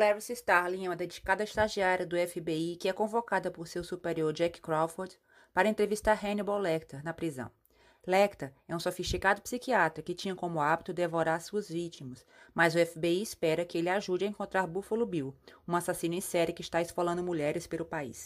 Clarice 0.00 0.32
Starling 0.32 0.86
é 0.86 0.88
uma 0.88 0.96
dedicada 0.96 1.44
estagiária 1.44 2.06
do 2.06 2.16
FBI 2.16 2.78
que 2.80 2.88
é 2.88 2.92
convocada 2.94 3.50
por 3.50 3.68
seu 3.68 3.84
superior 3.84 4.32
Jack 4.32 4.58
Crawford 4.58 5.14
para 5.52 5.68
entrevistar 5.68 6.18
Hannibal 6.24 6.58
Lecter 6.58 7.04
na 7.04 7.12
prisão. 7.12 7.50
Lecter 8.06 8.50
é 8.66 8.74
um 8.74 8.80
sofisticado 8.80 9.42
psiquiatra 9.42 10.02
que 10.02 10.14
tinha 10.14 10.34
como 10.34 10.58
hábito 10.58 10.94
devorar 10.94 11.42
suas 11.42 11.68
vítimas, 11.68 12.24
mas 12.54 12.74
o 12.74 12.78
FBI 12.78 13.20
espera 13.20 13.62
que 13.62 13.76
ele 13.76 13.90
ajude 13.90 14.24
a 14.24 14.28
encontrar 14.28 14.66
Buffalo 14.66 15.04
Bill, 15.04 15.36
um 15.68 15.76
assassino 15.76 16.14
em 16.14 16.20
série 16.22 16.54
que 16.54 16.62
está 16.62 16.80
esfolando 16.80 17.22
mulheres 17.22 17.66
pelo 17.66 17.84
país. 17.84 18.24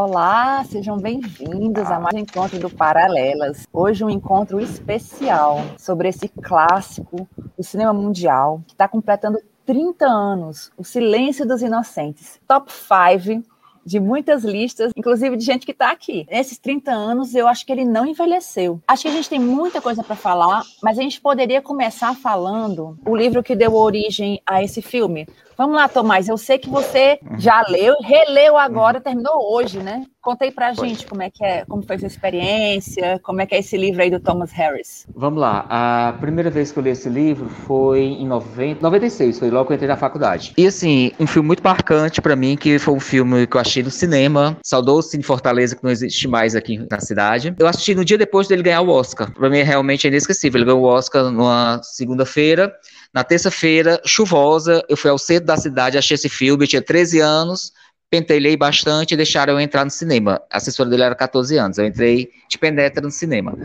Olá, 0.00 0.62
sejam 0.62 0.96
bem-vindos 0.96 1.90
a 1.90 1.98
mais 1.98 2.14
um 2.14 2.18
encontro 2.20 2.56
do 2.60 2.70
Paralelas. 2.70 3.66
Hoje 3.72 4.04
um 4.04 4.08
encontro 4.08 4.60
especial 4.60 5.58
sobre 5.76 6.08
esse 6.08 6.28
clássico 6.28 7.28
do 7.56 7.64
cinema 7.64 7.92
mundial 7.92 8.62
que 8.68 8.74
está 8.74 8.86
completando 8.86 9.40
30 9.66 10.06
anos, 10.06 10.70
O 10.76 10.84
Silêncio 10.84 11.44
dos 11.44 11.62
Inocentes. 11.62 12.40
Top 12.46 12.70
5 12.72 13.44
de 13.88 13.98
muitas 13.98 14.44
listas, 14.44 14.92
inclusive 14.94 15.34
de 15.36 15.44
gente 15.44 15.64
que 15.64 15.72
está 15.72 15.90
aqui. 15.90 16.26
Nesses 16.30 16.58
30 16.58 16.92
anos, 16.92 17.34
eu 17.34 17.48
acho 17.48 17.64
que 17.64 17.72
ele 17.72 17.86
não 17.86 18.04
envelheceu. 18.04 18.80
Acho 18.86 19.02
que 19.02 19.08
a 19.08 19.12
gente 19.12 19.30
tem 19.30 19.40
muita 19.40 19.80
coisa 19.80 20.04
para 20.04 20.14
falar, 20.14 20.62
mas 20.82 20.98
a 20.98 21.02
gente 21.02 21.20
poderia 21.20 21.62
começar 21.62 22.14
falando 22.14 22.98
o 23.06 23.16
livro 23.16 23.42
que 23.42 23.56
deu 23.56 23.74
origem 23.74 24.42
a 24.46 24.62
esse 24.62 24.82
filme, 24.82 25.26
Vamos 25.58 25.74
lá, 25.74 25.88
Tomás. 25.88 26.28
Eu 26.28 26.38
sei 26.38 26.56
que 26.56 26.70
você 26.70 27.18
já 27.36 27.62
leu, 27.62 27.96
releu 28.00 28.56
agora, 28.56 29.00
terminou 29.00 29.52
hoje, 29.52 29.80
né? 29.80 30.06
Conta 30.20 30.44
aí 30.44 30.50
pra 30.50 30.72
gente 30.72 31.06
como 31.06 31.22
é 31.22 31.30
que 31.30 31.44
é, 31.44 31.64
como 31.64 31.82
foi 31.82 31.96
essa 31.96 32.06
experiência, 32.06 33.20
como 33.22 33.40
é 33.40 33.46
que 33.46 33.54
é 33.54 33.58
esse 33.60 33.76
livro 33.76 34.02
aí 34.02 34.10
do 34.10 34.18
Thomas 34.18 34.50
Harris. 34.52 35.06
Vamos 35.14 35.40
lá. 35.40 35.64
A 35.68 36.12
primeira 36.20 36.50
vez 36.50 36.72
que 36.72 36.78
eu 36.78 36.82
li 36.82 36.90
esse 36.90 37.08
livro 37.08 37.48
foi 37.48 38.00
em 38.00 38.26
90, 38.26 38.82
96, 38.82 39.38
foi 39.38 39.50
logo 39.50 39.66
que 39.66 39.72
eu 39.72 39.76
entrei 39.76 39.88
na 39.88 39.96
faculdade. 39.96 40.52
E 40.56 40.66
assim, 40.66 41.12
um 41.20 41.26
filme 41.26 41.46
muito 41.46 41.62
marcante 41.62 42.20
para 42.20 42.34
mim, 42.34 42.56
que 42.56 42.78
foi 42.78 42.94
um 42.94 43.00
filme 43.00 43.46
que 43.46 43.56
eu 43.56 43.60
achei 43.60 43.82
no 43.82 43.90
cinema, 43.90 44.56
saudou 44.62 44.98
o 44.98 45.02
Cine 45.02 45.22
Fortaleza, 45.22 45.76
que 45.76 45.84
não 45.84 45.90
existe 45.90 46.26
mais 46.26 46.56
aqui 46.56 46.84
na 46.90 47.00
cidade. 47.00 47.54
Eu 47.58 47.66
assisti 47.66 47.94
no 47.94 48.04
dia 48.04 48.18
depois 48.18 48.48
dele 48.48 48.62
ganhar 48.62 48.80
o 48.80 48.90
Oscar. 48.90 49.32
Pra 49.32 49.48
mim 49.48 49.58
é 49.58 49.62
realmente 49.62 50.08
inesquecível. 50.08 50.58
Ele 50.58 50.66
ganhou 50.66 50.82
o 50.82 50.86
Oscar 50.86 51.30
numa 51.30 51.80
segunda-feira. 51.82 52.72
Na 53.14 53.24
terça-feira, 53.24 54.00
chuvosa, 54.04 54.84
eu 54.88 54.96
fui 54.96 55.10
ao 55.10 55.18
centro 55.18 55.46
da 55.46 55.56
cidade, 55.56 55.96
achei 55.96 56.14
esse 56.14 56.28
filme, 56.28 56.64
eu 56.64 56.68
tinha 56.68 56.82
13 56.82 57.20
anos, 57.20 57.72
pentelhei 58.10 58.56
bastante 58.56 59.12
e 59.12 59.16
deixaram 59.16 59.54
eu 59.54 59.60
entrar 59.60 59.84
no 59.84 59.90
cinema. 59.90 60.40
A 60.50 60.56
assessora 60.56 60.88
dele 60.88 61.02
era 61.02 61.14
14 61.14 61.56
anos, 61.56 61.78
eu 61.78 61.86
entrei 61.86 62.30
de 62.48 62.58
penetra 62.58 63.02
no 63.02 63.10
cinema. 63.10 63.56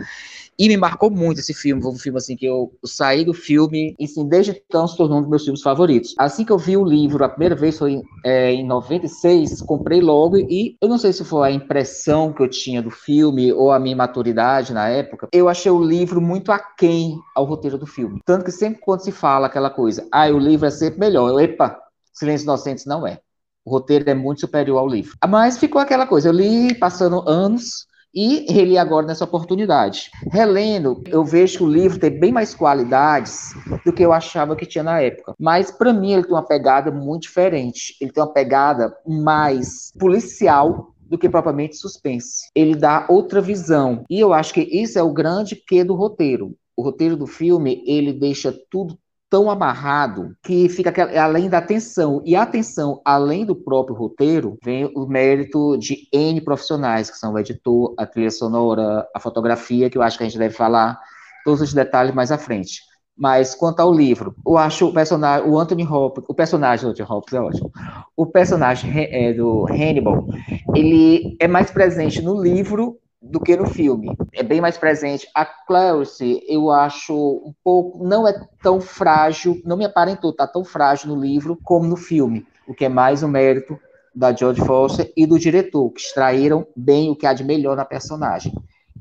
E 0.56 0.68
me 0.68 0.76
marcou 0.76 1.10
muito 1.10 1.40
esse 1.40 1.52
filme, 1.52 1.82
foi 1.82 1.90
um 1.90 1.98
filme 1.98 2.18
assim 2.18 2.36
que 2.36 2.46
eu, 2.46 2.72
saí 2.84 3.24
do 3.24 3.34
filme 3.34 3.94
e 3.98 4.04
assim, 4.04 4.28
desde 4.28 4.62
então 4.68 4.86
se 4.86 4.96
tornou 4.96 5.18
um 5.18 5.22
dos 5.22 5.30
meus 5.30 5.42
filmes 5.42 5.62
favoritos. 5.62 6.14
Assim 6.16 6.44
que 6.44 6.52
eu 6.52 6.58
vi 6.58 6.76
o 6.76 6.84
livro, 6.84 7.24
a 7.24 7.28
primeira 7.28 7.56
vez 7.56 7.76
foi 7.76 8.00
é, 8.24 8.52
em 8.52 8.64
96, 8.64 9.62
comprei 9.62 10.00
logo 10.00 10.36
e 10.36 10.76
eu 10.80 10.88
não 10.88 10.96
sei 10.96 11.12
se 11.12 11.24
foi 11.24 11.48
a 11.48 11.50
impressão 11.50 12.32
que 12.32 12.40
eu 12.40 12.48
tinha 12.48 12.80
do 12.80 12.90
filme 12.90 13.52
ou 13.52 13.72
a 13.72 13.80
minha 13.80 13.96
maturidade 13.96 14.72
na 14.72 14.88
época, 14.88 15.28
eu 15.32 15.48
achei 15.48 15.72
o 15.72 15.82
livro 15.82 16.20
muito 16.20 16.52
aquém 16.52 17.18
ao 17.34 17.44
roteiro 17.44 17.76
do 17.76 17.86
filme. 17.86 18.20
Tanto 18.24 18.44
que 18.44 18.52
sempre 18.52 18.80
quando 18.80 19.00
se 19.00 19.10
fala 19.10 19.48
aquela 19.48 19.70
coisa, 19.70 20.06
ah, 20.12 20.28
o 20.28 20.38
livro 20.38 20.66
é 20.66 20.70
sempre 20.70 21.00
melhor, 21.00 21.30
eu, 21.30 21.40
epa, 21.40 21.76
Silêncio 22.12 22.44
Inocentes 22.44 22.86
não 22.86 23.04
é. 23.04 23.18
O 23.64 23.70
roteiro 23.70 24.08
é 24.08 24.14
muito 24.14 24.42
superior 24.42 24.78
ao 24.78 24.88
livro. 24.88 25.16
Mas 25.26 25.58
ficou 25.58 25.80
aquela 25.80 26.06
coisa, 26.06 26.28
eu 26.28 26.32
li 26.32 26.74
passando 26.74 27.28
anos, 27.28 27.86
e 28.14 28.46
reli 28.52 28.78
agora 28.78 29.06
nessa 29.06 29.24
oportunidade. 29.24 30.10
Relendo, 30.30 31.02
eu 31.08 31.24
vejo 31.24 31.58
que 31.58 31.64
o 31.64 31.70
livro 31.70 31.98
tem 31.98 32.10
bem 32.10 32.30
mais 32.30 32.54
qualidades 32.54 33.52
do 33.84 33.92
que 33.92 34.04
eu 34.04 34.12
achava 34.12 34.54
que 34.54 34.64
tinha 34.64 34.84
na 34.84 35.00
época. 35.00 35.34
Mas 35.38 35.72
para 35.72 35.92
mim 35.92 36.12
ele 36.12 36.22
tem 36.22 36.32
uma 36.32 36.46
pegada 36.46 36.92
muito 36.92 37.22
diferente. 37.22 37.96
Ele 38.00 38.12
tem 38.12 38.22
uma 38.22 38.32
pegada 38.32 38.94
mais 39.04 39.92
policial 39.98 40.94
do 41.00 41.18
que 41.18 41.28
propriamente 41.28 41.76
suspense. 41.76 42.48
Ele 42.54 42.76
dá 42.76 43.04
outra 43.08 43.40
visão. 43.40 44.04
E 44.08 44.20
eu 44.20 44.32
acho 44.32 44.54
que 44.54 44.60
isso 44.60 44.98
é 44.98 45.02
o 45.02 45.12
grande 45.12 45.56
quê 45.56 45.82
do 45.82 45.94
roteiro. 45.94 46.54
O 46.76 46.82
roteiro 46.82 47.16
do 47.16 47.26
filme, 47.26 47.82
ele 47.86 48.12
deixa 48.12 48.54
tudo 48.70 48.96
tão 49.34 49.50
amarrado 49.50 50.36
que 50.44 50.68
fica 50.68 50.92
além 51.20 51.48
da 51.48 51.58
atenção. 51.58 52.22
E 52.24 52.36
a 52.36 52.42
atenção, 52.42 53.00
além 53.04 53.44
do 53.44 53.56
próprio 53.56 53.96
roteiro, 53.96 54.56
vem 54.62 54.88
o 54.94 55.08
mérito 55.08 55.76
de 55.76 56.06
N 56.12 56.40
profissionais, 56.40 57.10
que 57.10 57.18
são 57.18 57.32
o 57.32 57.38
editor, 57.40 57.94
a 57.98 58.06
trilha 58.06 58.30
sonora, 58.30 59.04
a 59.12 59.18
fotografia, 59.18 59.90
que 59.90 59.98
eu 59.98 60.02
acho 60.02 60.16
que 60.16 60.22
a 60.22 60.28
gente 60.28 60.38
deve 60.38 60.54
falar 60.54 61.00
todos 61.44 61.60
os 61.62 61.74
detalhes 61.74 62.14
mais 62.14 62.30
à 62.30 62.38
frente. 62.38 62.82
Mas 63.18 63.56
quanto 63.56 63.80
ao 63.80 63.92
livro, 63.92 64.36
eu 64.46 64.56
acho 64.56 64.86
o 64.86 64.92
personagem, 64.92 65.50
o 65.50 65.58
Anthony 65.58 65.84
Hopkins, 65.84 66.26
o 66.28 66.34
personagem 66.34 66.84
do 66.84 66.92
Anthony 66.92 67.08
Hopkins 67.10 67.34
é 67.34 67.40
ótimo. 67.40 67.72
O 68.16 68.26
personagem 68.26 68.92
é, 69.10 69.32
do 69.32 69.66
Hannibal, 69.68 70.28
ele 70.76 71.36
é 71.40 71.48
mais 71.48 71.72
presente 71.72 72.22
no 72.22 72.40
livro 72.40 73.00
do 73.24 73.40
que 73.40 73.56
no 73.56 73.66
filme. 73.66 74.14
É 74.32 74.42
bem 74.42 74.60
mais 74.60 74.76
presente. 74.76 75.26
A 75.34 75.44
Clarice, 75.44 76.42
eu 76.46 76.70
acho 76.70 77.14
um 77.14 77.54
pouco. 77.64 78.04
Não 78.04 78.28
é 78.28 78.38
tão 78.62 78.80
frágil, 78.80 79.60
não 79.64 79.76
me 79.76 79.84
aparentou 79.84 80.30
estar 80.30 80.46
tá 80.46 80.52
tão 80.52 80.64
frágil 80.64 81.08
no 81.08 81.20
livro 81.20 81.58
como 81.62 81.88
no 81.88 81.96
filme, 81.96 82.46
o 82.68 82.74
que 82.74 82.84
é 82.84 82.88
mais 82.88 83.22
um 83.22 83.28
mérito 83.28 83.78
da 84.14 84.32
George 84.32 84.60
Foster 84.64 85.12
e 85.16 85.26
do 85.26 85.38
diretor, 85.38 85.90
que 85.90 86.00
extraíram 86.00 86.66
bem 86.76 87.10
o 87.10 87.16
que 87.16 87.26
há 87.26 87.32
de 87.32 87.42
melhor 87.42 87.76
na 87.76 87.84
personagem. 87.84 88.52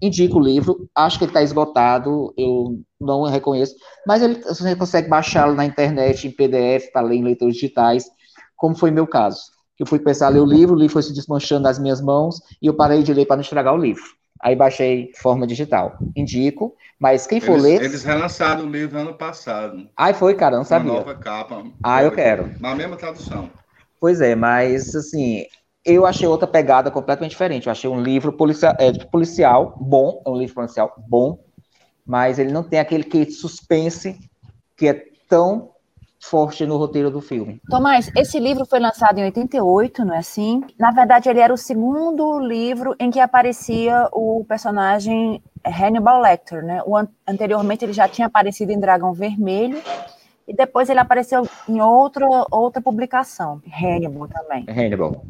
Indico 0.02 0.40
o 0.40 0.44
livro, 0.44 0.90
acho 0.96 1.18
que 1.18 1.26
ele 1.26 1.30
está 1.30 1.44
esgotado, 1.44 2.34
eu 2.36 2.82
não 3.00 3.24
reconheço, 3.24 3.76
mas 4.08 4.22
ele, 4.22 4.36
você 4.42 4.76
consegue 4.76 5.08
baixá-lo 5.08 5.54
na 5.54 5.66
internet, 5.66 6.28
em 6.28 6.32
PDF, 6.32 6.92
para 6.92 7.06
ler 7.06 7.18
em 7.18 7.24
leitores 7.24 7.56
digitais, 7.56 8.06
como 8.56 8.76
foi 8.76 8.90
meu 8.90 9.06
caso 9.06 9.53
eu 9.80 9.86
fui 9.86 10.00
começar 10.00 10.28
a 10.28 10.30
ler 10.30 10.40
o 10.40 10.46
livro, 10.46 10.76
o 10.76 10.78
livro 10.78 10.94
foi 10.94 11.04
se 11.04 11.14
desmanchando 11.14 11.64
nas 11.64 11.80
minhas 11.80 12.02
mãos 12.02 12.42
e 12.62 12.68
eu 12.68 12.74
parei 12.74 13.04
de 13.04 13.14
ler 13.14 13.26
para 13.26 13.38
não 13.38 13.42
estragar 13.42 13.74
o 13.74 13.78
livro. 13.78 14.04
Aí 14.42 14.56
baixei 14.56 15.12
forma 15.16 15.48
digital. 15.48 15.98
Indico, 16.16 16.76
mas 17.00 17.26
quem 17.26 17.40
for 17.40 17.54
eles, 17.54 17.64
ler. 17.64 17.82
Eles 17.82 18.04
relançaram 18.04 18.66
o 18.66 18.70
livro 18.70 19.00
ano 19.00 19.14
passado. 19.14 19.88
Ai, 19.96 20.14
foi, 20.14 20.36
cara, 20.36 20.58
não 20.58 20.66
sabia. 20.66 20.92
Uma 20.92 21.00
nova 21.00 21.16
capa. 21.16 21.64
Ah, 21.82 22.04
eu 22.04 22.12
quero. 22.12 22.54
Na 22.60 22.76
mesma 22.76 22.98
tradução. 22.98 23.50
Pois 24.02 24.20
é, 24.20 24.36
mas 24.36 24.94
assim, 24.96 25.46
eu 25.86 26.06
achei 26.06 26.28
outra 26.28 26.48
pegada 26.48 26.92
completamente 26.92 27.32
diferente. 27.32 27.68
Eu 27.68 27.72
achei 27.72 27.90
um 27.90 28.02
livro 28.02 28.34
policial, 28.34 28.76
é, 28.78 28.92
policial 29.06 29.78
bom, 29.80 30.22
é 30.26 30.30
um 30.30 30.38
livro 30.38 30.56
policial 30.56 30.94
bom, 31.08 31.40
mas 32.06 32.38
ele 32.38 32.52
não 32.52 32.64
tem 32.64 32.80
aquele 32.80 33.04
que 33.04 33.32
suspense 33.32 34.20
que 34.76 34.88
é 34.88 35.06
tão 35.30 35.73
forte 36.24 36.66
no 36.66 36.78
roteiro 36.78 37.12
do 37.12 37.20
filme. 37.20 37.62
Tomás, 37.70 38.10
esse 38.16 38.40
livro 38.40 38.66
foi 38.66 38.80
lançado 38.80 39.20
em 39.20 39.26
88, 39.26 40.06
não 40.06 40.16
é 40.16 40.20
assim? 40.20 40.64
Na 40.80 40.90
verdade, 40.92 41.30
ele 41.30 41.40
era 41.40 41.54
o 41.54 41.58
segundo 41.58 42.40
livro 42.40 42.96
em 42.98 43.12
que 43.12 43.20
aparecia 43.20 44.08
o 44.14 44.46
personagem 44.48 45.44
Hannibal 45.66 46.22
Lecter, 46.22 46.64
né? 46.64 46.82
O, 46.86 46.98
anteriormente 47.28 47.84
ele 47.84 47.92
já 47.92 48.08
tinha 48.08 48.28
aparecido 48.28 48.72
em 48.72 48.80
Dragão 48.80 49.14
Vermelho 49.14 49.82
e 50.48 50.54
depois 50.56 50.90
ele 50.90 51.00
apareceu 51.00 51.48
em 51.68 51.82
outra, 51.82 52.26
outra 52.50 52.82
publicação, 52.82 53.62
Hannibal 53.68 54.30
também. 54.30 54.66
Hannibal. 54.70 55.26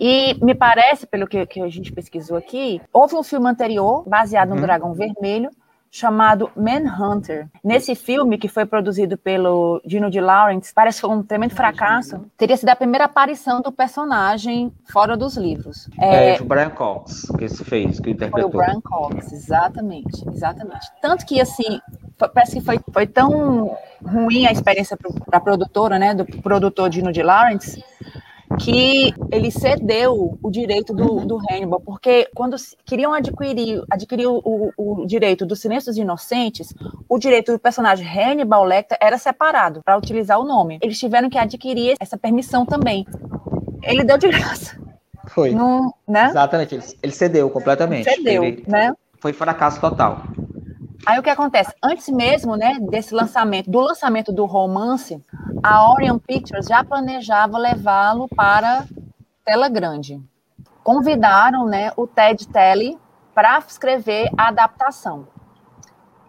E 0.00 0.34
me 0.42 0.54
parece, 0.54 1.06
pelo 1.06 1.26
que, 1.26 1.44
que 1.44 1.60
a 1.60 1.68
gente 1.68 1.92
pesquisou 1.92 2.36
aqui, 2.36 2.80
houve 2.92 3.14
um 3.14 3.22
filme 3.22 3.48
anterior, 3.48 4.08
baseado 4.08 4.48
no 4.48 4.54
uhum. 4.54 4.62
Dragão 4.62 4.94
Vermelho, 4.94 5.50
chamado 5.90 6.50
Manhunter. 6.56 7.48
Nesse 7.62 7.94
filme, 7.94 8.38
que 8.38 8.48
foi 8.48 8.66
produzido 8.66 9.16
pelo 9.16 9.80
Dino 9.84 10.10
de 10.10 10.20
Laurentiis, 10.20 10.72
parece 10.72 11.00
que 11.00 11.06
foi 11.06 11.16
um 11.16 11.22
tremendo 11.22 11.54
fracasso. 11.54 12.20
Teria 12.36 12.56
sido 12.56 12.68
a 12.68 12.76
primeira 12.76 13.04
aparição 13.04 13.60
do 13.60 13.72
personagem 13.72 14.72
fora 14.90 15.16
dos 15.16 15.36
livros. 15.36 15.88
É, 15.98 16.36
é 16.36 16.40
o 16.40 16.44
Brian 16.44 16.70
Cox 16.70 17.28
que 17.38 17.48
se 17.48 17.64
fez, 17.64 18.00
que 18.00 18.10
interpretou. 18.10 18.50
Foi 18.50 18.60
o 18.60 18.64
Brian 18.64 18.80
Cox, 18.80 19.32
exatamente, 19.32 20.28
exatamente. 20.28 20.86
Tanto 21.00 21.24
que, 21.24 21.40
assim, 21.40 21.80
parece 22.18 22.58
que 22.58 22.64
foi, 22.64 22.78
foi 22.92 23.06
tão 23.06 23.76
ruim 24.04 24.46
a 24.46 24.52
experiência 24.52 24.96
para 24.96 25.38
a 25.38 25.40
produtora, 25.40 25.98
né, 25.98 26.14
do 26.14 26.24
produtor 26.42 26.88
Dino 26.88 27.12
de 27.12 27.22
Laurentiis, 27.22 27.82
que 28.56 29.12
ele 29.30 29.50
cedeu 29.50 30.38
o 30.42 30.50
direito 30.50 30.92
do, 30.94 31.24
do 31.26 31.38
Hannibal, 31.38 31.80
porque 31.80 32.28
quando 32.34 32.56
queriam 32.84 33.12
adquirir, 33.12 33.82
adquirir 33.90 34.26
o, 34.26 34.72
o, 34.76 35.06
direito 35.06 35.44
dos 35.44 35.60
silêncios 35.60 35.96
inocentes, 35.96 36.72
o 37.08 37.18
direito 37.18 37.52
do 37.52 37.58
personagem 37.58 38.06
Hannibal 38.06 38.64
Lecter 38.64 38.96
era 39.00 39.18
separado 39.18 39.82
para 39.84 39.98
utilizar 39.98 40.40
o 40.40 40.44
nome. 40.44 40.78
Eles 40.80 40.98
tiveram 40.98 41.28
que 41.28 41.38
adquirir 41.38 41.96
essa 42.00 42.16
permissão 42.16 42.64
também. 42.64 43.06
Ele 43.82 44.02
deu 44.02 44.16
de 44.16 44.28
graça. 44.28 44.78
Foi. 45.28 45.50
No, 45.50 45.94
né? 46.06 46.26
Exatamente, 46.26 46.74
ele, 46.74 46.84
ele, 47.02 47.12
cedeu 47.12 47.50
completamente. 47.50 48.04
Cedeu, 48.04 48.44
ele, 48.44 48.64
né? 48.66 48.92
Foi 49.20 49.32
fracasso 49.32 49.80
total. 49.80 50.22
Aí 51.06 51.18
o 51.18 51.22
que 51.22 51.30
acontece? 51.30 51.72
Antes 51.82 52.08
mesmo, 52.08 52.56
né, 52.56 52.76
desse 52.80 53.14
lançamento, 53.14 53.70
do 53.70 53.80
lançamento 53.80 54.32
do 54.32 54.44
romance, 54.44 55.22
a 55.62 55.90
Orion 55.92 56.18
Pictures 56.18 56.66
já 56.66 56.84
planejava 56.84 57.56
levá-lo 57.56 58.28
para 58.28 58.84
tela 59.44 59.68
grande. 59.68 60.20
Convidaram 60.82 61.66
né, 61.66 61.92
o 61.96 62.06
Ted 62.06 62.46
Telly 62.48 62.98
para 63.34 63.58
escrever 63.58 64.28
a 64.36 64.48
adaptação. 64.48 65.28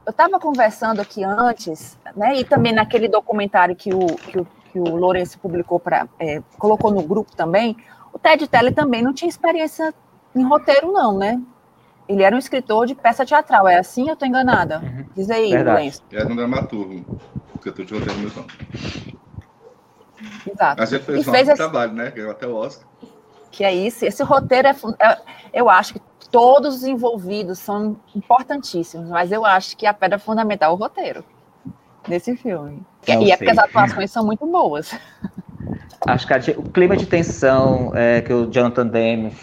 Eu 0.06 0.12
estava 0.12 0.40
conversando 0.40 1.00
aqui 1.02 1.24
antes, 1.24 1.98
né, 2.16 2.36
e 2.36 2.44
também 2.44 2.74
naquele 2.74 3.08
documentário 3.08 3.76
que 3.76 3.94
o, 3.94 4.06
que 4.06 4.40
o, 4.40 4.48
que 4.72 4.80
o 4.80 4.96
Lourenço 4.96 5.40
publicou, 5.40 5.80
pra, 5.80 6.08
é, 6.20 6.42
colocou 6.58 6.92
no 6.92 7.04
grupo 7.04 7.36
também, 7.36 7.76
o 8.14 8.18
Ted 8.18 8.48
Telly 8.48 8.72
também 8.72 9.02
não 9.02 9.14
tinha 9.14 9.30
experiência 9.30 9.94
em 10.36 10.44
roteiro, 10.44 10.92
não, 10.92 11.18
né? 11.18 11.42
Ele 12.10 12.24
era 12.24 12.36
um 12.36 12.40
escritor 12.40 12.88
de 12.88 12.96
peça 12.96 13.24
teatral, 13.24 13.68
é 13.68 13.78
assim 13.78 14.08
eu 14.08 14.14
estou 14.14 14.28
enganada? 14.28 14.80
Uhum. 14.80 15.06
Diz 15.16 15.30
aí, 15.30 15.56
Lourenço. 15.64 16.04
Era 16.12 16.28
um 16.28 16.36
dramaturgo, 16.36 17.20
escritor 17.54 17.86
de 17.86 17.94
roteiro 17.94 18.20
mesmo. 18.20 18.46
Exato. 20.52 20.82
Mas 20.82 20.92
ele 20.92 21.04
fez, 21.04 21.28
um 21.28 21.32
fez 21.32 21.48
esse... 21.48 21.58
trabalho, 21.58 21.94
né? 21.94 22.10
Ganhou 22.10 22.32
até 22.32 22.48
o 22.48 22.56
Oscar. 22.56 22.88
Que 23.52 23.64
é 23.64 23.72
isso. 23.74 24.06
Esse 24.06 24.24
roteiro 24.24 24.68
é, 24.68 24.72
é, 24.72 25.18
Eu 25.54 25.70
acho 25.70 25.94
que 25.94 26.02
todos 26.32 26.78
os 26.78 26.84
envolvidos 26.84 27.60
são 27.60 27.98
importantíssimos, 28.16 29.08
mas 29.08 29.32
eu 29.32 29.46
acho 29.46 29.78
que 29.78 29.86
a 29.86 29.94
pedra 29.94 30.18
fundamental 30.18 30.72
é 30.72 30.74
o 30.74 30.78
roteiro 30.78 31.24
desse 32.08 32.36
filme. 32.36 32.82
Não 33.08 33.22
e 33.22 33.32
é 33.32 33.38
porque 33.38 33.52
as 33.52 33.58
atuações 33.60 34.10
são 34.10 34.26
muito 34.26 34.48
boas. 34.48 34.98
Acho 36.08 36.26
que 36.26 36.34
a, 36.34 36.40
o 36.58 36.64
clima 36.70 36.98
de 36.98 37.06
tensão 37.06 37.92
é, 37.96 38.22
que 38.22 38.34
o 38.34 38.50
Jonathan 38.50 38.88
Demme, 38.88 39.36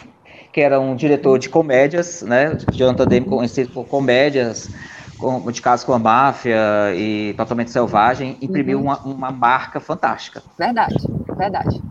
que 0.57 0.63
era 0.63 0.81
um 0.81 0.97
diretor 0.97 1.39
de 1.39 1.51
comédias, 1.51 2.23
né? 2.23 2.57
Jonathan 2.73 3.05
Demme 3.05 3.27
conhecido 3.27 3.71
por 3.75 3.87
comédias, 3.87 4.71
com, 5.19 5.53
de 5.53 5.61
caso 5.61 5.85
com 5.85 5.93
a 5.93 5.99
máfia 5.99 6.57
e 6.95 7.35
totalmente 7.37 7.71
selvagem, 7.71 8.39
imprimiu 8.41 8.79
uhum. 8.79 8.85
uma, 8.85 8.99
uma 9.01 9.31
marca 9.31 9.81
fantástica. 9.81 10.43
Verdade, 10.59 10.97
verdade. 11.37 11.83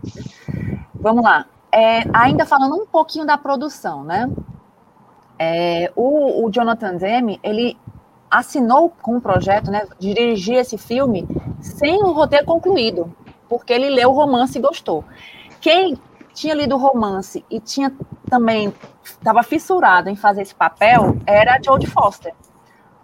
Vamos 0.92 1.22
lá. 1.22 1.46
É, 1.70 2.02
ainda 2.12 2.44
falando 2.44 2.74
um 2.74 2.86
pouquinho 2.86 3.24
da 3.24 3.38
produção, 3.38 4.02
né? 4.02 4.28
É, 5.38 5.92
o, 5.94 6.44
o, 6.44 6.50
Jonathan 6.50 6.96
Demme, 6.96 7.38
ele 7.44 7.78
assinou 8.28 8.92
com 9.00 9.18
o 9.18 9.20
projeto, 9.20 9.70
né, 9.70 9.86
dirigir 9.96 10.56
esse 10.56 10.76
filme 10.76 11.24
sem 11.60 12.02
o 12.02 12.10
roteiro 12.10 12.44
concluído, 12.44 13.14
porque 13.48 13.72
ele 13.72 13.90
leu 13.90 14.10
o 14.10 14.12
romance 14.12 14.58
e 14.58 14.60
gostou. 14.60 15.04
Quem 15.60 15.96
tinha 16.36 16.54
lido 16.54 16.74
o 16.74 16.78
romance 16.78 17.42
e 17.50 17.58
tinha 17.58 17.90
também 18.28 18.72
estava 19.02 19.42
fissurado 19.42 20.10
em 20.10 20.14
fazer 20.14 20.42
esse 20.42 20.54
papel 20.54 21.16
era 21.26 21.56
a 21.56 21.62
Jodie 21.62 21.88
Foster. 21.88 22.34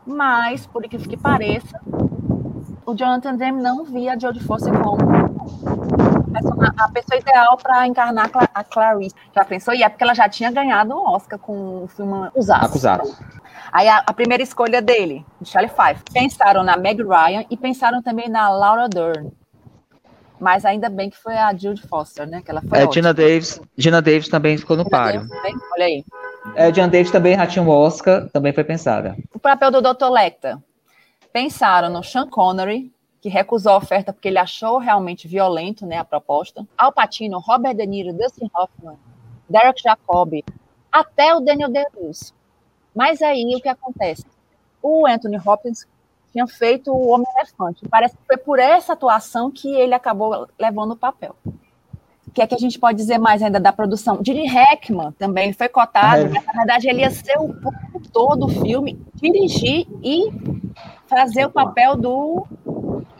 Mas, 0.06 0.66
por 0.66 0.84
incrível 0.84 1.08
que 1.08 1.16
pareça, 1.16 1.80
o 2.84 2.94
Jonathan 2.94 3.34
Demme 3.36 3.62
não 3.62 3.84
via 3.84 4.12
a 4.12 4.18
Jodie 4.18 4.42
Foster 4.42 4.72
como 4.80 5.00
a 6.78 6.88
pessoa 6.90 7.18
ideal 7.18 7.56
para 7.56 7.86
encarnar 7.86 8.30
a 8.52 8.64
Clarice. 8.64 9.14
Já 9.34 9.44
pensou? 9.44 9.72
E 9.74 9.82
é 9.82 9.88
porque 9.88 10.04
ela 10.04 10.14
já 10.14 10.28
tinha 10.28 10.50
ganhado 10.50 10.94
o 10.94 11.14
Oscar 11.14 11.38
com 11.38 11.84
o 11.84 11.88
filme 11.88 12.30
Os 12.34 12.50
Acusados. 12.50 13.18
Aí 13.70 13.88
a, 13.88 13.98
a, 13.98 14.12
primeira 14.12 14.42
escolha 14.42 14.82
dele, 14.82 15.24
de 15.40 15.48
Charlie 15.48 15.70
Fife. 15.70 16.02
Pensaram 16.12 16.62
na 16.62 16.76
Meg 16.76 17.02
Ryan 17.02 17.44
e 17.48 17.56
pensaram 17.56 18.02
também 18.02 18.28
na 18.28 18.50
Laura 18.50 18.88
Dern. 18.88 19.32
Mas 20.42 20.64
ainda 20.64 20.88
bem 20.88 21.08
que 21.08 21.16
foi 21.16 21.36
a 21.36 21.54
Jude 21.56 21.82
Foster, 21.82 22.26
né? 22.26 22.42
Que 22.44 22.50
ela 22.50 22.60
foi 22.62 22.76
é, 22.76 22.90
Gina 22.90 23.14
Davis, 23.14 23.60
Gina 23.78 24.02
Davis 24.02 24.28
também 24.28 24.58
ficou 24.58 24.76
no 24.76 24.84
páreo. 24.90 25.24
Olha 25.72 25.84
aí. 25.84 26.04
É, 26.56 26.74
Gina 26.74 26.88
Davis 26.88 27.12
também 27.12 27.36
já 27.36 27.46
tinha 27.46 27.62
um 27.62 27.68
Oscar, 27.68 28.28
também 28.30 28.52
foi 28.52 28.64
pensada. 28.64 29.16
O 29.32 29.38
papel 29.38 29.70
do 29.70 29.80
Dr. 29.80 30.10
Lecter. 30.10 30.58
Pensaram 31.32 31.90
no 31.90 32.02
Sean 32.02 32.26
Connery, 32.26 32.92
que 33.20 33.28
recusou 33.28 33.74
a 33.74 33.76
oferta 33.76 34.12
porque 34.12 34.26
ele 34.26 34.38
achou 34.38 34.78
realmente 34.78 35.28
violento 35.28 35.86
né, 35.86 35.98
a 35.98 36.04
proposta. 36.04 36.66
Al 36.76 36.90
Pacino, 36.90 37.38
Robert 37.38 37.76
De 37.76 37.86
Niro, 37.86 38.12
Dustin 38.12 38.50
Hoffman, 38.52 38.98
Derek 39.48 39.80
Jacobi, 39.80 40.44
até 40.90 41.32
o 41.36 41.38
Daniel 41.38 41.70
Day-Lewis. 41.70 42.34
Mas 42.92 43.22
aí 43.22 43.54
o 43.54 43.60
que 43.60 43.68
acontece? 43.68 44.24
O 44.82 45.06
Anthony 45.06 45.38
Hopkins 45.38 45.86
tinha 46.32 46.46
feito 46.46 46.90
o 46.90 47.08
Homem-Elefante. 47.08 47.86
Parece 47.88 48.16
que 48.16 48.22
foi 48.26 48.36
por 48.36 48.58
essa 48.58 48.94
atuação 48.94 49.50
que 49.50 49.72
ele 49.74 49.94
acabou 49.94 50.48
levando 50.58 50.92
o 50.92 50.96
papel. 50.96 51.36
O 51.44 52.30
que 52.32 52.40
é 52.40 52.46
que 52.46 52.54
a 52.54 52.58
gente 52.58 52.78
pode 52.78 52.96
dizer 52.96 53.18
mais 53.18 53.42
ainda 53.42 53.60
da 53.60 53.72
produção? 53.72 54.20
Gene 54.24 54.46
Hackman 54.46 55.12
também 55.12 55.52
foi 55.52 55.68
cotado. 55.68 56.22
É. 56.22 56.28
Na 56.28 56.52
verdade, 56.52 56.88
ele 56.88 57.02
ia 57.02 57.10
ser 57.10 57.38
o 57.38 57.54
todo 58.12 58.46
o 58.46 58.48
filme, 58.48 59.00
dirigir 59.14 59.86
e 60.02 60.30
fazer 61.06 61.46
o 61.46 61.50
papel 61.50 61.96
do 61.96 62.46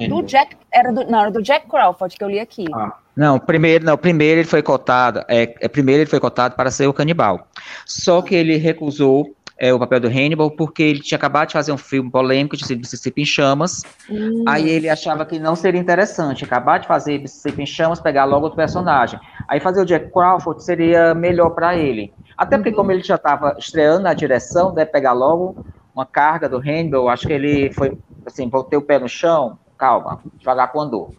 do 0.09 0.23
Jack, 0.23 0.57
era 0.71 0.93
do, 0.93 1.05
não, 1.05 1.21
era 1.21 1.31
do 1.31 1.43
Jack 1.43 1.69
Crawford 1.69 2.17
que 2.17 2.25
eu 2.25 2.29
li 2.29 2.41
aqui. 2.41 2.65
Ah. 2.75 2.93
Não, 3.15 3.39
primeiro, 3.39 3.85
não, 3.85 3.97
primeiro 3.97 4.41
ele 4.41 4.49
foi 4.49 4.63
cotado, 4.63 5.23
é, 5.29 5.55
é, 5.61 5.69
primeiro 5.69 6.03
ele 6.03 6.11
foi 6.11 6.19
cotado 6.19 6.57
para 6.57 6.71
ser 6.71 6.87
o 6.87 6.95
canibal. 6.95 7.47
Só 7.87 8.23
que 8.23 8.35
ele 8.35 8.57
recusou 8.57 9.35
é, 9.59 9.73
o 9.73 9.79
papel 9.79 10.01
do 10.01 10.09
Hannibal 10.09 10.51
porque 10.51 10.83
ele 10.83 11.01
tinha 11.01 11.17
acabado 11.17 11.49
de 11.49 11.53
fazer 11.53 11.73
um 11.73 11.79
filme 11.79 12.11
polêmico 12.11 12.57
de 12.57 12.77
Mississippi 12.77 13.23
em 13.23 13.27
Chamas. 13.27 13.83
Hum. 14.11 14.45
Aí 14.47 14.69
ele 14.69 14.89
achava 14.89 15.25
que 15.25 15.39
não 15.39 15.55
seria 15.55 15.81
interessante 15.81 16.45
acabar 16.45 16.79
de 16.79 16.87
fazer 16.87 17.19
Mississippi 17.19 17.63
em 17.63 17.67
Chamas, 17.67 18.01
pegar 18.01 18.25
logo 18.25 18.45
outro 18.45 18.57
personagem. 18.57 19.19
Aí 19.49 19.61
fazer 19.61 19.81
o 19.81 19.87
Jack 19.87 20.11
Crawford 20.13 20.63
seria 20.63 21.15
melhor 21.15 21.51
para 21.51 21.77
ele. 21.77 22.13
Até 22.37 22.57
porque, 22.57 22.71
uhum. 22.71 22.77
como 22.77 22.93
ele 22.93 23.03
já 23.03 23.17
estava 23.17 23.57
estreando 23.59 24.03
na 24.03 24.15
direção, 24.15 24.75
deve 24.75 24.91
pegar 24.91 25.13
logo 25.13 25.65
uma 25.95 26.07
carga 26.07 26.49
do 26.49 26.57
Hannibal, 26.57 27.09
acho 27.09 27.27
que 27.27 27.33
ele 27.33 27.73
foi 27.73 27.97
assim, 28.25 28.49
botei 28.49 28.79
o 28.79 28.83
pé 28.83 28.99
no 28.99 29.09
chão, 29.09 29.59
calma, 29.77 30.21
devagar 30.39 30.73
com 30.73 30.81
andor. 30.81 31.11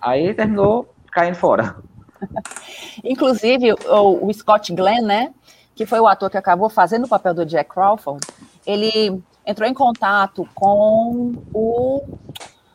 Aí 0.00 0.32
terminou 0.34 0.92
caindo 1.12 1.36
fora. 1.36 1.76
Inclusive, 3.04 3.72
o, 3.72 4.26
o, 4.26 4.32
Scott 4.32 4.74
Glenn, 4.74 5.02
né, 5.02 5.32
que 5.78 5.86
foi 5.86 6.00
o 6.00 6.08
ator 6.08 6.28
que 6.28 6.36
acabou 6.36 6.68
fazendo 6.68 7.04
o 7.04 7.08
papel 7.08 7.32
do 7.32 7.46
Jack 7.46 7.70
Crawford, 7.70 8.18
ele 8.66 9.22
entrou 9.46 9.68
em 9.68 9.72
contato 9.72 10.44
com 10.52 11.34
o 11.54 12.02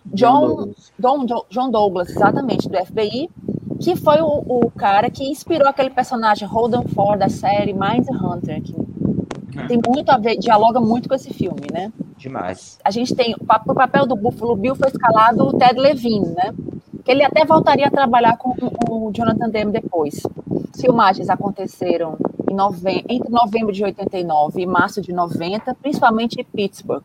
John, 0.05 0.71
John, 0.97 1.25
Douglas. 1.25 1.45
John 1.49 1.69
Douglas, 1.69 2.09
exatamente, 2.11 2.69
do 2.69 2.77
FBI, 2.77 3.29
que 3.81 3.97
foi 3.97 4.21
o, 4.21 4.27
o, 4.47 4.71
cara 4.71 5.09
que 5.09 5.29
inspirou 5.29 5.67
aquele 5.67 5.89
personagem 5.89 6.47
Holden 6.47 6.87
Ford 6.95 7.19
da 7.19 7.27
série 7.27 7.73
Mindhunter, 7.73 8.61
que 8.61 8.73
é. 9.59 9.67
tem 9.67 9.81
muito 9.85 10.09
a 10.09 10.17
ver, 10.17 10.37
dialoga 10.37 10.79
muito 10.79 11.09
com 11.09 11.15
esse 11.15 11.33
filme, 11.33 11.67
né? 11.73 11.91
Demais. 12.17 12.79
A 12.85 12.89
gente 12.89 13.13
tem, 13.13 13.35
o 13.37 13.73
papel 13.73 14.07
do 14.07 14.15
Buffalo 14.15 14.55
Bill 14.55 14.75
foi 14.75 14.87
escalado 14.87 15.43
o 15.43 15.57
Ted 15.57 15.77
Levine, 15.77 16.29
né? 16.29 16.53
Que 17.03 17.11
ele 17.11 17.25
até 17.25 17.43
voltaria 17.43 17.87
a 17.87 17.91
trabalhar 17.91 18.37
com, 18.37 18.55
com 18.55 19.07
o 19.07 19.11
Jonathan 19.11 19.49
Demme 19.49 19.73
depois. 19.73 20.23
Filmagens 20.79 21.29
aconteceram 21.29 22.17
nove... 22.53 23.03
entre 23.09 23.29
novembro 23.29 23.71
de 23.71 23.83
89 23.83 24.61
e 24.61 24.65
março 24.65 25.01
de 25.01 25.11
90, 25.11 25.75
principalmente 25.75 26.39
em 26.39 26.43
Pittsburgh 26.43 27.03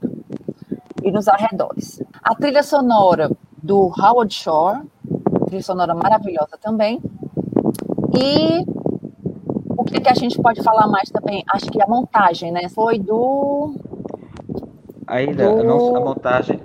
e 1.02 1.10
nos 1.10 1.28
arredores. 1.28 2.02
A 2.22 2.34
trilha 2.34 2.62
sonora 2.62 3.30
do 3.62 3.92
Howard 3.98 4.32
Shore, 4.34 4.80
trilha 5.46 5.62
sonora 5.62 5.94
maravilhosa 5.94 6.58
também. 6.60 7.00
E 8.14 8.64
o 9.76 9.84
que, 9.84 10.00
que 10.00 10.08
a 10.08 10.14
gente 10.14 10.40
pode 10.40 10.62
falar 10.62 10.86
mais 10.88 11.10
também? 11.10 11.44
Acho 11.50 11.66
que 11.66 11.82
a 11.82 11.86
montagem, 11.86 12.52
né? 12.52 12.68
Foi 12.68 12.98
do 12.98 13.74
ainda 15.06 15.50
do... 15.50 15.96
a 15.96 16.00
montagem 16.00 16.60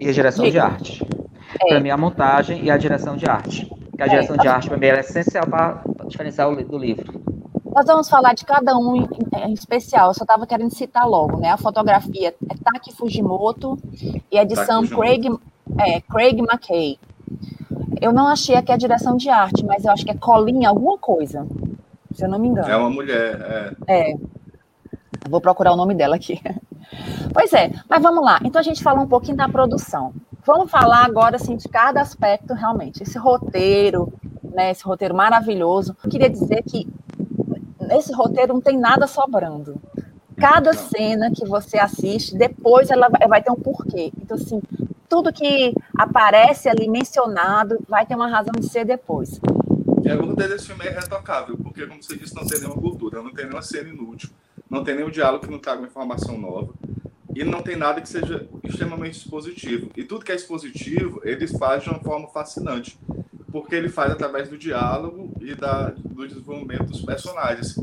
e 0.00 0.08
a 0.08 0.12
direção 0.12 0.44
de, 0.44 0.50
de 0.50 0.58
arte. 0.58 1.06
É. 1.62 1.68
Para 1.68 1.80
mim, 1.80 1.90
a 1.90 1.96
montagem 1.96 2.64
e 2.64 2.70
a 2.70 2.76
direção 2.76 3.16
de 3.16 3.26
arte. 3.26 3.66
Porque 3.66 4.02
a 4.02 4.06
é, 4.06 4.08
direção 4.08 4.36
de 4.36 4.46
arte, 4.48 4.68
para 4.68 4.76
mim, 4.76 4.86
é 4.86 5.00
essencial 5.00 5.46
para 5.46 5.82
diferenciar 6.06 6.50
o 6.50 6.64
do 6.64 6.76
livro. 6.76 7.22
Nós 7.76 7.84
vamos 7.84 8.08
falar 8.08 8.32
de 8.32 8.42
cada 8.46 8.74
um 8.78 8.96
em, 8.96 9.06
em 9.48 9.52
especial. 9.52 10.08
Eu 10.08 10.14
só 10.14 10.24
estava 10.24 10.46
querendo 10.46 10.74
citar 10.74 11.06
logo, 11.06 11.36
né? 11.36 11.50
A 11.50 11.58
fotografia 11.58 12.34
é 12.48 12.54
Taki 12.64 12.96
Fujimoto 12.96 13.78
e 14.32 14.38
a 14.38 14.42
edição 14.44 14.86
Craig, 14.86 15.28
é, 15.78 16.00
Craig 16.00 16.38
McKay. 16.38 16.98
Eu 18.00 18.14
não 18.14 18.28
achei 18.28 18.56
aqui 18.56 18.72
a 18.72 18.78
direção 18.78 19.14
de 19.14 19.28
arte, 19.28 19.62
mas 19.62 19.84
eu 19.84 19.92
acho 19.92 20.06
que 20.06 20.10
é 20.10 20.14
Colin 20.14 20.64
alguma 20.64 20.96
coisa, 20.96 21.46
se 22.14 22.24
eu 22.24 22.30
não 22.30 22.38
me 22.38 22.48
engano. 22.48 22.66
É 22.66 22.76
uma 22.78 22.88
mulher, 22.88 23.76
é. 23.86 24.10
É. 24.10 24.14
Vou 25.28 25.42
procurar 25.42 25.74
o 25.74 25.76
nome 25.76 25.94
dela 25.94 26.16
aqui. 26.16 26.40
Pois 27.34 27.52
é, 27.52 27.72
mas 27.90 28.00
vamos 28.00 28.24
lá. 28.24 28.38
Então 28.44 28.60
a 28.60 28.62
gente 28.62 28.82
falou 28.82 29.04
um 29.04 29.08
pouquinho 29.08 29.36
da 29.36 29.48
produção. 29.48 30.14
Vamos 30.46 30.70
falar 30.70 31.04
agora 31.04 31.34
assim, 31.34 31.56
de 31.56 31.68
cada 31.68 32.00
aspecto 32.00 32.54
realmente. 32.54 33.02
Esse 33.02 33.18
roteiro, 33.18 34.10
né, 34.44 34.70
esse 34.70 34.84
roteiro 34.84 35.14
maravilhoso. 35.14 35.94
Eu 36.02 36.08
queria 36.08 36.30
dizer 36.30 36.62
que 36.62 36.88
nesse 37.86 38.12
roteiro 38.12 38.54
não 38.54 38.60
tem 38.60 38.78
nada 38.78 39.06
sobrando. 39.06 39.80
Cada 40.36 40.72
cena 40.74 41.30
que 41.30 41.46
você 41.46 41.78
assiste, 41.78 42.36
depois 42.36 42.90
ela 42.90 43.08
vai 43.08 43.42
ter 43.42 43.50
um 43.50 43.56
porquê. 43.56 44.12
Então, 44.20 44.36
assim, 44.36 44.60
tudo 45.08 45.32
que 45.32 45.72
aparece 45.96 46.68
ali 46.68 46.88
mencionado 46.88 47.78
vai 47.88 48.04
ter 48.04 48.14
uma 48.14 48.28
razão 48.28 48.52
de 48.58 48.68
ser 48.68 48.84
depois. 48.84 49.40
E 50.04 50.10
a 50.10 50.14
roteiro 50.14 50.52
desse 50.52 50.66
filme 50.66 50.84
é 50.84 50.90
retocável, 50.90 51.56
porque, 51.56 51.86
como 51.86 52.02
você 52.02 52.16
disse, 52.16 52.34
não 52.34 52.46
tem 52.46 52.60
nenhuma 52.60 52.80
cultura, 52.80 53.22
não 53.22 53.32
tem 53.32 53.44
nenhuma 53.46 53.62
cena 53.62 53.88
inútil, 53.88 54.28
não 54.68 54.84
tem 54.84 54.94
nenhum 54.94 55.10
diálogo 55.10 55.44
que 55.44 55.50
não 55.50 55.58
traga 55.58 55.80
uma 55.80 55.88
informação 55.88 56.36
nova. 56.38 56.72
e 57.36 57.44
não 57.44 57.60
tem 57.60 57.76
nada 57.76 58.00
que 58.00 58.08
seja 58.08 58.48
extremamente 58.64 59.18
expositivo. 59.18 59.90
E 59.94 60.02
tudo 60.02 60.24
que 60.24 60.32
é 60.32 60.34
expositivo, 60.34 61.20
ele 61.22 61.46
faz 61.46 61.82
de 61.82 61.90
uma 61.90 62.00
forma 62.00 62.26
fascinante, 62.28 62.98
porque 63.56 63.74
ele 63.74 63.88
faz 63.88 64.12
através 64.12 64.50
do 64.50 64.58
diálogo 64.58 65.32
e 65.40 65.54
da, 65.54 65.88
do 65.88 66.28
desenvolvimento 66.28 66.84
dos 66.84 67.00
personagens. 67.00 67.74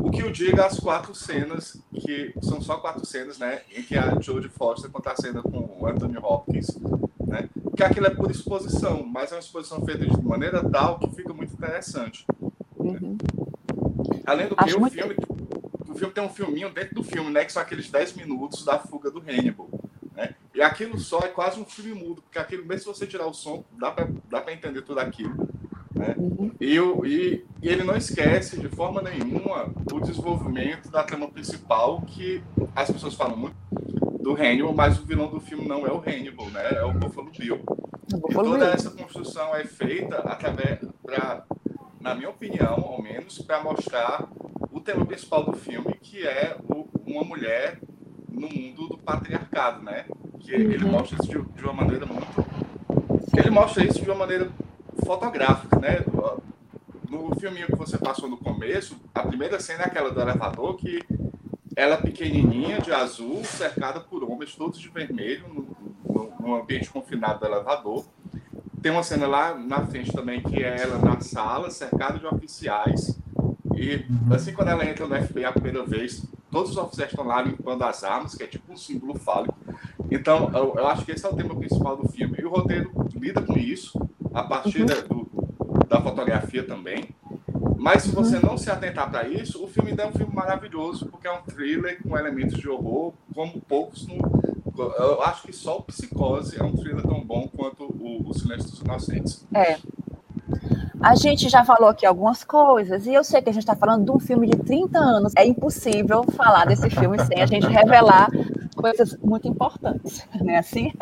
O 0.00 0.08
que 0.08 0.22
eu 0.22 0.30
digo 0.30 0.60
as 0.60 0.78
quatro 0.78 1.16
cenas, 1.16 1.82
que 1.92 2.32
são 2.40 2.60
só 2.60 2.76
quatro 2.76 3.04
cenas, 3.04 3.36
né, 3.36 3.62
em 3.76 3.82
que 3.82 3.98
a 3.98 4.20
Jodie 4.20 4.48
Foster 4.48 4.88
conta 4.88 5.10
a 5.10 5.16
cena 5.16 5.42
com 5.42 5.78
o 5.80 5.84
Anthony 5.84 6.16
Hopkins, 6.16 6.68
né, 7.26 7.48
que 7.76 7.82
aquilo 7.82 8.06
é 8.06 8.10
por 8.10 8.30
exposição, 8.30 9.04
mas 9.04 9.32
é 9.32 9.34
uma 9.34 9.40
exposição 9.40 9.84
feita 9.84 10.06
de 10.06 10.22
maneira 10.22 10.62
tal 10.70 11.00
que 11.00 11.10
fica 11.10 11.34
muito 11.34 11.52
interessante. 11.52 12.24
Uhum. 12.76 13.18
Além 14.24 14.46
do 14.46 14.54
que, 14.54 14.62
Acho 14.62 14.76
o 14.76 14.80
muito... 14.80 14.94
filme 14.94 15.16
o 15.88 15.94
filme 15.98 16.14
tem 16.14 16.22
um 16.22 16.28
filminho 16.28 16.70
dentro 16.70 16.94
do 16.94 17.02
filme, 17.02 17.30
né? 17.30 17.44
Que 17.44 17.52
são 17.52 17.62
aqueles 17.62 17.90
10 17.90 18.14
minutos 18.14 18.64
da 18.64 18.78
fuga 18.78 19.10
do 19.10 19.18
Hannibal. 19.18 19.68
E 20.56 20.62
aquilo 20.62 20.98
só 20.98 21.18
é 21.18 21.28
quase 21.28 21.60
um 21.60 21.66
filme 21.66 21.92
mudo, 21.92 22.22
porque 22.22 22.38
aquilo, 22.38 22.64
mesmo 22.64 22.80
se 22.80 22.98
você 22.98 23.06
tirar 23.06 23.26
o 23.26 23.34
som, 23.34 23.62
dá 23.78 23.90
para 23.90 24.08
dá 24.30 24.40
pra 24.40 24.54
entender 24.54 24.80
tudo 24.80 25.00
aquilo. 25.00 25.36
Né? 25.94 26.14
Uhum. 26.16 26.50
E, 26.58 26.78
e, 26.78 27.44
e, 27.62 27.68
ele 27.68 27.84
não 27.84 27.94
esquece 27.94 28.58
de 28.58 28.68
forma 28.70 29.02
nenhuma 29.02 29.70
o 29.92 30.00
desenvolvimento 30.00 30.90
da 30.90 31.02
trama 31.04 31.28
principal, 31.28 32.00
que 32.06 32.42
as 32.74 32.90
pessoas 32.90 33.12
falam 33.12 33.36
muito 33.36 33.54
do 34.22 34.32
Hannibal, 34.32 34.72
mas 34.72 34.98
o 34.98 35.04
vilão 35.04 35.28
do 35.28 35.40
filme 35.40 35.68
não 35.68 35.86
é 35.86 35.92
o 35.92 36.00
Hannibal, 36.00 36.48
né? 36.48 36.70
É 36.72 36.84
o 36.84 36.92
Buffalo 36.94 37.30
Bill. 37.38 37.62
e 38.30 38.34
toda 38.34 38.72
essa 38.72 38.90
construção 38.90 39.54
é 39.54 39.64
feita 39.64 40.16
através, 40.20 40.80
pra, 41.02 41.44
na 42.00 42.14
minha 42.14 42.30
opinião, 42.30 42.76
ao 42.76 43.02
menos, 43.02 43.38
para 43.40 43.62
mostrar 43.62 44.26
o 44.72 44.80
tema 44.80 45.04
principal 45.04 45.44
do 45.44 45.52
filme, 45.52 45.94
que 46.00 46.26
é 46.26 46.56
o, 46.62 46.88
uma 47.06 47.24
mulher 47.24 47.78
no 48.26 48.48
mundo 48.48 48.88
do 48.88 48.98
patriarcado, 48.98 49.82
né? 49.82 50.06
Que 50.46 50.54
uhum. 50.54 50.70
ele 50.70 50.84
mostra 50.84 51.18
isso 51.20 51.28
de, 51.28 51.42
de, 51.56 51.64
uma 51.64 51.72
maneira 51.72 52.06
muito. 52.06 52.46
Ele 53.36 53.50
mostra 53.50 53.84
isso 53.84 54.00
de 54.00 54.08
uma 54.08 54.14
maneira 54.14 54.48
fotográfica, 55.04 55.76
né? 55.80 56.04
No 57.10 57.34
filminho 57.34 57.66
que 57.66 57.74
você 57.74 57.98
passou 57.98 58.28
no 58.28 58.36
começo, 58.36 58.96
a 59.12 59.22
primeira 59.22 59.58
cena 59.58 59.82
é 59.82 59.86
aquela 59.86 60.10
do 60.10 60.20
elevador 60.20 60.76
que 60.76 61.02
ela 61.74 61.96
é 61.96 62.00
pequenininha, 62.00 62.80
de 62.80 62.92
azul, 62.92 63.44
cercada 63.44 63.98
por 63.98 64.22
homens 64.22 64.54
todos 64.54 64.78
de 64.78 64.88
vermelho, 64.88 65.66
no 66.40 66.54
ambiente 66.54 66.90
confinado 66.90 67.40
do 67.40 67.46
elevador. 67.46 68.04
Tem 68.80 68.92
uma 68.92 69.02
cena 69.02 69.26
lá 69.26 69.52
na 69.52 69.84
frente 69.84 70.12
também 70.12 70.40
que 70.40 70.62
é 70.62 70.80
ela 70.80 70.98
na 70.98 71.20
sala, 71.20 71.70
cercada 71.70 72.20
de 72.20 72.26
oficiais 72.26 73.18
e 73.76 73.96
uhum. 73.96 74.34
assim, 74.34 74.52
quando 74.54 74.68
ela 74.68 74.86
entra 74.86 75.06
no 75.06 75.14
FBI 75.14 75.44
a 75.44 75.52
primeira 75.52 75.84
vez, 75.84 76.24
todos 76.50 76.70
os 76.70 76.76
oficiais 76.78 77.10
estão 77.10 77.26
lá 77.26 77.42
limpando 77.42 77.82
as 77.82 78.02
armas, 78.02 78.34
que 78.34 78.42
é 78.42 78.46
tipo 78.46 78.72
um 78.72 78.76
símbolo 78.76 79.18
fálico. 79.18 79.54
Então, 80.10 80.50
eu, 80.54 80.74
eu 80.76 80.86
acho 80.86 81.04
que 81.04 81.12
esse 81.12 81.24
é 81.24 81.28
o 81.28 81.34
tema 81.34 81.54
principal 81.54 81.96
do 81.96 82.08
filme. 82.08 82.36
E 82.38 82.44
o 82.44 82.50
roteiro 82.50 82.90
lida 83.14 83.42
com 83.42 83.56
isso, 83.58 83.98
a 84.32 84.42
partir 84.42 84.80
uhum. 84.80 84.86
da, 84.86 84.94
do, 85.00 85.28
da 85.88 86.00
fotografia 86.00 86.64
também. 86.64 87.08
Mas 87.78 88.02
se 88.02 88.10
você 88.10 88.36
uhum. 88.36 88.42
não 88.42 88.58
se 88.58 88.70
atentar 88.70 89.10
para 89.10 89.28
isso, 89.28 89.62
o 89.62 89.68
filme 89.68 89.90
ainda 89.90 90.04
é 90.04 90.06
um 90.08 90.12
filme 90.12 90.34
maravilhoso, 90.34 91.06
porque 91.06 91.26
é 91.26 91.32
um 91.32 91.42
thriller 91.42 92.02
com 92.02 92.16
elementos 92.16 92.58
de 92.58 92.68
horror, 92.68 93.12
como 93.34 93.60
poucos 93.60 94.06
no. 94.06 94.16
Eu 94.98 95.22
acho 95.22 95.42
que 95.44 95.52
só 95.54 95.78
o 95.78 95.82
Psicose 95.82 96.60
é 96.60 96.62
um 96.62 96.72
thriller 96.72 97.02
tão 97.02 97.24
bom 97.24 97.48
quanto 97.48 97.84
o, 97.84 98.28
o 98.28 98.34
Silêncio 98.34 98.70
dos 98.70 98.80
Inocentes. 98.80 99.46
É, 99.54 99.78
a 101.00 101.14
gente 101.14 101.48
já 101.48 101.64
falou 101.64 101.88
aqui 101.88 102.04
algumas 102.04 102.42
coisas, 102.42 103.06
e 103.06 103.14
eu 103.14 103.22
sei 103.22 103.40
que 103.40 103.48
a 103.48 103.52
gente 103.52 103.62
está 103.62 103.76
falando 103.76 104.04
de 104.04 104.10
um 104.10 104.18
filme 104.18 104.48
de 104.48 104.56
30 104.56 104.98
anos. 104.98 105.32
É 105.36 105.46
impossível 105.46 106.24
falar 106.24 106.66
desse 106.66 106.90
filme 106.90 107.18
sem 107.24 107.40
a 107.40 107.46
gente 107.46 107.66
revelar 107.66 108.28
coisas 108.86 109.16
muito 109.22 109.48
importantes, 109.48 110.26
não 110.40 110.50
é 110.50 110.58
assim? 110.58 110.92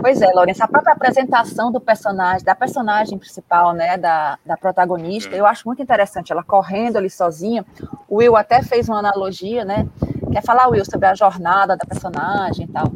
Pois 0.00 0.22
é, 0.22 0.32
Lourenço, 0.32 0.64
a 0.64 0.68
própria 0.68 0.94
apresentação 0.94 1.70
do 1.70 1.80
personagem, 1.80 2.44
da 2.44 2.54
personagem 2.54 3.18
principal, 3.18 3.72
né, 3.72 3.98
da, 3.98 4.38
da 4.44 4.56
protagonista, 4.56 5.34
eu 5.36 5.46
acho 5.46 5.66
muito 5.66 5.82
interessante, 5.82 6.32
ela 6.32 6.42
correndo 6.42 6.96
ali 6.96 7.10
sozinha. 7.10 7.64
O 8.08 8.16
Will 8.16 8.36
até 8.36 8.62
fez 8.62 8.88
uma 8.88 8.98
analogia, 8.98 9.64
né? 9.64 9.88
Quer 10.32 10.42
falar, 10.42 10.68
Will, 10.68 10.84
sobre 10.84 11.06
a 11.06 11.14
jornada 11.14 11.76
da 11.76 11.84
personagem 11.84 12.66
e 12.66 12.68
tal? 12.68 12.92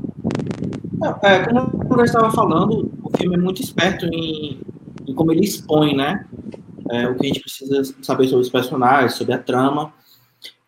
É, 1.22 1.44
como 1.44 2.00
eu 2.00 2.04
estava 2.04 2.30
falando, 2.30 2.90
o 3.02 3.16
filme 3.16 3.36
é 3.36 3.38
muito 3.38 3.60
esperto 3.60 4.06
em 4.06 4.60
e 5.06 5.14
como 5.14 5.32
ele 5.32 5.44
expõe, 5.44 5.94
né? 5.94 6.26
É, 6.90 7.08
o 7.08 7.14
que 7.14 7.26
a 7.26 7.28
gente 7.28 7.40
precisa 7.40 7.82
saber 8.02 8.28
sobre 8.28 8.42
os 8.42 8.50
personagens, 8.50 9.14
sobre 9.14 9.34
a 9.34 9.38
trama. 9.38 9.92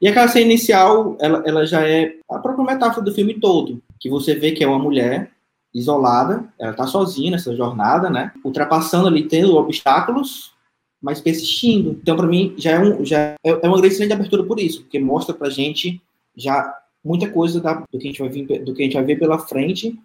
E 0.01 0.07
aquela 0.07 0.29
cena 0.29 0.47
inicial, 0.47 1.17
ela, 1.21 1.43
ela 1.45 1.67
já 1.67 1.87
é 1.87 2.17
a 2.31 2.39
própria 2.39 2.65
metáfora 2.65 3.05
do 3.05 3.15
filme 3.15 3.35
todo, 3.35 3.83
que 3.99 4.09
você 4.09 4.35
vê 4.35 4.53
que 4.53 4.63
é 4.63 4.69
uma 4.69 4.79
mulher 4.79 5.31
isolada, 5.75 6.49
ela 6.59 6.71
está 6.71 6.87
sozinha 6.87 7.33
nessa 7.33 7.55
jornada, 7.55 8.09
né? 8.09 8.33
Ultrapassando 8.45 9.09
ali, 9.09 9.25
tendo 9.25 9.57
obstáculos, 9.57 10.53
mas 11.01 11.21
persistindo. 11.21 11.99
Então, 12.03 12.17
para 12.17 12.27
mim, 12.27 12.55
já 12.57 12.73
é, 12.73 12.79
um, 12.79 13.05
já 13.05 13.19
é, 13.19 13.37
é 13.45 13.69
uma 13.69 13.79
grande 13.79 13.95
cena 13.95 14.07
de 14.07 14.13
abertura 14.13 14.45
por 14.45 14.59
isso, 14.59 14.83
porque 14.83 14.99
mostra 14.99 15.35
pra 15.35 15.51
gente 15.51 16.01
já 16.37 16.75
muita 17.05 17.29
coisa 17.29 17.61
da, 17.61 17.75
do, 17.75 17.99
que 17.99 18.09
a 18.09 18.11
gente 18.11 18.21
vai 18.21 18.29
vir, 18.29 18.65
do 18.65 18.75
que 18.75 18.83
a 18.83 18.85
gente 18.85 18.95
vai 18.95 19.05
ver 19.05 19.19
pela 19.19 19.39
frente 19.39 19.99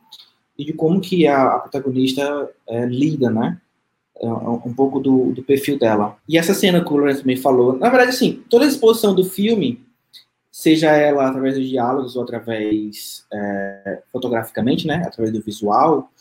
e 0.57 0.65
de 0.65 0.73
como 0.73 1.01
que 1.01 1.27
a, 1.27 1.47
a 1.47 1.59
protagonista 1.59 2.49
é, 2.67 2.85
lida, 2.85 3.29
né? 3.29 3.59
É, 4.21 4.27
um 4.27 4.73
pouco 4.73 4.99
do, 4.99 5.33
do, 5.33 5.43
perfil 5.43 5.77
dela. 5.79 6.17
E 6.29 6.37
essa 6.37 6.53
cena 6.53 6.83
que 6.83 6.93
o 6.93 6.97
Lourenço 6.97 7.21
também 7.21 7.35
falou, 7.35 7.77
na 7.77 7.89
verdade, 7.89 8.11
assim, 8.11 8.43
toda 8.47 8.63
a 8.63 8.67
exposição 8.67 9.13
do 9.13 9.25
filme, 9.25 9.83
seja 10.51 10.91
ela 10.91 11.27
através 11.27 11.55
dos 11.55 11.67
diálogos 11.67 12.15
ou 12.15 12.21
através 12.21 13.25
é, 13.33 14.03
fotograficamente, 14.11 14.85
né, 14.85 15.03
através 15.05 15.33
do 15.33 15.41
visual, 15.41 16.11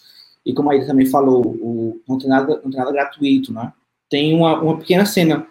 e 0.45 0.55
como 0.55 0.71
a 0.71 0.75
Ida 0.75 0.87
também 0.87 1.07
falou, 1.07 1.47
o, 1.47 2.01
não, 2.09 2.19
tem 2.19 2.29
nada, 2.29 2.61
não 2.65 2.71
tem 2.71 2.81
nada 2.81 2.91
gratuito, 2.93 3.53
né? 3.53 3.73
Tem 4.09 4.35
uma, 4.35 4.61
uma 4.61 4.79
pequena 4.79 5.05
cena, 5.05 5.47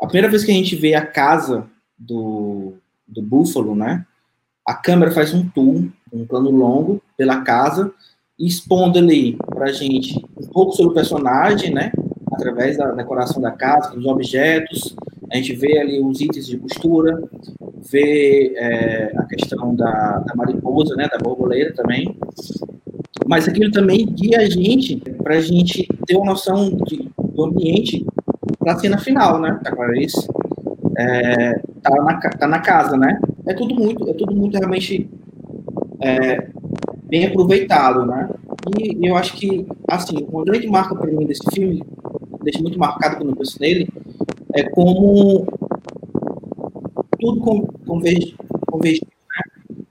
a 0.00 0.06
primeira 0.06 0.28
vez 0.28 0.44
que 0.44 0.50
a 0.50 0.54
gente 0.54 0.74
vê 0.76 0.94
a 0.94 1.04
casa 1.04 1.68
do, 1.98 2.74
do 3.06 3.20
Búfalo, 3.20 3.74
né, 3.74 4.06
a 4.66 4.74
câmera 4.74 5.10
faz 5.10 5.34
um 5.34 5.48
tour, 5.48 5.88
um 6.12 6.26
plano 6.26 6.50
longo 6.50 7.02
pela 7.16 7.42
casa, 7.42 7.92
expondo 8.46 8.98
ali 8.98 9.36
para 9.50 9.66
a 9.66 9.72
gente 9.72 10.18
um 10.40 10.46
pouco 10.48 10.72
sobre 10.72 10.90
o 10.90 10.94
personagem, 10.94 11.72
né? 11.72 11.92
Através 12.32 12.76
da 12.76 12.90
decoração 12.90 13.40
da 13.40 13.52
casa, 13.52 13.94
dos 13.94 14.04
objetos, 14.06 14.96
a 15.30 15.36
gente 15.36 15.54
vê 15.54 15.78
ali 15.78 16.00
os 16.00 16.20
itens 16.20 16.46
de 16.46 16.58
costura, 16.58 17.22
vê 17.90 18.52
é, 18.56 19.12
a 19.16 19.24
questão 19.24 19.74
da, 19.74 20.18
da, 20.26 20.34
mariposa, 20.34 20.94
né? 20.96 21.08
Da 21.08 21.18
borboleta 21.18 21.82
também. 21.82 22.16
Mas 23.26 23.46
aquilo 23.48 23.70
também 23.70 24.06
guia 24.06 24.40
a 24.40 24.50
gente 24.50 24.96
para 25.22 25.36
a 25.36 25.40
gente 25.40 25.86
ter 26.06 26.16
uma 26.16 26.32
noção 26.32 26.70
de, 26.86 27.08
do 27.32 27.44
ambiente 27.44 28.04
para 28.58 28.72
a 28.72 28.78
cena 28.78 28.98
final, 28.98 29.40
né? 29.40 29.58
Da 29.62 29.70
Clarice. 29.70 30.28
É, 30.98 31.58
tá, 31.82 31.90
na, 31.90 32.18
tá 32.18 32.48
na 32.48 32.58
casa, 32.58 32.96
né? 32.96 33.20
É 33.46 33.54
tudo 33.54 33.74
muito, 33.74 34.08
é 34.08 34.14
tudo 34.14 34.34
muito 34.34 34.58
realmente 34.58 35.08
é, 36.00 36.48
bem 37.12 37.26
aproveitado, 37.26 38.06
né? 38.06 38.26
E 38.80 39.06
eu 39.06 39.14
acho 39.14 39.34
que, 39.34 39.66
assim, 39.86 40.26
uma 40.30 40.42
grande 40.46 40.66
marca 40.66 40.94
para 40.94 41.12
mim 41.12 41.26
desse 41.26 41.42
filme, 41.52 41.84
deixa 42.42 42.58
muito 42.62 42.78
marcado 42.78 43.16
quando 43.16 43.28
eu 43.28 43.36
penso 43.36 43.60
nele, 43.60 43.86
é 44.54 44.62
como 44.70 45.46
tudo 47.20 47.68
convergiu, 47.86 48.34
convergiu 48.66 49.06
né? 49.06 49.42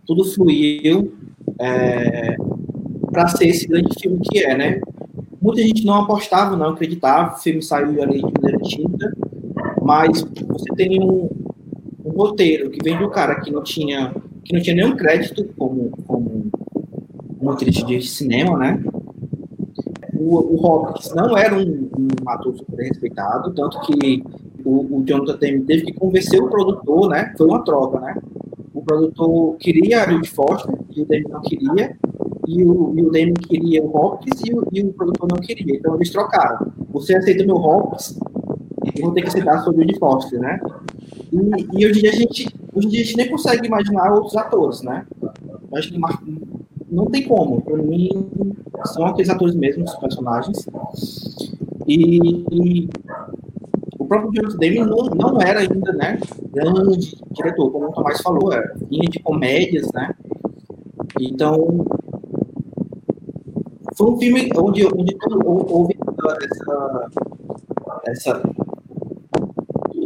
tudo 0.08 0.25
fluiu 0.25 1.13
é, 1.60 2.36
para 3.12 3.28
ser 3.28 3.50
esse 3.50 3.68
grande 3.68 3.94
filme 4.01 4.20
que 4.24 4.40
é, 4.44 4.58
né? 4.58 4.82
Muita 5.40 5.62
gente 5.62 5.86
não 5.86 6.01
apostava, 6.01 6.58
não 6.58 6.70
acreditava, 6.70 7.36
o 7.36 7.40
filme 7.40 7.62
saiu 7.62 8.01
ali 8.01 8.18
de 8.18 8.34
maneira 8.34 8.58
tinta, 8.63 9.13
mas 9.84 10.24
você 10.24 10.74
tem 10.75 11.00
um, 11.00 11.30
um 12.04 12.10
roteiro 12.10 12.72
que 12.72 12.84
vem 12.84 12.98
do 12.98 13.12
cara 13.12 13.42
que 13.42 13.51
não 13.51 13.62
tinha 13.62 14.12
que 14.44 14.54
não 14.54 14.62
tinha 14.62 14.75
nenhum 14.75 14.96
crédito 14.98 15.46
como, 15.56 15.92
como 16.08 16.30
uma 17.41 17.53
atriz 17.53 17.75
de 17.86 18.01
cinema, 18.03 18.57
né? 18.57 18.83
O, 20.13 20.38
o 20.38 20.65
Hopkins 20.65 21.13
não 21.15 21.36
era 21.36 21.57
um, 21.57 21.89
um 21.98 22.29
ator 22.29 22.55
super 22.55 22.83
respeitado, 22.83 23.53
tanto 23.53 23.81
que 23.81 24.24
o, 24.63 24.98
o 25.00 25.03
Jonathan 25.03 25.38
Demme 25.38 25.62
teve 25.62 25.86
que 25.86 25.93
convencer 25.93 26.41
o 26.41 26.50
produtor, 26.50 27.10
né? 27.10 27.33
Foi 27.38 27.48
uma 27.48 27.63
troca, 27.63 28.00
né? 28.00 28.15
O 28.74 28.83
produtor 28.83 29.57
queria 29.57 30.03
a 30.03 30.10
Judy 30.10 30.29
Foster 30.29 30.75
e 30.95 31.01
o 31.01 31.05
Demme 31.05 31.25
não 31.29 31.41
queria, 31.41 31.98
e 32.48 32.63
o, 32.63 32.93
e 32.95 33.01
o 33.01 33.12
Demme 33.12 33.33
queria 33.33 33.83
o 33.83 33.95
Hopkins 33.95 34.41
e 34.45 34.53
o, 34.53 34.67
e 34.71 34.81
o 34.81 34.93
produtor 34.93 35.27
não 35.31 35.39
queria. 35.39 35.75
Então 35.75 35.95
eles 35.95 36.12
trocaram. 36.12 36.71
Você 36.91 37.15
aceita 37.15 37.43
meu 37.45 37.55
Hopkins, 37.55 38.19
eu 38.95 39.05
vou 39.05 39.13
ter 39.13 39.21
que 39.21 39.27
aceitar 39.27 39.55
a 39.55 39.60
sua 39.60 39.74
Judy 39.74 39.98
Foster, 39.98 40.39
né? 40.39 40.60
E, 41.31 41.79
e, 41.79 41.86
hoje 41.86 42.00
em 42.00 42.01
dia 42.01 42.12
a 42.12 42.15
gente, 42.15 42.55
hoje 42.74 42.88
em 42.88 42.89
dia 42.89 43.01
a 43.01 43.03
gente 43.03 43.17
nem 43.17 43.29
consegue 43.29 43.67
imaginar 43.67 44.13
outros 44.13 44.36
atores, 44.36 44.81
né? 44.81 45.05
Acho 45.74 45.93
que 45.93 46.00
não 46.91 47.05
tem 47.05 47.27
como. 47.27 47.62
Para 47.62 47.77
mim, 47.77 48.10
são 48.86 49.05
aqueles 49.05 49.29
atores 49.29 49.55
mesmo, 49.55 49.86
os 49.86 49.95
personagens. 49.95 50.67
E, 51.88 52.19
e 52.51 52.89
o 53.98 54.05
próprio 54.05 54.31
James 54.36 54.55
Damon 54.55 54.86
não, 54.86 55.05
não 55.15 55.41
era 55.41 55.62
ainda, 55.62 55.93
né, 55.93 56.19
grande 56.51 57.17
diretor, 57.31 57.71
como 57.71 57.88
o 57.88 57.91
Tomás 57.93 58.21
falou, 58.21 58.51
era 58.51 58.75
linha 58.89 59.10
de 59.10 59.19
comédias, 59.19 59.88
né, 59.93 60.13
Então, 61.19 61.86
foi 63.95 64.12
um 64.12 64.17
filme 64.17 64.50
onde, 64.57 64.86
onde 64.86 65.17
houve 65.45 65.98
essa, 66.43 67.10
essa 68.05 68.41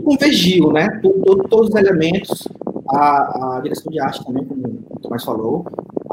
convergiu, 0.06 0.72
né? 0.72 1.01
Todos 1.50 1.70
os 1.70 1.75
elementos, 1.75 2.48
a, 2.89 3.58
a 3.58 3.62
direção 3.62 3.92
de 3.92 4.00
arte 4.00 4.24
também, 4.24 4.46
como 4.46 4.62
o 4.89 5.00
Tomás 5.00 5.24
falou, 5.24 5.65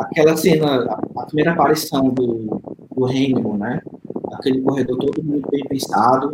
aquela 0.03 0.37
cena, 0.37 0.85
a, 1.17 1.27
primeira 1.27 1.53
aparição 1.53 2.09
do, 2.09 2.61
do 2.95 3.05
Hannibal, 3.07 3.57
né? 3.57 3.81
Aquele 4.33 4.61
corredor 4.63 4.99
todo 4.99 5.23
muito 5.23 5.49
bem 5.51 5.63
pensado. 5.65 6.31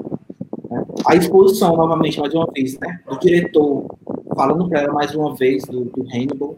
Né? 0.71 0.85
A 1.07 1.17
exposição, 1.17 1.77
novamente, 1.77 2.21
mais 2.21 2.35
uma 2.35 2.47
vez, 2.53 2.79
né? 2.79 3.01
Do 3.09 3.19
diretor 3.19 3.87
falando 4.35 4.69
para 4.69 4.83
ela 4.83 4.93
mais 4.93 5.15
uma 5.15 5.35
vez 5.35 5.65
do, 5.65 5.85
do 5.87 6.03
Hannibal. 6.03 6.55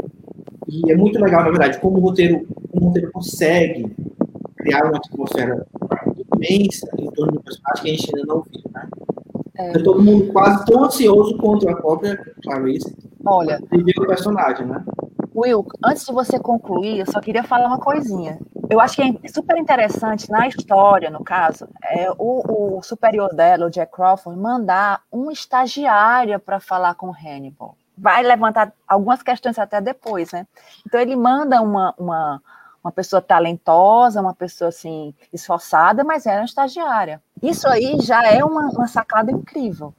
E 0.68 0.92
é 0.92 0.96
muito 0.96 1.18
legal, 1.20 1.42
na 1.42 1.50
verdade, 1.50 1.80
como 1.80 1.98
o 1.98 2.00
roteiro, 2.00 2.46
como 2.70 2.84
o 2.84 2.88
roteiro 2.88 3.10
consegue 3.12 3.90
criar 4.56 4.84
uma 4.86 4.98
atmosfera 4.98 5.66
imensa 6.36 6.88
em 6.98 7.10
torno 7.10 7.32
do 7.32 7.42
personagem 7.42 7.82
que 7.82 7.90
a 7.90 7.92
gente 7.92 8.16
ainda 8.16 8.34
não 8.34 8.42
viu, 8.42 8.62
né? 8.72 8.88
É. 9.56 9.72
Tá 9.72 9.82
todo 9.82 10.02
mundo 10.02 10.32
quase 10.32 10.64
tão 10.64 10.84
ansioso 10.84 11.36
quanto 11.36 11.68
a 11.68 11.76
própria 11.76 12.16
Clarice 12.42 12.94
Olha, 13.24 13.60
ver 13.70 13.94
o 13.98 14.06
personagem, 14.06 14.66
né? 14.66 14.82
Will, 15.40 15.66
antes 15.82 16.04
de 16.04 16.12
você 16.12 16.38
concluir, 16.38 16.98
eu 16.98 17.06
só 17.06 17.18
queria 17.18 17.42
falar 17.42 17.66
uma 17.66 17.78
coisinha. 17.78 18.38
Eu 18.68 18.78
acho 18.78 18.96
que 18.96 19.02
é 19.02 19.28
super 19.28 19.56
interessante 19.56 20.30
na 20.30 20.46
história, 20.46 21.08
no 21.08 21.24
caso, 21.24 21.66
é 21.82 22.10
o, 22.18 22.76
o 22.76 22.82
superior 22.82 23.34
dela, 23.34 23.66
o 23.66 23.70
Jack 23.70 23.90
Crawford, 23.90 24.38
mandar 24.38 25.02
um 25.10 25.30
estagiário 25.30 26.38
para 26.38 26.60
falar 26.60 26.94
com 26.94 27.10
Hannibal. 27.10 27.74
Vai 27.96 28.22
levantar 28.22 28.72
algumas 28.86 29.22
questões 29.22 29.58
até 29.58 29.80
depois, 29.80 30.30
né? 30.30 30.46
Então 30.86 31.00
ele 31.00 31.16
manda 31.16 31.60
uma, 31.62 31.94
uma, 31.98 32.42
uma 32.84 32.92
pessoa 32.92 33.22
talentosa, 33.22 34.20
uma 34.20 34.34
pessoa 34.34 34.68
assim 34.68 35.14
esforçada, 35.32 36.04
mas 36.04 36.26
era 36.26 36.40
uma 36.40 36.44
estagiária. 36.44 37.20
Isso 37.42 37.66
aí 37.66 37.98
já 38.00 38.26
é 38.26 38.44
uma, 38.44 38.68
uma 38.68 38.86
sacada 38.86 39.32
incrível 39.32 39.94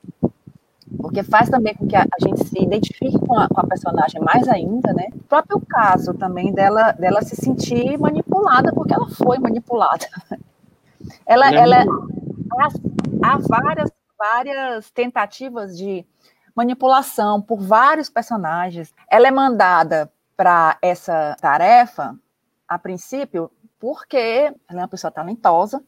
porque 0.97 1.23
faz 1.23 1.49
também 1.49 1.75
com 1.75 1.87
que 1.87 1.95
a, 1.95 2.01
a 2.01 2.27
gente 2.27 2.43
se 2.45 2.61
identifique 2.61 3.17
com 3.19 3.37
a, 3.37 3.47
com 3.47 3.61
a, 3.61 3.67
personagem 3.67 4.21
mais 4.21 4.47
ainda, 4.47 4.93
né? 4.93 5.07
O 5.13 5.23
próprio 5.23 5.59
caso 5.61 6.13
também 6.13 6.53
dela, 6.53 6.91
dela 6.93 7.21
se 7.21 7.35
sentir 7.35 7.97
manipulada, 7.97 8.71
porque 8.73 8.93
ela 8.93 9.09
foi 9.09 9.39
manipulada. 9.39 10.07
Ela, 11.25 11.51
ela, 11.51 11.83
há, 12.59 12.67
há 13.23 13.37
várias, 13.39 13.91
várias 14.15 14.91
tentativas 14.91 15.75
de 15.75 16.05
manipulação 16.55 17.41
por 17.41 17.59
vários 17.59 18.07
personagens. 18.07 18.93
Ela 19.09 19.27
é 19.27 19.31
mandada 19.31 20.11
para 20.37 20.77
essa 20.79 21.35
tarefa, 21.41 22.15
a 22.67 22.77
princípio, 22.77 23.51
porque 23.79 24.53
ela 24.69 24.79
é 24.79 24.83
uma 24.83 24.87
pessoa 24.87 25.09
talentosa, 25.09 25.83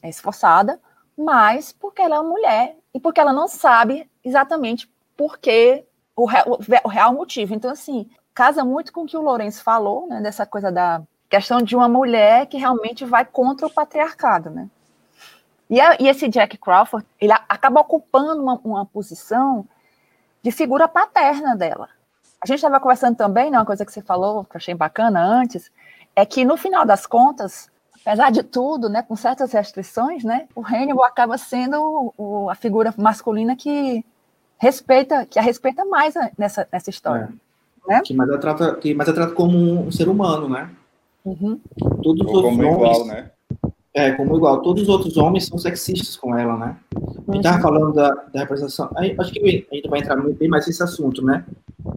é 0.00 0.08
esforçada, 0.08 0.80
mas 1.16 1.72
porque 1.72 2.02
ela 2.02 2.16
é 2.16 2.20
uma 2.20 2.30
mulher 2.30 2.76
e 2.92 3.00
porque 3.00 3.20
ela 3.20 3.32
não 3.32 3.48
sabe 3.48 4.10
exatamente 4.24 4.90
por 5.16 5.38
que 5.38 5.84
o, 6.14 6.24
o, 6.24 6.58
o 6.84 6.88
real 6.88 7.12
motivo. 7.14 7.54
Então, 7.54 7.70
assim, 7.70 8.08
casa 8.34 8.64
muito 8.64 8.92
com 8.92 9.02
o 9.02 9.06
que 9.06 9.16
o 9.16 9.22
Lourenço 9.22 9.62
falou, 9.62 10.06
né, 10.06 10.20
dessa 10.20 10.44
coisa 10.44 10.70
da 10.70 11.02
questão 11.28 11.60
de 11.62 11.74
uma 11.74 11.88
mulher 11.88 12.46
que 12.46 12.56
realmente 12.56 13.04
vai 13.04 13.24
contra 13.24 13.66
o 13.66 13.70
patriarcado, 13.70 14.50
né? 14.50 14.68
E, 15.68 15.80
a, 15.80 15.96
e 15.98 16.06
esse 16.06 16.28
Jack 16.28 16.56
Crawford, 16.58 17.04
ele 17.20 17.32
acaba 17.32 17.80
ocupando 17.80 18.40
uma, 18.40 18.60
uma, 18.62 18.86
posição 18.86 19.66
de 20.42 20.52
figura 20.52 20.86
paterna 20.86 21.56
dela. 21.56 21.88
A 22.40 22.46
gente 22.46 22.56
estava 22.56 22.78
conversando 22.78 23.16
também, 23.16 23.50
né, 23.50 23.58
uma 23.58 23.66
coisa 23.66 23.84
que 23.84 23.92
você 23.92 24.00
falou, 24.00 24.44
que 24.44 24.54
eu 24.54 24.58
achei 24.58 24.74
bacana 24.74 25.20
antes, 25.20 25.72
é 26.14 26.24
que 26.24 26.44
no 26.44 26.56
final 26.56 26.86
das 26.86 27.04
contas, 27.04 27.68
apesar 28.06 28.30
de 28.30 28.44
tudo, 28.44 28.88
né, 28.88 29.02
com 29.02 29.16
certas 29.16 29.52
restrições, 29.52 30.22
né, 30.22 30.46
o 30.54 30.64
Hannibal 30.64 31.04
acaba 31.04 31.36
sendo 31.36 32.14
o, 32.16 32.48
a 32.48 32.54
figura 32.54 32.94
masculina 32.96 33.56
que 33.56 34.04
respeita, 34.56 35.26
que 35.26 35.40
a 35.40 35.42
respeita 35.42 35.84
mais 35.84 36.14
nessa, 36.38 36.68
nessa 36.72 36.88
história. 36.88 37.28
É. 37.88 37.94
Né? 37.94 38.02
Que 38.04 38.14
mais 38.14 38.30
a 38.30 38.38
trata, 38.38 38.76
que 38.76 38.94
mais 38.94 39.08
a 39.08 39.12
trata 39.12 39.34
como 39.34 39.86
um 39.86 39.90
ser 39.90 40.08
humano, 40.08 40.48
né? 40.48 40.70
Uhum. 41.24 41.60
Todos 42.02 42.26
os 42.26 42.32
como 42.32 42.46
homens, 42.46 42.74
igual, 42.74 43.06
né? 43.06 43.30
É, 43.96 44.12
como 44.12 44.36
igual. 44.36 44.60
Todos 44.60 44.82
os 44.82 44.88
outros 44.90 45.16
homens 45.16 45.46
são 45.46 45.56
sexistas 45.56 46.16
com 46.16 46.36
ela, 46.36 46.54
né? 46.58 46.76
A 46.94 47.32
gente 47.32 47.46
estava 47.46 47.62
falando 47.62 47.94
da, 47.94 48.10
da 48.10 48.40
representação. 48.40 48.90
Aí, 48.94 49.14
acho 49.18 49.32
que 49.32 49.66
a 49.72 49.74
gente 49.74 49.88
vai 49.88 50.00
entrar 50.00 50.16
bem 50.16 50.50
mais 50.50 50.66
nesse 50.66 50.82
assunto, 50.82 51.24
né? 51.24 51.46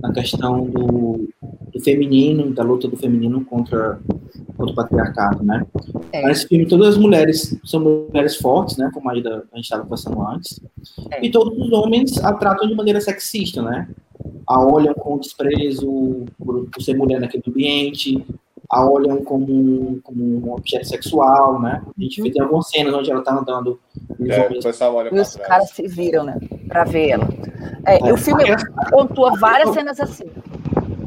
Na 0.01 0.13
questão 0.13 0.63
do, 0.63 1.27
do 1.73 1.79
feminino, 1.83 2.53
da 2.53 2.63
luta 2.63 2.88
do 2.88 2.95
feminino 2.95 3.43
contra, 3.43 3.99
contra 4.55 4.71
o 4.71 4.75
patriarcado, 4.75 5.43
né? 5.43 5.67
É. 6.13 6.25
Nesse 6.25 6.47
filme, 6.47 6.65
todas 6.65 6.88
as 6.88 6.97
mulheres 6.97 7.59
são 7.65 7.81
mulheres 7.81 8.38
fortes, 8.38 8.77
né? 8.77 8.89
Como 8.93 9.09
a, 9.09 9.13
gente 9.13 9.43
estava 9.57 9.83
conversando 9.83 10.25
antes. 10.25 10.57
É. 11.12 11.25
E 11.25 11.29
todos 11.29 11.59
os 11.59 11.69
homens 11.73 12.17
a 12.23 12.31
tratam 12.31 12.69
de 12.69 12.75
maneira 12.75 13.01
sexista, 13.01 13.62
né? 13.62 13.89
A 14.47 14.65
olham 14.65 14.93
com 14.93 15.17
desprezo 15.17 16.25
por, 16.38 16.65
por 16.69 16.81
ser 16.81 16.95
mulher 16.95 17.19
naquele 17.19 17.43
ambiente, 17.45 18.25
a 18.71 18.88
olham 18.88 19.23
como, 19.23 19.99
como 20.03 20.23
um 20.23 20.53
objeto 20.53 20.88
sexual, 20.88 21.60
né? 21.60 21.82
A 21.97 22.01
gente 22.01 22.21
vê 22.21 22.32
tem 22.32 22.41
algumas 22.41 22.69
cenas 22.69 22.93
onde 22.93 23.12
ela 23.12 23.23
tá 23.23 23.34
andando. 23.34 23.79
É, 24.27 24.53
e 24.53 25.19
os 25.19 25.36
caras 25.38 25.71
se 25.71 25.88
viram, 25.88 26.23
né? 26.23 26.38
Pra 26.67 26.84
ver 26.84 27.10
ela. 27.10 27.27
É, 27.86 28.10
é, 28.10 28.13
o 28.13 28.17
filme 28.17 28.43
pontua 28.91 29.38
várias 29.39 29.71
cenas 29.71 29.99
assim. 29.99 30.25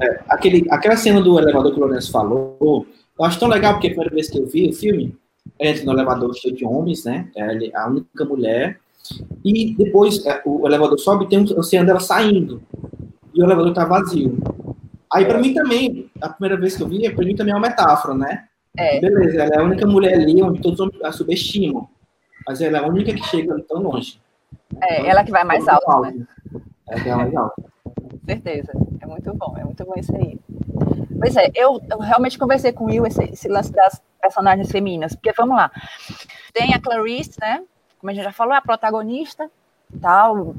É, 0.01 0.20
aquele, 0.29 0.66
aquela 0.70 0.96
cena 0.96 1.20
do 1.20 1.38
elevador 1.38 1.72
que 1.72 1.79
o 1.79 1.85
Lourenço 1.85 2.11
falou, 2.11 2.87
eu 3.18 3.25
acho 3.25 3.38
tão 3.38 3.48
legal, 3.48 3.75
porque 3.75 3.87
a 3.87 3.90
primeira 3.90 4.12
vez 4.12 4.29
que 4.29 4.38
eu 4.38 4.46
vi 4.46 4.68
o 4.68 4.72
filme, 4.72 5.16
entra 5.61 5.85
no 5.85 5.92
elevador 5.92 6.35
cheio 6.35 6.57
de 6.57 6.64
homens, 6.64 7.05
né? 7.05 7.29
É 7.37 7.77
a 7.77 7.87
única 7.87 8.25
mulher. 8.25 8.81
E 9.44 9.75
depois 9.77 10.25
é, 10.27 10.42
o 10.44 10.66
elevador 10.66 10.98
sobe 10.98 11.25
e 11.25 11.29
tem 11.29 11.38
um 11.38 11.62
cena 11.62 11.85
dela 11.85 12.01
saindo. 12.01 12.61
E 13.33 13.40
o 13.40 13.44
elevador 13.44 13.72
tá 13.72 13.85
vazio. 13.85 14.37
Aí, 15.12 15.25
para 15.27 15.38
mim 15.38 15.53
também, 15.53 16.11
a 16.20 16.29
primeira 16.29 16.59
vez 16.59 16.77
que 16.77 16.83
eu 16.83 16.88
vi, 16.88 17.11
para 17.14 17.25
mim 17.25 17.37
também 17.37 17.53
é 17.53 17.57
uma 17.57 17.68
metáfora, 17.68 18.14
né? 18.14 18.46
É. 18.77 19.01
Beleza, 19.01 19.42
ela 19.42 19.55
é 19.55 19.59
a 19.59 19.62
única 19.62 19.87
mulher 19.87 20.14
ali 20.14 20.42
onde 20.42 20.61
todos 20.61 20.88
a 21.03 21.12
subestimam. 21.12 21.88
Mas 22.46 22.61
ela 22.61 22.79
é 22.79 22.81
a 22.81 22.87
única 22.87 23.12
que 23.12 23.22
chega 23.25 23.62
tão 23.68 23.83
longe. 23.83 24.20
É, 24.81 25.01
então, 25.01 25.11
ela 25.11 25.25
que 25.25 25.31
vai 25.31 25.44
mais 25.44 25.68
alto, 25.68 25.90
alto, 25.90 26.11
né? 26.11 26.27
É, 26.90 27.09
é 27.09 27.14
mais 27.14 27.35
alto. 27.37 27.62
Certeza. 28.25 28.72
É 29.01 29.07
muito 29.07 29.35
bom, 29.35 29.55
é 29.59 29.64
muito 29.64 29.85
bom 29.85 29.94
isso 29.96 30.14
aí. 30.16 30.38
Pois 31.18 31.37
é, 31.37 31.51
eu, 31.55 31.81
eu 31.90 31.98
realmente 31.98 32.38
conversei 32.38 32.72
com 32.72 32.85
o 32.85 32.87
Will 32.88 33.07
esse, 33.07 33.22
esse 33.25 33.48
lance 33.48 33.70
das 33.70 34.03
personagens 34.20 34.70
femininas, 34.70 35.14
porque 35.14 35.33
vamos 35.33 35.57
lá. 35.57 35.70
Tem 36.53 36.72
a 36.75 36.81
Clarice, 36.81 37.38
né? 37.40 37.62
Como 37.98 38.11
a 38.11 38.14
gente 38.14 38.25
já 38.25 38.33
falou, 38.33 38.55
é 38.55 38.57
a 38.57 38.62
protagonista, 38.62 39.48
tal, 40.01 40.55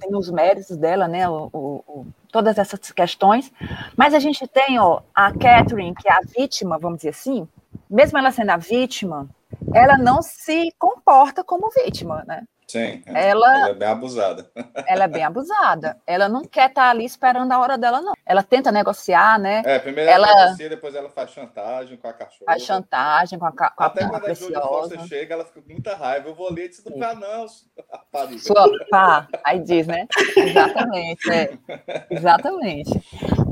tem 0.00 0.14
os 0.14 0.30
méritos 0.30 0.76
dela, 0.76 1.06
né? 1.06 1.28
O, 1.28 1.50
o, 1.52 2.06
todas 2.32 2.58
essas 2.58 2.90
questões. 2.90 3.52
Mas 3.96 4.14
a 4.14 4.18
gente 4.18 4.48
tem 4.48 4.80
ó, 4.80 5.02
a 5.14 5.30
Catherine, 5.30 5.94
que 5.94 6.08
é 6.08 6.12
a 6.12 6.20
vítima, 6.36 6.78
vamos 6.78 6.98
dizer 6.98 7.10
assim, 7.10 7.46
mesmo 7.88 8.18
ela 8.18 8.32
sendo 8.32 8.50
a 8.50 8.56
vítima, 8.56 9.28
ela 9.72 9.98
não 9.98 10.22
se 10.22 10.72
comporta 10.78 11.44
como 11.44 11.70
vítima, 11.70 12.24
né? 12.26 12.42
Sim, 12.72 13.02
ela, 13.04 13.54
ela 13.54 13.68
é 13.68 13.74
bem 13.74 13.88
abusada. 13.88 14.50
Ela 14.88 15.04
é 15.04 15.08
bem 15.08 15.22
abusada. 15.22 15.98
Ela 16.06 16.26
não 16.26 16.42
quer 16.42 16.70
estar 16.70 16.88
ali 16.88 17.04
esperando 17.04 17.52
a 17.52 17.58
hora 17.58 17.76
dela, 17.76 18.00
não. 18.00 18.14
Ela 18.24 18.42
tenta 18.42 18.72
negociar, 18.72 19.38
né? 19.38 19.62
É, 19.64 19.78
primeiro 19.78 20.10
ela, 20.10 20.26
ela 20.26 20.44
negocia, 20.46 20.68
depois 20.70 20.94
ela 20.94 21.10
faz 21.10 21.30
chantagem 21.30 21.98
com 21.98 22.08
a 22.08 22.12
cachorra. 22.14 22.46
Faz 22.46 22.62
chantagem 22.62 23.38
com 23.38 23.44
a, 23.44 23.52
com 23.52 23.64
Até 23.76 24.04
a 24.04 24.08
quando 24.08 24.24
a 24.24 24.32
Jodie 24.32 24.54
Foster 24.54 25.00
chega, 25.06 25.34
ela 25.34 25.44
fica 25.44 25.60
com 25.60 25.70
muita 25.70 25.94
raiva. 25.94 26.30
Eu 26.30 26.34
vou 26.34 26.50
ler 26.50 26.70
e 26.70 26.90
não 26.90 26.98
pá, 26.98 27.14
não. 27.14 28.38
Sua 28.38 28.70
pá, 28.90 29.28
aí 29.44 29.58
diz, 29.58 29.86
né? 29.86 30.06
Exatamente, 30.34 31.30
é. 31.30 31.58
Exatamente. 32.10 32.90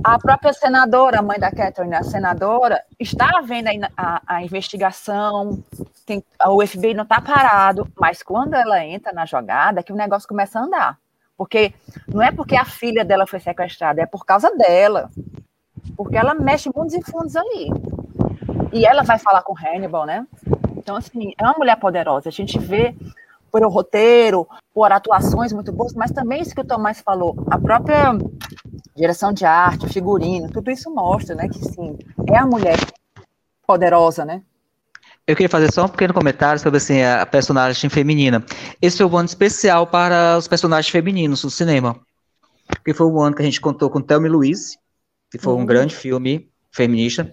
A 0.03 0.19
própria 0.19 0.53
senadora, 0.53 1.19
a 1.19 1.23
mãe 1.23 1.39
da 1.39 1.51
Catherine, 1.51 1.95
a 1.95 2.03
senadora, 2.03 2.83
está 2.99 3.41
vendo 3.43 3.69
a, 3.69 3.73
a, 3.97 4.23
a 4.27 4.43
investigação, 4.43 5.63
tem, 6.07 6.25
o 6.47 6.67
FBI 6.67 6.95
não 6.95 7.03
está 7.03 7.21
parado, 7.21 7.87
mas 7.99 8.23
quando 8.23 8.55
ela 8.55 8.85
entra 8.85 9.13
na 9.13 9.27
jogada, 9.27 9.81
é 9.81 9.83
que 9.83 9.93
o 9.93 9.97
negócio 9.97 10.29
começa 10.29 10.59
a 10.59 10.63
andar. 10.63 10.99
Porque 11.37 11.73
não 12.09 12.23
é 12.23 12.33
porque 12.33 12.57
a 12.57 12.65
filha 12.65 13.05
dela 13.05 13.27
foi 13.27 13.41
sequestrada, 13.41 14.03
é 14.03 14.07
por 14.07 14.25
causa 14.25 14.55
dela. 14.57 15.11
Porque 15.97 16.17
ela 16.17 16.35
mexe 16.35 16.71
mundos 16.75 16.95
e 16.95 17.03
fundos 17.03 17.37
ali. 17.37 17.71
E 18.73 18.87
ela 18.87 19.03
vai 19.03 19.19
falar 19.19 19.43
com 19.43 19.55
Hannibal, 19.57 20.07
né? 20.07 20.27
Então, 20.77 20.97
assim, 20.97 21.33
é 21.39 21.45
uma 21.45 21.55
mulher 21.57 21.77
poderosa. 21.77 22.29
A 22.29 22.33
gente 22.33 22.59
vê 22.59 22.95
por 23.51 23.65
o 23.65 23.69
roteiro, 23.69 24.47
por 24.73 24.93
atuações 24.93 25.53
muito 25.53 25.73
boas, 25.73 25.93
mas 25.95 26.11
também 26.11 26.41
isso 26.41 26.55
que 26.55 26.61
o 26.61 26.67
Tomás 26.67 27.01
falou, 27.01 27.35
a 27.51 27.59
própria 27.59 28.13
direção 29.01 29.33
de 29.33 29.45
arte, 29.45 29.89
figurino, 29.89 30.51
tudo 30.51 30.71
isso 30.71 30.91
mostra, 30.91 31.35
né, 31.35 31.49
que 31.49 31.59
sim, 31.59 31.99
é 32.29 32.37
a 32.37 32.47
mulher 32.47 32.79
poderosa, 33.67 34.25
né? 34.25 34.43
Eu 35.27 35.37
queria 35.37 35.49
fazer 35.49 35.73
só 35.73 35.85
um 35.85 35.89
pequeno 35.89 36.13
comentário 36.13 36.61
sobre 36.61 36.79
assim, 36.79 37.03
a 37.03 37.25
personagem 37.25 37.89
feminina. 37.89 38.45
Esse 38.83 38.99
foi 38.99 39.07
um 39.07 39.17
ano 39.17 39.29
especial 39.29 39.87
para 39.87 40.37
os 40.37 40.49
personagens 40.49 40.91
femininos 40.91 41.43
do 41.43 41.51
cinema. 41.51 41.97
Porque 42.67 42.93
foi 42.93 43.07
o 43.07 43.21
ano 43.21 43.35
que 43.35 43.43
a 43.43 43.45
gente 43.45 43.61
contou 43.61 43.89
com 43.89 44.01
Thelma 44.01 44.27
e 44.27 44.31
Louise, 44.31 44.77
que 45.31 45.39
foi 45.39 45.53
uhum. 45.53 45.61
um 45.61 45.67
grande 45.67 45.95
filme 45.95 46.51
feminista. 46.73 47.33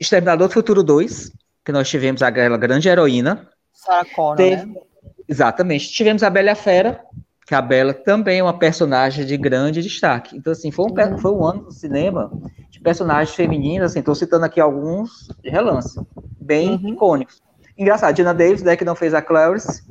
Exterminador 0.00 0.48
do 0.48 0.54
Futuro 0.54 0.82
2, 0.82 1.32
que 1.64 1.72
nós 1.72 1.88
tivemos 1.88 2.22
aquela 2.22 2.56
grande 2.56 2.88
heroína. 2.88 3.48
Sarah 3.72 4.06
Connor, 4.14 4.36
Teve... 4.36 4.66
né? 4.66 4.80
Exatamente. 5.28 5.90
Tivemos 5.90 6.22
a 6.22 6.30
Bela 6.30 6.54
Fera, 6.54 7.04
que 7.46 7.54
a 7.54 7.60
Bela 7.60 7.92
também 7.92 8.38
é 8.38 8.42
uma 8.42 8.58
personagem 8.58 9.26
de 9.26 9.36
grande 9.36 9.82
destaque. 9.82 10.36
Então, 10.36 10.52
assim, 10.52 10.70
foi 10.70 10.86
um, 10.86 10.94
uhum. 10.94 11.18
foi 11.18 11.30
um 11.30 11.44
ano 11.44 11.62
no 11.64 11.70
cinema 11.70 12.32
de 12.70 12.80
personagens 12.80 13.34
femininas, 13.34 13.90
assim, 13.90 14.00
estou 14.00 14.14
citando 14.14 14.44
aqui 14.44 14.60
alguns 14.60 15.28
de 15.42 15.50
relance, 15.50 16.00
bem 16.40 16.70
uhum. 16.70 16.88
icônicos. 16.88 17.42
Engraçado, 17.76 18.14
Dina 18.14 18.32
Davis, 18.32 18.62
né, 18.62 18.76
que 18.76 18.84
não 18.84 18.94
fez 18.94 19.12
a 19.12 19.20
Clarice, 19.20 19.82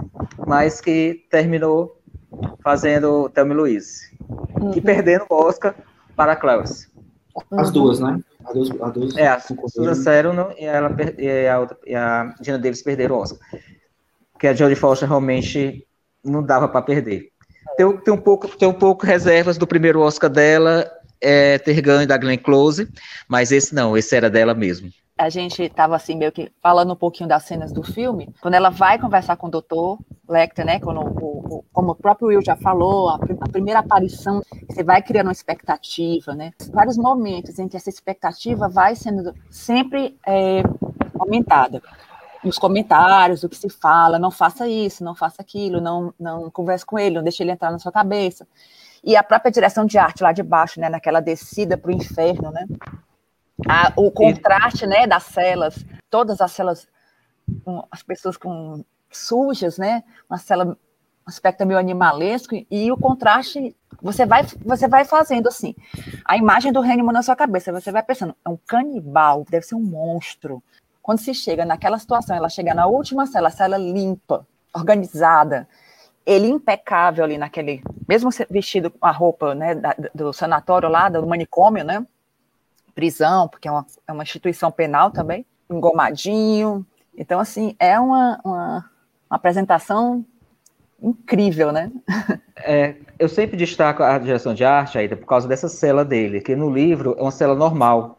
mas 0.47 0.81
que 0.81 1.25
terminou 1.29 1.99
fazendo 2.63 3.29
Thelma 3.29 3.53
Louise. 3.53 4.11
Uhum. 4.59 4.71
E 4.75 4.81
perdendo 4.81 5.25
o 5.29 5.35
Oscar 5.35 5.75
para 6.15 6.31
a 6.31 6.35
Clarice. 6.35 6.87
As 7.51 7.71
duas, 7.71 7.99
né? 7.99 8.19
As 8.45 8.53
duas, 8.53 8.81
as 8.81 8.93
duas 8.93 9.17
é, 9.17 9.27
a 9.27 9.39
Susan 9.39 9.95
Sarandon 9.95 10.51
e, 10.57 10.65
ela, 10.65 10.95
e, 11.17 11.47
a, 11.47 11.67
e 11.85 11.95
a 11.95 12.35
Gina 12.41 12.59
Davis 12.59 12.81
perderam 12.81 13.15
o 13.15 13.19
Oscar. 13.19 13.39
Porque 14.31 14.47
a 14.47 14.53
Jodie 14.53 14.75
Foster 14.75 15.07
realmente 15.07 15.85
não 16.23 16.41
dava 16.41 16.67
para 16.67 16.81
perder. 16.81 17.32
Tem, 17.75 17.97
tem, 17.97 18.13
um 18.13 18.17
pouco, 18.17 18.47
tem 18.47 18.67
um 18.67 18.73
pouco 18.73 19.05
reservas 19.05 19.57
do 19.57 19.67
primeiro 19.67 20.01
Oscar 20.01 20.29
dela 20.29 20.89
é, 21.23 21.57
ter 21.57 21.79
ganho 21.81 22.05
da 22.05 22.17
Glenn 22.17 22.37
Close, 22.37 22.91
mas 23.27 23.51
esse 23.51 23.73
não, 23.73 23.97
esse 23.97 24.15
era 24.15 24.29
dela 24.29 24.53
mesmo. 24.53 24.91
A 25.17 25.29
gente 25.29 25.61
estava 25.61 25.95
assim 25.95 26.17
meio 26.17 26.31
que 26.31 26.51
falando 26.61 26.93
um 26.93 26.95
pouquinho 26.95 27.29
das 27.29 27.43
cenas 27.43 27.71
do 27.71 27.83
filme, 27.83 28.33
quando 28.41 28.55
ela 28.55 28.69
vai 28.69 28.99
conversar 28.99 29.37
com 29.37 29.47
o 29.47 29.51
doutor 29.51 29.99
Lecter, 30.27 30.65
né, 30.65 30.79
quando 30.79 31.01
o, 31.01 31.57
o, 31.57 31.65
como 31.71 31.91
o 31.91 31.95
próprio 31.95 32.29
Will 32.29 32.41
já 32.43 32.55
falou, 32.55 33.09
a, 33.09 33.15
a, 33.15 33.49
primeira 33.49 33.79
aparição, 33.79 34.41
você 34.67 34.83
vai 34.83 35.01
criando 35.01 35.27
uma 35.27 35.31
expectativa, 35.31 36.33
né, 36.33 36.51
vários 36.71 36.97
momentos 36.97 37.59
em 37.59 37.67
que 37.67 37.77
essa 37.77 37.89
expectativa 37.89 38.67
vai 38.67 38.95
sendo 38.95 39.33
sempre 39.51 40.17
é, 40.25 40.63
aumentada 41.19 41.81
nos 42.43 42.59
comentários, 42.59 43.43
o 43.43 43.49
que 43.49 43.55
se 43.55 43.69
fala, 43.69 44.19
não 44.19 44.31
faça 44.31 44.67
isso, 44.67 45.03
não 45.03 45.15
faça 45.15 45.41
aquilo, 45.41 45.79
não, 45.79 46.13
não 46.19 46.49
converse 46.49 46.85
com 46.85 46.99
ele, 46.99 47.15
não 47.15 47.23
deixe 47.23 47.41
ele 47.43 47.51
entrar 47.51 47.71
na 47.71 47.79
sua 47.79 47.91
cabeça. 47.91 48.47
E 49.03 49.15
a 49.15 49.23
própria 49.23 49.51
direção 49.51 49.85
de 49.85 49.97
arte 49.97 50.23
lá 50.23 50.31
de 50.31 50.43
baixo, 50.43 50.79
né, 50.79 50.89
naquela 50.89 51.19
descida 51.19 51.77
para 51.77 51.91
o 51.91 51.93
inferno, 51.93 52.51
né? 52.51 52.65
A, 53.67 53.93
o 53.95 54.11
contraste, 54.11 54.85
né, 54.87 55.05
das 55.05 55.23
celas, 55.23 55.85
todas 56.09 56.41
as 56.41 56.51
celas, 56.51 56.87
as 57.91 58.01
pessoas 58.01 58.37
com 58.37 58.83
sujas, 59.11 59.77
né, 59.77 60.03
uma 60.29 60.37
cela, 60.37 60.65
um 60.65 60.75
aspecto 61.25 61.65
meio 61.65 61.79
animalesco, 61.79 62.55
e 62.69 62.91
o 62.91 62.97
contraste, 62.97 63.75
você 64.01 64.25
vai, 64.25 64.43
você 64.65 64.87
vai 64.87 65.05
fazendo 65.05 65.47
assim, 65.47 65.75
a 66.25 66.35
imagem 66.37 66.71
do 66.71 66.81
Hannibal 66.81 67.13
na 67.13 67.21
sua 67.21 67.35
cabeça, 67.35 67.71
você 67.71 67.91
vai 67.91 68.03
pensando, 68.03 68.35
é 68.43 68.49
um 68.49 68.57
canibal, 68.65 69.45
deve 69.49 69.65
ser 69.65 69.75
um 69.75 69.83
monstro, 69.83 70.63
quando 71.03 71.19
se 71.19 71.33
chega 71.33 71.65
naquela 71.65 71.99
situação, 71.99 72.33
ela 72.33 72.47
chega 72.47 72.73
na 72.73 72.87
última 72.87 73.27
cela, 73.27 73.49
a 73.49 73.51
cela 73.51 73.77
limpa, 73.77 74.47
organizada, 74.73 75.67
ele 76.25 76.47
impecável 76.47 77.25
ali 77.25 77.37
naquele, 77.37 77.83
mesmo 78.07 78.29
vestido 78.49 78.89
com 78.89 79.05
a 79.05 79.11
roupa 79.11 79.53
né, 79.53 79.75
da, 79.75 79.93
do 80.15 80.31
sanatório 80.31 80.87
lá, 80.87 81.09
do 81.09 81.27
manicômio, 81.27 81.83
né? 81.83 82.05
Prisão, 82.95 83.49
porque 83.49 83.67
é 83.67 83.71
uma, 83.71 83.85
é 84.07 84.11
uma 84.13 84.23
instituição 84.23 84.71
penal 84.71 85.11
também, 85.11 85.45
engomadinho. 85.69 86.85
Então, 87.17 87.39
assim, 87.39 87.75
é 87.77 87.99
uma, 87.99 88.39
uma, 88.43 88.89
uma 89.29 89.35
apresentação 89.35 90.25
incrível, 91.01 91.71
né? 91.71 91.91
É, 92.65 92.95
eu 93.19 93.27
sempre 93.27 93.57
destaco 93.57 94.03
a 94.03 94.17
direção 94.17 94.53
de 94.53 94.63
arte, 94.63 94.97
Aida, 94.97 95.17
por 95.17 95.25
causa 95.25 95.45
dessa 95.49 95.67
cela 95.67 96.05
dele, 96.05 96.39
que 96.39 96.55
no 96.55 96.69
livro 96.69 97.13
é 97.17 97.21
uma 97.21 97.31
cela 97.31 97.55
normal. 97.55 98.17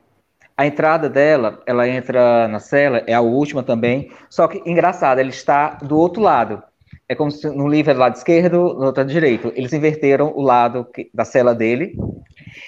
A 0.56 0.66
entrada 0.66 1.08
dela, 1.08 1.60
ela 1.66 1.88
entra 1.88 2.46
na 2.48 2.60
cela, 2.60 3.02
é 3.06 3.12
a 3.12 3.20
última 3.20 3.62
também, 3.62 4.10
só 4.30 4.46
que, 4.46 4.62
engraçado, 4.64 5.18
ela 5.18 5.28
está 5.28 5.70
do 5.82 5.98
outro 5.98 6.22
lado. 6.22 6.62
É 7.08 7.14
como 7.14 7.30
se 7.30 7.48
no 7.50 7.68
livro 7.68 7.90
é 7.90 7.94
do 7.94 8.00
lado 8.00 8.16
esquerdo, 8.16 8.56
no 8.56 8.86
outro 8.86 9.04
direito. 9.04 9.52
Eles 9.54 9.72
inverteram 9.72 10.32
o 10.34 10.40
lado 10.40 10.86
da 11.12 11.24
cela 11.24 11.54
dele. 11.54 11.94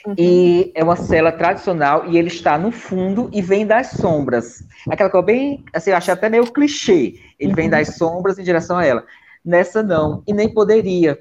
Uhum. 0.07 0.15
E 0.19 0.73
é 0.75 0.85
uma 0.85 0.97
cela 0.97 1.33
tradicional 1.33 2.05
e 2.07 2.19
ele 2.19 2.29
está 2.29 2.59
no 2.59 2.71
fundo 2.71 3.31
e 3.33 3.41
vem 3.41 3.67
das 3.67 3.89
sombras. 3.93 4.63
Aquela 4.91 5.09
coisa 5.09 5.27
bem, 5.27 5.65
assim, 5.73 5.91
eu 5.91 5.97
achei 5.97 6.13
até 6.13 6.29
meio 6.29 6.53
clichê. 6.53 7.15
Ele 7.39 7.51
uhum. 7.51 7.57
vem 7.57 7.71
das 7.71 7.97
sombras 7.97 8.39
em 8.39 8.43
direção 8.43 8.77
a 8.77 8.85
ela. 8.85 9.05
Nessa 9.45 9.83
não, 9.83 10.23
e 10.27 10.35
nem 10.35 10.53
poderia, 10.53 11.19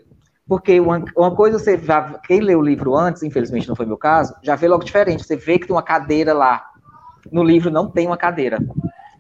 porque 0.47 0.79
uma, 0.79 1.03
uma 1.17 1.35
coisa 1.35 1.57
você 1.57 1.77
já, 1.77 2.19
quem 2.25 2.39
leu 2.39 2.59
o 2.59 2.63
livro 2.63 2.95
antes, 2.95 3.23
infelizmente 3.23 3.67
não 3.67 3.75
foi 3.75 3.85
meu 3.85 3.97
caso, 3.97 4.35
já 4.43 4.55
vê 4.55 4.67
logo 4.67 4.83
diferente. 4.83 5.25
Você 5.25 5.35
vê 5.35 5.57
que 5.57 5.67
tem 5.67 5.75
uma 5.75 5.81
cadeira 5.81 6.33
lá. 6.33 6.69
No 7.31 7.43
livro 7.43 7.71
não 7.71 7.89
tem 7.89 8.05
uma 8.05 8.17
cadeira. 8.17 8.59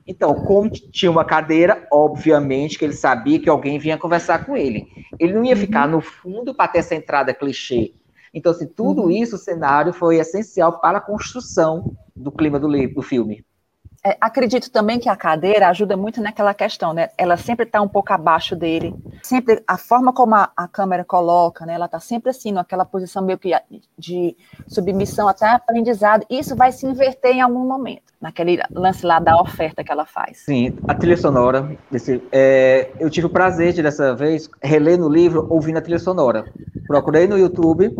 Então, 0.07 0.35
como 0.35 0.69
tinha 0.69 1.09
uma 1.09 1.25
cadeira, 1.25 1.87
obviamente 1.91 2.77
que 2.77 2.85
ele 2.85 2.93
sabia 2.93 3.39
que 3.39 3.49
alguém 3.49 3.79
vinha 3.79 3.97
conversar 3.97 4.45
com 4.45 4.55
ele. 4.55 4.85
Ele 5.19 5.33
não 5.33 5.43
ia 5.43 5.55
ficar 5.55 5.85
uhum. 5.85 5.95
no 5.95 6.01
fundo 6.01 6.53
para 6.53 6.67
ter 6.67 6.79
essa 6.79 6.93
entrada 6.93 7.33
clichê. 7.33 7.93
Então, 8.31 8.51
assim, 8.51 8.67
tudo 8.67 9.03
uhum. 9.03 9.09
isso, 9.09 9.35
o 9.35 9.39
cenário, 9.39 9.93
foi 9.93 10.17
essencial 10.17 10.79
para 10.79 10.99
a 10.99 11.01
construção 11.01 11.95
do 12.15 12.31
clima 12.31 12.59
do, 12.59 12.67
livro, 12.67 12.95
do 12.95 13.01
filme. 13.01 13.43
É, 14.05 14.15
acredito 14.21 14.69
também 14.69 14.99
que 14.99 15.09
a 15.09 15.15
cadeira 15.15 15.67
ajuda 15.67 15.97
muito 15.97 16.21
naquela 16.21 16.53
questão, 16.53 16.93
né? 16.93 17.09
Ela 17.17 17.37
sempre 17.37 17.65
está 17.65 17.81
um 17.81 17.87
pouco 17.87 18.13
abaixo 18.13 18.55
dele. 18.55 18.93
Sempre 19.23 19.63
a 19.67 19.79
forma 19.79 20.13
como 20.13 20.35
a, 20.35 20.51
a 20.55 20.67
câmera 20.67 21.03
coloca, 21.03 21.65
né? 21.65 21.73
Ela 21.73 21.87
está 21.87 21.99
sempre 21.99 22.29
assim, 22.29 22.51
naquela 22.51 22.85
posição 22.85 23.25
meio 23.25 23.39
que 23.39 23.51
de 23.97 24.37
submissão 24.67 25.27
até 25.27 25.47
aprendizado. 25.47 26.23
Isso 26.29 26.55
vai 26.55 26.71
se 26.71 26.85
inverter 26.85 27.37
em 27.37 27.41
algum 27.41 27.65
momento, 27.65 28.13
naquele 28.21 28.61
lance 28.69 29.03
lá 29.03 29.17
da 29.17 29.41
oferta 29.41 29.83
que 29.83 29.91
ela 29.91 30.05
faz. 30.05 30.43
Sim, 30.45 30.77
a 30.87 30.93
trilha 30.93 31.17
sonora. 31.17 31.75
É, 32.31 32.91
eu 32.99 33.09
tive 33.09 33.25
o 33.25 33.31
prazer 33.31 33.73
de 33.73 33.81
dessa 33.81 34.13
vez 34.13 34.47
reler 34.61 34.99
no 34.99 35.09
livro 35.09 35.47
ouvindo 35.49 35.77
a 35.77 35.81
trilha 35.81 35.97
sonora. 35.97 36.45
Procurei 36.85 37.25
no 37.25 37.39
YouTube, 37.39 37.91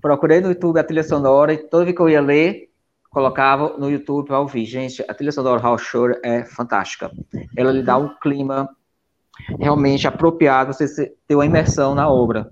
procurei 0.00 0.40
no 0.40 0.50
YouTube 0.50 0.78
a 0.78 0.84
trilha 0.84 1.02
sonora 1.02 1.52
e 1.52 1.58
toda 1.58 1.84
vez 1.84 1.96
que 1.96 2.00
eu 2.00 2.08
ia 2.08 2.20
ler 2.20 2.71
colocava 3.12 3.76
no 3.78 3.90
YouTube 3.90 4.26
para 4.26 4.40
ouvir. 4.40 4.64
Gente, 4.64 5.04
a 5.06 5.14
trilha 5.14 5.32
sonora 5.32 5.60
Hal 5.62 5.78
Shore 5.78 6.18
é 6.24 6.44
fantástica. 6.44 7.10
Ela 7.56 7.70
lhe 7.70 7.82
dá 7.82 7.98
um 7.98 8.08
clima 8.20 8.68
realmente 9.60 10.08
apropriado, 10.08 10.72
você 10.72 11.12
ter 11.26 11.34
uma 11.34 11.46
imersão 11.46 11.94
na 11.94 12.08
obra. 12.08 12.50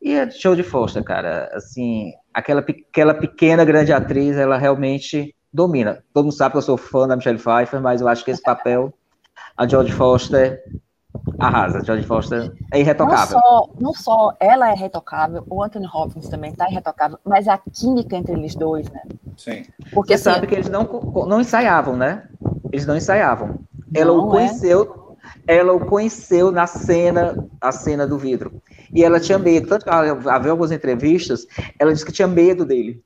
E 0.00 0.12
é 0.12 0.30
show 0.30 0.54
de 0.54 0.62
força, 0.62 1.02
cara. 1.02 1.48
Assim, 1.54 2.12
aquela, 2.32 2.60
aquela 2.60 3.14
pequena 3.14 3.64
grande 3.64 3.92
atriz, 3.92 4.36
ela 4.36 4.58
realmente 4.58 5.34
domina. 5.52 6.02
Todo 6.12 6.24
mundo 6.24 6.34
sabe 6.34 6.52
que 6.52 6.58
eu 6.58 6.62
sou 6.62 6.76
fã 6.76 7.08
da 7.08 7.16
Michelle 7.16 7.38
Pfeiffer, 7.38 7.80
mas 7.80 8.00
eu 8.00 8.08
acho 8.08 8.24
que 8.24 8.30
esse 8.30 8.42
papel, 8.42 8.92
a 9.56 9.66
Jodie 9.66 9.92
Foster 9.92 10.62
arrasa. 11.38 11.84
Jodie 11.84 12.04
Foster 12.04 12.52
é 12.72 12.80
irretocável. 12.80 13.36
Não 13.36 13.42
só, 13.42 13.70
não 13.80 13.94
só 13.94 14.36
ela 14.40 14.70
é 14.70 14.74
retocável, 14.74 15.44
o 15.48 15.62
Anthony 15.62 15.86
Hopkins 15.86 16.28
também 16.28 16.50
está 16.50 16.68
irretocável, 16.68 17.18
mas 17.24 17.48
a 17.48 17.58
química 17.58 18.16
entre 18.16 18.32
eles 18.32 18.54
dois, 18.54 18.90
né? 18.90 19.02
Sim. 19.36 19.64
Porque 19.92 20.14
assim, 20.14 20.24
sabe 20.24 20.46
que 20.46 20.54
eles 20.54 20.68
não, 20.68 20.84
não 21.26 21.40
ensaiavam, 21.40 21.96
né? 21.96 22.28
Eles 22.72 22.86
não 22.86 22.96
ensaiavam. 22.96 23.60
Ela 23.94 24.12
não, 24.12 24.26
o 24.26 24.28
é? 24.28 24.30
conheceu, 24.30 25.16
é? 25.46 25.56
ela 25.56 25.72
o 25.72 25.86
conheceu 25.86 26.50
na 26.50 26.66
cena, 26.66 27.48
a 27.60 27.72
cena 27.72 28.06
do 28.06 28.18
vidro. 28.18 28.62
E 28.92 29.02
ela 29.02 29.20
tinha 29.20 29.38
medo, 29.38 29.68
tanto 29.68 29.84
que 29.84 29.90
havia 29.90 30.50
algumas 30.50 30.72
entrevistas, 30.72 31.46
ela 31.78 31.92
disse 31.92 32.04
que 32.04 32.12
tinha 32.12 32.28
medo 32.28 32.64
dele. 32.64 33.02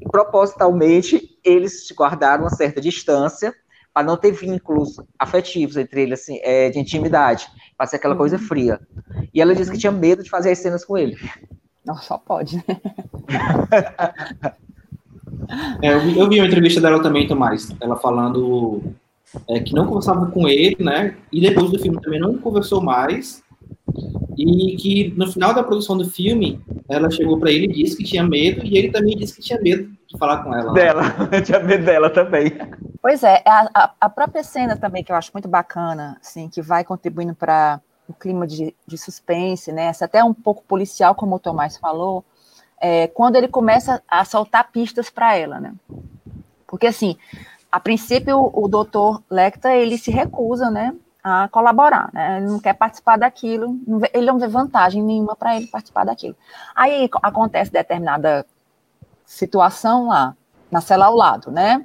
E, 0.00 0.08
propositalmente, 0.08 1.38
eles 1.44 1.90
guardaram 1.92 2.44
uma 2.44 2.50
certa 2.50 2.80
distância 2.80 3.54
para 3.92 4.06
não 4.06 4.16
ter 4.16 4.32
vínculos 4.32 4.96
afetivos 5.18 5.76
entre 5.76 6.02
eles, 6.02 6.20
assim, 6.20 6.38
é, 6.42 6.70
de 6.70 6.78
intimidade, 6.78 7.48
para 7.76 7.86
ser 7.86 7.96
aquela 7.96 8.16
coisa 8.16 8.36
uhum. 8.36 8.42
fria. 8.42 8.80
E 9.32 9.40
ela 9.40 9.54
disse 9.54 9.70
que 9.70 9.78
tinha 9.78 9.92
medo 9.92 10.22
de 10.22 10.30
fazer 10.30 10.50
as 10.50 10.58
cenas 10.58 10.84
com 10.84 10.96
ele. 10.96 11.16
Não, 11.84 11.96
só 11.96 12.18
pode. 12.18 12.62
é, 15.82 15.94
eu, 15.94 16.00
vi, 16.00 16.18
eu, 16.18 16.28
vi, 16.28 16.40
uma 16.40 16.46
entrevista 16.46 16.80
dela 16.80 17.02
também, 17.02 17.26
Tomás, 17.26 17.74
ela 17.80 17.96
falando 17.96 18.82
é, 19.48 19.60
que 19.60 19.74
não 19.74 19.86
conversava 19.86 20.26
com 20.30 20.48
ele, 20.48 20.76
né? 20.80 21.16
E 21.32 21.40
depois 21.40 21.70
do 21.70 21.78
filme 21.78 22.00
também 22.00 22.20
não 22.20 22.36
conversou 22.38 22.82
mais. 22.82 23.42
E 24.36 24.76
que 24.76 25.12
no 25.16 25.30
final 25.30 25.52
da 25.52 25.62
produção 25.62 25.96
do 25.96 26.08
filme, 26.08 26.60
ela 26.88 27.10
chegou 27.10 27.38
para 27.38 27.50
ele 27.50 27.66
e 27.66 27.84
disse 27.84 27.96
que 27.96 28.04
tinha 28.04 28.22
medo, 28.22 28.64
e 28.64 28.78
ele 28.78 28.90
também 28.90 29.16
disse 29.16 29.34
que 29.34 29.42
tinha 29.42 29.60
medo 29.60 29.90
de 30.06 30.18
falar 30.18 30.42
com 30.42 30.54
ela. 30.54 30.72
Dela, 30.72 31.02
tinha 31.44 31.60
medo 31.60 31.84
dela 31.84 32.10
também. 32.10 32.52
Pois 33.02 33.22
é, 33.22 33.42
a, 33.46 33.92
a, 34.00 34.10
própria 34.10 34.42
cena 34.42 34.76
também 34.76 35.02
que 35.02 35.10
eu 35.10 35.16
acho 35.16 35.30
muito 35.32 35.48
bacana, 35.48 36.18
assim, 36.20 36.48
que 36.48 36.60
vai 36.60 36.84
contribuindo 36.84 37.34
para 37.34 37.80
o 38.08 38.12
clima 38.12 38.46
de, 38.46 38.74
de 38.86 38.98
suspense, 38.98 39.72
né? 39.72 39.86
Essa 39.86 40.04
até 40.04 40.22
um 40.22 40.34
pouco 40.34 40.62
policial, 40.66 41.14
como 41.14 41.36
o 41.36 41.38
Tomás 41.38 41.76
falou, 41.76 42.24
é, 42.80 43.06
quando 43.08 43.36
ele 43.36 43.48
começa 43.48 44.02
a 44.08 44.24
soltar 44.24 44.70
pistas 44.72 45.10
para 45.10 45.36
ela, 45.36 45.60
né? 45.60 45.74
Porque 46.66 46.86
assim, 46.86 47.16
a 47.70 47.78
princípio 47.78 48.38
o, 48.38 48.64
o 48.64 48.68
doutor 48.68 49.22
Lecter 49.30 49.72
ele 49.72 49.98
se 49.98 50.10
recusa, 50.10 50.70
né, 50.70 50.94
a 51.22 51.48
colaborar, 51.48 52.10
né? 52.12 52.38
Ele 52.38 52.46
não 52.46 52.58
quer 52.58 52.72
participar 52.72 53.18
daquilo, 53.18 53.78
não 53.86 53.98
vê, 53.98 54.10
ele 54.14 54.26
não 54.26 54.38
vê 54.38 54.48
vantagem 54.48 55.02
nenhuma 55.02 55.36
para 55.36 55.56
ele 55.56 55.66
participar 55.66 56.04
daquilo. 56.04 56.34
Aí 56.74 57.08
acontece 57.22 57.70
determinada 57.70 58.46
situação 59.26 60.08
lá 60.08 60.34
na 60.70 60.80
cela 60.80 61.06
ao 61.06 61.14
lado, 61.14 61.50
né? 61.50 61.84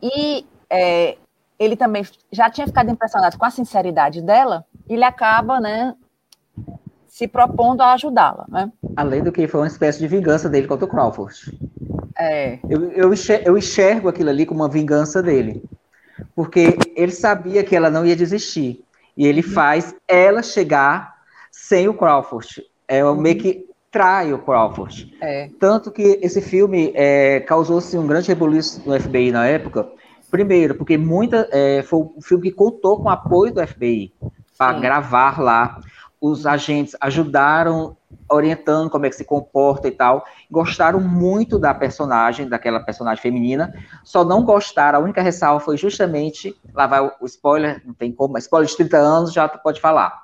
E 0.00 0.46
é, 0.68 1.18
ele 1.58 1.76
também 1.76 2.06
já 2.30 2.48
tinha 2.48 2.66
ficado 2.66 2.90
impressionado 2.90 3.36
com 3.36 3.44
a 3.44 3.50
sinceridade 3.50 4.22
dela, 4.22 4.64
ele 4.88 5.04
acaba, 5.04 5.60
né, 5.60 5.94
se 7.20 7.28
propondo 7.28 7.82
a 7.82 7.92
ajudá-la, 7.92 8.46
né? 8.48 8.72
Além 8.96 9.22
do 9.22 9.30
que 9.30 9.46
foi 9.46 9.60
uma 9.60 9.66
espécie 9.66 9.98
de 9.98 10.08
vingança 10.08 10.48
dele 10.48 10.66
contra 10.66 10.86
o 10.86 10.88
Crawford. 10.88 11.54
É. 12.18 12.58
Eu, 12.66 12.90
eu, 12.92 13.12
enxergo, 13.12 13.46
eu 13.46 13.58
enxergo 13.58 14.08
aquilo 14.08 14.30
ali 14.30 14.46
como 14.46 14.60
uma 14.60 14.70
vingança 14.70 15.22
dele. 15.22 15.62
Porque 16.34 16.78
ele 16.96 17.12
sabia 17.12 17.62
que 17.62 17.76
ela 17.76 17.90
não 17.90 18.06
ia 18.06 18.16
desistir. 18.16 18.82
E 19.14 19.26
ele 19.26 19.42
uhum. 19.42 19.52
faz 19.52 19.94
ela 20.08 20.42
chegar 20.42 21.14
sem 21.52 21.88
o 21.88 21.94
Crawford. 21.94 22.62
É 22.88 23.04
uhum. 23.04 23.20
meio 23.20 23.36
que 23.36 23.66
trai 23.90 24.32
o 24.32 24.38
Crawford. 24.38 25.14
É. 25.20 25.50
Tanto 25.60 25.90
que 25.90 26.18
esse 26.22 26.40
filme 26.40 26.90
é, 26.94 27.40
causou-se 27.40 27.98
um 27.98 28.06
grande 28.06 28.28
rebuliço 28.28 28.82
no 28.86 28.98
FBI 28.98 29.30
na 29.30 29.46
época. 29.46 29.86
Primeiro, 30.30 30.74
porque 30.74 30.96
muita, 30.96 31.46
é, 31.52 31.82
foi 31.82 31.98
um 31.98 32.22
filme 32.22 32.44
que 32.44 32.56
contou 32.56 32.96
com 32.96 33.10
o 33.10 33.12
apoio 33.12 33.52
do 33.52 33.66
FBI 33.66 34.10
para 34.56 34.78
gravar 34.78 35.38
lá. 35.38 35.80
Os 36.20 36.46
agentes 36.46 36.94
ajudaram 37.00 37.96
orientando 38.30 38.90
como 38.90 39.06
é 39.06 39.08
que 39.08 39.16
se 39.16 39.24
comporta 39.24 39.88
e 39.88 39.90
tal. 39.90 40.24
Gostaram 40.50 41.00
muito 41.00 41.58
da 41.58 41.72
personagem, 41.72 42.48
daquela 42.48 42.80
personagem 42.80 43.22
feminina. 43.22 43.72
Só 44.04 44.24
não 44.24 44.44
gostaram, 44.44 44.98
a 44.98 45.02
única 45.02 45.22
ressalva 45.22 45.64
foi 45.64 45.76
justamente, 45.76 46.54
lá 46.74 46.86
vai 46.86 47.00
o, 47.00 47.12
spoiler, 47.24 47.82
não 47.86 47.94
tem 47.94 48.12
como, 48.12 48.36
spoiler 48.38 48.68
de 48.68 48.76
30 48.76 48.96
anos 48.98 49.32
já 49.32 49.48
pode 49.48 49.80
falar 49.80 50.20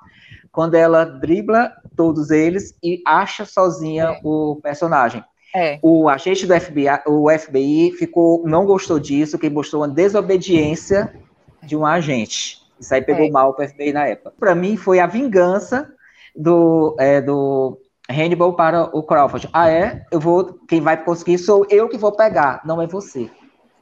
quando 0.57 0.73
ela 0.73 1.05
dribla 1.05 1.71
todos 1.95 2.31
eles 2.31 2.75
e 2.81 2.99
acha 3.05 3.45
sozinha 3.45 4.05
é. 4.05 4.19
o 4.23 4.55
personagem. 4.55 5.23
É. 5.55 5.77
O 5.83 6.09
agente 6.09 6.47
do 6.47 6.59
FBI, 6.59 6.87
o 7.05 7.29
FBI 7.29 7.91
ficou, 7.91 8.43
não 8.47 8.65
gostou 8.65 8.99
disso, 8.99 9.37
que 9.37 9.51
mostrou 9.51 9.83
uma 9.83 9.87
desobediência 9.87 11.13
de 11.61 11.75
um 11.75 11.85
agente. 11.85 12.57
Isso 12.79 12.93
aí 12.93 13.01
pegou 13.01 13.25
é. 13.25 13.29
mal 13.29 13.53
para 13.53 13.65
o 13.65 13.69
FBI 13.69 13.93
na 13.93 14.07
época. 14.07 14.33
Para 14.39 14.55
mim, 14.55 14.77
foi 14.77 14.99
a 14.99 15.07
vingança 15.07 15.91
do, 16.35 16.95
é, 16.99 17.21
do 17.21 17.79
Hannibal 18.09 18.53
para 18.53 18.83
o 18.95 19.03
Crawford. 19.03 19.49
Ah, 19.51 19.69
é? 19.69 20.05
Eu 20.11 20.19
vou. 20.19 20.59
Quem 20.67 20.81
vai 20.81 21.03
conseguir 21.03 21.37
sou 21.37 21.65
eu 21.69 21.89
que 21.89 21.97
vou 21.97 22.11
pegar, 22.11 22.61
não 22.65 22.81
é 22.81 22.87
você. 22.87 23.29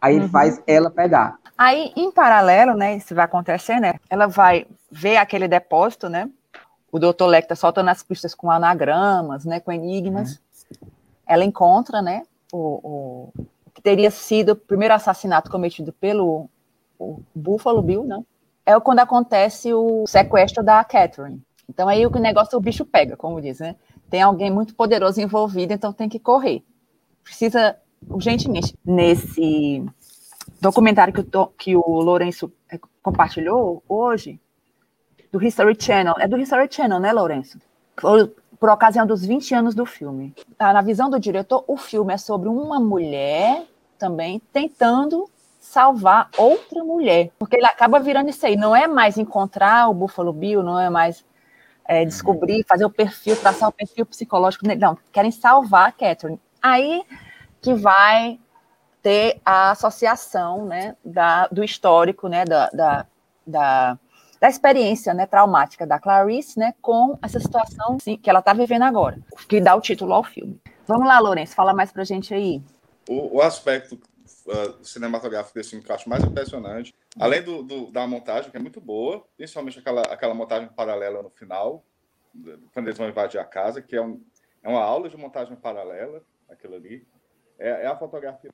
Aí 0.02 0.16
uhum. 0.16 0.22
ele 0.22 0.30
faz 0.30 0.62
ela 0.66 0.90
pegar. 0.90 1.38
Aí, 1.58 1.92
em 1.96 2.12
paralelo, 2.12 2.74
né? 2.74 2.96
Isso 2.98 3.16
vai 3.16 3.26
acontecer, 3.26 3.80
né? 3.80 3.96
Ela 4.10 4.28
vai 4.28 4.66
ver 4.92 5.18
aquele 5.18 5.48
depósito, 5.48 6.10
né? 6.10 6.30
o 6.96 7.00
doutor 7.00 7.28
Lecter 7.28 7.58
soltando 7.58 7.90
as 7.90 8.02
pistas 8.02 8.34
com 8.34 8.50
anagramas, 8.50 9.44
né, 9.44 9.60
com 9.60 9.70
enigmas. 9.70 10.42
Uhum. 10.82 10.88
Ela 11.28 11.44
encontra, 11.44 12.02
né, 12.02 12.24
o, 12.54 13.30
o, 13.38 13.46
que 13.74 13.82
teria 13.82 14.10
sido 14.10 14.54
o 14.54 14.56
primeiro 14.56 14.94
assassinato 14.94 15.52
cometido 15.52 15.92
pelo 15.92 16.50
Buffalo 17.36 17.82
Bill, 17.82 18.06
não? 18.06 18.26
É 18.66 18.80
quando 18.80 19.00
acontece 19.00 19.74
o 19.74 20.06
sequestro 20.08 20.64
da 20.64 20.84
Catherine. 20.84 21.42
Então 21.70 21.88
aí 21.88 22.06
o 22.06 22.10
negócio 22.12 22.58
o 22.58 22.62
bicho 22.62 22.86
pega, 22.86 23.16
como 23.16 23.42
diz, 23.42 23.60
né? 23.60 23.76
Tem 24.10 24.22
alguém 24.22 24.52
muito 24.52 24.76
poderoso 24.76 25.20
envolvido, 25.22 25.74
então 25.74 25.92
tem 25.92 26.10
que 26.10 26.20
correr. 26.20 26.64
Precisa 27.24 27.76
urgentemente. 28.08 28.76
Nesse 28.86 29.84
documentário 30.62 31.14
que 31.14 31.38
o, 31.38 31.48
que 31.48 31.76
o 31.76 32.02
Lourenço 32.02 32.52
eh, 32.72 32.80
compartilhou 33.02 33.84
hoje, 33.88 34.40
do 35.32 35.44
History 35.44 35.76
Channel. 35.78 36.16
É 36.20 36.28
do 36.28 36.38
History 36.38 36.68
Channel, 36.72 37.00
né, 37.00 37.12
Lourenço? 37.12 37.60
Por, 37.96 38.32
por 38.60 38.70
ocasião 38.70 39.06
dos 39.06 39.26
20 39.26 39.54
anos 39.54 39.76
do 39.76 39.86
filme. 39.86 40.34
Tá, 40.58 40.72
na 40.72 40.82
visão 40.82 41.10
do 41.10 41.20
diretor, 41.20 41.64
o 41.68 41.76
filme 41.76 42.14
é 42.14 42.18
sobre 42.18 42.48
uma 42.48 42.80
mulher 42.80 43.66
também 43.98 44.42
tentando 44.54 45.30
salvar 45.66 46.30
outra 46.38 46.84
mulher. 46.84 47.32
Porque 47.40 47.56
ele 47.56 47.66
acaba 47.66 48.00
virando 48.00 48.30
isso 48.30 48.46
aí. 48.46 48.56
Não 48.56 48.76
é 48.76 48.88
mais 48.88 49.18
encontrar 49.18 49.90
o 49.90 49.94
Buffalo 49.94 50.32
Bill, 50.32 50.64
não 50.64 50.80
é 50.80 50.90
mais 50.90 51.26
é, 51.86 52.06
descobrir, 52.06 52.64
fazer 52.68 52.86
o 52.86 52.90
perfil, 52.90 53.36
traçar 53.36 53.68
o 53.68 53.72
perfil 53.72 54.06
psicológico. 54.06 54.66
Não, 54.78 54.98
querem 55.12 55.32
salvar 55.32 55.90
a 55.90 55.92
Catherine. 55.92 56.40
Aí 56.62 57.04
que 57.62 57.74
vai 57.74 58.40
ter 59.02 59.42
a 59.44 59.72
associação 59.72 60.66
né, 60.66 60.96
da, 61.04 61.48
do 61.48 61.64
histórico, 61.64 62.28
né, 62.28 62.46
da, 62.46 62.70
da, 62.70 63.06
da 63.46 64.00
da 64.38 64.50
experiência 64.50 65.14
né, 65.14 65.26
traumática 65.26 65.88
da 65.88 65.98
Clarice 65.98 66.60
né, 66.60 66.74
com 66.82 67.18
essa 67.22 67.40
situação 67.40 67.98
sim, 68.00 68.18
que 68.18 68.30
ela 68.30 68.40
está 68.40 68.54
vivendo 68.54 68.84
agora, 68.84 69.18
que 69.48 69.62
dá 69.62 69.74
o 69.74 69.82
título 69.82 70.14
ao 70.14 70.24
filme. 70.24 70.60
Vamos 70.86 71.08
lá, 71.08 71.18
Lourenço, 71.20 71.56
fala 71.56 71.74
mais 71.74 71.92
para 71.92 72.02
a 72.02 72.06
gente 72.06 72.34
aí. 72.34 72.62
O, 73.10 73.38
o 73.38 73.42
aspecto 73.42 73.98
uh, 74.46 74.84
cinematográfico 74.84 75.56
desse 75.56 75.72
filme 75.72 75.84
que 75.84 75.92
eu 75.92 75.96
acho 75.96 76.10
mais 76.10 76.24
impressionante, 76.24 76.94
além 77.20 77.44
do, 77.44 77.64
do, 77.64 77.92
da 77.92 78.06
montagem, 78.08 78.52
que 78.52 78.58
é 78.58 78.60
muito 78.60 78.80
boa, 78.80 79.26
principalmente 79.38 79.80
aquela, 79.80 80.02
aquela 80.04 80.34
montagem 80.34 80.70
paralela 80.70 81.22
no 81.22 81.30
final, 81.30 81.84
quando 82.74 82.88
eles 82.88 82.98
vão 82.98 83.08
invadir 83.08 83.40
a 83.40 83.46
casa, 83.46 83.82
que 83.82 83.96
é, 83.96 84.02
um, 84.02 84.22
é 84.62 84.70
uma 84.70 84.82
aula 84.82 85.10
de 85.10 85.18
montagem 85.18 85.56
paralela, 85.56 86.22
aquilo 86.50 86.76
ali, 86.76 87.08
é, 87.58 87.84
é 87.84 87.88
a 87.88 87.96
fotografia. 87.96 88.52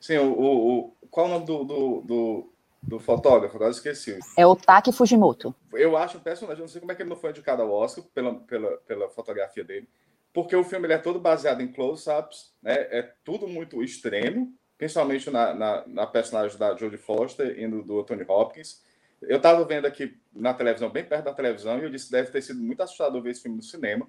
Sim, 0.00 0.18
o, 0.18 0.32
o, 0.32 0.78
o, 0.78 0.96
qual 1.10 1.26
o 1.26 1.30
nome 1.30 1.46
do, 1.46 1.64
do, 1.64 2.00
do 2.02 2.54
do 2.86 3.00
fotógrafo, 3.00 3.56
agora 3.56 3.70
esqueci. 3.70 4.18
É 4.36 4.46
o 4.46 4.54
Taki 4.54 4.92
Fujimoto. 4.92 5.54
Eu 5.72 5.96
acho 5.96 6.18
um 6.18 6.20
personagem, 6.20 6.60
não 6.60 6.68
sei 6.68 6.80
como 6.80 6.92
é 6.92 6.94
que 6.94 7.02
ele 7.02 7.08
não 7.08 7.16
foi 7.16 7.30
indicado 7.30 7.62
ao 7.62 7.70
Oscar 7.70 8.04
pela, 8.14 8.34
pela, 8.40 8.76
pela 8.78 9.08
fotografia 9.08 9.64
dele, 9.64 9.88
porque 10.32 10.54
o 10.54 10.64
filme 10.64 10.86
ele 10.86 10.92
é 10.92 10.98
todo 10.98 11.18
baseado 11.18 11.62
em 11.62 11.72
close-ups, 11.72 12.52
né? 12.62 12.74
é 12.74 13.14
tudo 13.24 13.48
muito 13.48 13.82
extremo, 13.82 14.52
principalmente 14.76 15.30
na, 15.30 15.54
na, 15.54 15.84
na 15.86 16.06
personagem 16.06 16.58
da 16.58 16.76
Jodie 16.76 16.96
Foster 16.96 17.58
e 17.58 17.66
do 17.68 18.02
Tony 18.04 18.24
Hopkins. 18.26 18.82
Eu 19.22 19.38
estava 19.38 19.64
vendo 19.64 19.86
aqui 19.86 20.16
na 20.34 20.52
televisão, 20.52 20.90
bem 20.90 21.04
perto 21.04 21.24
da 21.24 21.32
televisão, 21.32 21.78
e 21.78 21.84
eu 21.84 21.90
disse 21.90 22.06
que 22.06 22.12
deve 22.12 22.30
ter 22.30 22.42
sido 22.42 22.60
muito 22.60 22.82
assustador 22.82 23.22
ver 23.22 23.30
esse 23.30 23.42
filme 23.42 23.56
no 23.56 23.62
cinema, 23.62 24.06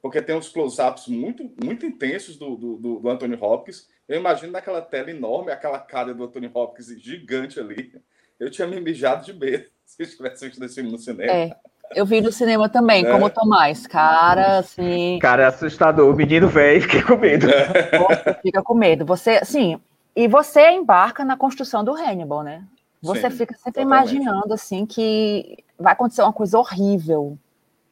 porque 0.00 0.22
tem 0.22 0.36
uns 0.36 0.48
close-ups 0.48 1.08
muito, 1.08 1.50
muito 1.62 1.84
intensos 1.84 2.36
do, 2.36 2.56
do, 2.56 2.98
do 3.00 3.08
Anthony 3.08 3.36
Hopkins. 3.40 3.88
Eu 4.08 4.18
imagino 4.18 4.52
naquela 4.52 4.80
tela 4.80 5.10
enorme, 5.10 5.50
aquela 5.50 5.78
cara 5.78 6.14
do 6.14 6.24
Anthony 6.24 6.50
Hopkins 6.52 6.88
gigante 7.00 7.60
ali 7.60 7.92
eu 8.38 8.50
tinha 8.50 8.66
me 8.66 8.80
mijado 8.80 9.24
de 9.24 9.32
medo 9.32 9.64
se 9.84 10.02
eu 10.02 10.06
tivesse 10.06 10.48
visto 10.48 10.64
esse 10.64 10.74
filme 10.74 10.90
no 10.90 10.98
cinema. 10.98 11.32
É. 11.32 11.56
Eu 11.94 12.04
vi 12.04 12.20
no 12.20 12.32
cinema 12.32 12.68
também, 12.68 13.06
é. 13.06 13.10
como 13.10 13.26
o 13.26 13.30
Tomás. 13.30 13.86
Cara, 13.86 14.58
assim. 14.58 15.18
Cara, 15.20 15.44
é 15.44 15.46
assustador. 15.46 16.12
O 16.12 16.16
menino 16.16 16.48
velho 16.48 16.82
fica 16.82 17.02
com 17.04 17.16
medo. 17.16 17.46
Você 17.46 18.34
fica 18.42 18.62
com 18.62 18.74
medo. 18.74 19.04
Você, 19.04 19.32
assim, 19.32 19.78
e 20.14 20.28
você 20.28 20.70
embarca 20.70 21.24
na 21.24 21.36
construção 21.36 21.84
do 21.84 21.92
Hannibal, 21.92 22.42
né? 22.42 22.64
Você 23.02 23.30
Sim, 23.30 23.36
fica 23.36 23.54
sempre 23.54 23.82
totalmente. 23.82 24.14
imaginando, 24.14 24.54
assim, 24.54 24.86
que 24.86 25.62
vai 25.78 25.92
acontecer 25.92 26.22
uma 26.22 26.32
coisa 26.32 26.58
horrível. 26.58 27.38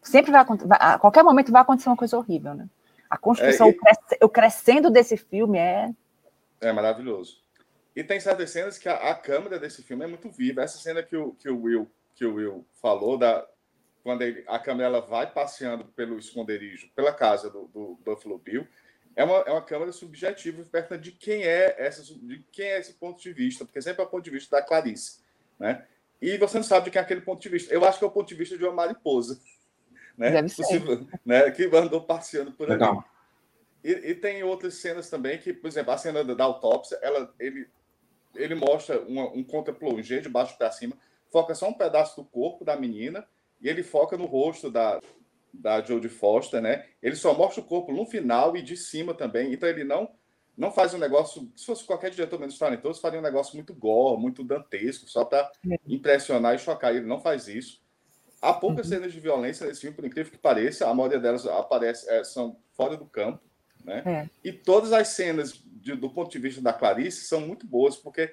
Sempre 0.00 0.32
vai 0.32 0.40
acontecer. 0.40 0.68
A 0.72 0.98
qualquer 0.98 1.22
momento 1.22 1.52
vai 1.52 1.62
acontecer 1.62 1.88
uma 1.88 1.96
coisa 1.96 2.16
horrível, 2.16 2.54
né? 2.54 2.66
A 3.10 3.18
construção, 3.18 3.68
é, 3.68 4.16
e... 4.20 4.24
o 4.24 4.28
crescendo 4.28 4.90
desse 4.90 5.16
filme 5.16 5.58
é. 5.58 5.90
É 6.60 6.72
maravilhoso. 6.72 7.42
E 7.94 8.02
tem 8.02 8.18
certas 8.18 8.50
cenas 8.50 8.78
que 8.78 8.88
a, 8.88 9.10
a, 9.10 9.14
câmera 9.14 9.58
desse 9.58 9.82
filme 9.82 10.04
é 10.04 10.08
muito 10.08 10.30
viva. 10.30 10.62
Essa 10.62 10.78
cena 10.78 11.02
que 11.02 11.14
o, 11.14 11.32
que 11.32 11.50
o, 11.50 11.62
Will, 11.62 11.90
que 12.14 12.24
o 12.24 12.36
Will 12.36 12.66
falou, 12.80 13.18
da, 13.18 13.46
quando 14.02 14.22
ele, 14.22 14.42
a 14.48 14.58
câmera 14.58 14.88
ela 14.88 15.00
vai 15.00 15.30
passeando 15.30 15.84
pelo 15.84 16.18
esconderijo, 16.18 16.88
pela 16.96 17.12
casa 17.12 17.50
do, 17.50 17.66
do 17.66 17.98
Buffalo 18.02 18.38
Bill, 18.38 18.66
é 19.14 19.24
uma, 19.24 19.38
é 19.38 19.50
uma 19.50 19.62
câmera 19.62 19.92
subjetiva 19.92 20.62
perto 20.64 20.96
de 20.98 21.12
quem 21.12 21.42
é 21.42 21.74
essa, 21.78 22.02
de 22.02 22.44
quem 22.50 22.66
é 22.66 22.78
esse 22.78 22.94
ponto 22.94 23.20
de 23.20 23.32
vista, 23.32 23.64
porque 23.64 23.82
sempre 23.82 24.02
é 24.02 24.04
o 24.06 24.08
ponto 24.08 24.24
de 24.24 24.30
vista 24.30 24.56
da 24.56 24.62
Clarice, 24.62 25.20
né? 25.58 25.86
E 26.20 26.38
você 26.38 26.56
não 26.56 26.64
sabe 26.64 26.84
de 26.84 26.90
quem 26.92 27.00
é 27.00 27.02
aquele 27.02 27.20
ponto 27.20 27.42
de 27.42 27.48
vista. 27.48 27.74
Eu 27.74 27.84
acho 27.84 27.98
que 27.98 28.04
é 28.04 28.08
o 28.08 28.12
ponto 28.12 28.28
de 28.28 28.34
vista 28.34 28.56
de 28.56 28.64
uma 28.64 28.72
mariposa, 28.72 29.40
né? 30.16 30.30
Deve 30.30 30.48
ser. 30.48 31.06
né? 31.24 31.50
Que 31.50 31.64
andou 31.64 32.02
passeando 32.02 32.52
por 32.52 32.70
ali. 32.70 32.82
E, 33.84 33.90
e, 33.90 34.14
tem 34.14 34.44
outras 34.44 34.74
cenas 34.74 35.10
também 35.10 35.38
que, 35.38 35.52
por 35.52 35.66
exemplo, 35.66 35.92
a 35.92 35.98
cena 35.98 36.22
da, 36.22 36.34
da 36.34 36.44
autópsia, 36.44 36.96
ela, 37.02 37.34
ele 37.40 37.68
ele 38.34 38.54
mostra 38.54 39.00
uma, 39.00 39.24
um 39.28 39.42
contra-plongé 39.42 40.20
de 40.20 40.28
baixo 40.28 40.56
para 40.56 40.70
cima, 40.70 40.96
foca 41.30 41.54
só 41.54 41.68
um 41.68 41.74
pedaço 41.74 42.16
do 42.16 42.28
corpo 42.28 42.64
da 42.64 42.76
menina 42.76 43.26
e 43.60 43.68
ele 43.68 43.82
foca 43.82 44.16
no 44.16 44.26
rosto 44.26 44.70
da, 44.70 45.00
da 45.52 45.82
Jodie 45.82 46.08
Foster, 46.08 46.60
né? 46.60 46.86
Ele 47.02 47.16
só 47.16 47.34
mostra 47.34 47.60
o 47.60 47.66
corpo 47.66 47.92
no 47.92 48.06
final 48.06 48.56
e 48.56 48.62
de 48.62 48.76
cima 48.76 49.12
também. 49.14 49.52
Então 49.52 49.68
ele 49.68 49.84
não 49.84 50.10
não 50.56 50.70
faz 50.70 50.92
um 50.92 50.98
negócio. 50.98 51.50
Se 51.56 51.64
fosse 51.64 51.84
qualquer 51.84 52.10
diretor 52.10 52.38
menos 52.38 52.58
talentoso, 52.58 53.00
faria 53.00 53.18
um 53.18 53.22
negócio 53.22 53.54
muito 53.54 53.74
gore, 53.74 54.20
muito 54.20 54.44
dantesco, 54.44 55.08
só 55.08 55.24
para 55.24 55.50
é. 55.70 55.78
impressionar 55.86 56.54
e 56.54 56.58
chocar. 56.58 56.94
Ele 56.94 57.06
não 57.06 57.20
faz 57.20 57.48
isso. 57.48 57.80
Há 58.40 58.52
poucas 58.52 58.86
uhum. 58.86 58.92
cenas 58.92 59.12
de 59.12 59.20
violência 59.20 59.66
nesse 59.66 59.80
filme, 59.80 59.96
por 59.96 60.04
incrível 60.04 60.32
que 60.32 60.38
pareça. 60.38 60.88
A 60.88 60.94
maioria 60.94 61.18
delas 61.18 61.46
aparece, 61.46 62.08
é, 62.10 62.22
são 62.24 62.56
fora 62.72 62.96
do 62.96 63.06
campo, 63.06 63.40
né? 63.84 64.02
É. 64.04 64.28
E 64.44 64.52
todas 64.52 64.92
as 64.92 65.08
cenas 65.08 65.62
de, 65.82 65.94
do 65.96 66.08
ponto 66.08 66.30
de 66.30 66.38
vista 66.38 66.60
da 66.60 66.72
Clarice, 66.72 67.24
são 67.24 67.40
muito 67.40 67.66
boas, 67.66 67.96
porque 67.96 68.32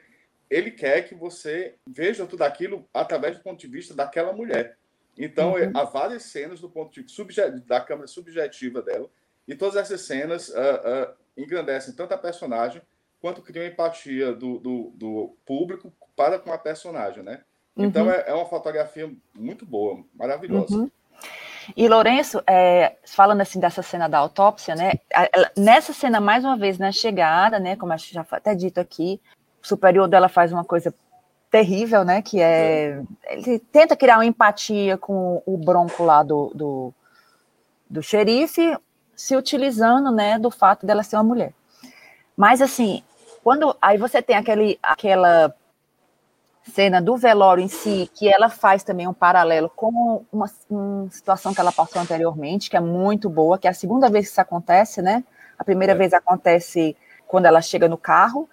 ele 0.50 0.72
quer 0.72 1.08
que 1.08 1.16
você 1.16 1.76
veja 1.86 2.26
tudo 2.26 2.44
aquilo 2.44 2.88
através 2.94 3.38
do 3.38 3.44
ponto 3.44 3.60
de 3.60 3.68
vista 3.68 3.94
daquela 3.94 4.34
mulher. 4.34 4.78
Então, 5.20 5.56
uhum. 5.56 5.72
há 5.76 5.84
várias 5.84 6.24
cenas 6.24 6.62
do 6.62 6.70
ponto 6.70 6.94
de 6.94 7.02
vista 7.02 7.52
da 7.68 7.82
câmera 7.82 8.08
subjetiva 8.08 8.82
dela, 8.82 9.10
e 9.46 9.54
todas 9.54 9.76
essas 9.76 10.02
cenas 10.02 10.48
uh, 10.48 10.54
uh, 10.54 11.14
engrandecem 11.36 11.94
tanto 11.94 12.14
a 12.14 12.18
personagem 12.18 12.82
quanto 13.20 13.42
cria 13.42 13.68
empatia 13.68 14.32
do, 14.32 14.60
do, 14.60 14.94
do, 14.96 15.36
público 15.46 15.92
para 16.16 16.40
com 16.40 16.54
a 16.54 16.58
personagem, 16.58 17.22
né? 17.22 17.42
Então 17.76 18.06
uhum. 18.06 18.12
é, 18.12 18.24
é, 18.28 18.34
uma 18.34 18.46
fotografia 18.46 19.12
muito 19.36 19.66
boa, 19.66 20.04
maravilhosa. 20.16 20.74
Uhum. 20.74 20.92
E 21.76 21.88
Lourenço, 21.88 22.42
é, 22.48 22.96
falando 23.06 23.42
assim 23.42 23.60
dessa 23.60 23.82
cena 23.82 24.08
da 24.08 24.18
autópsia, 24.18 24.74
né? 24.74 24.94
Nessa 25.56 25.94
cena, 25.94 26.20
mais 26.20 26.44
uma 26.44 26.58
vez, 26.58 26.78
na 26.78 26.92
chegada, 26.92 27.60
né? 27.60 27.76
Como 27.76 27.96
já 27.98 28.24
foi 28.24 28.38
até 28.38 28.56
dito 28.56 28.80
aqui, 28.80 29.22
o 29.62 29.68
superior 29.68 30.08
dela 30.08 30.30
faz 30.30 30.52
uma 30.52 30.64
coisa 30.64 30.94
terrível, 31.50 32.04
né? 32.04 32.22
Que 32.22 32.42
é. 32.42 33.02
Ele 33.30 33.60
tenta 33.60 33.96
criar 33.96 34.18
uma 34.18 34.26
empatia 34.26 34.98
com 34.98 35.42
o 35.46 35.58
bronco 35.58 36.04
lá 36.04 36.24
do, 36.24 36.52
do, 36.54 36.94
do 37.90 38.04
xerife, 38.04 38.78
se 39.16 39.36
utilizando, 39.36 40.12
né, 40.12 40.40
do 40.40 40.50
fato 40.50 40.86
dela 40.86 41.04
ser 41.04 41.18
uma 41.18 41.24
mulher. 41.24 41.54
Mas 42.38 42.62
assim, 42.62 43.04
quando 43.44 43.76
aí 43.82 43.98
você 43.98 44.22
tem 44.22 44.36
aquele, 44.36 44.80
aquela 44.82 45.54
cena 46.64 47.02
do 47.02 47.18
velório 47.18 47.64
em 47.64 47.68
si, 47.68 48.10
que 48.14 48.32
ela 48.32 48.50
faz 48.50 48.84
também 48.84 49.08
um 49.08 49.14
paralelo 49.14 49.70
com 49.76 50.24
uma, 50.32 50.50
uma, 50.70 51.10
situação 51.10 51.54
que 51.54 51.60
ela 51.60 51.72
passou 51.72 52.02
anteriormente, 52.02 52.70
que 52.70 52.78
é 52.78 52.80
muito 52.80 53.30
boa, 53.30 53.58
que 53.58 53.68
é 53.68 53.72
a 53.72 53.74
segunda 53.74 54.10
vez 54.10 54.28
que 54.28 54.32
isso 54.32 54.42
acontece, 54.42 55.02
né? 55.02 55.24
A 55.58 55.64
primeira 55.64 55.94
é. 55.94 55.96
vez 55.96 56.14
acontece 56.14 56.96
quando 57.28 57.46
ela 57.46 57.62
chega 57.62 57.90
no 57.90 57.98
carro 57.98 58.48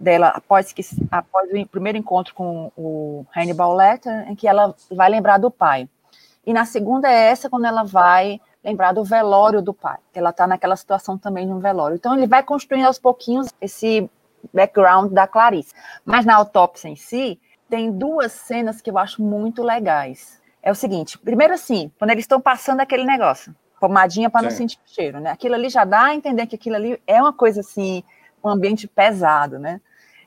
dela, 0.00 0.28
após, 0.28 0.72
que, 0.72 0.82
após 1.10 1.50
o 1.52 1.66
primeiro 1.66 1.98
encontro 1.98 2.34
com 2.34 2.72
o 2.76 3.26
Hannibal 3.36 3.74
Lecter, 3.74 4.28
em 4.30 4.34
que 4.34 4.48
ela 4.48 4.74
vai 4.90 5.10
lembrar 5.10 5.38
do 5.38 5.50
pai. 5.50 5.88
E 6.46 6.52
na 6.54 6.64
segunda 6.64 7.08
é 7.08 7.28
essa, 7.28 7.50
quando 7.50 7.66
ela 7.66 7.84
vai 7.84 8.40
lembrar 8.64 8.92
do 8.92 9.04
velório 9.04 9.60
do 9.60 9.74
pai, 9.74 9.98
que 10.12 10.18
ela 10.18 10.30
está 10.30 10.46
naquela 10.46 10.76
situação 10.76 11.18
também 11.18 11.46
no 11.46 11.60
velório. 11.60 11.94
Então 11.94 12.16
ele 12.16 12.26
vai 12.26 12.42
construindo 12.42 12.86
aos 12.86 12.98
pouquinhos 12.98 13.48
esse 13.60 14.10
background 14.52 15.12
da 15.12 15.26
Clarice. 15.26 15.74
Mas 16.04 16.24
na 16.24 16.34
autópsia 16.34 16.88
em 16.88 16.96
si, 16.96 17.38
tem 17.68 17.92
duas 17.92 18.32
cenas 18.32 18.80
que 18.80 18.90
eu 18.90 18.98
acho 18.98 19.22
muito 19.22 19.62
legais. 19.62 20.40
É 20.62 20.70
o 20.70 20.74
seguinte, 20.74 21.18
primeiro 21.18 21.54
assim, 21.54 21.90
quando 21.98 22.10
eles 22.10 22.24
estão 22.24 22.40
passando 22.40 22.80
aquele 22.80 23.04
negócio, 23.04 23.54
pomadinha 23.78 24.28
para 24.28 24.42
não 24.42 24.50
sentir 24.50 24.78
cheiro, 24.84 25.20
né? 25.20 25.30
Aquilo 25.30 25.54
ali 25.54 25.70
já 25.70 25.84
dá 25.84 26.06
a 26.06 26.14
entender 26.14 26.46
que 26.46 26.54
aquilo 26.54 26.76
ali 26.76 27.00
é 27.06 27.20
uma 27.20 27.32
coisa 27.32 27.60
assim, 27.60 28.02
um 28.44 28.48
ambiente 28.48 28.86
pesado, 28.86 29.58
né? 29.58 29.80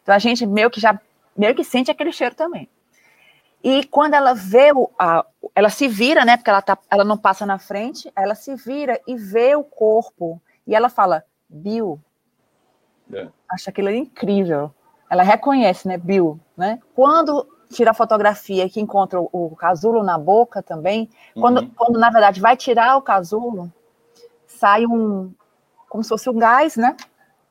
Então 0.03 0.13
a 0.13 0.19
gente 0.19 0.45
meio 0.45 0.69
que 0.69 0.79
já 0.79 0.99
meio 1.35 1.55
que 1.55 1.63
sente 1.63 1.89
aquele 1.89 2.11
cheiro 2.11 2.35
também. 2.35 2.69
E 3.63 3.85
quando 3.85 4.13
ela 4.13 4.35
vê 4.35 4.71
o, 4.71 4.91
a, 4.99 5.25
ela 5.55 5.69
se 5.69 5.87
vira, 5.87 6.23
né? 6.23 6.37
Porque 6.37 6.49
ela, 6.49 6.61
tá, 6.61 6.77
ela 6.91 7.03
não 7.03 7.17
passa 7.17 7.45
na 7.45 7.57
frente, 7.57 8.11
ela 8.15 8.35
se 8.35 8.55
vira 8.55 8.99
e 9.07 9.15
vê 9.15 9.55
o 9.55 9.63
corpo. 9.63 10.39
E 10.67 10.75
ela 10.75 10.89
fala, 10.89 11.23
Bill, 11.49 11.99
é. 13.11 13.27
Acho 13.49 13.69
aquilo 13.69 13.89
incrível. 13.89 14.73
Ela 15.09 15.23
reconhece, 15.23 15.87
né, 15.87 15.97
Bill, 15.97 16.39
né? 16.57 16.79
Quando 16.95 17.47
tira 17.71 17.91
a 17.91 17.93
fotografia 17.93 18.69
que 18.69 18.79
encontra 18.79 19.19
o, 19.19 19.29
o 19.31 19.55
casulo 19.55 20.03
na 20.03 20.17
boca 20.17 20.61
também, 20.61 21.09
uhum. 21.35 21.41
quando, 21.41 21.67
quando 21.71 21.99
na 21.99 22.09
verdade 22.09 22.39
vai 22.39 22.55
tirar 22.55 22.97
o 22.97 23.01
casulo, 23.01 23.71
sai 24.47 24.85
um, 24.85 25.33
como 25.89 26.03
se 26.03 26.09
fosse 26.09 26.29
um 26.29 26.37
gás, 26.37 26.75
né? 26.75 26.95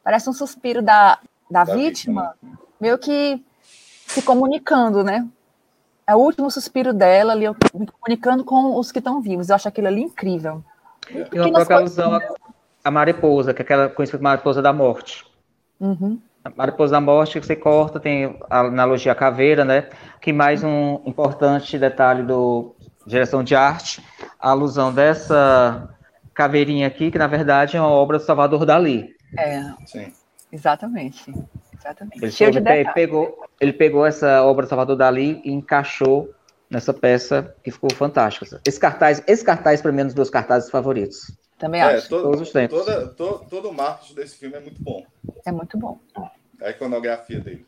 Parece 0.02 0.28
um 0.28 0.32
suspiro 0.32 0.82
da, 0.82 1.18
da, 1.52 1.64
da 1.64 1.74
vítima, 1.74 2.34
vítima, 2.40 2.58
meio 2.80 2.98
que 2.98 3.42
se 4.06 4.22
comunicando, 4.22 5.04
né? 5.04 5.28
É 6.06 6.16
o 6.16 6.18
último 6.18 6.50
suspiro 6.50 6.92
dela 6.92 7.32
ali, 7.32 7.46
me 7.74 7.86
comunicando 7.86 8.44
com 8.44 8.76
os 8.76 8.90
que 8.90 8.98
estão 8.98 9.20
vivos. 9.20 9.48
Eu 9.48 9.54
acho 9.54 9.68
aquilo 9.68 9.86
ali 9.86 10.02
incrível. 10.02 10.64
E 11.10 11.38
uma 11.38 11.52
troca 11.52 11.76
alusão 11.76 12.18
a 12.84 12.90
mariposa, 12.90 13.54
que 13.54 13.62
é 13.62 13.64
aquela 13.64 13.88
conhecida 13.88 14.18
como 14.18 14.28
mariposa 14.28 14.60
da 14.60 14.72
morte. 14.72 15.24
Uhum. 15.78 16.18
A 16.44 16.50
mariposa 16.56 16.92
da 16.92 17.00
morte 17.00 17.38
que 17.38 17.46
você 17.46 17.54
corta, 17.54 18.00
tem 18.00 18.36
a 18.50 18.60
analogia 18.60 19.12
à 19.12 19.14
caveira, 19.14 19.64
né? 19.64 19.88
Que 20.20 20.32
mais 20.32 20.64
um 20.64 21.00
importante 21.06 21.78
detalhe 21.78 22.24
do 22.24 22.74
direção 23.06 23.44
de 23.44 23.54
arte, 23.54 24.02
a 24.40 24.50
alusão 24.50 24.92
dessa 24.92 25.88
caveirinha 26.34 26.86
aqui, 26.86 27.10
que 27.10 27.18
na 27.18 27.26
verdade 27.26 27.76
é 27.76 27.80
uma 27.80 27.90
obra 27.90 28.18
do 28.18 28.24
Salvador 28.24 28.64
Dali. 28.64 29.14
É, 29.38 29.62
Sim. 29.86 30.12
Exatamente. 30.52 31.32
Exatamente. 31.78 32.44
Ele, 32.44 32.58
ele 32.58 32.92
pegou, 32.92 33.44
ele 33.60 33.72
pegou 33.72 34.06
essa 34.06 34.42
obra 34.44 34.66
do 34.66 34.68
Salvador 34.68 34.96
Dali 34.96 35.40
e 35.44 35.50
encaixou 35.50 36.32
nessa 36.70 36.94
peça 36.94 37.54
que 37.62 37.70
ficou 37.70 37.92
fantástica. 37.92 38.60
Esse 38.66 38.78
cartaz, 38.78 39.22
esse 39.26 39.44
cartaz 39.44 39.82
para 39.82 39.92
mim 39.92 40.00
é 40.00 40.04
um 40.04 40.06
dos 40.06 40.14
meus 40.14 40.30
cartazes 40.30 40.70
favoritos. 40.70 41.36
Também 41.58 41.80
é, 41.80 41.84
acho. 41.84 42.08
Todo, 42.08 42.22
Todos 42.22 42.40
os 42.40 42.50
tempos. 42.50 42.78
Toda, 42.78 43.08
todo, 43.08 43.44
todo 43.48 43.68
o 43.68 43.74
marketing 43.74 44.14
desse 44.14 44.36
filme 44.36 44.56
é 44.56 44.60
muito 44.60 44.82
bom. 44.82 45.04
É 45.44 45.52
muito 45.52 45.76
bom. 45.78 45.98
A 46.60 46.70
iconografia 46.70 47.40
dele. 47.40 47.66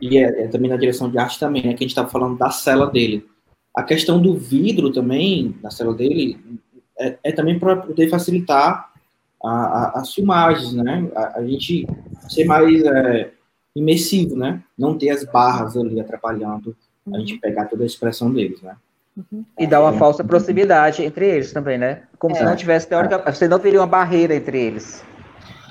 E 0.00 0.18
é, 0.18 0.44
é 0.44 0.48
também 0.48 0.70
na 0.70 0.76
direção 0.76 1.10
de 1.10 1.18
arte 1.18 1.40
também, 1.40 1.62
né? 1.62 1.70
Que 1.70 1.76
a 1.76 1.86
gente 1.86 1.90
estava 1.90 2.08
falando 2.08 2.38
da 2.38 2.50
cela 2.50 2.90
dele. 2.90 3.28
A 3.74 3.82
questão 3.82 4.20
do 4.20 4.36
vidro 4.36 4.92
também, 4.92 5.58
na 5.62 5.70
cela 5.70 5.92
dele, 5.94 6.38
é, 6.98 7.18
é 7.24 7.32
também 7.32 7.58
para 7.58 7.76
poder 7.76 8.08
facilitar 8.08 8.87
a, 9.42 9.50
a, 9.50 10.00
as 10.00 10.12
filmagens, 10.14 10.72
né? 10.72 11.08
A, 11.14 11.38
a 11.38 11.46
gente 11.46 11.86
ser 12.28 12.44
mais 12.44 12.82
é, 12.84 13.30
imersivo, 13.74 14.36
né? 14.36 14.62
Não 14.76 14.96
ter 14.96 15.10
as 15.10 15.24
barras 15.24 15.76
ali 15.76 16.00
atrapalhando 16.00 16.76
a 17.14 17.18
gente 17.18 17.38
pegar 17.38 17.66
toda 17.66 17.82
a 17.82 17.86
expressão 17.86 18.32
deles, 18.32 18.60
né? 18.60 18.76
Uhum. 19.16 19.44
E 19.58 19.66
dá 19.66 19.80
uma 19.80 19.92
falsa 19.94 20.22
proximidade 20.22 21.02
entre 21.02 21.26
eles 21.26 21.52
também, 21.52 21.78
né? 21.78 22.02
Como 22.18 22.34
é. 22.34 22.38
se 22.38 22.44
não 22.44 22.54
tivesse 22.54 22.86
teórica, 22.86 23.18
você 23.32 23.48
não 23.48 23.58
teria 23.58 23.80
uma 23.80 23.86
barreira 23.86 24.34
entre 24.34 24.60
eles. 24.60 25.04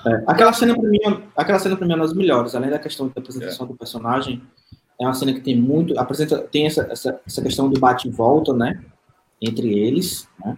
É. 0.06 0.23
Aquela 0.27 0.53
cena 0.53 0.75
para 0.75 0.89
mim, 0.89 0.99
aquela 1.36 1.60
cena 1.60 1.75
para 1.75 1.86
mim 1.86 1.93
é 1.93 1.95
uma 1.95 2.06
das 2.06 2.13
melhores, 2.13 2.56
além 2.56 2.69
da 2.69 2.80
questão 2.80 3.08
da 3.08 3.13
apresentação 3.17 3.65
é. 3.65 3.69
do 3.69 3.75
personagem, 3.75 4.41
é 4.99 5.06
uma 5.06 5.13
cena 5.13 5.34
que 5.34 5.41
tem 5.41 5.56
muito, 5.56 5.97
apresenta, 5.99 6.39
tem 6.39 6.65
essa, 6.65 6.88
essa, 6.91 7.19
essa 7.25 7.41
questão 7.41 7.69
do 7.69 7.80
bate 7.80 8.08
e 8.08 8.12
volta, 8.12 8.53
né? 8.53 8.82
Entre 9.41 9.77
eles, 9.77 10.27
né? 10.43 10.58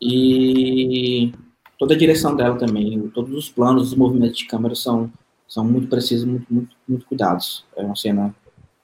E 0.00 1.32
toda 1.78 1.94
a 1.94 1.98
direção 1.98 2.34
dela 2.34 2.56
também, 2.56 3.08
todos 3.14 3.32
os 3.34 3.50
planos, 3.50 3.92
os 3.92 3.94
movimentos 3.94 4.38
de 4.38 4.46
câmera 4.46 4.74
são, 4.74 5.10
são 5.46 5.64
muito 5.64 5.88
precisos, 5.88 6.24
muito, 6.24 6.46
muito, 6.52 6.76
muito 6.88 7.06
cuidados. 7.06 7.64
É 7.76 7.82
uma 7.82 7.96
cena 7.96 8.34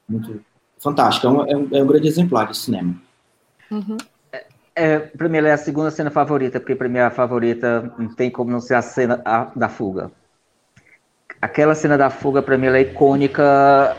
muito 0.09 0.41
fantástica, 0.79 1.27
é 1.29 1.31
um, 1.31 1.47
é 1.47 1.57
um, 1.57 1.69
é 1.73 1.83
um 1.83 1.87
grande 1.87 2.09
exemplar 2.09 2.49
de 2.49 2.57
cinema. 2.57 2.95
Uhum. 3.71 3.97
É, 4.33 4.47
é 4.75 4.99
para 4.99 5.29
mim, 5.29 5.39
ela 5.39 5.49
é 5.49 5.53
a 5.53 5.59
segunda 5.59 5.91
cena 5.91 6.11
favorita, 6.11 6.61
porque 6.61 6.75
para 6.75 6.89
mim 6.89 6.99
a 6.99 7.11
favorita 7.11 7.93
não 7.99 8.15
tem 8.15 8.31
como 8.31 8.51
não 8.51 8.61
ser 8.61 8.75
a 8.75 8.83
cena 8.83 9.23
a, 9.25 9.51
da 9.57 9.69
fuga. 9.69 10.11
Aquela 11.41 11.75
cena 11.75 11.99
da 11.99 12.09
fuga, 12.09 12.41
para 12.41 12.57
mim, 12.57 12.67
ela 12.67 12.79
é 12.79 12.83
icônica 12.83 13.97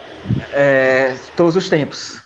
é, 0.53 1.13
todos 1.35 1.57
os 1.57 1.67
tempos. 1.67 2.22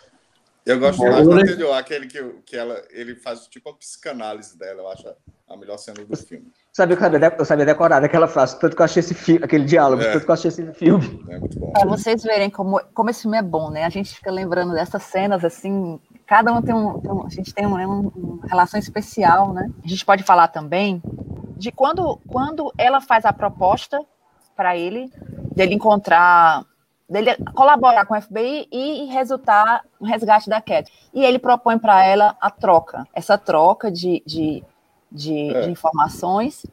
Eu 0.67 0.79
gosto 0.79 1.01
mais 1.01 1.25
do 1.25 1.31
anterior, 1.31 1.73
aquele 1.73 2.07
que, 2.07 2.21
que 2.45 2.55
ela, 2.55 2.81
ele 2.89 3.15
faz 3.15 3.47
tipo 3.47 3.69
a 3.69 3.73
psicanálise 3.73 4.57
dela, 4.57 4.81
eu 4.81 4.89
acho 4.89 5.07
a 5.47 5.55
melhor 5.57 5.77
cena 5.77 6.03
do 6.03 6.17
filme. 6.17 6.51
Sabe, 6.73 6.93
eu 6.93 6.99
sabia, 6.99 7.35
eu 7.39 7.45
sabia 7.45 7.65
decorar 7.65 8.03
aquela 8.03 8.27
frase, 8.27 8.59
tanto 8.59 8.75
que 8.75 8.81
eu 8.81 8.85
achei 8.85 8.99
esse 8.99 9.13
filme, 9.13 9.43
aquele 9.43 9.63
diálogo, 9.63 10.01
é. 10.01 10.11
tanto 10.11 10.25
que 10.25 10.29
eu 10.29 10.33
achei 10.33 10.49
esse 10.49 10.73
filme. 10.73 11.23
É 11.29 11.39
muito 11.39 11.59
bom. 11.59 11.71
Para 11.71 11.87
vocês 11.87 12.21
verem 12.21 12.49
como, 12.49 12.81
como 12.93 13.09
esse 13.09 13.21
filme 13.21 13.37
é 13.37 13.41
bom, 13.41 13.69
né? 13.69 13.85
A 13.85 13.89
gente 13.89 14.13
fica 14.13 14.29
lembrando 14.29 14.73
dessas 14.73 15.03
cenas 15.03 15.45
assim 15.45 15.99
cada 16.27 16.51
um 16.51 16.61
tem 16.61 16.75
um, 16.75 16.99
tem 16.99 17.11
um 17.11 17.25
a 17.25 17.29
gente 17.29 17.53
tem 17.53 17.65
um, 17.65 17.77
né, 17.77 17.87
um, 17.87 18.11
uma 18.13 18.45
relação 18.45 18.77
especial, 18.77 19.53
né? 19.53 19.71
A 19.83 19.87
gente 19.87 20.05
pode 20.05 20.23
falar 20.23 20.49
também 20.49 21.01
de 21.55 21.71
quando, 21.71 22.19
quando 22.27 22.71
ela 22.77 22.99
faz 22.99 23.25
a 23.25 23.33
proposta 23.33 23.99
para 24.55 24.75
ele, 24.77 25.09
dele 25.55 25.73
encontrar, 25.73 26.65
dele 27.09 27.35
colaborar 27.53 28.05
com 28.05 28.15
o 28.15 28.21
FBI 28.21 28.67
e 28.71 29.05
resultar 29.05 29.83
no 29.99 30.07
resgate 30.07 30.49
da 30.49 30.61
Cat. 30.61 30.91
E 31.13 31.23
ele 31.23 31.39
propõe 31.39 31.79
para 31.79 32.05
ela 32.05 32.35
a 32.41 32.51
troca, 32.51 33.07
essa 33.13 33.37
troca 33.37 33.89
de, 33.91 34.21
de, 34.25 34.63
de, 35.11 35.55
é. 35.55 35.61
de, 35.61 35.71
informações 35.71 36.65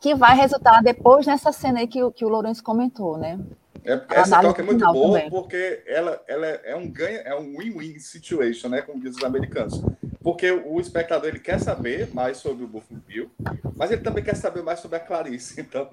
que 0.00 0.14
vai 0.14 0.36
resultar 0.36 0.82
depois 0.82 1.26
nessa 1.26 1.52
cena 1.52 1.80
aí 1.80 1.86
que, 1.86 1.98
que 2.12 2.24
o 2.24 2.28
Lourenço 2.28 2.62
comentou, 2.62 3.16
né? 3.16 3.38
É, 3.84 4.00
essa 4.10 4.40
troca 4.40 4.62
é 4.62 4.64
muito 4.64 4.84
boa 4.92 5.18
também. 5.18 5.30
porque 5.30 5.82
ela, 5.86 6.20
ela 6.26 6.46
é 6.46 6.74
um 6.74 6.90
ganha, 6.90 7.18
é 7.18 7.34
um 7.38 7.56
win-win 7.56 7.98
situation, 7.98 8.68
né? 8.68 8.82
Como 8.82 8.98
dizem 8.98 9.18
os 9.18 9.24
americanos. 9.24 9.80
Porque 10.26 10.50
o 10.50 10.80
espectador 10.80 11.28
ele 11.28 11.38
quer 11.38 11.60
saber 11.60 12.12
mais 12.12 12.38
sobre 12.38 12.64
o 12.64 12.66
Buffalo 12.66 13.00
Bill, 13.06 13.30
mas 13.76 13.92
ele 13.92 14.00
também 14.00 14.24
quer 14.24 14.34
saber 14.34 14.60
mais 14.60 14.80
sobre 14.80 14.96
a 14.96 15.00
Clarice. 15.00 15.60
Então, 15.62 15.88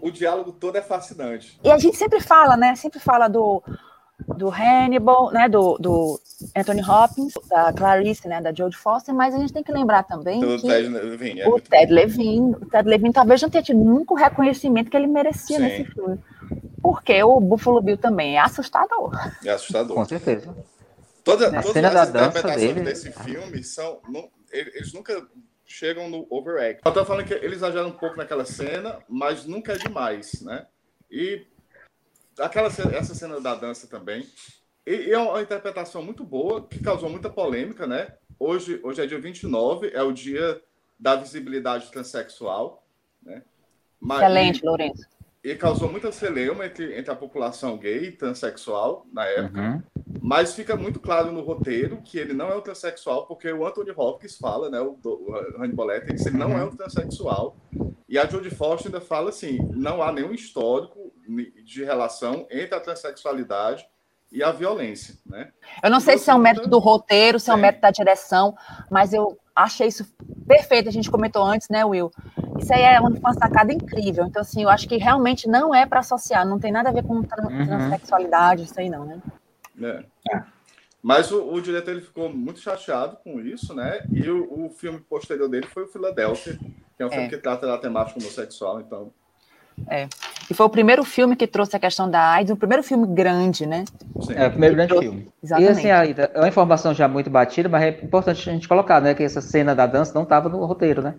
o 0.00 0.10
diálogo 0.10 0.50
todo 0.50 0.76
é 0.76 0.82
fascinante. 0.82 1.60
E 1.62 1.70
a 1.70 1.78
gente 1.78 1.96
sempre 1.96 2.20
fala, 2.20 2.56
né? 2.56 2.74
Sempre 2.74 2.98
fala 2.98 3.28
do 3.28 3.62
do 4.36 4.48
Hannibal, 4.50 5.30
né, 5.30 5.48
do, 5.48 5.78
do 5.78 6.20
Anthony 6.56 6.82
Hopkins, 6.82 7.34
da 7.48 7.72
Clarice, 7.72 8.26
né, 8.26 8.40
da 8.40 8.52
Jodie 8.52 8.76
Foster, 8.76 9.14
mas 9.14 9.32
a 9.34 9.38
gente 9.38 9.52
tem 9.52 9.62
que 9.62 9.72
lembrar 9.72 10.04
também 10.04 10.40
do 10.40 10.56
que 10.58 10.66
Ted 10.66 10.88
Levine, 10.88 11.40
é 11.40 11.48
o 11.48 11.60
Ted 11.60 11.92
Levine, 11.92 12.54
o 12.54 12.66
Ted 12.66 12.88
Levine 12.88 13.12
talvez 13.12 13.42
não 13.42 13.50
tenha 13.50 13.62
tido 13.62 13.78
nunca 13.78 14.14
o 14.14 14.16
reconhecimento 14.16 14.90
que 14.90 14.96
ele 14.96 15.08
merecia 15.08 15.56
Sim. 15.56 15.62
nesse 15.62 15.84
filme. 15.84 16.18
Porque 16.80 17.22
o 17.22 17.40
Buffalo 17.40 17.80
Bill 17.80 17.96
também 17.96 18.36
é 18.36 18.40
assustador. 18.40 19.12
É 19.44 19.50
assustador. 19.50 19.96
Com 19.96 20.04
certeza. 20.04 20.52
Toda, 21.24 21.58
a 21.58 21.62
todas 21.62 21.84
as 21.84 22.08
interpretações 22.08 22.60
dele... 22.60 22.80
desse 22.80 23.12
filme 23.12 23.62
são. 23.62 24.00
Não, 24.08 24.30
eles 24.50 24.92
nunca 24.92 25.26
chegam 25.64 26.08
no 26.08 26.26
overact. 26.28 26.82
Eu 26.84 26.92
tô 26.92 27.04
falando 27.04 27.26
que 27.26 27.34
eles 27.34 27.58
exageram 27.58 27.88
um 27.88 27.98
pouco 27.98 28.16
naquela 28.16 28.44
cena, 28.44 28.98
mas 29.08 29.46
nunca 29.46 29.72
é 29.72 29.78
demais, 29.78 30.42
né? 30.42 30.66
E 31.10 31.46
aquela 32.38 32.68
essa 32.68 33.14
cena 33.14 33.40
da 33.40 33.54
dança 33.54 33.86
também. 33.86 34.26
E, 34.86 34.94
e 34.94 35.12
é 35.12 35.18
uma 35.18 35.40
interpretação 35.40 36.02
muito 36.02 36.24
boa, 36.24 36.66
que 36.66 36.82
causou 36.82 37.08
muita 37.08 37.30
polêmica, 37.30 37.86
né? 37.86 38.14
Hoje, 38.38 38.80
hoje 38.82 39.00
é 39.00 39.06
dia 39.06 39.20
29, 39.20 39.90
é 39.94 40.02
o 40.02 40.12
dia 40.12 40.60
da 40.98 41.16
visibilidade 41.16 41.90
transexual, 41.90 42.84
né? 43.22 43.42
Mas, 44.00 44.20
Excelente, 44.20 44.64
Lourenço. 44.64 45.06
E 45.44 45.54
causou 45.56 45.90
muita 45.90 46.12
celeuma 46.12 46.66
entre, 46.66 46.96
entre 46.96 47.10
a 47.10 47.16
população 47.16 47.76
gay 47.76 48.04
e 48.04 48.12
transexual 48.12 49.04
na 49.12 49.24
época. 49.24 49.60
Uhum. 49.60 49.82
Mas 50.22 50.54
fica 50.54 50.76
muito 50.76 51.00
claro 51.00 51.32
no 51.32 51.40
roteiro 51.40 52.00
que 52.02 52.16
ele 52.16 52.32
não 52.32 52.48
é 52.48 52.56
um 52.56 52.60
transexual, 52.60 53.26
porque 53.26 53.50
o 53.50 53.66
Anthony 53.66 53.90
Hopkins 53.90 54.38
fala, 54.38 54.70
né, 54.70 54.80
o, 54.80 54.96
o 55.02 55.34
Hannibal 55.60 55.86
Lecter, 55.86 56.16
que 56.16 56.28
ele 56.28 56.38
não 56.38 56.56
é 56.56 56.64
um 56.64 56.76
transexual. 56.76 57.56
E 58.08 58.18
a 58.18 58.26
Jodie 58.26 58.50
Foster 58.50 58.86
ainda 58.86 59.00
fala 59.00 59.30
assim, 59.30 59.58
não 59.74 60.02
há 60.02 60.12
nenhum 60.12 60.32
histórico 60.32 61.12
de 61.64 61.82
relação 61.82 62.46
entre 62.50 62.76
a 62.76 62.80
transexualidade 62.80 63.86
e 64.30 64.42
a 64.42 64.52
violência, 64.52 65.14
né? 65.26 65.50
Eu 65.82 65.90
não 65.90 65.98
sei 65.98 66.18
se 66.18 66.30
é 66.30 66.34
um 66.34 66.38
método 66.38 66.68
do 66.68 66.78
roteiro, 66.78 67.40
se 67.40 67.50
é 67.50 67.54
um 67.54 67.58
método 67.58 67.82
da 67.82 67.90
direção, 67.90 68.54
mas 68.90 69.12
eu 69.12 69.38
achei 69.56 69.88
isso 69.88 70.06
perfeito. 70.46 70.88
A 70.88 70.92
gente 70.92 71.10
comentou 71.10 71.42
antes, 71.42 71.68
né, 71.68 71.84
Will? 71.84 72.10
Isso 72.62 72.72
aí 72.72 72.82
é 72.82 73.00
uma 73.00 73.34
sacada 73.34 73.72
incrível. 73.72 74.24
Então, 74.24 74.40
assim, 74.40 74.62
eu 74.62 74.68
acho 74.68 74.88
que 74.88 74.96
realmente 74.96 75.48
não 75.48 75.74
é 75.74 75.84
para 75.84 76.00
associar, 76.00 76.46
não 76.46 76.58
tem 76.58 76.70
nada 76.70 76.88
a 76.88 76.92
ver 76.92 77.02
com 77.02 77.14
uhum. 77.14 77.22
transexualidade, 77.24 78.64
isso 78.64 78.78
aí 78.78 78.88
não, 78.88 79.04
né? 79.04 79.20
É. 79.80 80.34
é. 80.34 80.42
Mas 81.02 81.32
o, 81.32 81.52
o, 81.52 81.60
diretor 81.60 81.90
ele 81.90 82.00
ficou 82.00 82.32
muito 82.32 82.60
chateado 82.60 83.16
com 83.24 83.40
isso, 83.40 83.74
né? 83.74 84.04
E 84.12 84.30
o, 84.30 84.66
o 84.66 84.70
filme 84.70 85.00
posterior 85.00 85.48
dele 85.48 85.66
foi 85.66 85.82
o 85.82 85.88
Philadelphia, 85.88 86.56
que 86.96 87.02
é 87.02 87.06
um 87.06 87.10
filme 87.10 87.26
é. 87.26 87.28
que 87.28 87.38
trata 87.38 87.66
da 87.66 87.76
temática 87.76 88.20
homossexual, 88.20 88.80
então 88.80 89.10
é. 89.88 90.08
E 90.50 90.54
foi 90.54 90.66
o 90.66 90.70
primeiro 90.70 91.04
filme 91.04 91.34
que 91.34 91.46
trouxe 91.46 91.76
a 91.76 91.78
questão 91.78 92.10
da 92.10 92.20
AIDS, 92.32 92.52
o 92.52 92.56
primeiro 92.56 92.82
filme 92.82 93.06
grande, 93.06 93.66
né? 93.66 93.84
Sim. 94.20 94.34
É, 94.34 94.46
o 94.46 94.50
primeiro 94.50 94.74
grande 94.74 94.88
trouxe... 94.90 95.08
filme. 95.08 95.28
Exatamente. 95.42 95.68
E 95.68 95.72
assim, 95.72 95.90
Aida, 95.90 96.30
é 96.34 96.38
uma 96.38 96.48
informação 96.48 96.94
já 96.94 97.08
muito 97.08 97.30
batida, 97.30 97.68
mas 97.68 97.82
é 97.82 97.88
importante 97.88 98.48
a 98.48 98.52
gente 98.52 98.68
colocar, 98.68 99.00
né? 99.00 99.14
Que 99.14 99.22
essa 99.22 99.40
cena 99.40 99.74
da 99.74 99.86
dança 99.86 100.12
não 100.14 100.22
estava 100.22 100.48
no 100.48 100.64
roteiro, 100.64 101.02
né? 101.02 101.14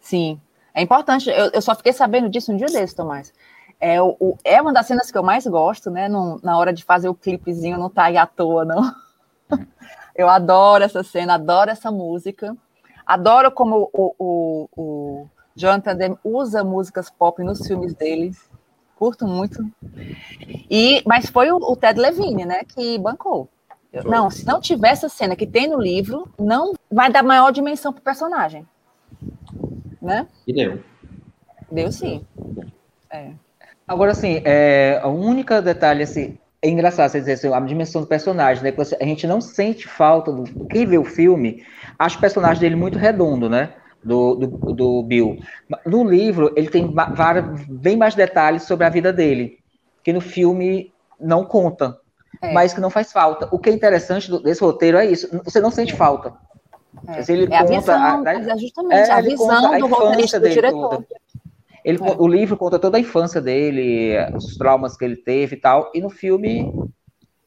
Sim. 0.00 0.40
É 0.76 0.82
importante, 0.82 1.30
eu, 1.30 1.50
eu 1.54 1.62
só 1.62 1.74
fiquei 1.74 1.94
sabendo 1.94 2.28
disso 2.28 2.52
um 2.52 2.56
dia 2.56 2.66
desse, 2.66 2.94
Tomás. 2.94 3.32
É, 3.80 4.00
o, 4.02 4.36
é 4.44 4.60
uma 4.60 4.74
das 4.74 4.86
cenas 4.86 5.10
que 5.10 5.16
eu 5.16 5.22
mais 5.22 5.46
gosto, 5.46 5.90
né? 5.90 6.06
No, 6.06 6.38
na 6.42 6.58
hora 6.58 6.70
de 6.70 6.84
fazer 6.84 7.08
o 7.08 7.14
clipezinho, 7.14 7.78
não 7.78 7.88
tá 7.88 8.04
aí 8.04 8.18
à 8.18 8.26
toa, 8.26 8.62
não. 8.62 8.94
eu 10.14 10.28
adoro 10.28 10.84
essa 10.84 11.02
cena, 11.02 11.36
adoro 11.36 11.70
essa 11.70 11.90
música. 11.90 12.54
Adoro 13.06 13.50
como 13.50 13.88
o, 13.90 14.14
o, 14.18 14.68
o 14.76 15.28
Jonathan 15.54 15.96
Demme 15.96 16.18
usa 16.22 16.62
músicas 16.62 17.08
pop 17.08 17.42
nos 17.42 17.66
filmes 17.66 17.94
dele. 17.94 18.32
Curto 18.96 19.26
muito. 19.26 19.64
E, 20.70 21.02
mas 21.06 21.30
foi 21.30 21.50
o, 21.50 21.56
o 21.56 21.74
Ted 21.74 21.98
Levine, 21.98 22.44
né, 22.44 22.64
que 22.64 22.98
bancou. 22.98 23.48
Eu, 23.90 24.04
não, 24.04 24.30
se 24.30 24.44
não 24.44 24.60
tiver 24.60 24.90
essa 24.90 25.08
cena 25.08 25.34
que 25.34 25.46
tem 25.46 25.68
no 25.68 25.80
livro, 25.80 26.28
não 26.38 26.74
vai 26.92 27.10
dar 27.10 27.22
maior 27.22 27.50
dimensão 27.50 27.94
pro 27.94 28.02
personagem. 28.02 28.66
Né? 30.06 30.26
E 30.46 30.52
deu. 30.52 30.82
Deu 31.70 31.90
sim. 31.90 32.24
É. 33.10 33.30
Agora, 33.86 34.12
assim, 34.12 34.40
é, 34.44 35.00
a 35.02 35.08
única 35.08 35.60
detalhe, 35.60 36.02
assim, 36.02 36.38
é 36.62 36.68
engraçado 36.68 37.10
você 37.10 37.20
dizer 37.20 37.32
assim, 37.32 37.52
a 37.52 37.60
dimensão 37.60 38.02
do 38.02 38.06
personagem, 38.06 38.62
né? 38.62 38.72
Você, 38.72 38.96
a 39.00 39.04
gente 39.04 39.26
não 39.26 39.40
sente 39.40 39.86
falta 39.86 40.32
do. 40.32 40.66
Quem 40.66 40.86
vê 40.86 40.98
o 40.98 41.04
filme, 41.04 41.64
acha 41.98 42.16
o 42.16 42.20
personagem 42.20 42.60
dele 42.60 42.76
muito 42.76 42.98
redondo, 42.98 43.50
né? 43.50 43.74
do, 44.06 44.34
do, 44.36 44.46
do 44.72 45.02
Bill. 45.02 45.38
No 45.84 46.04
livro, 46.04 46.52
ele 46.56 46.68
tem 46.68 46.94
várias, 46.94 47.66
bem 47.66 47.96
mais 47.96 48.14
detalhes 48.14 48.62
sobre 48.62 48.86
a 48.86 48.90
vida 48.90 49.12
dele, 49.12 49.58
que 50.04 50.12
no 50.12 50.20
filme 50.20 50.92
não 51.20 51.44
conta, 51.44 51.98
é. 52.40 52.52
mas 52.52 52.72
que 52.72 52.80
não 52.80 52.90
faz 52.90 53.12
falta. 53.12 53.48
O 53.50 53.58
que 53.58 53.68
é 53.68 53.72
interessante 53.72 54.30
desse 54.42 54.60
roteiro 54.60 54.96
é 54.96 55.06
isso, 55.06 55.28
você 55.44 55.60
não 55.60 55.70
sente 55.70 55.92
falta. 55.92 56.32
É, 57.08 57.32
ele 57.32 57.44
é 57.44 57.46
conta, 57.46 57.58
a 57.58 57.78
visão, 57.78 58.26
a, 58.26 58.32
é 58.32 58.58
justamente, 58.58 59.10
é, 59.10 59.12
a 59.12 59.20
visão 59.20 59.74
a 59.74 59.78
do 59.78 59.86
roteirista 59.86 60.40
do 60.40 60.48
diretor. 60.48 61.04
Ele, 61.84 61.98
é. 62.02 62.16
O 62.18 62.26
livro 62.26 62.56
conta 62.56 62.78
toda 62.78 62.96
a 62.96 63.00
infância 63.00 63.40
dele, 63.40 64.16
os 64.34 64.56
traumas 64.56 64.96
que 64.96 65.04
ele 65.04 65.16
teve 65.16 65.56
e 65.56 65.60
tal, 65.60 65.90
e 65.94 66.00
no 66.00 66.10
filme 66.10 66.72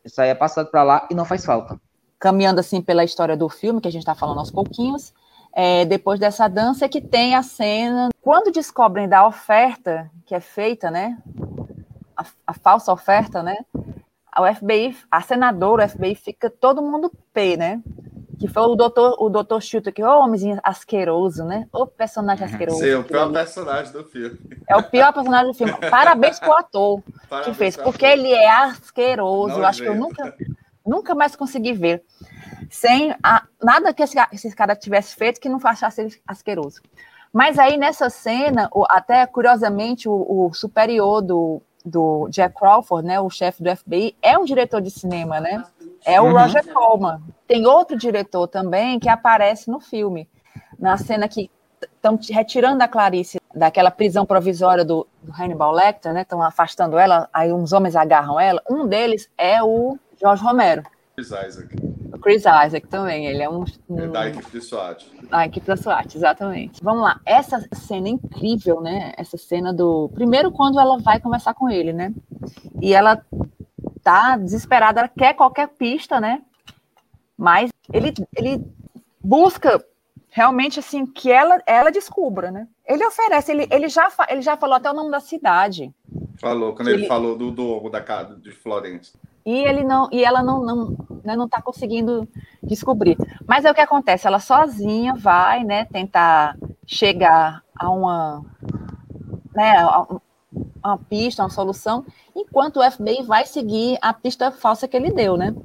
isso 0.04 0.22
aí 0.22 0.30
é 0.30 0.36
passado 0.36 0.70
para 0.70 0.84
lá 0.84 1.08
e 1.12 1.16
não 1.16 1.26
faz 1.26 1.46
falta. 1.46 1.80
Caminhando 2.20 2.60
assim 2.60 2.82
pela 2.82 3.04
história 3.04 3.36
do 3.36 3.50
filme, 3.50 3.82
que 3.82 3.88
a 3.88 3.92
gente 3.92 4.02
está 4.02 4.16
falando 4.16 4.40
aos 4.40 4.52
pouquinhos, 4.52 5.14
é, 5.54 5.86
depois 5.86 6.20
dessa 6.20 6.48
dança 6.48 6.88
que 6.88 7.02
tem 7.02 7.36
a 7.36 7.44
cena. 7.44 8.10
Quando 8.22 8.52
descobrem 8.52 9.08
da 9.08 9.26
oferta 9.26 10.10
que 10.26 10.36
é 10.36 10.40
feita, 10.40 10.92
né? 10.92 11.18
A, 12.16 12.26
a 12.48 12.54
falsa 12.54 12.92
oferta, 12.92 13.42
né? 13.42 13.58
A 14.32 14.54
FBI, 14.54 14.96
a 15.10 15.22
senadora, 15.22 15.86
o 15.86 15.90
FBI 15.90 16.16
fica 16.16 16.50
todo 16.50 16.82
mundo 16.82 17.12
pé, 17.34 17.58
né? 17.58 17.82
Que 18.40 18.48
foi 18.48 18.64
o 18.64 18.76
doutor, 18.76 19.18
o 19.20 19.30
doutor 19.30 19.62
Chuta, 19.62 19.92
que 19.92 20.02
é 20.02 20.08
o 20.08 20.22
homenzinho 20.22 20.60
asqueroso, 20.64 21.44
né? 21.44 21.68
O 21.74 21.86
personagem 21.86 22.48
uhum. 22.48 22.54
asqueroso. 22.54 22.80
Sim, 22.80 22.94
o 22.94 23.04
pior 23.04 23.32
personagem 23.32 23.92
do 23.92 24.04
filme. 24.06 24.40
É 24.68 24.78
o 24.78 24.84
pior 24.84 25.14
personagem 25.14 25.48
do 25.48 25.54
filme. 25.54 25.74
Parabéns 25.90 26.40
pro 26.40 26.54
ator 26.54 27.04
Parabéns 27.30 27.52
que 27.52 27.58
fez, 27.58 27.76
porque 27.76 28.06
ele 28.06 28.32
é 28.32 28.50
asqueroso. 28.50 29.58
Não 29.58 29.68
Acho 29.68 29.82
que 29.82 29.90
eu 29.90 29.96
nunca, 29.96 30.34
nunca 30.86 31.14
mais 31.14 31.36
consegui 31.36 31.74
ver 31.74 32.04
sem 32.70 33.14
a, 33.24 33.44
nada 33.62 33.94
que 33.94 34.04
esse, 34.04 34.18
esse, 34.32 34.56
cara 34.56 34.76
tivesse 34.76 35.16
feito 35.16 35.40
que 35.40 35.50
não 35.50 35.60
achasse 35.64 36.02
ele 36.02 36.22
asqueroso. 36.28 36.82
Mas 37.34 37.60
aí 37.60 37.78
nessa 37.78 38.10
cena, 38.10 38.70
o, 38.72 38.86
até 38.90 39.26
curiosamente, 39.26 40.08
o, 40.08 40.14
o, 40.48 40.54
superior 40.54 41.22
do, 41.22 41.62
do 41.86 42.28
Jack 42.30 42.56
Crawford, 42.56 43.08
né, 43.08 43.20
o 43.20 43.30
chefe 43.30 43.64
do 43.64 43.76
FBI, 43.76 44.16
é 44.22 44.38
um 44.38 44.46
diretor 44.46 44.82
de 44.82 44.92
cinema, 44.92 45.40
né? 45.40 45.64
É 46.06 46.20
o 46.20 46.26
uhum. 46.26 46.34
Roger 46.34 46.66
Coleman. 46.74 47.22
Tem 47.48 47.66
outro 47.66 47.98
diretor 47.98 48.48
também 48.48 49.00
que 49.00 49.10
aparece 49.10 49.70
no 49.70 49.80
filme, 49.80 50.28
na 50.78 50.98
cena 50.98 51.28
que 51.28 51.50
estão 51.82 52.20
retirando 52.30 52.84
a 52.84 52.88
Clarice 52.88 53.40
daquela 53.54 53.92
prisão 53.92 54.26
provisória 54.26 54.86
do, 54.86 55.08
do 55.22 55.32
Hannibal 55.32 55.72
Lecter, 55.72 56.14
né? 56.14 56.22
Estão 56.22 56.42
afastando 56.42 56.98
ela, 56.98 57.30
aí 57.34 57.52
uns 57.52 57.74
homens 57.74 57.96
agarram 57.96 58.40
ela. 58.40 58.62
Um 58.70 58.88
deles 58.88 59.30
é 59.38 59.62
o 59.64 59.98
Jorge 60.20 60.44
Romero. 60.44 60.84
Chris 61.16 61.28
Isaac. 61.28 61.76
O 62.14 62.20
Chris 62.20 62.42
Isaac 62.42 62.88
também, 62.88 63.26
ele 63.28 63.44
é 63.44 63.50
um. 63.50 63.66
um... 63.90 64.00
É 64.00 64.08
da 64.08 64.28
equipe 64.28 64.52
de 64.52 64.62
SWAT. 64.62 65.06
Da 65.30 65.46
equipe 65.46 65.68
da 65.68 65.76
SWAT, 65.76 66.16
exatamente. 66.16 66.84
Vamos 66.84 67.04
lá, 67.04 67.20
essa 67.26 67.60
cena 67.74 68.08
é 68.08 68.12
incrível, 68.12 68.82
né? 68.82 69.14
Essa 69.18 69.38
cena 69.38 69.74
do. 69.74 70.10
Primeiro, 70.14 70.52
quando 70.52 70.80
ela 70.80 70.98
vai 71.00 71.20
conversar 71.20 71.54
com 71.54 71.70
ele, 71.70 71.94
né? 71.94 72.14
E 72.82 72.94
ela 72.94 73.22
tá 74.10 74.38
desesperada, 74.38 75.02
ela 75.02 75.10
quer 75.10 75.34
qualquer 75.34 75.68
pista, 75.68 76.20
né? 76.20 76.42
Mas 77.38 77.72
ele, 77.94 78.14
ele 78.36 78.66
busca 79.24 79.84
realmente 80.30 80.80
assim 80.80 81.06
que 81.06 81.32
ela 81.32 81.62
ela 81.66 81.92
descubra, 81.92 82.52
né? 82.52 82.68
Ele 82.86 83.06
oferece, 83.06 83.52
ele, 83.52 83.68
ele, 83.70 83.88
já, 83.88 84.12
ele 84.30 84.42
já 84.42 84.58
falou 84.58 84.76
até 84.76 84.90
o 84.90 84.96
nome 84.96 85.12
da 85.12 85.20
cidade. 85.20 85.94
Falou, 86.40 86.74
quando 86.74 86.88
ele, 86.88 87.02
ele 87.02 87.08
falou 87.08 87.38
do 87.38 87.52
Douro 87.52 87.90
da 87.90 88.02
casa 88.02 88.36
de 88.36 88.52
Florence 88.52 89.14
e 89.46 89.60
ele 89.60 89.84
não 89.84 90.10
e 90.12 90.24
ela 90.24 90.42
não 90.42 90.64
não 90.64 90.96
né, 91.24 91.36
não 91.36 91.46
está 91.46 91.62
conseguindo 91.62 92.28
descobrir. 92.64 93.18
Mas 93.48 93.64
é 93.64 93.72
o 93.72 93.76
que 93.76 93.82
acontece, 93.82 94.26
ela 94.26 94.40
sozinha 94.40 95.14
vai, 95.16 95.64
né, 95.64 95.86
tentar 95.86 96.58
chegar 96.86 97.64
a 97.76 97.90
uma 97.90 98.44
né, 99.54 99.78
a 99.78 100.06
uma 100.90 100.98
pista, 100.98 101.44
uma 101.44 101.50
solução, 101.50 102.06
enquanto 102.36 102.78
o 102.78 102.92
FBI 102.92 103.24
vai 103.24 103.46
seguir 103.46 103.98
a 104.02 104.14
pista 104.14 104.52
falsa 104.52 104.88
que 104.88 104.98
ele 104.98 105.12
deu, 105.12 105.38
né? 105.38 105.56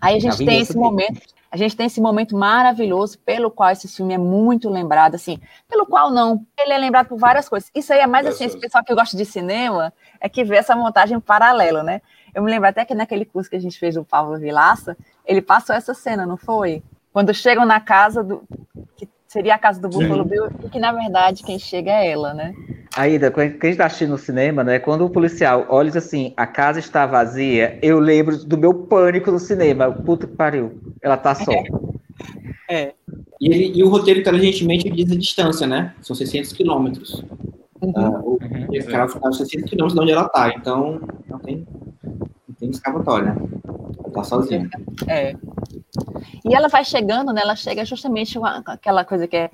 Aí 0.00 0.16
a 0.16 0.20
gente 0.20 0.44
tem 0.44 0.60
esse 0.60 0.76
momento, 0.76 1.20
a 1.50 1.56
gente 1.56 1.76
tem 1.76 1.86
esse 1.86 2.00
momento 2.00 2.36
maravilhoso 2.36 3.18
pelo 3.18 3.50
qual 3.50 3.70
esse 3.70 3.88
filme 3.88 4.14
é 4.14 4.18
muito 4.18 4.68
lembrado, 4.68 5.14
assim, 5.14 5.38
pelo 5.68 5.84
qual 5.86 6.10
não, 6.10 6.46
ele 6.58 6.72
é 6.72 6.78
lembrado 6.78 7.08
por 7.08 7.18
várias 7.18 7.48
coisas. 7.48 7.70
Isso 7.74 7.92
aí 7.92 8.00
é 8.00 8.06
mais 8.06 8.26
assim, 8.26 8.44
esse 8.44 8.58
pessoal 8.58 8.84
que 8.84 8.94
gosta 8.94 9.16
de 9.16 9.24
cinema 9.24 9.92
é 10.20 10.28
que 10.28 10.44
vê 10.44 10.56
essa 10.56 10.76
montagem 10.76 11.18
paralela, 11.18 11.82
né? 11.82 12.00
Eu 12.34 12.42
me 12.42 12.50
lembro 12.50 12.68
até 12.68 12.84
que 12.84 12.94
naquele 12.94 13.24
curso 13.24 13.50
que 13.50 13.56
a 13.56 13.60
gente 13.60 13.78
fez 13.78 13.94
do 13.94 14.04
Pablo 14.04 14.38
Vilaça, 14.38 14.96
ele 15.24 15.42
passou 15.42 15.74
essa 15.74 15.94
cena, 15.94 16.24
não 16.24 16.36
foi? 16.36 16.82
Quando 17.12 17.34
chegam 17.34 17.64
na 17.64 17.80
casa 17.80 18.22
do. 18.22 18.44
que 18.96 19.08
seria 19.30 19.54
a 19.54 19.58
casa 19.58 19.80
do 19.80 19.88
Buffalo 19.88 20.24
Bill, 20.24 20.46
e 20.64 20.68
que 20.68 20.80
na 20.80 20.92
verdade 20.92 21.44
quem 21.44 21.58
chega 21.58 21.90
é 21.92 22.10
ela, 22.10 22.34
né? 22.34 22.52
Aida, 22.96 23.30
quando 23.30 23.46
a 23.46 23.50
gente 23.50 23.66
está 23.66 23.86
assistindo 23.86 24.10
no 24.10 24.18
cinema, 24.18 24.64
né? 24.64 24.80
Quando 24.80 25.04
o 25.04 25.10
policial 25.10 25.64
olha 25.68 25.86
e 25.86 25.92
diz 25.92 26.04
assim, 26.04 26.34
a 26.36 26.46
casa 26.46 26.80
está 26.80 27.06
vazia, 27.06 27.78
eu 27.80 28.00
lembro 28.00 28.36
do 28.44 28.58
meu 28.58 28.74
pânico 28.74 29.30
no 29.30 29.38
cinema. 29.38 29.92
Puta 29.92 30.26
que 30.26 30.34
pariu, 30.34 30.80
ela 31.00 31.16
tá 31.16 31.36
só. 31.36 31.52
É. 32.68 32.82
é. 32.82 32.94
E, 33.40 33.48
ele, 33.48 33.78
e 33.78 33.84
o 33.84 33.88
roteiro, 33.88 34.18
inteligentemente, 34.18 34.90
diz 34.90 35.12
a 35.12 35.16
distância, 35.16 35.66
né? 35.66 35.94
São 36.02 36.16
600 36.16 36.52
quilômetros. 36.52 37.24
Uhum. 37.80 37.92
Uh, 37.92 38.20
o, 38.24 38.30
uhum. 38.32 38.66
Esse 38.72 38.88
cara 38.88 39.08
ficava 39.08 39.32
600 39.32 39.70
quilômetros 39.70 39.94
de 39.94 40.00
onde 40.00 40.12
ela 40.12 40.28
tá, 40.28 40.52
então 40.56 41.00
não 41.28 41.38
tem 41.38 41.64
tem 42.60 42.70
escapatória. 42.70 43.34
Ela 44.04 44.12
tá 44.12 44.22
sozinha. 44.22 44.68
É. 45.08 45.34
E 46.44 46.54
ela 46.54 46.68
vai 46.68 46.84
chegando, 46.84 47.32
né? 47.32 47.42
Ela 47.42 47.56
chega 47.56 47.84
justamente 47.84 48.38
com 48.38 48.46
aquela 48.46 49.04
coisa 49.04 49.26
que 49.26 49.36
é 49.36 49.50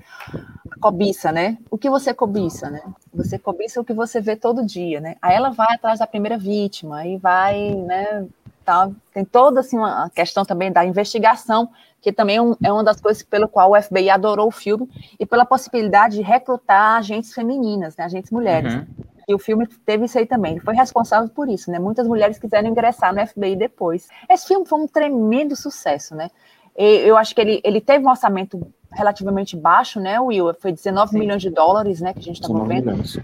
cobiça, 0.79 1.31
né? 1.31 1.57
O 1.69 1.77
que 1.77 1.89
você 1.89 2.13
cobiça, 2.13 2.69
né? 2.69 2.81
Você 3.13 3.37
cobiça 3.37 3.81
o 3.81 3.83
que 3.83 3.93
você 3.93 4.21
vê 4.21 4.35
todo 4.35 4.65
dia, 4.65 5.01
né? 5.01 5.15
Aí 5.21 5.35
ela 5.35 5.49
vai 5.49 5.73
atrás 5.73 5.99
da 5.99 6.07
primeira 6.07 6.37
vítima, 6.37 6.99
aí 6.99 7.17
vai, 7.17 7.73
né? 7.73 8.25
Tá, 8.63 8.89
tem 9.13 9.23
toda 9.23 9.61
assim 9.61 9.77
uma 9.77 10.09
questão 10.09 10.43
também 10.43 10.71
da 10.71 10.85
investigação, 10.85 11.69
que 12.01 12.11
também 12.11 12.37
é, 12.37 12.67
é 12.67 12.71
uma 12.71 12.83
das 12.83 12.99
coisas 12.99 13.23
pelo 13.23 13.47
qual 13.47 13.71
o 13.71 13.81
FBI 13.81 14.09
adorou 14.09 14.47
o 14.47 14.51
filme 14.51 14.89
e 15.17 15.25
pela 15.25 15.45
possibilidade 15.45 16.17
de 16.17 16.21
recrutar 16.21 16.97
agentes 16.97 17.33
femininas, 17.33 17.95
né, 17.95 18.03
agentes 18.03 18.29
mulheres. 18.29 18.73
Uhum. 18.73 18.85
E 19.27 19.35
o 19.35 19.39
filme 19.39 19.67
teve 19.85 20.05
isso 20.05 20.17
aí 20.17 20.25
também. 20.25 20.53
Ele 20.53 20.61
foi 20.61 20.73
responsável 20.73 21.27
por 21.29 21.49
isso, 21.49 21.69
né? 21.69 21.79
Muitas 21.79 22.07
mulheres 22.07 22.39
quiseram 22.39 22.69
ingressar 22.69 23.13
no 23.13 23.27
FBI 23.27 23.57
depois. 23.57 24.07
Esse 24.29 24.47
filme 24.47 24.65
foi 24.65 24.79
um 24.79 24.87
tremendo 24.87 25.55
sucesso, 25.55 26.15
né? 26.15 26.29
Eu 26.75 27.17
acho 27.17 27.33
que 27.33 27.41
ele, 27.41 27.59
ele 27.63 27.81
teve 27.81 28.05
um 28.05 28.09
orçamento 28.09 28.71
relativamente 28.91 29.57
baixo, 29.57 29.99
né, 29.99 30.19
Will? 30.19 30.53
Foi 30.53 30.71
19 30.71 31.11
Sim. 31.11 31.19
milhões 31.19 31.41
de 31.41 31.49
dólares, 31.49 31.99
né, 31.99 32.13
que 32.13 32.19
a 32.19 32.23
gente 32.23 32.39
estava 32.39 32.63
vendo. 32.65 32.91
Milhões. 32.91 33.19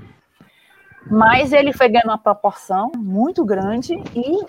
Mas 1.09 1.53
ele 1.53 1.71
foi 1.71 1.87
ganhando 1.87 2.09
uma 2.09 2.17
proporção 2.17 2.91
muito 2.97 3.45
grande 3.45 3.93
e 4.15 4.45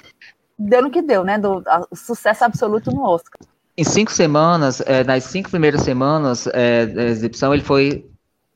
deu 0.59 0.83
no 0.83 0.91
que 0.91 1.03
deu, 1.03 1.23
né? 1.25 1.39
Do 1.39 1.63
a, 1.67 1.87
sucesso 1.95 2.45
absoluto 2.45 2.91
no 2.91 3.03
Oscar. 3.05 3.41
Em 3.77 3.85
cinco 3.85 4.13
semanas, 4.13 4.81
é, 4.81 5.03
nas 5.03 5.25
cinco 5.25 5.51
primeiras 5.51 5.83
semanas 5.83 6.47
é, 6.49 6.87
da 6.87 7.05
exibição, 7.05 7.53
ele 7.53 7.63
foi 7.63 8.09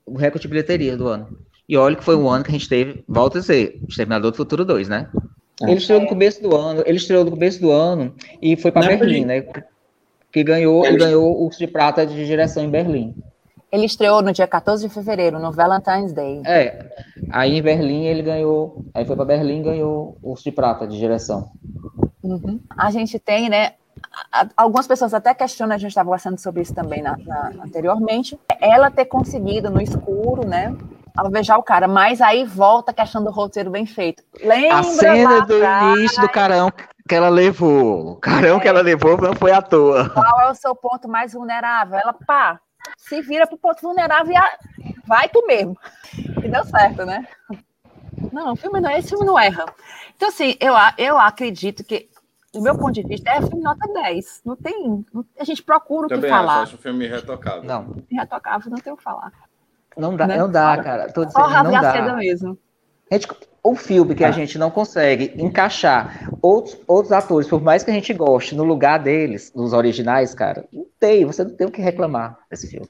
o 0.07 0.17
recorde 0.17 0.43
de 0.43 0.49
bilheteria 0.49 0.97
do 0.97 1.09
ano. 1.09 1.29
E 1.69 1.77
olha 1.77 1.95
que 1.95 2.05
foi 2.05 2.17
um 2.17 2.29
ano 2.31 2.43
que 2.43 2.51
a 2.51 2.53
gente 2.53 2.69
teve, 2.69 3.05
volta 3.07 3.41
a 3.41 3.43
ser, 3.43 3.79
Exterminador 3.87 4.31
do 4.31 4.37
Futuro 4.37 4.65
2, 4.65 4.89
né? 4.89 5.11
É. 5.63 5.67
Ele 5.67 5.75
estreou 5.75 6.01
no 6.01 6.07
começo 6.07 6.43
do 6.43 6.57
ano, 6.57 6.83
ele 6.87 6.97
estreou 6.97 7.25
no 7.25 7.31
começo 7.31 7.61
do 7.61 7.71
ano 7.71 8.15
e 8.41 8.57
foi 8.57 8.71
para 8.71 8.87
Berlim, 8.87 9.25
né? 9.25 9.45
Que 10.33 10.43
ganhou, 10.43 10.87
ele 10.87 10.97
ganhou 10.97 11.31
o 11.31 11.45
urso 11.45 11.59
de 11.59 11.67
prata 11.67 12.07
de 12.07 12.25
direção 12.25 12.63
em 12.63 12.71
Berlim. 12.71 13.15
Ele 13.71 13.85
estreou 13.85 14.23
no 14.23 14.33
dia 14.33 14.47
14 14.47 14.89
de 14.89 14.95
fevereiro, 14.95 15.39
no 15.39 15.53
Valentine's 15.53 16.13
Day. 16.13 16.41
É. 16.47 16.87
Aí 17.31 17.59
em 17.59 17.63
Berlim 17.63 18.07
ele 18.07 18.23
ganhou, 18.23 18.83
aí 18.95 19.05
foi 19.05 19.15
para 19.15 19.27
Berlim 19.27 19.61
e 19.61 19.65
ganhou 19.65 20.17
o 20.23 20.31
urso 20.31 20.45
de 20.45 20.53
prata 20.53 20.87
de 20.87 20.97
direção. 20.97 21.51
Uhum. 22.23 22.61
A 22.71 22.91
gente 22.91 23.19
tem, 23.19 23.51
né? 23.51 23.73
Algumas 24.57 24.87
pessoas 24.87 25.13
até 25.13 25.35
questionam, 25.35 25.75
a 25.75 25.79
gente 25.79 25.91
estava 25.91 26.07
conversando 26.07 26.39
sobre 26.39 26.63
isso 26.63 26.73
também 26.73 27.03
na, 27.03 27.17
na, 27.19 27.53
anteriormente, 27.63 28.39
ela 28.61 28.91
ter 28.91 29.05
conseguido 29.05 29.71
no 29.71 29.83
escuro, 29.83 30.47
né? 30.47 30.75
Alvejar 31.19 31.59
o 31.59 31.63
cara, 31.63 31.89
mas 31.89 32.21
aí 32.21 32.45
volta 32.45 32.93
a 32.93 32.95
questão 32.95 33.23
do 33.23 33.31
roteiro 33.31 33.71
bem 33.71 33.85
feito. 33.85 34.23
Lembra 34.41 34.79
a 34.79 34.83
cena 34.85 35.41
do 35.41 35.57
início 35.97 36.21
do 36.23 36.29
carão 36.29 36.73
que 37.09 37.15
ela 37.15 37.29
levou. 37.29 38.13
O 38.13 38.17
carão 38.17 38.59
é. 38.59 38.61
que 38.61 38.69
ela 38.69 38.83
levou 38.83 39.17
não 39.17 39.35
foi 39.35 39.51
à 39.51 39.61
toa. 39.61 40.11
Qual 40.11 40.41
é 40.43 40.51
o 40.51 40.55
seu 40.55 40.75
ponto 40.77 41.09
mais 41.09 41.33
vulnerável? 41.33 41.99
Ela, 41.99 42.13
pá, 42.13 42.61
se 42.97 43.21
vira 43.23 43.47
pro 43.47 43.59
ponto 43.59 43.83
vulnerável 43.83 44.33
e 44.33 44.37
a... 44.37 44.59
vai 45.07 45.29
tu 45.29 45.45
mesmo. 45.47 45.77
E 46.45 46.49
deu 46.49 46.65
certo, 46.65 47.05
né? 47.05 47.27
Não, 48.33 48.53
o 48.53 48.57
filme 48.57 48.81
não, 48.81 48.91
esse 48.91 49.09
filme 49.09 49.25
não 49.25 49.39
erra. 49.39 49.65
Então, 50.17 50.29
assim, 50.29 50.57
eu, 50.61 50.75
eu 50.97 51.19
acredito 51.19 51.83
que, 51.83 52.09
do 52.53 52.61
meu 52.61 52.77
ponto 52.77 52.93
de 52.93 53.03
vista, 53.03 53.31
é 53.31 53.41
filme 53.41 53.63
nota 53.63 53.87
10. 53.93 54.43
Não 54.45 54.57
tem. 54.57 55.05
a 55.39 55.45
gente 55.45 55.63
procura 55.63 56.07
o 56.07 56.09
Também 56.09 56.31
que 56.31 56.37
falar. 56.37 56.63
Acho 56.63 56.77
o 56.77 56.79
filme 56.79 57.07
retocável. 57.07 57.65
Não. 57.65 57.97
Retocável, 58.11 58.71
não 58.71 58.79
tem 58.79 58.93
o 58.93 58.97
que 58.97 59.03
falar. 59.03 59.33
Não 59.99 60.17
dá, 60.17 60.27
né? 60.27 60.37
não 60.37 60.51
dá, 60.51 60.77
cara. 60.83 61.13
Tô 61.13 61.25
dizendo, 61.25 61.43
Só 61.45 61.63
não 61.65 61.73
dá. 61.73 61.93
Seda 61.93 62.17
mesmo. 62.17 62.59
Gente, 63.11 63.27
o 63.63 63.75
filme 63.75 64.15
que 64.15 64.25
a 64.25 64.29
ah. 64.29 64.33
gente 64.33 64.59
não 64.59 64.71
consegue 64.71 65.33
encaixar 65.37 66.31
outros, 66.41 66.79
outros 66.87 67.13
atores, 67.13 67.49
por 67.49 67.61
mais 67.61 67.83
que 67.83 67.91
a 67.91 67.95
gente 67.95 68.13
goste, 68.15 68.55
no 68.55 68.63
lugar 68.63 68.99
deles, 68.99 69.53
nos 69.55 69.73
originais, 69.73 70.35
cara, 70.35 70.65
não 70.73 70.87
tem, 71.01 71.25
você 71.25 71.43
não 71.43 71.51
tem 71.51 71.67
o 71.67 71.71
que 71.71 71.83
reclamar 71.83 72.39
desse 72.51 72.69
filme. 72.69 72.89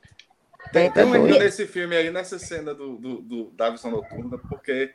Tem, 0.72 0.90
tem 0.90 1.04
um 1.04 1.14
erro 1.14 1.38
nesse 1.38 1.66
filme 1.66 1.96
aí, 1.96 2.10
nessa 2.10 2.38
cena 2.38 2.74
do, 2.74 2.96
do, 2.96 3.22
do 3.22 3.50
da 3.56 3.70
visão 3.70 3.90
noturna, 3.90 4.36
porque 4.36 4.90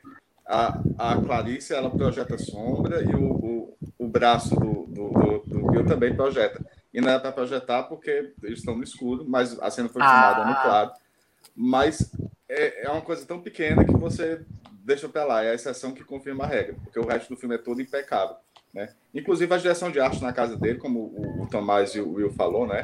a, 0.46 0.80
a 1.00 1.18
Clarice 1.18 1.74
ela 1.74 1.90
projeta 1.90 2.38
sombra 2.38 3.02
e 3.02 3.16
o, 3.16 3.32
o, 3.32 3.78
o 3.98 4.08
braço 4.08 4.56
do, 4.56 4.86
do, 4.86 5.10
do, 5.10 5.44
do 5.48 5.72
Bill 5.72 5.86
também 5.86 6.16
projeta. 6.16 6.64
E 6.94 7.02
não 7.02 7.10
é 7.10 7.18
para 7.18 7.32
projetar 7.32 7.84
porque 7.84 8.34
eles 8.44 8.60
estão 8.60 8.78
no 8.78 8.84
escuro, 8.84 9.26
mas 9.28 9.60
a 9.60 9.72
cena 9.72 9.90
foi 9.90 10.02
filmada 10.02 10.44
ah. 10.44 10.48
no 10.48 10.62
claro 10.62 10.92
mas 11.56 12.12
é, 12.50 12.86
é 12.86 12.90
uma 12.90 13.02
coisa 13.02 13.26
tão 13.26 13.42
pequena 13.42 13.84
que 13.86 13.94
você 13.94 14.42
deixa 14.84 15.08
pra 15.08 15.24
lá, 15.24 15.44
é 15.44 15.52
a 15.52 15.54
exceção 15.54 15.94
que 15.94 16.04
confirma 16.04 16.44
a 16.44 16.48
regra, 16.48 16.76
porque 16.84 17.00
o 17.00 17.08
resto 17.08 17.30
do 17.34 17.40
filme 17.40 17.56
é 17.56 17.58
todo 17.58 17.82
impecável. 17.82 18.36
Né? 18.74 18.90
Inclusive 19.14 19.54
a 19.54 19.58
direção 19.58 19.92
de 19.92 20.00
arte 20.00 20.22
na 20.22 20.34
casa 20.34 20.58
dele, 20.58 20.80
como 20.80 21.00
o, 21.00 21.44
o 21.44 21.48
Tomás 21.48 21.94
e 21.94 22.02
o 22.02 22.14
Will 22.14 22.32
falou, 22.32 22.66
né? 22.66 22.82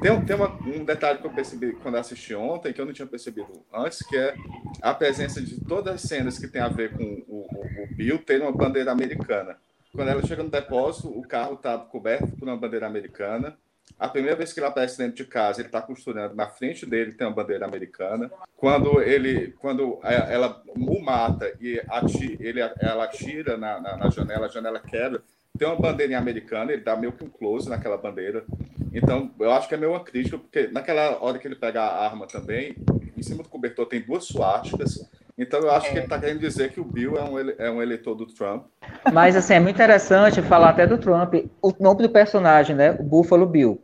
Tem, 0.00 0.24
tem 0.24 0.36
uma, 0.36 0.52
um 0.66 0.84
detalhe 0.84 1.20
que 1.20 1.26
eu 1.26 1.32
percebi 1.32 1.72
quando 1.72 1.96
assisti 1.96 2.34
ontem, 2.34 2.72
que 2.72 2.80
eu 2.80 2.84
não 2.84 2.92
tinha 2.92 3.06
percebido 3.06 3.64
antes, 3.72 4.06
que 4.06 4.16
é 4.16 4.34
a 4.82 4.92
presença 4.92 5.40
de 5.40 5.58
todas 5.64 5.94
as 5.94 6.02
cenas 6.02 6.38
que 6.38 6.48
tem 6.48 6.60
a 6.60 6.68
ver 6.68 6.92
com 6.92 7.04
o, 7.26 7.46
o, 7.50 7.84
o 7.84 7.94
Bill 7.94 8.18
ter 8.18 8.42
uma 8.42 8.52
bandeira 8.52 8.92
americana. 8.92 9.56
Quando 9.94 10.08
ela 10.08 10.26
chega 10.26 10.42
no 10.42 10.50
depósito, 10.50 11.08
o 11.08 11.22
carro 11.22 11.54
está 11.54 11.78
coberto 11.78 12.36
por 12.36 12.48
uma 12.48 12.56
bandeira 12.56 12.86
americana. 12.86 13.56
A 13.98 14.08
primeira 14.08 14.36
vez 14.36 14.52
que 14.52 14.60
ele 14.60 14.66
aparece 14.66 14.98
dentro 14.98 15.16
de 15.16 15.24
casa, 15.24 15.60
ele 15.60 15.68
está 15.68 15.80
costurando. 15.80 16.34
Na 16.34 16.48
frente 16.48 16.84
dele 16.84 17.12
tem 17.12 17.26
uma 17.26 17.34
bandeira 17.34 17.64
americana. 17.64 18.30
Quando 18.56 19.00
ele, 19.00 19.52
quando 19.58 19.98
ela 20.02 20.62
o 20.66 21.00
mata 21.00 21.52
e 21.60 21.80
atira, 21.88 22.36
ele, 22.40 22.60
ela 22.60 23.04
atira 23.04 23.56
na, 23.56 23.80
na, 23.80 23.96
na, 23.96 24.10
janela, 24.10 24.46
a 24.46 24.48
janela 24.48 24.80
quebra, 24.80 25.22
tem 25.56 25.68
uma 25.68 25.76
bandeirinha 25.76 26.18
americana. 26.18 26.72
Ele 26.72 26.82
dá 26.82 26.96
meio 26.96 27.12
que 27.12 27.24
um 27.24 27.30
close 27.30 27.68
naquela 27.68 27.96
bandeira. 27.96 28.44
Então, 28.92 29.30
eu 29.38 29.50
acho 29.52 29.68
que 29.68 29.74
é 29.74 29.78
meio 29.78 29.92
uma 29.92 30.04
crítica, 30.04 30.38
porque 30.38 30.68
naquela 30.68 31.22
hora 31.22 31.38
que 31.38 31.46
ele 31.46 31.56
pega 31.56 31.82
a 31.82 32.04
arma 32.04 32.26
também, 32.26 32.76
em 33.16 33.22
cima 33.22 33.42
do 33.42 33.48
cobertor 33.48 33.86
tem 33.86 34.00
duas 34.00 34.24
suásticas. 34.24 35.08
Então, 35.36 35.60
eu 35.60 35.70
acho 35.70 35.90
que 35.90 35.96
ele 35.96 36.04
está 36.04 36.18
querendo 36.18 36.40
dizer 36.40 36.72
que 36.72 36.80
o 36.80 36.84
Bill 36.84 37.16
é 37.16 37.22
um, 37.22 37.38
é 37.38 37.70
um 37.70 37.82
eleitor 37.82 38.14
do 38.14 38.26
Trump. 38.26 38.66
Mas, 39.12 39.34
assim, 39.36 39.54
é 39.54 39.60
muito 39.60 39.76
interessante 39.76 40.42
falar 40.42 40.70
até 40.70 40.86
do 40.86 40.98
Trump. 40.98 41.34
O 41.60 41.72
nome 41.80 42.02
do 42.02 42.10
personagem, 42.10 42.76
né? 42.76 42.96
O 42.98 43.02
Buffalo 43.02 43.46
Bill. 43.46 43.80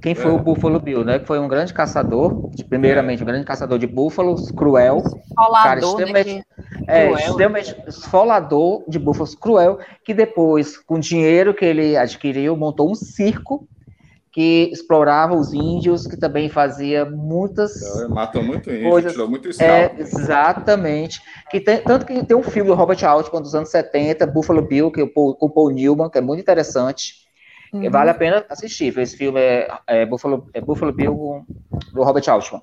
Quem 0.00 0.14
foi 0.14 0.30
é. 0.30 0.34
o 0.34 0.38
Buffalo 0.38 0.80
Bill, 0.80 1.04
né? 1.04 1.18
Que 1.18 1.26
foi 1.26 1.38
um 1.38 1.46
grande 1.46 1.74
caçador, 1.74 2.50
de, 2.50 2.64
primeiramente, 2.64 3.22
um 3.22 3.26
grande 3.26 3.44
caçador 3.44 3.78
de 3.78 3.86
búfalos, 3.86 4.50
cruel. 4.50 4.98
Esfolador, 4.98 5.62
cara, 5.62 5.80
extremamente, 5.80 6.34
né, 6.34 6.42
é, 6.86 7.06
cruel, 7.08 7.18
extremamente 7.18 7.76
esfolador 7.86 8.84
de 8.88 8.98
búfalos, 8.98 9.34
cruel, 9.34 9.78
que 10.04 10.14
depois, 10.14 10.78
com 10.78 10.94
o 10.94 11.00
dinheiro 11.00 11.52
que 11.52 11.64
ele 11.64 11.96
adquiriu, 11.96 12.56
montou 12.56 12.90
um 12.90 12.94
circo 12.94 13.68
que 14.32 14.70
explorava 14.72 15.34
os 15.34 15.52
índios, 15.52 16.06
que 16.06 16.16
também 16.16 16.48
fazia 16.48 17.04
muitas. 17.04 17.76
Então, 17.82 18.08
matou 18.08 18.42
muito 18.42 18.70
índio, 18.70 18.88
coisas, 18.88 19.12
tirou 19.12 19.28
muito 19.28 19.50
escalpo. 19.50 19.72
É, 19.72 19.94
exatamente. 19.98 21.20
Que 21.50 21.60
tem, 21.60 21.82
tanto 21.82 22.06
que 22.06 22.24
tem 22.24 22.34
um 22.36 22.42
filme 22.42 22.70
do 22.70 22.74
Robert 22.74 23.04
Altman 23.04 23.42
dos 23.42 23.54
anos 23.54 23.68
70, 23.68 24.26
Buffalo 24.26 24.62
Bill, 24.62 24.90
que 24.90 25.02
é 25.02 25.04
o 25.04 25.08
Paul, 25.08 25.36
o 25.38 25.50
Paul 25.50 25.70
Newman, 25.70 26.08
que 26.08 26.16
é 26.16 26.22
muito 26.22 26.40
interessante. 26.40 27.26
Uhum. 27.74 27.90
Vale 27.90 28.10
a 28.10 28.14
pena 28.14 28.44
assistir. 28.48 28.98
Esse 28.98 29.18
filme 29.18 29.38
é, 29.38 29.68
é, 29.86 30.06
Buffalo, 30.06 30.48
é 30.54 30.62
Buffalo 30.62 30.92
Bill 30.92 31.44
do 31.92 32.02
Robert 32.02 32.24
Altman. 32.26 32.62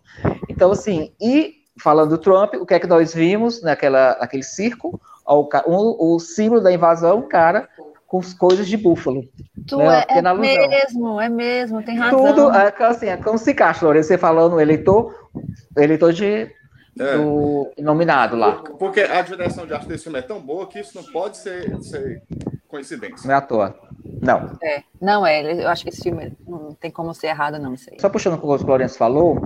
Então, 0.49 0.71
assim, 0.71 1.13
e 1.21 1.53
falando 1.79 2.09
do 2.09 2.17
Trump, 2.17 2.55
o 2.55 2.65
que 2.65 2.73
é 2.73 2.79
que 2.79 2.87
nós 2.87 3.13
vimos 3.13 3.61
naquela, 3.61 4.17
naquele 4.19 4.43
circo? 4.43 4.99
O, 5.23 5.47
o, 5.67 6.15
o 6.15 6.19
símbolo 6.19 6.61
da 6.61 6.71
invasão, 6.71 7.19
o 7.19 7.27
cara 7.27 7.69
com 8.09 8.17
as 8.17 8.33
coisas 8.33 8.67
de 8.67 8.75
búfalo. 8.75 9.23
Tu 9.67 9.77
né? 9.77 10.03
é, 10.09 10.17
é 10.17 10.33
mesmo, 10.33 11.21
é 11.21 11.29
mesmo, 11.29 11.83
tem 11.83 11.95
razão. 11.95 12.25
Tudo, 12.25 12.51
é, 12.51 12.73
assim, 12.79 13.05
é 13.05 13.15
como 13.15 13.37
se 13.37 13.51
encaixa, 13.51 13.85
Lorena, 13.85 14.03
você 14.03 14.17
falando 14.17 14.59
eleitor, 14.59 15.29
eleitor 15.77 16.11
de 16.11 16.51
é. 16.99 17.17
do 17.17 17.71
nominado 17.77 18.35
lá. 18.35 18.63
Porque 18.79 19.01
a 19.01 19.21
direção 19.21 19.67
de 19.67 19.75
arte 19.75 19.87
desse 19.87 20.05
filme 20.05 20.17
é 20.17 20.23
tão 20.23 20.41
boa 20.41 20.65
que 20.65 20.79
isso 20.79 20.95
não 20.95 21.03
pode 21.11 21.37
ser, 21.37 21.71
ser 21.83 22.23
coincidência. 22.67 23.27
Não 23.27 23.35
é 23.35 23.37
à 23.37 23.41
toa. 23.41 23.75
Não. 24.19 24.57
É, 24.63 24.81
não 24.99 25.25
é. 25.25 25.63
Eu 25.63 25.67
acho 25.69 25.83
que 25.83 25.89
esse 25.89 26.01
filme 26.01 26.35
não 26.47 26.73
tem 26.73 26.89
como 26.89 27.13
ser 27.13 27.27
errado, 27.27 27.59
não, 27.59 27.75
isso 27.75 27.91
aí. 27.91 28.01
Só 28.01 28.09
puxando 28.09 28.33
o 28.33 28.37
que 28.39 28.45
o 28.45 28.67
Lourenço 28.67 28.97
falou, 28.97 29.39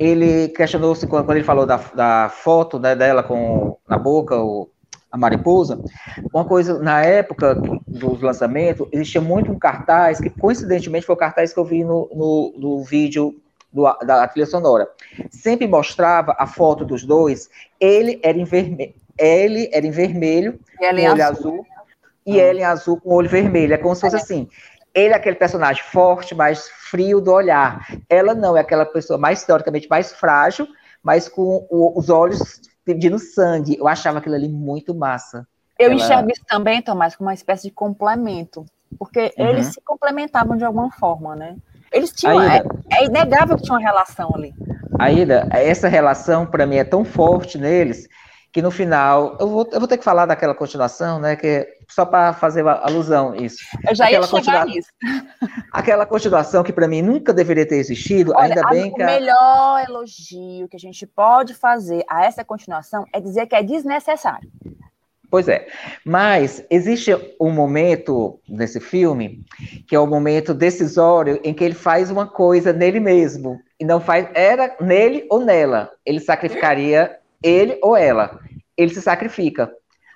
ele 0.00 0.48
questionou-se 0.48 1.06
quando 1.06 1.30
ele 1.30 1.44
falou 1.44 1.66
da, 1.66 1.76
da 1.94 2.30
foto 2.30 2.78
né, 2.78 2.96
dela 2.96 3.22
com 3.22 3.76
na 3.86 3.98
boca, 3.98 4.34
o, 4.34 4.70
a 5.10 5.16
mariposa, 5.16 5.82
uma 6.32 6.44
coisa, 6.44 6.78
na 6.78 7.02
época 7.02 7.54
dos 7.86 8.20
lançamentos, 8.20 8.86
existia 8.92 9.20
muito 9.20 9.50
um 9.50 9.58
cartaz, 9.58 10.20
que 10.20 10.28
coincidentemente 10.28 11.06
foi 11.06 11.14
o 11.14 11.18
cartaz 11.18 11.52
que 11.52 11.58
eu 11.58 11.64
vi 11.64 11.82
no, 11.82 12.10
no, 12.14 12.54
no 12.56 12.84
vídeo 12.84 13.34
do, 13.72 13.84
da 14.04 14.28
trilha 14.28 14.46
sonora. 14.46 14.88
Sempre 15.30 15.66
mostrava 15.66 16.34
a 16.38 16.46
foto 16.46 16.84
dos 16.84 17.04
dois, 17.04 17.48
ele 17.80 18.20
era 18.22 18.36
em 18.36 18.44
vermelho, 18.44 18.94
ele 19.18 19.70
era 19.72 19.86
em 19.86 19.90
vermelho, 19.90 20.58
com 20.76 20.84
olho 20.84 21.06
azul, 21.06 21.22
azul 21.22 21.66
e 22.26 22.40
ah. 22.40 22.44
ela 22.44 22.60
em 22.60 22.64
azul 22.64 23.00
com 23.00 23.14
olho 23.14 23.28
vermelho. 23.28 23.72
É 23.72 23.78
como 23.78 23.94
se 23.94 24.02
fosse 24.02 24.16
é. 24.16 24.20
assim. 24.20 24.48
Ele 24.94 25.14
é 25.14 25.16
aquele 25.16 25.36
personagem 25.36 25.82
forte, 25.84 26.34
mais 26.34 26.68
frio 26.68 27.20
do 27.20 27.32
olhar. 27.32 27.86
Ela 28.08 28.34
não, 28.34 28.56
é 28.56 28.60
aquela 28.60 28.84
pessoa 28.84 29.18
mais, 29.18 29.44
teoricamente, 29.44 29.88
mais 29.88 30.12
frágil, 30.12 30.66
mas 31.02 31.28
com 31.28 31.66
o, 31.70 31.98
os 31.98 32.10
olhos 32.10 32.60
pedindo 32.94 33.18
sangue. 33.18 33.76
Eu 33.78 33.86
achava 33.86 34.18
aquilo 34.18 34.34
ali 34.34 34.48
muito 34.48 34.94
massa. 34.94 35.46
Eu 35.78 35.90
ela... 35.90 35.94
enxergo 35.94 36.30
isso 36.30 36.42
também, 36.48 36.80
Tomás, 36.80 37.14
como 37.14 37.28
uma 37.28 37.34
espécie 37.34 37.64
de 37.64 37.70
complemento. 37.70 38.64
Porque 38.98 39.34
uhum. 39.36 39.46
eles 39.46 39.66
se 39.66 39.80
complementavam 39.82 40.56
de 40.56 40.64
alguma 40.64 40.90
forma, 40.90 41.36
né? 41.36 41.56
Eles 41.92 42.10
tinham. 42.12 42.40
é, 42.40 42.62
é, 42.90 43.04
inegável 43.04 43.56
que 43.56 43.62
tinha 43.62 43.76
uma 43.76 43.86
relação 43.86 44.30
ali. 44.34 44.54
Aida, 44.98 45.46
essa 45.50 45.86
relação, 45.86 46.46
para 46.46 46.66
mim, 46.66 46.76
é 46.76 46.84
tão 46.84 47.04
forte 47.04 47.58
neles 47.58 48.08
que 48.58 48.62
no 48.62 48.72
final, 48.72 49.36
eu 49.38 49.46
vou, 49.46 49.68
eu 49.70 49.78
vou 49.78 49.86
ter 49.86 49.96
que 49.96 50.02
falar 50.02 50.26
daquela 50.26 50.52
continuação, 50.52 51.20
né, 51.20 51.36
que 51.36 51.64
só 51.88 52.04
para 52.04 52.32
fazer 52.32 52.66
alusão 52.66 53.32
isso. 53.36 53.58
Eu 53.88 53.94
já 53.94 54.06
aquela 54.06 54.26
ia 54.26 54.42
chegar 54.42 54.66
nisso. 54.66 54.88
Aquela 55.72 56.04
continuação 56.04 56.64
que 56.64 56.72
para 56.72 56.88
mim 56.88 57.00
nunca 57.00 57.32
deveria 57.32 57.64
ter 57.64 57.76
existido, 57.76 58.32
Olha, 58.34 58.46
ainda 58.46 58.68
bem 58.68 58.90
a, 58.90 58.94
que... 58.94 59.02
O 59.02 59.06
melhor 59.06 59.84
elogio 59.88 60.68
que 60.68 60.74
a 60.74 60.80
gente 60.80 61.06
pode 61.06 61.54
fazer 61.54 62.02
a 62.10 62.24
essa 62.24 62.44
continuação 62.44 63.04
é 63.12 63.20
dizer 63.20 63.46
que 63.46 63.54
é 63.54 63.62
desnecessário. 63.62 64.50
Pois 65.30 65.46
é, 65.46 65.68
mas 66.04 66.64
existe 66.68 67.12
um 67.40 67.52
momento 67.52 68.40
nesse 68.48 68.80
filme 68.80 69.44
que 69.86 69.94
é 69.94 70.00
o 70.00 70.06
momento 70.06 70.52
decisório 70.52 71.38
em 71.44 71.54
que 71.54 71.62
ele 71.62 71.74
faz 71.74 72.10
uma 72.10 72.26
coisa 72.26 72.72
nele 72.72 72.98
mesmo 72.98 73.60
e 73.78 73.84
não 73.84 74.00
faz 74.00 74.26
era 74.34 74.74
nele 74.80 75.28
ou 75.30 75.44
nela. 75.44 75.92
Ele 76.04 76.18
sacrificaria 76.18 77.18
ele 77.42 77.78
ou 77.82 77.96
ela. 77.96 78.40
Ele 78.78 78.94
se 78.94 79.02
sacrifica. 79.02 79.70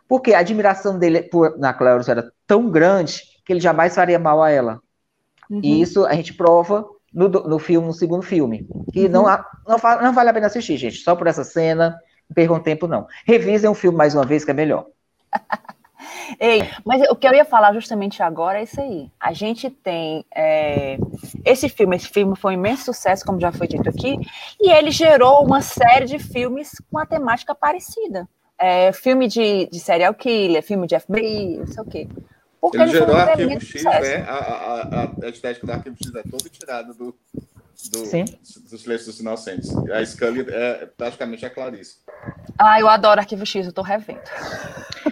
Porque 0.09 0.33
a 0.33 0.39
admiração 0.39 0.99
dele 0.99 1.23
por 1.23 1.59
na 1.59 1.75
Clarice 1.75 2.11
era 2.11 2.33
tão 2.47 2.71
grande 2.71 3.23
que 3.45 3.53
ele 3.53 3.61
jamais 3.61 3.95
faria 3.95 4.19
mal 4.19 4.43
a 4.43 4.51
ela. 4.51 4.81
Uhum. 5.51 5.61
E 5.63 5.83
isso 5.83 6.07
a 6.07 6.15
gente 6.15 6.35
prova 6.35 6.87
no, 7.13 7.29
no 7.29 7.59
filme, 7.59 7.87
no 7.87 7.93
segundo 7.93 8.23
filme. 8.23 8.67
Que 8.93 9.07
uhum. 9.07 9.11
não, 9.11 9.23
não, 9.25 9.79
não 10.03 10.13
vale 10.13 10.31
a 10.31 10.35
pena 10.35 10.47
assistir, 10.47 10.77
gente. 10.77 10.99
Só 10.99 11.17
por 11.17 11.27
essa 11.27 11.45
cena, 11.45 11.99
não 12.29 12.35
percam 12.35 12.61
tempo, 12.61 12.87
não. 12.87 13.07
Revisem 13.27 13.69
o 13.69 13.75
filme 13.75 13.99
mais 13.99 14.15
uma 14.15 14.25
vez, 14.25 14.45
que 14.45 14.51
é 14.51 14.55
melhor. 14.55 14.87
Ei, 16.41 16.69
mas 16.85 17.03
o 17.11 17.17
que 17.17 17.27
eu 17.27 17.33
ia 17.33 17.45
falar 17.45 17.73
justamente 17.73 18.23
agora 18.23 18.59
é 18.59 18.65
isso 18.65 18.81
aí. 18.81 19.11
A 19.21 19.33
gente 19.33 19.71
tem 19.71 20.25
é, 20.35 20.99
esse 21.45 21.69
filme, 21.69 21.97
esse 21.97 22.09
filme 22.09 22.37
foi 22.37 22.53
um 22.53 22.59
imenso 22.59 22.85
sucesso, 22.85 23.25
como 23.25 23.41
já 23.41 23.53
foi 23.53 23.67
dito 23.67 23.89
aqui, 23.89 24.19
e 24.61 24.71
ele 24.71 24.91
gerou 24.91 25.45
uma 25.45 25.61
série 25.61 26.07
de 26.07 26.19
filmes 26.19 26.73
com 26.91 26.99
a 26.99 27.07
temática 27.07 27.55
parecida. 27.55 28.29
É, 28.63 28.93
filme 28.93 29.27
de, 29.27 29.67
de 29.67 29.81
serial 29.81 30.15
killer, 30.15 30.63
filme 30.63 30.87
de 30.87 30.99
FBI, 30.99 31.59
não 31.59 31.67
sei 31.67 31.83
o 31.83 31.85
quê. 31.85 32.09
Porque 32.61 32.77
ele, 32.77 32.85
ele 32.85 32.93
gerou 32.93 33.17
Arquivo 33.17 33.61
X, 33.61 33.83
né? 33.83 34.17
A, 34.19 34.35
a, 34.35 35.11
a, 35.25 35.29
estética 35.29 35.67
do 35.67 35.73
Arquivo 35.73 35.97
X 36.01 36.15
é 36.15 36.23
toda 36.23 36.49
tirada 36.49 36.95
do, 36.95 37.13
do, 37.91 38.07
Sim. 38.07 38.25
do 38.71 38.79
Silêncio 38.79 39.07
dos 39.07 39.19
Inocentes. 39.19 39.77
A 39.91 40.07
Scully 40.07 40.47
é 40.49 40.87
praticamente 40.97 41.45
a 41.45 41.51
Clarice. 41.51 41.97
Ah, 42.57 42.79
eu 42.79 42.89
adoro 42.89 43.19
Arquivo 43.19 43.45
X, 43.45 43.67
eu 43.67 43.73
tô 43.73 43.83
revendo. 43.83 44.21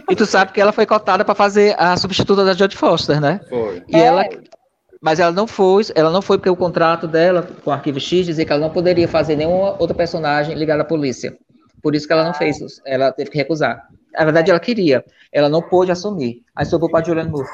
E 0.09 0.15
tu 0.15 0.27
sabe 0.27 0.53
que 0.53 0.61
ela 0.61 0.73
foi 0.73 0.87
cotada 0.87 1.25
para 1.25 1.35
fazer 1.35 1.75
a 1.77 1.97
substituta 1.97 2.45
da 2.45 2.55
Jodie 2.55 2.77
Foster, 2.77 3.21
né? 3.21 3.41
Foi. 3.49 3.83
E 3.89 3.97
é. 3.97 4.05
ela, 4.05 4.25
mas 5.01 5.19
ela 5.19 5.33
não 5.33 5.49
foi, 5.49 5.83
ela 5.97 6.11
não 6.11 6.23
foi 6.23 6.39
porque 6.39 6.51
o 6.51 6.57
contrato 6.57 7.09
dela 7.09 7.43
com 7.65 7.71
o 7.71 7.73
Arquivo 7.73 7.99
X 7.99 8.27
dizia 8.27 8.45
que 8.45 8.53
ela 8.53 8.61
não 8.61 8.71
poderia 8.71 9.09
fazer 9.09 9.35
nenhuma 9.35 9.75
outra 9.81 9.95
personagem 9.95 10.55
ligada 10.55 10.83
à 10.83 10.85
polícia. 10.85 11.37
Por 11.83 11.95
isso 11.95 12.07
que 12.07 12.13
ela 12.13 12.25
não 12.25 12.35
fez, 12.35 12.59
ela 12.85 13.13
teve 13.13 13.31
que 13.31 13.39
recusar. 13.39 13.89
Na 14.13 14.25
verdade, 14.25 14.51
ela 14.51 14.61
queria, 14.61 15.05
ela 15.33 15.49
não 15.49 15.63
pôde 15.63 15.91
assumir. 15.91 16.43
Aí 16.55 16.67
sobrou 16.67 16.91
para 16.91 17.05
Julianne 17.05 17.31
Moore. 17.31 17.49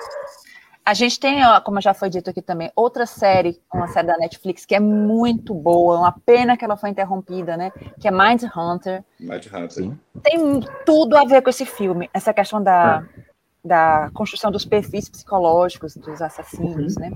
A 0.86 0.94
gente 0.94 1.18
tem, 1.18 1.40
como 1.64 1.80
já 1.80 1.92
foi 1.92 2.08
dito 2.08 2.30
aqui 2.30 2.40
também, 2.40 2.70
outra 2.76 3.06
série, 3.06 3.60
uma 3.74 3.88
série 3.88 4.06
da 4.06 4.16
Netflix 4.16 4.64
que 4.64 4.72
é 4.72 4.78
muito 4.78 5.52
boa, 5.52 5.98
uma 5.98 6.12
pena 6.12 6.56
que 6.56 6.64
ela 6.64 6.76
foi 6.76 6.90
interrompida, 6.90 7.56
né? 7.56 7.72
Que 8.00 8.06
é 8.06 8.10
Mind 8.12 8.44
Hunter. 8.56 9.02
Mind 9.18 9.46
Hunter. 9.46 9.70
Sim. 9.72 9.98
Tem 10.22 10.60
tudo 10.84 11.16
a 11.16 11.24
ver 11.24 11.42
com 11.42 11.50
esse 11.50 11.66
filme, 11.66 12.08
essa 12.14 12.32
questão 12.32 12.62
da, 12.62 13.04
é. 13.16 13.22
da 13.64 14.10
construção 14.14 14.48
dos 14.52 14.64
perfis 14.64 15.08
psicológicos 15.08 15.96
dos 15.96 16.22
assassinos, 16.22 16.94
uhum. 16.96 17.02
né? 17.02 17.12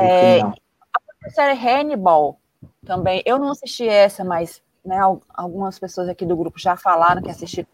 É, 0.00 0.40
a 0.40 1.30
série 1.30 1.58
Hannibal 1.58 2.40
também, 2.86 3.22
eu 3.26 3.38
não 3.38 3.50
assisti 3.50 3.86
essa, 3.86 4.24
mas 4.24 4.62
né, 4.84 4.98
algumas 5.32 5.78
pessoas 5.78 6.08
aqui 6.08 6.26
do 6.26 6.36
grupo 6.36 6.58
já 6.58 6.76
falaram 6.76 7.22
que 7.22 7.30
assistiram, 7.30 7.66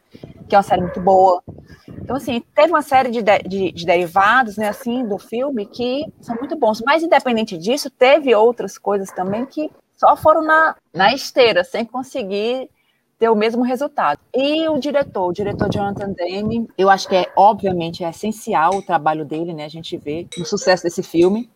que 0.48 0.54
é 0.54 0.58
uma 0.58 0.62
série 0.62 0.82
muito 0.82 1.00
boa. 1.00 1.42
Então, 1.88 2.16
assim, 2.16 2.42
teve 2.54 2.70
uma 2.70 2.82
série 2.82 3.10
de, 3.10 3.22
de, 3.22 3.72
de, 3.72 3.86
derivados, 3.86 4.56
né, 4.56 4.68
assim, 4.68 5.06
do 5.06 5.18
filme 5.18 5.66
que 5.66 6.06
são 6.20 6.36
muito 6.36 6.56
bons. 6.56 6.80
Mas, 6.84 7.02
independente 7.02 7.58
disso, 7.58 7.90
teve 7.90 8.34
outras 8.34 8.78
coisas 8.78 9.10
também 9.10 9.44
que 9.44 9.70
só 9.96 10.16
foram 10.16 10.42
na, 10.42 10.76
na 10.94 11.12
esteira, 11.12 11.64
sem 11.64 11.84
conseguir 11.84 12.70
ter 13.18 13.28
o 13.28 13.36
mesmo 13.36 13.62
resultado. 13.62 14.18
E 14.34 14.66
o 14.68 14.78
diretor, 14.78 15.28
o 15.28 15.32
diretor 15.32 15.68
Jonathan 15.70 16.12
Demme, 16.12 16.68
eu 16.78 16.88
acho 16.88 17.06
que 17.06 17.14
é, 17.14 17.30
obviamente, 17.36 18.02
é 18.02 18.08
essencial 18.08 18.76
o 18.76 18.82
trabalho 18.82 19.26
dele, 19.26 19.52
né, 19.52 19.64
a 19.64 19.68
gente 19.68 19.96
vê 19.98 20.26
o 20.38 20.44
sucesso 20.44 20.84
desse 20.84 21.02
filme. 21.02 21.50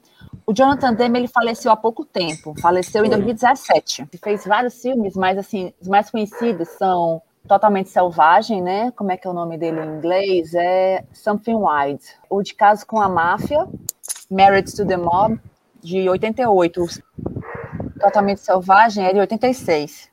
O 0.47 0.53
Jonathan 0.53 0.93
Demme, 0.93 1.19
ele 1.19 1.29
faleceu 1.29 1.73
há 1.73 1.77
pouco 1.77 2.05
tempo, 2.05 2.55
faleceu 2.61 3.05
em 3.05 3.09
2017. 3.09 4.03
Ele 4.03 4.21
fez 4.23 4.45
vários 4.45 4.81
filmes, 4.81 5.17
mas, 5.17 5.39
assim, 5.39 5.73
os 5.81 5.89
mais 5.89 6.11
conhecidos 6.11 6.69
são 6.69 7.23
Totalmente 7.49 7.91
Selvagem, 7.91 8.63
né? 8.63 8.91
Como 8.93 9.13
é 9.13 9.17
que 9.17 9.27
é 9.27 9.31
o 9.31 9.35
nome 9.35 9.59
dele 9.59 9.81
em 9.81 9.97
inglês? 9.97 10.55
É 10.55 11.05
Something 11.13 11.57
Wild. 11.57 12.03
O 12.29 12.43
de 12.43 12.55
Caso 12.55 12.87
com 12.87 13.01
a 13.01 13.09
Máfia, 13.09 13.67
Married 14.31 14.75
to 14.75 14.87
the 14.87 14.97
Mob, 14.97 15.39
de 15.83 16.09
88. 16.09 16.87
Totalmente 18.01 18.41
Selvagem 18.41 19.07
é 19.07 19.13
de 19.13 19.21
86. 19.21 20.11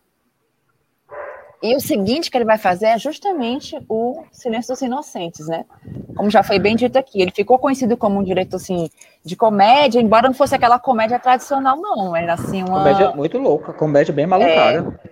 E 1.64 1.76
o 1.76 1.80
seguinte 1.80 2.32
que 2.32 2.38
ele 2.38 2.46
vai 2.46 2.58
fazer 2.58 2.88
é 2.88 2.98
justamente 2.98 3.78
o 3.88 4.24
Silêncio 4.32 4.74
dos 4.74 4.82
Inocentes, 4.82 5.48
né? 5.48 5.66
Como 6.22 6.30
já 6.30 6.44
foi 6.44 6.60
bem 6.60 6.76
dito 6.76 7.00
aqui, 7.00 7.20
ele 7.20 7.32
ficou 7.32 7.58
conhecido 7.58 7.98
como 7.98 8.20
um 8.20 8.24
diretor 8.24 8.58
assim 8.58 8.92
de 9.26 9.36
comédia, 9.36 10.00
embora 10.00 10.28
não 10.28 10.36
fosse 10.36 10.54
aquela 10.54 10.78
comédia 10.78 11.18
tradicional, 11.18 11.76
não. 11.76 12.16
Era 12.16 12.34
assim 12.34 12.62
uma 12.62 12.78
comédia 12.78 13.10
muito 13.16 13.40
louca, 13.40 13.74
comédia 13.74 14.14
bem 14.14 14.28
malucada. 14.28 15.00
É, 15.04 15.10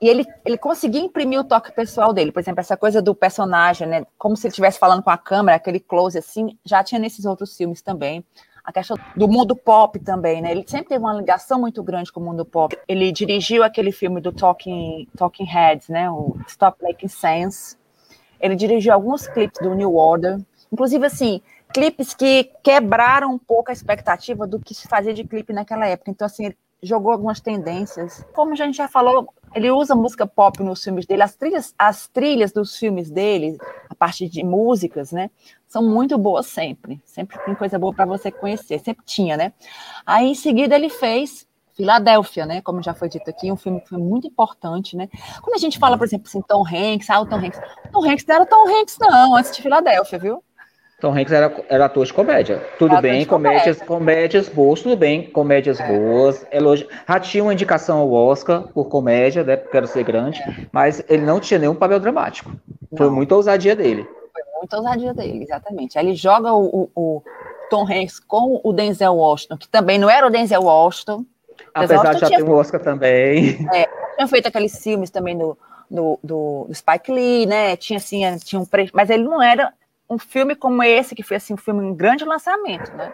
e 0.00 0.08
ele, 0.08 0.24
ele 0.46 0.56
conseguia 0.56 1.02
imprimir 1.02 1.38
o 1.38 1.44
toque 1.44 1.70
pessoal 1.72 2.10
dele, 2.10 2.32
por 2.32 2.40
exemplo, 2.40 2.60
essa 2.60 2.74
coisa 2.74 3.02
do 3.02 3.14
personagem, 3.14 3.86
né? 3.86 4.06
Como 4.16 4.34
se 4.34 4.46
ele 4.46 4.52
estivesse 4.52 4.78
falando 4.78 5.02
com 5.02 5.10
a 5.10 5.18
câmera, 5.18 5.56
aquele 5.56 5.78
close 5.78 6.16
assim, 6.16 6.56
já 6.64 6.82
tinha 6.82 6.98
nesses 6.98 7.26
outros 7.26 7.54
filmes 7.54 7.82
também. 7.82 8.24
A 8.64 8.72
questão 8.72 8.96
do 9.14 9.28
mundo 9.28 9.54
pop 9.54 9.98
também, 9.98 10.40
né? 10.40 10.52
Ele 10.52 10.64
sempre 10.66 10.88
teve 10.88 11.04
uma 11.04 11.12
ligação 11.12 11.60
muito 11.60 11.82
grande 11.82 12.10
com 12.10 12.20
o 12.20 12.24
mundo 12.24 12.46
pop. 12.46 12.74
Ele 12.88 13.12
dirigiu 13.12 13.62
aquele 13.62 13.92
filme 13.92 14.22
do 14.22 14.32
Talking, 14.32 15.06
Talking 15.18 15.44
Heads, 15.44 15.90
né? 15.90 16.10
O 16.10 16.34
Stop 16.48 16.82
Making 16.82 17.08
Sense. 17.08 17.76
Ele 18.40 18.54
dirigiu 18.54 18.92
alguns 18.92 19.26
clipes 19.26 19.60
do 19.60 19.74
New 19.74 19.94
Order. 19.94 20.40
Inclusive, 20.72 21.06
assim, 21.06 21.40
clipes 21.72 22.14
que 22.14 22.50
quebraram 22.62 23.32
um 23.32 23.38
pouco 23.38 23.70
a 23.70 23.72
expectativa 23.72 24.46
do 24.46 24.58
que 24.58 24.74
se 24.74 24.88
fazia 24.88 25.14
de 25.14 25.24
clipe 25.24 25.52
naquela 25.52 25.86
época. 25.86 26.10
Então, 26.10 26.26
assim, 26.26 26.52
jogou 26.82 27.12
algumas 27.12 27.40
tendências. 27.40 28.24
Como 28.32 28.52
a 28.52 28.56
gente 28.56 28.76
já 28.76 28.88
falou, 28.88 29.32
ele 29.54 29.70
usa 29.70 29.94
música 29.94 30.26
pop 30.26 30.62
nos 30.62 30.82
filmes 30.82 31.06
dele, 31.06 31.22
as 31.22 31.34
trilhas, 31.34 31.74
as 31.78 32.06
trilhas 32.08 32.52
dos 32.52 32.76
filmes 32.76 33.10
dele, 33.10 33.56
a 33.88 33.94
parte 33.94 34.28
de 34.28 34.44
músicas, 34.44 35.12
né, 35.12 35.30
são 35.66 35.82
muito 35.82 36.18
boas 36.18 36.46
sempre. 36.46 37.00
Sempre 37.04 37.38
tem 37.38 37.54
coisa 37.54 37.78
boa 37.78 37.94
para 37.94 38.04
você 38.04 38.30
conhecer, 38.30 38.78
sempre 38.80 39.04
tinha, 39.04 39.36
né? 39.36 39.52
Aí 40.04 40.28
em 40.28 40.34
seguida 40.34 40.74
ele 40.74 40.88
fez 40.88 41.46
Filadélfia, 41.76 42.46
né? 42.46 42.60
Como 42.62 42.82
já 42.82 42.94
foi 42.94 43.08
dito 43.08 43.28
aqui, 43.28 43.52
um 43.52 43.56
filme 43.56 43.80
que 43.80 43.88
foi 43.88 43.98
muito 43.98 44.26
importante, 44.26 44.96
né? 44.96 45.08
Quando 45.42 45.54
a 45.54 45.58
gente 45.58 45.78
fala, 45.78 45.98
por 45.98 46.04
exemplo, 46.04 46.26
assim, 46.26 46.40
Tom 46.42 46.64
Hanks, 46.66 47.10
ah, 47.10 47.20
o 47.20 47.26
Tom 47.26 47.36
Hanks. 47.36 47.60
Tom 47.92 48.04
Hanks 48.04 48.24
não 48.26 48.34
era 48.34 48.46
Tom 48.46 48.68
Hanks, 48.68 48.96
não, 48.98 49.36
antes 49.36 49.54
de 49.54 49.62
Filadélfia, 49.62 50.18
viu? 50.18 50.42
Tom 51.00 51.12
Hanks 51.12 51.30
era, 51.30 51.64
era 51.68 51.84
ator 51.84 52.06
de 52.06 52.12
comédia. 52.12 52.58
Tudo 52.78 52.92
era 52.92 53.02
bem, 53.02 53.26
comédias, 53.26 53.76
comédia. 53.76 53.86
comédias 53.86 54.48
boas, 54.48 54.80
tudo 54.80 54.96
bem, 54.96 55.30
comédias 55.30 55.78
é. 55.78 55.86
boas. 55.86 56.46
Elogi... 56.50 56.88
Já 57.06 57.20
tinha 57.20 57.44
uma 57.44 57.52
indicação 57.52 57.98
ao 57.98 58.10
Oscar 58.10 58.62
por 58.68 58.88
comédia, 58.88 59.44
né? 59.44 59.56
Porque 59.56 59.72
quero 59.72 59.86
ser 59.86 60.04
grande, 60.04 60.40
é. 60.40 60.66
mas 60.72 61.04
ele 61.08 61.22
não 61.22 61.38
tinha 61.38 61.60
nenhum 61.60 61.74
papel 61.74 62.00
dramático. 62.00 62.50
Não. 62.90 62.96
Foi 62.96 63.10
muita 63.10 63.34
ousadia 63.34 63.76
dele. 63.76 64.04
Foi 64.32 64.42
muita 64.58 64.76
ousadia 64.78 65.12
dele, 65.12 65.42
exatamente. 65.42 65.98
Aí 65.98 66.06
ele 66.06 66.14
joga 66.14 66.54
o, 66.54 66.64
o, 66.64 66.90
o, 66.94 67.22
Tom 67.68 67.82
Hanks 67.82 68.18
com 68.20 68.60
o 68.64 68.72
Denzel 68.72 69.16
Washington, 69.16 69.58
que 69.58 69.68
também 69.68 69.98
não 69.98 70.08
era 70.08 70.26
o 70.26 70.30
Denzel 70.30 70.62
Washington. 70.62 71.26
Apesar 71.84 72.14
de 72.14 72.20
já 72.20 72.28
ter 72.28 72.42
um 72.42 72.52
Oscar 72.52 72.80
também. 72.80 73.66
É, 73.72 73.86
tinha 74.16 74.28
feito 74.28 74.46
aqueles 74.46 74.82
filmes 74.82 75.10
também 75.10 75.36
do, 75.36 75.56
do, 75.90 76.18
do, 76.22 76.66
do 76.68 76.74
Spike 76.74 77.12
Lee, 77.12 77.46
né? 77.46 77.76
Tinha 77.76 77.98
assim, 77.98 78.22
tinha 78.38 78.60
um 78.60 78.66
mas 78.92 79.10
ele 79.10 79.24
não 79.24 79.42
era 79.42 79.72
um 80.08 80.18
filme 80.18 80.54
como 80.54 80.82
esse, 80.82 81.14
que 81.14 81.22
foi 81.22 81.36
assim, 81.36 81.54
um 81.54 81.58
filme, 81.58 81.84
um 81.84 81.94
grande 81.94 82.24
lançamento, 82.24 82.92
né? 82.94 83.12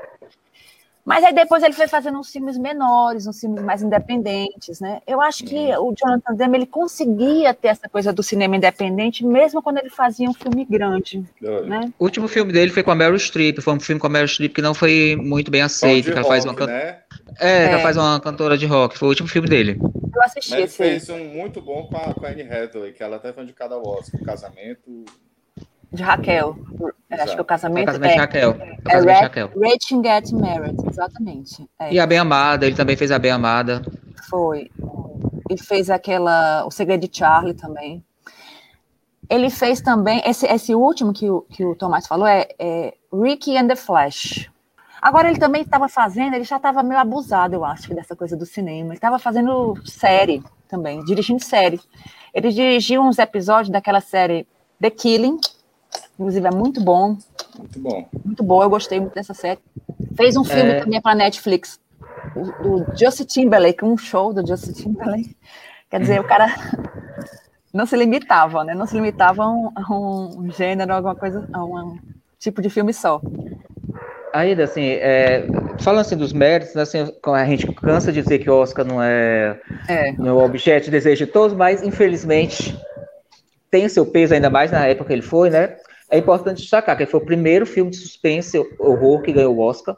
Mas 1.05 1.25
aí 1.25 1.35
depois 1.35 1.63
ele 1.63 1.73
foi 1.73 1.89
fazendo 1.89 2.19
uns 2.19 2.31
filmes 2.31 2.57
menores, 2.57 3.27
uns 3.27 3.41
filmes 3.41 3.63
mais 3.63 3.83
independentes, 3.83 4.81
né? 4.81 5.01
Eu 5.07 5.21
acho 5.21 5.45
que 5.45 5.77
o 5.77 5.93
Jonathan 5.93 6.35
Demme, 6.35 6.59
ele 6.59 6.67
conseguia 6.67 7.53
ter 7.53 7.69
essa 7.69 7.89
coisa 7.89 8.13
do 8.13 8.23
cinema 8.23 8.57
independente, 8.57 9.27
mesmo 9.27 9.61
quando 9.61 9.79
ele 9.79 9.91
fazia 9.91 10.29
um 10.29 10.35
filme 10.35 10.65
grande, 10.65 11.25
né? 11.41 11.93
O 11.99 12.05
último 12.05 12.29
filme 12.29 12.53
dele 12.53 12.71
foi 12.71 12.85
com 12.85 12.93
a 12.93 12.95
Meryl 12.95 13.19
Streep, 13.19 13.61
foi 13.61 13.75
um 13.75 13.81
filme 13.81 14.01
com 14.01 14.07
a 14.07 14.11
Meryl 14.11 14.29
Streep 14.29 14.55
que 14.55 14.63
não 14.63 14.75
foi 14.75 15.17
muito 15.21 15.51
bem 15.51 15.63
aceito, 15.63 16.13
que 16.13 16.19
ela 16.19 16.27
faz 16.27 16.45
uma 16.45 16.53
né? 16.67 17.01
É, 17.41 17.65
é, 17.65 17.65
ela 17.65 17.79
faz 17.81 17.97
uma 17.97 18.21
cantora 18.21 18.57
de 18.57 18.67
rock, 18.67 18.97
foi 18.97 19.09
o 19.09 19.11
último 19.11 19.29
filme 19.29 19.49
dele. 19.49 19.79
Eu 20.15 20.23
assisti 20.23 20.51
Mas 20.53 20.65
esse. 20.65 20.77
fez 20.77 21.09
um 21.09 21.25
muito 21.25 21.61
bom 21.61 21.85
com 21.87 21.97
a, 21.97 22.15
com 22.15 22.27
a 22.27 22.29
Anne 22.29 22.43
Hathaway, 22.43 22.93
que 22.93 23.03
ela 23.03 23.17
até 23.17 23.33
foi 23.33 23.43
indicada 23.43 23.75
ao 23.75 23.85
Oscar, 23.85 24.23
casamento 24.23 25.05
de 25.93 26.03
Raquel. 26.03 26.57
É, 27.11 27.23
acho 27.23 27.35
que 27.35 27.41
o 27.41 27.45
casamento, 27.45 27.85
o 27.85 27.87
casamento 27.87 28.11
é, 28.11 28.15
de 28.15 28.21
Raquel. 28.21 28.51
O 28.51 28.55
é 28.55 28.77
casamento 28.83 29.11
é 29.11 29.15
de 29.15 29.23
Raquel. 29.23 29.51
Rachel 29.61 30.03
Get 30.03 30.33
Married, 30.33 30.77
exatamente. 30.89 31.69
É. 31.79 31.93
E 31.93 32.01
a 32.01 32.07
Bem 32.07 32.19
Amada, 32.19 32.67
ele 32.67 32.75
também 32.75 32.97
fez 32.97 33.11
a 33.11 33.19
Bem 33.19 33.31
Amada. 33.31 33.83
Foi. 34.29 34.71
E 35.51 35.63
fez 35.63 35.91
aquela 35.91 36.65
O 36.67 36.71
Segredo 36.71 37.07
de 37.07 37.17
Charlie 37.17 37.55
também. 37.55 38.03
Ele 39.29 39.51
fez 39.51 39.81
também, 39.81 40.23
esse, 40.27 40.47
esse 40.47 40.75
último 40.75 41.13
que 41.13 41.31
o, 41.31 41.43
que 41.43 41.65
o 41.65 41.75
Tomás 41.75 42.07
falou 42.07 42.27
é, 42.27 42.49
é 42.59 42.95
Ricky 43.13 43.57
and 43.57 43.69
the 43.69 43.77
Flash. 43.77 44.51
Agora 45.01 45.29
ele 45.29 45.39
também 45.39 45.63
estava 45.63 45.89
fazendo, 45.89 46.35
ele 46.35 46.45
já 46.45 46.57
estava 46.57 46.83
meio 46.83 47.01
abusado, 47.01 47.55
eu 47.55 47.65
acho, 47.65 47.95
dessa 47.95 48.15
coisa 48.15 48.37
do 48.37 48.47
cinema. 48.47 48.91
Ele 48.91 48.95
estava 48.95 49.19
fazendo 49.19 49.75
série 49.85 50.43
também, 50.69 51.03
dirigindo 51.05 51.43
série. 51.43 51.81
Ele 52.33 52.51
dirigiu 52.51 53.03
uns 53.03 53.19
episódios 53.19 53.71
daquela 53.71 54.01
série 54.01 54.47
The 54.81 54.91
Killing, 54.91 55.39
inclusive 56.19 56.47
é 56.47 56.51
muito 56.51 56.81
bom. 56.83 57.17
Muito 57.59 57.79
bom. 57.79 58.09
Muito 58.25 58.43
bom, 58.43 58.63
eu 58.63 58.71
gostei 58.71 59.01
muito 59.01 59.15
dessa 59.15 59.35
série. 59.35 59.61
Fez 60.17 60.37
um 60.37 60.45
filme 60.45 60.71
é... 60.71 60.81
também 60.81 61.01
para 61.01 61.15
Netflix, 61.15 61.81
do 62.63 62.87
Justin 62.97 63.25
Timberlake, 63.25 63.85
um 63.85 63.97
show 63.97 64.33
do 64.33 64.47
Justin 64.47 64.73
Timberlake. 64.73 65.37
Quer 65.91 66.01
dizer, 66.01 66.21
o 66.21 66.25
cara 66.25 66.47
não 67.73 67.87
se 67.87 67.97
limitava, 67.97 68.65
né? 68.65 68.75
Não 68.75 68.87
se 68.87 68.95
limitava 68.95 69.45
a 69.45 69.51
um, 69.51 69.71
a 69.75 69.93
um 69.93 70.51
gênero, 70.51 70.95
alguma 70.95 71.15
coisa, 71.15 71.49
a 71.53 71.65
um 71.65 71.99
tipo 72.39 72.63
de 72.63 72.71
filme 72.71 72.93
só. 72.93 73.21
Ainda 74.33 74.65
assim, 74.65 74.83
é, 74.83 75.47
falando 75.79 76.01
assim 76.01 76.17
dos 76.17 76.33
méritos, 76.33 76.75
assim, 76.77 77.13
a 77.23 77.45
gente 77.45 77.71
cansa 77.75 78.11
de 78.11 78.23
dizer 78.23 78.39
que 78.39 78.49
o 78.49 78.55
Oscar 78.55 78.85
não 78.85 79.03
é, 79.03 79.61
é. 79.89 80.13
Não 80.13 80.29
é 80.29 80.33
o 80.33 80.45
objeto 80.45 80.87
de 80.87 80.91
desejo 80.91 81.27
de 81.27 81.31
todos, 81.31 81.55
mas 81.55 81.83
infelizmente 81.83 82.79
tem 83.71 83.85
o 83.85 83.91
seu 83.91 84.07
peso 84.07 84.33
ainda 84.33 84.49
mais 84.49 84.71
na 84.71 84.87
época 84.87 85.09
que 85.09 85.13
ele 85.13 85.23
foi, 85.23 85.51
né? 85.51 85.77
É 86.13 86.19
importante 86.19 86.61
destacar 86.61 86.95
que 86.95 87.07
foi 87.07 87.21
o 87.21 87.25
primeiro 87.25 87.65
filme 87.65 87.91
de 87.91 87.97
suspense 87.97 88.59
horror 88.79 89.23
que 89.23 89.33
ganhou 89.33 89.57
o 89.57 89.61
Oscar. 89.61 89.97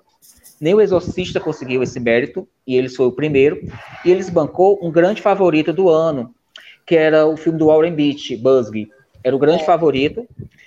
Nem 0.60 0.72
o 0.72 0.80
Exorcista 0.80 1.40
conseguiu 1.40 1.82
esse 1.82 1.98
mérito, 1.98 2.46
e 2.64 2.76
ele 2.76 2.88
foi 2.88 3.06
o 3.06 3.12
primeiro. 3.12 3.60
E 4.04 4.12
eles 4.12 4.30
bancou 4.30 4.78
um 4.80 4.92
grande 4.92 5.20
favorito 5.20 5.72
do 5.72 5.88
ano, 5.88 6.32
que 6.86 6.94
era 6.94 7.26
o 7.26 7.36
filme 7.36 7.58
do 7.58 7.66
Warren 7.66 7.96
Beach, 7.96 8.36
Busby. 8.36 8.88
Era 9.24 9.34
o 9.34 9.40
grande 9.40 9.64
é. 9.64 9.66
favorito. 9.66 10.24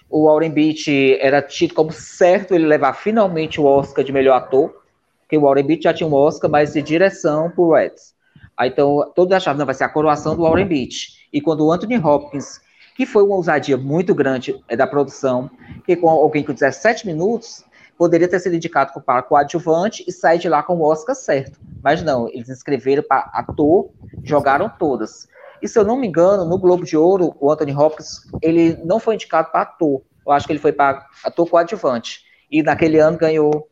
O 0.09 0.25
Warren 0.25 0.51
Beach 0.51 1.17
era 1.21 1.41
tido 1.41 1.73
como 1.73 1.93
certo 1.93 2.53
ele 2.53 2.67
levar 2.67 2.91
finalmente 2.91 3.61
o 3.61 3.63
Oscar 3.63 4.03
de 4.03 4.11
melhor 4.11 4.35
ator, 4.35 4.83
porque 5.21 5.37
o 5.37 5.41
Warren 5.43 5.65
Beach 5.65 5.83
já 5.83 5.93
tinha 5.93 6.09
um 6.09 6.13
Oscar, 6.13 6.51
mas 6.51 6.73
de 6.73 6.81
direção 6.81 7.49
por 7.51 7.73
Reds. 7.73 8.13
Aí, 8.57 8.69
então, 8.69 9.13
todos 9.15 9.31
achavam, 9.31 9.61
que 9.61 9.65
vai 9.65 9.75
ser 9.75 9.85
a 9.85 9.89
coroação 9.89 10.35
do 10.35 10.41
Warren 10.41 10.67
Beach. 10.67 11.25
E 11.31 11.39
quando 11.39 11.65
o 11.65 11.71
Anthony 11.71 11.97
Hopkins, 11.97 12.59
que 12.97 13.05
foi 13.05 13.21
uma 13.21 13.35
ousadia 13.35 13.77
muito 13.77 14.15
grande 14.15 14.59
é, 14.67 14.75
da 14.75 14.87
produção, 14.87 15.51
que 15.85 15.95
com 15.95 16.09
alguém 16.09 16.43
com 16.43 16.51
17 16.51 17.05
minutos, 17.05 17.63
poderia 17.95 18.27
ter 18.27 18.39
sido 18.39 18.55
indicado 18.55 18.99
para 18.99 19.21
coadjuvante 19.21 20.03
e 20.07 20.11
sair 20.11 20.39
de 20.39 20.49
lá 20.49 20.63
com 20.63 20.77
o 20.77 20.81
Oscar 20.81 21.15
certo. 21.15 21.59
Mas 21.83 22.01
não, 22.01 22.27
eles 22.27 22.49
inscreveram 22.49 23.03
para 23.07 23.29
ator, 23.33 23.91
jogaram 24.23 24.67
todas. 24.67 25.27
E 25.61 25.67
se 25.67 25.77
eu 25.77 25.83
não 25.83 25.95
me 25.95 26.07
engano, 26.07 26.43
no 26.43 26.57
Globo 26.57 26.83
de 26.83 26.97
Ouro, 26.97 27.35
o 27.39 27.51
Anthony 27.51 27.71
Hopkins, 27.71 28.23
ele 28.41 28.75
não 28.83 28.99
foi 28.99 29.13
indicado 29.13 29.51
para 29.51 29.61
ator. 29.61 30.01
Eu 30.25 30.31
acho 30.31 30.47
que 30.47 30.53
ele 30.53 30.59
foi 30.59 30.71
para 30.71 31.05
ator 31.23 31.47
coadjuvante. 31.47 32.21
E 32.49 32.63
naquele 32.63 32.97
ano 32.97 33.15
ganhou 33.15 33.69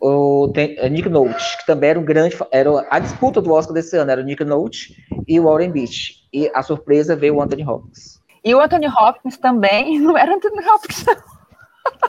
o 0.00 0.52
é, 0.56 0.88
Nick 0.88 1.08
Nolte, 1.08 1.58
que 1.58 1.66
também 1.66 1.90
era 1.90 2.00
um 2.00 2.04
grande. 2.04 2.36
Era 2.50 2.84
a 2.90 2.98
disputa 2.98 3.40
do 3.40 3.52
Oscar 3.52 3.72
desse 3.72 3.96
ano, 3.96 4.10
era 4.10 4.20
o 4.20 4.24
Nick 4.24 4.42
Nolte 4.44 4.96
e 5.28 5.38
o 5.38 5.44
Warren 5.44 5.70
Beach. 5.70 6.28
E 6.32 6.50
a 6.52 6.60
surpresa 6.60 7.14
veio 7.14 7.36
o 7.36 7.40
Anthony 7.40 7.64
Hopkins. 7.64 8.23
E 8.44 8.54
o 8.54 8.60
Anthony 8.60 8.86
Hopkins 8.88 9.38
também 9.38 9.98
não 10.00 10.16
era 10.16 10.34
Anthony 10.34 10.64
Hopkins, 10.68 11.06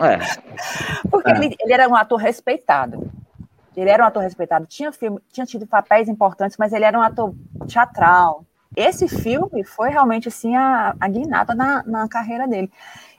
É. 0.01 0.19
Porque 1.09 1.31
é. 1.31 1.37
Ele, 1.37 1.55
ele 1.59 1.73
era 1.73 1.87
um 1.87 1.95
ator 1.95 2.19
respeitado. 2.19 3.09
Ele 3.75 3.89
era 3.89 4.03
um 4.03 4.07
ator 4.07 4.23
respeitado. 4.23 4.65
Tinha, 4.65 4.91
filme, 4.91 5.19
tinha 5.31 5.45
tido 5.45 5.67
papéis 5.67 6.07
importantes, 6.07 6.57
mas 6.57 6.71
ele 6.73 6.85
era 6.85 6.97
um 6.97 7.01
ator 7.01 7.33
teatral. 7.67 8.45
Esse 8.75 9.07
filme 9.07 9.63
foi 9.63 9.89
realmente 9.89 10.27
assim 10.27 10.55
a, 10.55 10.95
a 10.99 11.07
guinada 11.07 11.53
na, 11.53 11.83
na 11.83 12.07
carreira 12.07 12.47
dele. 12.47 12.71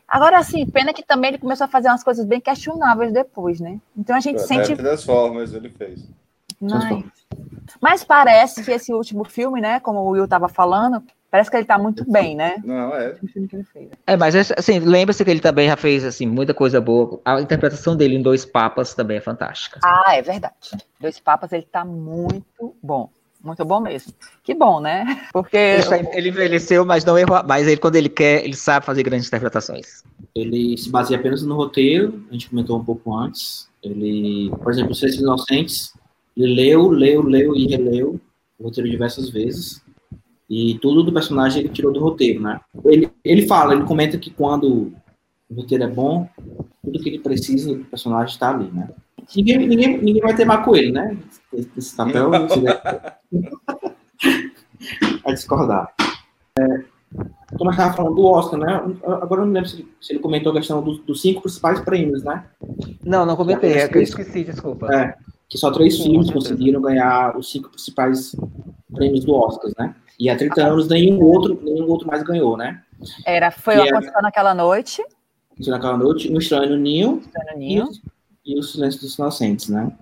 Agora, 0.08 0.38
assim, 0.38 0.64
pena 0.66 0.94
que 0.94 1.02
também 1.02 1.30
ele 1.30 1.38
começou 1.38 1.64
a 1.64 1.68
fazer 1.68 1.88
umas 1.88 2.04
coisas 2.04 2.24
bem 2.24 2.40
questionáveis 2.40 3.12
depois, 3.12 3.60
né? 3.60 3.80
Então 3.96 4.14
a 4.14 4.20
gente 4.20 4.36
é, 4.36 4.46
sente. 4.46 4.76
Transformers 4.76 5.52
ele 5.52 5.68
fez. 5.68 6.08
Mas, 6.60 7.04
mas 7.80 8.04
parece 8.04 8.64
que 8.64 8.70
esse 8.70 8.92
último 8.94 9.24
filme, 9.24 9.60
né, 9.60 9.80
como 9.80 10.00
o 10.00 10.10
Will 10.10 10.24
estava 10.24 10.48
falando, 10.48 11.02
Parece 11.30 11.50
que 11.50 11.56
ele 11.56 11.66
tá 11.66 11.78
muito 11.78 12.10
bem, 12.10 12.36
né? 12.36 12.56
Não, 12.64 12.94
é. 12.94 13.14
É, 14.06 14.16
mas 14.16 14.34
assim, 14.34 14.78
lembra-se 14.78 15.24
que 15.24 15.30
ele 15.30 15.40
também 15.40 15.68
já 15.68 15.76
fez 15.76 16.04
assim, 16.04 16.26
muita 16.26 16.54
coisa 16.54 16.80
boa. 16.80 17.20
A 17.24 17.40
interpretação 17.40 17.96
dele 17.96 18.16
em 18.16 18.22
Dois 18.22 18.44
Papas 18.44 18.94
também 18.94 19.18
é 19.18 19.20
fantástica. 19.20 19.80
Ah, 19.84 20.14
é 20.14 20.22
verdade. 20.22 20.54
Dois 21.00 21.18
Papas 21.18 21.52
ele 21.52 21.66
tá 21.70 21.84
muito 21.84 22.74
bom. 22.82 23.10
Muito 23.42 23.64
bom 23.64 23.80
mesmo. 23.80 24.12
Que 24.42 24.54
bom, 24.54 24.80
né? 24.80 25.04
Porque. 25.32 25.56
Ele, 25.56 26.08
ele 26.12 26.28
envelheceu, 26.30 26.84
mas 26.84 27.04
não 27.04 27.18
errou. 27.18 27.42
Mas 27.46 27.68
ele, 27.68 27.76
quando 27.76 27.96
ele 27.96 28.08
quer, 28.08 28.44
ele 28.44 28.56
sabe 28.56 28.84
fazer 28.84 29.02
grandes 29.02 29.28
interpretações. 29.28 30.02
Ele 30.34 30.76
se 30.76 30.90
baseia 30.90 31.18
apenas 31.18 31.42
no 31.42 31.54
roteiro, 31.54 32.24
a 32.28 32.32
gente 32.32 32.50
comentou 32.50 32.78
um 32.78 32.84
pouco 32.84 33.14
antes. 33.14 33.68
Ele, 33.82 34.50
por 34.62 34.72
exemplo, 34.72 34.90
Os 34.90 34.98
Seis 34.98 35.16
Inocentes, 35.16 35.92
ele 36.36 36.54
leu, 36.54 36.88
leu, 36.88 37.22
leu 37.22 37.54
e 37.54 37.68
releu 37.68 38.20
o 38.58 38.64
roteiro 38.64 38.90
diversas 38.90 39.30
vezes. 39.30 39.80
E 40.48 40.78
tudo 40.78 41.02
do 41.02 41.12
personagem 41.12 41.60
ele 41.60 41.68
tirou 41.68 41.92
do 41.92 42.00
roteiro, 42.00 42.40
né? 42.40 42.60
Ele, 42.84 43.10
ele 43.24 43.46
fala, 43.46 43.74
ele 43.74 43.84
comenta 43.84 44.16
que 44.16 44.30
quando 44.30 44.92
o 45.50 45.54
roteiro 45.54 45.84
é 45.84 45.88
bom, 45.88 46.28
tudo 46.84 47.00
que 47.00 47.08
ele 47.08 47.18
precisa 47.18 47.74
do 47.74 47.84
personagem 47.84 48.32
está 48.32 48.50
ali, 48.50 48.70
né? 48.70 48.88
Ninguém, 49.34 49.66
ninguém, 49.66 49.98
ninguém 49.98 50.22
vai 50.22 50.36
teimar 50.36 50.64
com 50.64 50.76
ele, 50.76 50.92
né? 50.92 51.16
Esse 51.76 51.96
papel 51.96 52.30
a 55.24 55.32
discordar. 55.32 55.92
É, 56.58 56.84
como 57.56 57.70
eu 57.70 57.72
estava 57.72 57.94
falando 57.94 58.14
do 58.14 58.24
Oscar, 58.24 58.58
né? 58.58 58.82
Agora 59.04 59.42
eu 59.42 59.46
não 59.46 59.52
lembro 59.52 59.68
se 59.68 59.76
ele, 59.76 59.88
se 60.00 60.12
ele 60.12 60.20
comentou 60.20 60.52
a 60.52 60.56
questão 60.56 60.82
dos, 60.82 60.98
dos, 61.00 61.20
cinco 61.20 61.42
principais 61.42 61.80
prêmios, 61.80 62.22
né? 62.22 62.44
Não, 63.04 63.26
não 63.26 63.36
comentei, 63.36 63.72
é 63.72 63.88
que 63.88 63.98
eu 63.98 64.02
esqueci, 64.02 64.44
desculpa. 64.44 64.92
É, 64.94 65.16
que 65.48 65.58
só 65.58 65.70
três 65.70 66.00
filmes 66.02 66.30
conseguiram 66.30 66.80
ganhar 66.80 67.36
os 67.36 67.50
cinco 67.50 67.70
principais 67.70 68.34
prêmios 68.92 69.24
do 69.24 69.34
Oscar, 69.34 69.70
né? 69.78 69.94
E 70.18 70.30
há 70.30 70.36
30 70.36 70.62
anos 70.64 70.88
nenhum 70.88 71.22
outro, 71.22 71.60
nenhum 71.62 71.88
outro 71.88 72.06
mais 72.06 72.22
ganhou, 72.22 72.56
né? 72.56 72.82
Era, 73.24 73.50
foi 73.50 73.76
o 73.76 73.82
Aconteceu 73.82 74.22
Naquela 74.22 74.54
Noite. 74.54 75.02
Aconteceu 75.50 75.74
Naquela 75.74 75.96
Noite, 75.98 76.32
Um 76.32 76.38
Estranho 76.38 76.70
no 76.70 76.76
Ninho. 76.76 77.22
Estranho 77.24 77.52
no 77.52 77.58
Ninho. 77.58 77.88
E, 78.44 78.54
e 78.56 78.58
O 78.58 78.62
Silêncio 78.62 79.00
dos 79.00 79.18
Inocentes, 79.18 79.68
né? 79.68 79.92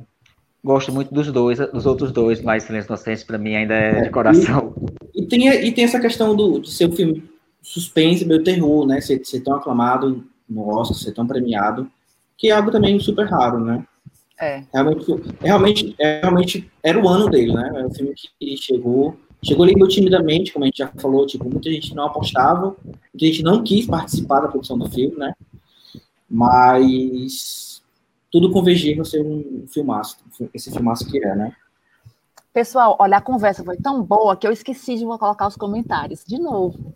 Gosto 0.62 0.92
muito 0.92 1.12
dos 1.12 1.30
dois, 1.30 1.58
dos 1.58 1.84
outros 1.84 2.10
dois, 2.12 2.40
mas 2.40 2.62
Silêncio 2.62 2.88
dos 2.88 3.00
Inocentes 3.00 3.24
para 3.24 3.36
mim 3.36 3.54
ainda 3.54 3.74
é, 3.74 4.02
de 4.02 4.10
coração. 4.10 4.74
E, 5.14 5.22
e, 5.22 5.26
tem, 5.26 5.48
e 5.48 5.72
tem 5.72 5.84
essa 5.84 6.00
questão 6.00 6.34
do, 6.34 6.60
de 6.60 6.70
ser 6.70 6.88
um 6.88 6.92
filme 6.92 7.28
suspense, 7.60 8.24
meio 8.24 8.42
terror, 8.44 8.86
né? 8.86 9.00
Ser, 9.00 9.24
ser 9.24 9.40
tão 9.40 9.56
aclamado 9.56 10.24
no 10.48 10.68
Oscar, 10.68 10.96
ser 10.96 11.12
tão 11.12 11.26
premiado, 11.26 11.90
que 12.38 12.50
é 12.50 12.52
algo 12.52 12.70
também 12.70 12.98
super 13.00 13.26
raro, 13.26 13.58
né? 13.58 13.84
É. 14.40 14.64
Realmente, 14.72 15.06
realmente, 15.40 15.94
realmente 15.98 16.70
era 16.82 17.00
o 17.00 17.08
ano 17.08 17.30
dele, 17.30 17.52
né? 17.52 17.70
É 17.76 17.86
um 17.86 17.94
filme 17.94 18.14
que 18.38 18.56
chegou 18.56 19.16
Chegou 19.44 19.64
ali 19.64 19.74
meio 19.74 19.88
timidamente, 19.88 20.52
como 20.52 20.64
a 20.64 20.68
gente 20.68 20.78
já 20.78 20.88
falou, 20.98 21.26
tipo, 21.26 21.48
muita 21.48 21.70
gente 21.70 21.94
não 21.94 22.06
apostava, 22.06 22.74
muita 22.82 23.26
gente 23.26 23.42
não 23.42 23.62
quis 23.62 23.86
participar 23.86 24.40
da 24.40 24.48
produção 24.48 24.78
do 24.78 24.88
filme, 24.88 25.16
né? 25.16 25.34
Mas 26.30 27.82
tudo 28.32 28.50
convergia 28.50 28.96
para 28.96 29.04
ser 29.04 29.20
um 29.20 29.66
filmaço, 29.68 30.16
esse 30.54 30.70
filmaço 30.70 31.06
que 31.10 31.22
é, 31.22 31.36
né? 31.36 31.52
Pessoal, 32.54 32.96
olha, 32.98 33.18
a 33.18 33.20
conversa 33.20 33.62
foi 33.62 33.76
tão 33.76 34.02
boa 34.02 34.34
que 34.34 34.46
eu 34.46 34.52
esqueci 34.52 34.96
de 34.96 35.04
colocar 35.04 35.46
os 35.46 35.56
comentários 35.56 36.24
de 36.24 36.38
novo. 36.38 36.94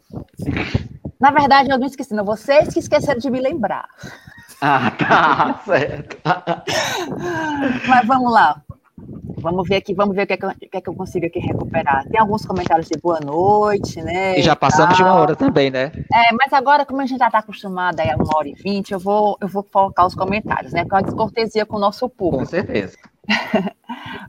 Na 1.21 1.31
verdade, 1.31 1.71
eu 1.71 1.79
não 1.79 1.87
esqueci, 1.87 2.15
não. 2.15 2.25
Vocês 2.25 2.73
que 2.73 2.79
esqueceram 2.79 3.19
de 3.19 3.29
me 3.29 3.41
lembrar. 3.41 3.89
Ah, 4.61 4.91
tá, 4.91 5.61
certo. 5.67 6.17
Mas 7.89 8.07
vamos 8.07 8.33
lá. 8.33 8.63
Vamos 9.41 9.69
ver 9.69 9.77
aqui, 9.77 9.95
vamos 9.95 10.17
ver 10.17 10.25
o 10.25 10.27
que 10.27 10.33
é 10.33 10.37
que, 10.37 10.45
eu, 10.45 10.51
que, 10.51 10.77
é 10.77 10.81
que 10.81 10.89
eu 10.89 10.95
consigo 10.95 11.27
aqui 11.27 11.39
recuperar. 11.39 12.05
Tem 12.09 12.21
alguns 12.21 12.45
comentários 12.45 12.89
de 12.89 12.99
boa 13.01 13.21
noite, 13.21 14.03
né? 14.03 14.37
E 14.39 14.43
já 14.43 14.57
passamos 14.57 14.97
de 14.97 15.03
uma 15.03 15.15
hora 15.15 15.37
também, 15.37 15.71
né? 15.71 15.93
É, 16.13 16.33
mas 16.33 16.53
agora, 16.53 16.85
como 16.85 17.01
a 17.01 17.07
gente 17.07 17.21
já 17.21 17.27
está 17.27 17.39
acostumado 17.39 18.01
a 18.01 18.17
uma 18.17 18.37
hora 18.37 18.49
e 18.49 18.55
vinte, 18.55 18.93
eu 18.93 18.99
vou, 18.99 19.37
eu 19.41 19.47
vou 19.47 19.63
colocar 19.63 20.05
os 20.07 20.15
comentários, 20.15 20.73
né? 20.73 20.85
Com 20.85 20.97
a 20.97 21.01
descortesia 21.01 21.65
com 21.65 21.77
o 21.77 21.81
nosso 21.81 22.09
público. 22.09 22.45
Com 22.45 22.51
certeza. 22.51 22.97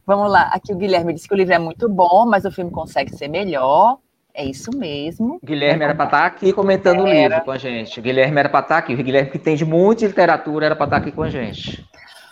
vamos 0.05 0.30
lá. 0.32 0.43
Aqui 0.53 0.73
o 0.73 0.77
Guilherme 0.77 1.13
disse 1.13 1.27
que 1.27 1.34
o 1.34 1.38
livro 1.38 1.53
é 1.53 1.59
muito 1.59 1.89
bom, 1.89 2.27
mas 2.27 2.45
o 2.45 2.51
filme 2.51 2.69
consegue 2.69 3.15
ser 3.15 3.27
melhor. 3.27 3.97
É 4.39 4.45
isso 4.45 4.71
mesmo. 4.73 5.37
Guilherme 5.43 5.83
era 5.83 5.93
para 5.93 6.05
estar 6.05 6.19
tá 6.21 6.25
aqui 6.25 6.53
comentando 6.53 7.05
era. 7.05 7.09
o 7.09 7.11
livro 7.11 7.41
com 7.43 7.51
a 7.51 7.57
gente. 7.57 7.99
O 7.99 8.01
Guilherme 8.01 8.39
era 8.39 8.47
para 8.47 8.61
estar 8.61 8.75
tá 8.75 8.79
aqui. 8.79 8.93
O 8.93 9.03
Guilherme, 9.03 9.31
que 9.31 9.37
entende 9.37 9.65
muito 9.65 9.99
de 9.99 10.07
literatura, 10.07 10.67
era 10.67 10.77
para 10.77 10.85
estar 10.85 10.95
tá 10.95 11.01
aqui 11.01 11.11
com 11.11 11.23
a 11.23 11.29
gente. 11.29 11.85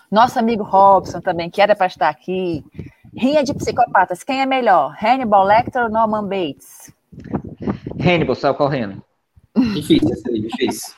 Nosso 0.10 0.40
amigo 0.40 0.64
Robson 0.64 1.20
também, 1.20 1.50
que 1.50 1.62
era 1.62 1.76
para 1.76 1.88
estar 1.88 2.08
aqui. 2.08 2.64
Rinha 3.14 3.44
de 3.44 3.54
psicopatas, 3.54 4.24
quem 4.24 4.42
é 4.42 4.46
melhor? 4.46 4.96
Hannibal 5.04 5.44
Lecter 5.44 5.84
ou 5.84 5.90
Norman 5.90 6.24
Bates? 6.24 6.94
Hannibal, 8.00 8.36
saiu 8.36 8.56
correndo. 8.56 9.04
Difícil, 9.74 10.16
difícil. 10.32 10.94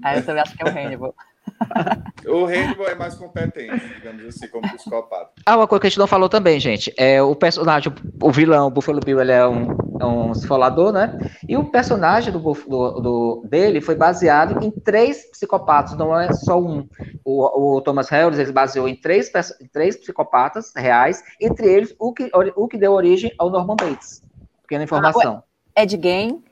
Ah, 0.00 0.16
eu 0.16 0.24
também 0.24 0.42
acho 0.42 0.56
que 0.56 0.62
é 0.62 0.66
o 0.66 0.78
Hannibal. 0.78 1.12
o 2.26 2.44
Hannibal 2.44 2.88
é 2.88 2.94
mais 2.94 3.14
competente, 3.14 3.86
digamos 3.94 4.24
assim, 4.26 4.48
como 4.48 4.70
psicopata. 4.74 5.30
Ah, 5.44 5.56
uma 5.56 5.66
coisa 5.66 5.80
que 5.80 5.86
a 5.86 5.90
gente 5.90 5.98
não 5.98 6.06
falou 6.06 6.28
também, 6.28 6.58
gente, 6.60 6.92
é 6.96 7.22
o 7.22 7.34
personagem, 7.34 7.92
o 8.22 8.30
vilão, 8.30 8.66
o 8.66 8.70
Buffalo 8.70 9.00
Bill, 9.00 9.20
ele 9.20 9.32
é 9.32 9.46
um 9.46 9.86
é 10.00 10.04
um 10.04 10.32
esfolador, 10.32 10.92
né? 10.92 11.16
E 11.48 11.56
o 11.56 11.64
personagem 11.64 12.32
do, 12.32 12.38
do, 12.38 13.00
do, 13.00 13.46
dele 13.48 13.80
foi 13.80 13.94
baseado 13.94 14.62
em 14.62 14.70
três 14.70 15.30
psicopatas, 15.30 15.96
não 15.96 16.18
é 16.18 16.32
só 16.32 16.60
um. 16.60 16.86
O, 17.24 17.76
o 17.76 17.80
Thomas 17.80 18.08
Harris 18.08 18.38
ele 18.38 18.52
baseou 18.52 18.88
em 18.88 18.94
três, 18.94 19.30
em 19.60 19.66
três 19.66 19.96
psicopatas 19.96 20.72
reais, 20.76 21.22
entre 21.40 21.66
eles 21.66 21.94
o 21.98 22.12
que, 22.12 22.30
o 22.54 22.68
que 22.68 22.78
deu 22.78 22.92
origem 22.92 23.32
ao 23.38 23.50
Norman 23.50 23.76
Bates. 23.76 24.22
Pequena 24.62 24.84
informação. 24.84 25.42
Ah, 25.74 25.82
Ed 25.82 25.98
Gein. 26.00 26.42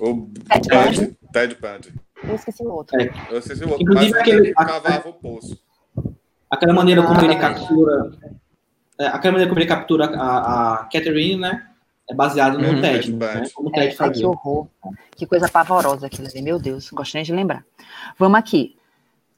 O 0.00 0.28
Ted 0.48 0.68
Bundy. 0.68 1.16
Ted 1.32 1.56
Bundy. 1.60 1.94
Eu 2.22 2.34
esqueci 2.34 2.62
o 2.62 2.70
outro. 2.70 3.00
É. 3.00 3.10
Eu 3.30 3.38
esqueci 3.38 3.64
o 3.64 3.68
outro. 3.68 3.82
Inclusive, 3.82 4.10
mas 4.10 4.20
aquele, 4.20 4.38
ele 4.38 4.54
cavava 4.54 5.08
o 5.08 5.12
poço. 5.14 5.58
Aquela 6.50 6.72
maneira 6.72 7.02
como 7.02 7.20
ah, 7.20 7.24
ele 7.24 7.36
captura. 7.36 8.10
É, 8.98 9.06
aquela 9.06 9.32
maneira 9.32 9.48
como 9.48 9.60
ele 9.60 9.68
captura 9.68 10.06
a, 10.06 10.74
a 10.74 10.84
Catherine, 10.84 11.40
né? 11.40 11.66
É 12.10 12.14
baseado 12.14 12.58
no 12.58 12.68
uhum, 12.68 12.80
Ted, 12.80 13.12
né? 13.14 13.48
Como 13.54 13.68
o 13.68 13.72
Ted 13.72 13.96
é, 13.98 14.10
que 14.10 14.26
horror. 14.26 14.66
Que 15.16 15.26
coisa 15.26 15.48
pavorosa 15.48 16.06
aquilo 16.06 16.26
ali, 16.26 16.42
meu 16.42 16.58
Deus, 16.58 16.90
gosto 16.90 17.14
nem 17.14 17.22
de 17.22 17.32
lembrar. 17.32 17.64
Vamos 18.18 18.38
aqui. 18.38 18.76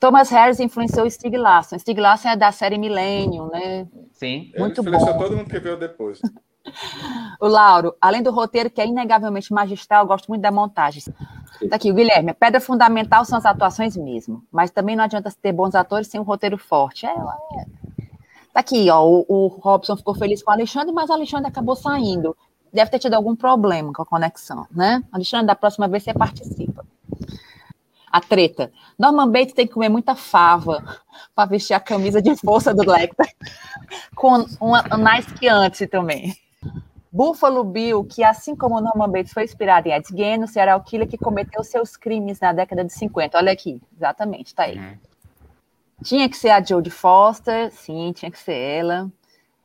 Thomas 0.00 0.30
Harris 0.30 0.58
influenciou 0.58 1.08
Stig 1.08 1.36
Larsson. 1.36 1.78
Stig 1.78 2.00
Larsson 2.00 2.30
é 2.30 2.36
da 2.36 2.50
série 2.50 2.78
Millennium, 2.78 3.48
né? 3.50 3.86
Sim. 4.12 4.50
Muito 4.58 4.80
Ele 4.80 4.88
influenciou 4.88 5.12
bom. 5.12 5.18
todo 5.18 5.36
mundo 5.36 5.50
que 5.50 5.60
veio 5.60 5.76
depois. 5.76 6.18
O 7.40 7.46
Lauro, 7.46 7.94
além 8.00 8.22
do 8.22 8.30
roteiro, 8.30 8.70
que 8.70 8.80
é 8.80 8.86
inegavelmente 8.86 9.52
magistral, 9.52 10.06
gosto 10.06 10.28
muito 10.28 10.42
da 10.42 10.50
montagem. 10.50 11.02
Tá 11.68 11.76
aqui, 11.76 11.90
o 11.90 11.94
Guilherme. 11.94 12.30
A 12.30 12.34
pedra 12.34 12.60
fundamental 12.60 13.24
são 13.24 13.38
as 13.38 13.46
atuações 13.46 13.96
mesmo. 13.96 14.42
Mas 14.50 14.70
também 14.70 14.96
não 14.96 15.04
adianta 15.04 15.32
ter 15.40 15.52
bons 15.52 15.74
atores 15.74 16.08
sem 16.08 16.20
um 16.20 16.24
roteiro 16.24 16.58
forte. 16.58 17.06
É, 17.06 17.10
é. 17.10 17.66
Tá 18.52 18.60
aqui, 18.60 18.90
ó. 18.90 19.04
O, 19.04 19.24
o 19.28 19.46
Robson 19.46 19.96
ficou 19.96 20.14
feliz 20.14 20.42
com 20.42 20.50
o 20.50 20.54
Alexandre, 20.54 20.92
mas 20.92 21.10
o 21.10 21.12
Alexandre 21.12 21.48
acabou 21.48 21.76
saindo. 21.76 22.36
Deve 22.72 22.90
ter 22.90 22.98
tido 22.98 23.14
algum 23.14 23.36
problema 23.36 23.92
com 23.92 24.02
a 24.02 24.06
conexão, 24.06 24.66
né? 24.70 25.02
Alexandre, 25.12 25.46
da 25.46 25.54
próxima 25.54 25.86
vez 25.88 26.02
você 26.02 26.14
participa. 26.14 26.84
A 28.10 28.20
treta. 28.20 28.70
Norman 28.98 29.30
Bates 29.30 29.54
tem 29.54 29.66
que 29.66 29.72
comer 29.72 29.88
muita 29.88 30.14
fava 30.14 31.00
para 31.34 31.48
vestir 31.48 31.74
a 31.74 31.80
camisa 31.80 32.20
de 32.20 32.34
força 32.36 32.74
do 32.74 32.82
Lecter. 32.90 33.26
com 34.14 34.46
uma, 34.60 34.82
uma 34.82 35.14
nice 35.14 35.32
que 35.34 35.48
antes 35.48 35.88
também. 35.88 36.34
Buffalo 37.12 37.62
Bill, 37.62 38.04
que 38.04 38.24
assim 38.24 38.56
como 38.56 38.80
Norman 38.80 39.10
Bates 39.10 39.34
foi 39.34 39.44
inspirado 39.44 39.86
em 39.86 39.92
Ed 39.92 40.08
Gein, 40.16 40.42
o 40.42 40.48
serial 40.48 40.80
killer 40.80 41.06
que 41.06 41.18
cometeu 41.18 41.62
seus 41.62 41.94
crimes 41.94 42.40
na 42.40 42.54
década 42.54 42.82
de 42.82 42.92
50. 42.92 43.36
Olha 43.36 43.52
aqui, 43.52 43.78
exatamente, 43.94 44.54
tá 44.54 44.62
aí. 44.62 44.78
Uhum. 44.78 44.96
Tinha 46.02 46.28
que 46.28 46.36
ser 46.36 46.48
a 46.48 46.62
Jodie 46.62 46.90
Foster, 46.90 47.70
sim, 47.70 48.12
tinha 48.14 48.30
que 48.30 48.38
ser 48.38 48.54
ela. 48.54 49.10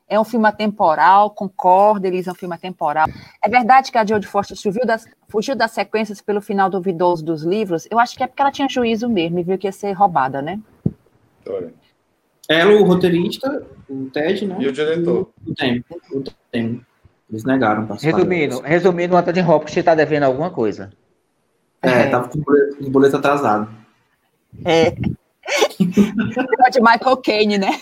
É 0.09 0.19
um 0.19 0.25
filme 0.25 0.47
atemporal, 0.47 1.31
concordo, 1.31 2.05
eles 2.05 2.27
é 2.27 2.31
um 2.31 2.35
filme 2.35 2.53
atemporal. 2.53 3.07
É 3.43 3.49
verdade 3.49 3.91
que 3.91 3.97
a 3.97 4.05
Jodie 4.05 4.27
Foster 4.27 4.57
fugiu 4.57 4.85
das, 4.85 5.07
fugiu 5.29 5.55
das 5.55 5.71
sequências 5.71 6.21
pelo 6.21 6.41
final 6.41 6.69
duvidoso 6.69 7.23
dos 7.23 7.43
livros? 7.43 7.87
Eu 7.89 7.97
acho 7.97 8.15
que 8.15 8.23
é 8.23 8.27
porque 8.27 8.41
ela 8.41 8.51
tinha 8.51 8.67
juízo 8.67 9.07
mesmo 9.07 9.39
e 9.39 9.43
viu 9.43 9.57
que 9.57 9.67
ia 9.67 9.71
ser 9.71 9.93
roubada, 9.93 10.41
né? 10.41 10.59
Ela, 12.49 12.73
o 12.73 12.83
roteirista, 12.83 13.65
o 13.89 14.09
Ted, 14.09 14.45
né? 14.45 14.57
E 14.59 14.67
o 14.67 14.71
diretor. 14.71 15.31
O 15.45 15.53
Tem. 15.53 15.83
O 16.11 16.23
Tem. 16.51 16.85
Eles 17.30 17.43
negaram. 17.43 17.88
Resumindo, 17.99 18.61
resumindo, 18.61 19.15
o 19.15 19.17
Anthony 19.17 19.41
Hopkins 19.41 19.78
está 19.78 19.93
devendo 19.93 20.23
alguma 20.23 20.49
coisa. 20.49 20.91
É, 21.82 21.89
é. 21.89 22.09
tava 22.09 22.30
com 22.30 22.39
o 22.39 22.89
boleto 22.89 23.17
atrasado. 23.17 23.69
É. 24.63 24.91
de 26.71 26.82
Michael 26.82 27.17
Caine, 27.17 27.57
né? 27.57 27.80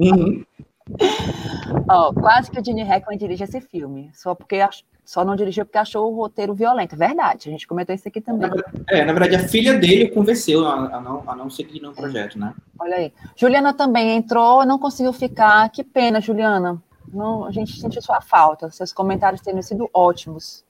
Uhum. 0.00 0.44
oh, 1.90 2.12
quase 2.14 2.50
que 2.50 2.60
o 2.60 2.64
Gene 2.64 2.82
Hackman 2.82 3.18
dirige 3.18 3.44
esse 3.44 3.60
filme, 3.60 4.10
só 4.14 4.34
porque 4.34 4.58
só 5.04 5.24
não 5.24 5.36
dirigiu 5.36 5.64
porque 5.64 5.78
achou 5.78 6.10
o 6.10 6.16
roteiro 6.16 6.54
violento. 6.54 6.96
Verdade, 6.96 7.48
a 7.48 7.52
gente 7.52 7.66
comentou 7.66 7.94
isso 7.94 8.06
aqui 8.06 8.20
também. 8.20 8.50
É, 8.88 9.04
na 9.04 9.12
verdade, 9.12 9.36
a 9.36 9.48
filha 9.48 9.74
dele 9.74 10.08
convenceu 10.08 10.66
a, 10.66 10.96
a 10.96 11.00
não, 11.00 11.22
a 11.26 11.36
não 11.36 11.50
seguir 11.50 11.80
no 11.80 11.92
projeto, 11.92 12.38
né? 12.38 12.54
Olha 12.78 12.96
aí. 12.96 13.12
Juliana 13.36 13.72
também 13.72 14.16
entrou, 14.16 14.64
não 14.64 14.78
conseguiu 14.78 15.12
ficar. 15.12 15.68
Que 15.70 15.82
pena, 15.82 16.20
Juliana. 16.20 16.80
Não, 17.12 17.44
a 17.44 17.50
gente 17.50 17.80
sentiu 17.80 18.00
sua 18.00 18.20
falta. 18.20 18.70
Seus 18.70 18.92
comentários 18.92 19.42
têm 19.42 19.60
sido 19.62 19.90
ótimos. 19.92 20.64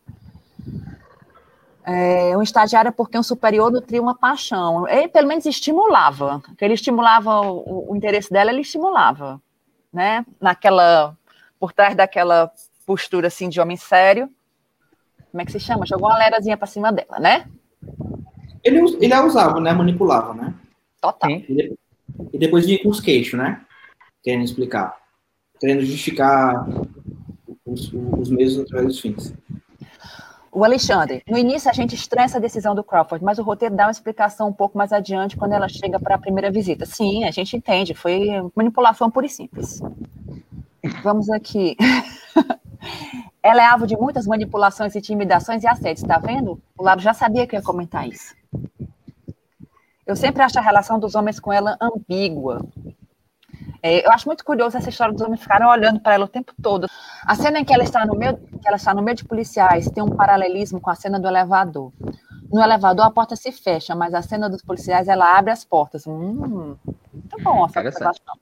É, 1.85 2.37
um 2.37 2.43
estagiário 2.43 2.89
é 2.89 2.93
porque 2.93 3.19
um 3.19 3.23
superior 3.23 3.71
nutria 3.71 4.01
uma 4.01 4.15
paixão. 4.15 4.89
Ele, 4.89 5.09
pelo 5.09 5.29
menos, 5.29 5.45
estimulava. 5.47 6.43
Que 6.57 6.65
ele 6.65 6.75
estimulava 6.75 7.41
o, 7.41 7.91
o, 7.91 7.97
interesse 7.97 8.31
dela, 8.31 8.51
ele 8.51 8.63
estimulava. 8.63 9.41
Né? 9.93 10.25
Naquela, 10.41 11.17
por 11.59 11.73
trás 11.73 11.95
daquela 11.95 12.51
postura 12.87 13.27
assim 13.27 13.49
de 13.49 13.61
homem 13.61 13.77
sério. 13.77 14.31
Como 15.31 15.43
é 15.43 15.45
que 15.45 15.53
se 15.53 15.61
chama? 15.61 15.87
Jogou 15.87 16.09
uma 16.09 16.19
lerazinha 16.19 16.57
para 16.57 16.67
cima 16.67 16.93
dela, 16.93 17.19
né? 17.19 17.47
Ele, 18.65 18.81
ele 19.01 19.13
a 19.13 19.25
usava, 19.25 19.61
né? 19.61 19.73
Manipulava, 19.73 20.35
né? 20.35 20.55
Total. 21.01 21.31
E, 21.31 21.77
e 22.33 22.39
depois 22.39 22.67
vinha 22.67 22.83
com 22.83 22.89
os 22.89 23.01
queixos, 23.01 23.39
né? 23.39 23.65
Querendo 24.23 24.45
explicar 24.45 25.00
querendo 25.61 25.83
justificar 25.83 26.67
os, 27.67 27.93
os 28.19 28.31
meios 28.31 28.59
através 28.59 28.89
dos 28.89 29.01
fins. 29.01 29.35
O 30.53 30.65
Alexandre, 30.65 31.23
no 31.29 31.39
início 31.39 31.71
a 31.71 31.73
gente 31.73 31.95
estranha 31.95 32.25
essa 32.25 32.41
decisão 32.41 32.75
do 32.75 32.83
Crawford, 32.83 33.25
mas 33.25 33.39
o 33.39 33.43
roteiro 33.43 33.77
dá 33.77 33.85
uma 33.85 33.93
explicação 33.93 34.49
um 34.49 34.53
pouco 34.53 34.77
mais 34.77 34.93
adiante 34.93 35.37
quando 35.37 35.53
ela 35.53 35.69
chega 35.69 36.01
para 36.01 36.17
a 36.17 36.19
primeira 36.19 36.51
visita. 36.51 36.85
Sim, 36.85 37.23
a 37.23 37.31
gente 37.31 37.57
entende, 37.57 37.95
foi 37.95 38.27
manipulação 38.57 39.09
pura 39.09 39.27
e 39.27 39.29
simples. 39.29 39.81
Vamos 41.05 41.31
aqui. 41.31 41.77
ela 43.41 43.63
é 43.63 43.67
alvo 43.67 43.87
de 43.87 43.97
muitas 43.97 44.27
manipulações, 44.27 44.97
intimidações 44.97 45.63
e 45.63 45.69
assédios, 45.69 46.07
tá 46.07 46.19
vendo? 46.19 46.61
O 46.77 46.83
Lado 46.83 47.01
já 47.01 47.15
sabia 47.15 47.47
que 47.47 47.55
ia 47.55 47.63
comentar 47.63 48.09
isso. 48.09 48.35
Eu 50.05 50.17
sempre 50.17 50.43
acho 50.43 50.59
a 50.59 50.63
relação 50.63 50.99
dos 50.99 51.15
homens 51.15 51.39
com 51.39 51.53
ela 51.53 51.79
ambígua. 51.81 52.67
É, 53.83 54.07
eu 54.07 54.13
acho 54.13 54.27
muito 54.27 54.45
curioso 54.45 54.77
essa 54.77 54.89
história 54.89 55.13
dos 55.13 55.23
homens 55.23 55.41
ficarem 55.41 55.67
olhando 55.67 56.01
para 56.01 56.15
ela 56.15 56.25
o 56.27 56.29
tempo 56.29 56.53
todo. 56.63 56.87
A 57.25 57.35
cena 57.35 57.61
em 57.61 57.65
que 57.65 57.73
ela 57.73 57.83
está 57.83 58.05
no 58.05 58.15
meio, 58.15 58.37
que 58.37 58.67
ela 58.67 58.77
está 58.77 58.93
no 58.93 59.03
meio 59.03 59.17
de 59.17 59.25
policiais 59.25 59.91
tem 59.91 60.03
um 60.03 60.11
paralelismo 60.11 60.81
com 60.81 60.91
a 60.91 60.95
cena 60.95 61.19
do 61.19 61.27
elevador. 61.27 61.93
No 62.53 62.63
elevador 62.63 63.07
a 63.07 63.11
porta 63.11 63.37
se 63.37 63.53
fecha, 63.53 63.95
mas 63.95 64.13
a 64.13 64.23
cena 64.23 64.51
dos 64.51 64.63
policiais 64.63 65.09
ela 65.09 65.39
abre 65.39 65.51
as 65.51 65.65
portas. 65.65 66.07
Hum, 66.07 66.77
muito 67.13 67.43
bom 67.43 67.65
essa 67.65 67.81
observação. 67.81 68.39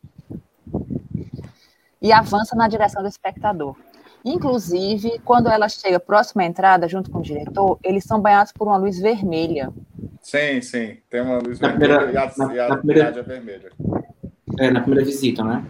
E 2.01 2.13
avança 2.13 2.57
na 2.57 2.69
direção 2.69 3.03
do 3.03 3.09
espectador. 3.09 3.77
Inclusive, 4.25 5.21
quando 5.25 5.49
ela 5.49 5.69
chega 5.69 6.01
próxima 6.01 6.43
à 6.43 6.47
entrada, 6.47 6.89
junto 6.89 7.11
com 7.11 7.19
o 7.19 7.23
diretor, 7.23 7.79
eles 7.83 8.05
são 8.05 8.21
banhados 8.21 8.53
por 8.53 8.67
uma 8.67 8.77
luz 8.77 8.99
vermelha. 8.99 9.73
Sim, 10.21 10.61
sim. 10.61 10.99
Tem 11.09 11.23
uma 11.23 11.39
luz 11.39 11.61
na 11.61 11.69
vermelha 11.69 11.99
primeira, 11.99 12.13
e 12.13 12.19
a, 12.19 12.47
na, 12.47 12.55
e 12.55 12.61
a, 12.61 12.69
na 12.69 12.77
primeira, 12.77 13.09
é 13.09 13.23
vermelha. 13.23 13.73
É, 14.59 14.71
na 14.71 14.81
primeira 14.81 15.05
visita, 15.05 15.43
né? 15.45 15.65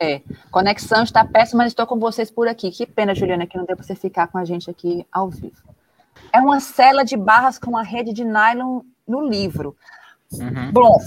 É, 0.00 0.20
conexão 0.50 1.02
está 1.02 1.24
péssima, 1.24 1.62
mas 1.62 1.72
estou 1.72 1.86
com 1.86 1.98
vocês 1.98 2.30
por 2.30 2.48
aqui. 2.48 2.70
Que 2.70 2.86
pena, 2.86 3.14
Juliana, 3.14 3.46
que 3.46 3.56
não 3.56 3.64
deu 3.64 3.76
para 3.76 3.84
você 3.84 3.94
ficar 3.94 4.26
com 4.26 4.38
a 4.38 4.44
gente 4.44 4.70
aqui 4.70 5.06
ao 5.10 5.30
vivo. 5.30 5.62
É 6.32 6.40
uma 6.40 6.60
cela 6.60 7.04
de 7.04 7.16
barras 7.16 7.58
com 7.58 7.70
uma 7.70 7.82
rede 7.82 8.12
de 8.12 8.24
nylon 8.24 8.80
no 9.06 9.26
livro. 9.26 9.76
Uhum. 10.32 10.72
Bom, 10.72 10.98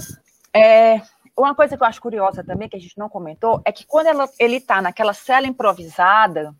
é, 0.52 1.00
uma 1.36 1.54
coisa 1.54 1.76
que 1.76 1.82
eu 1.82 1.86
acho 1.86 2.00
curiosa 2.00 2.42
também, 2.42 2.68
que 2.68 2.76
a 2.76 2.80
gente 2.80 2.98
não 2.98 3.08
comentou, 3.08 3.60
é 3.64 3.70
que 3.70 3.86
quando 3.86 4.06
ela, 4.06 4.28
ele 4.38 4.56
está 4.56 4.80
naquela 4.82 5.12
cela 5.12 5.46
improvisada, 5.46 6.54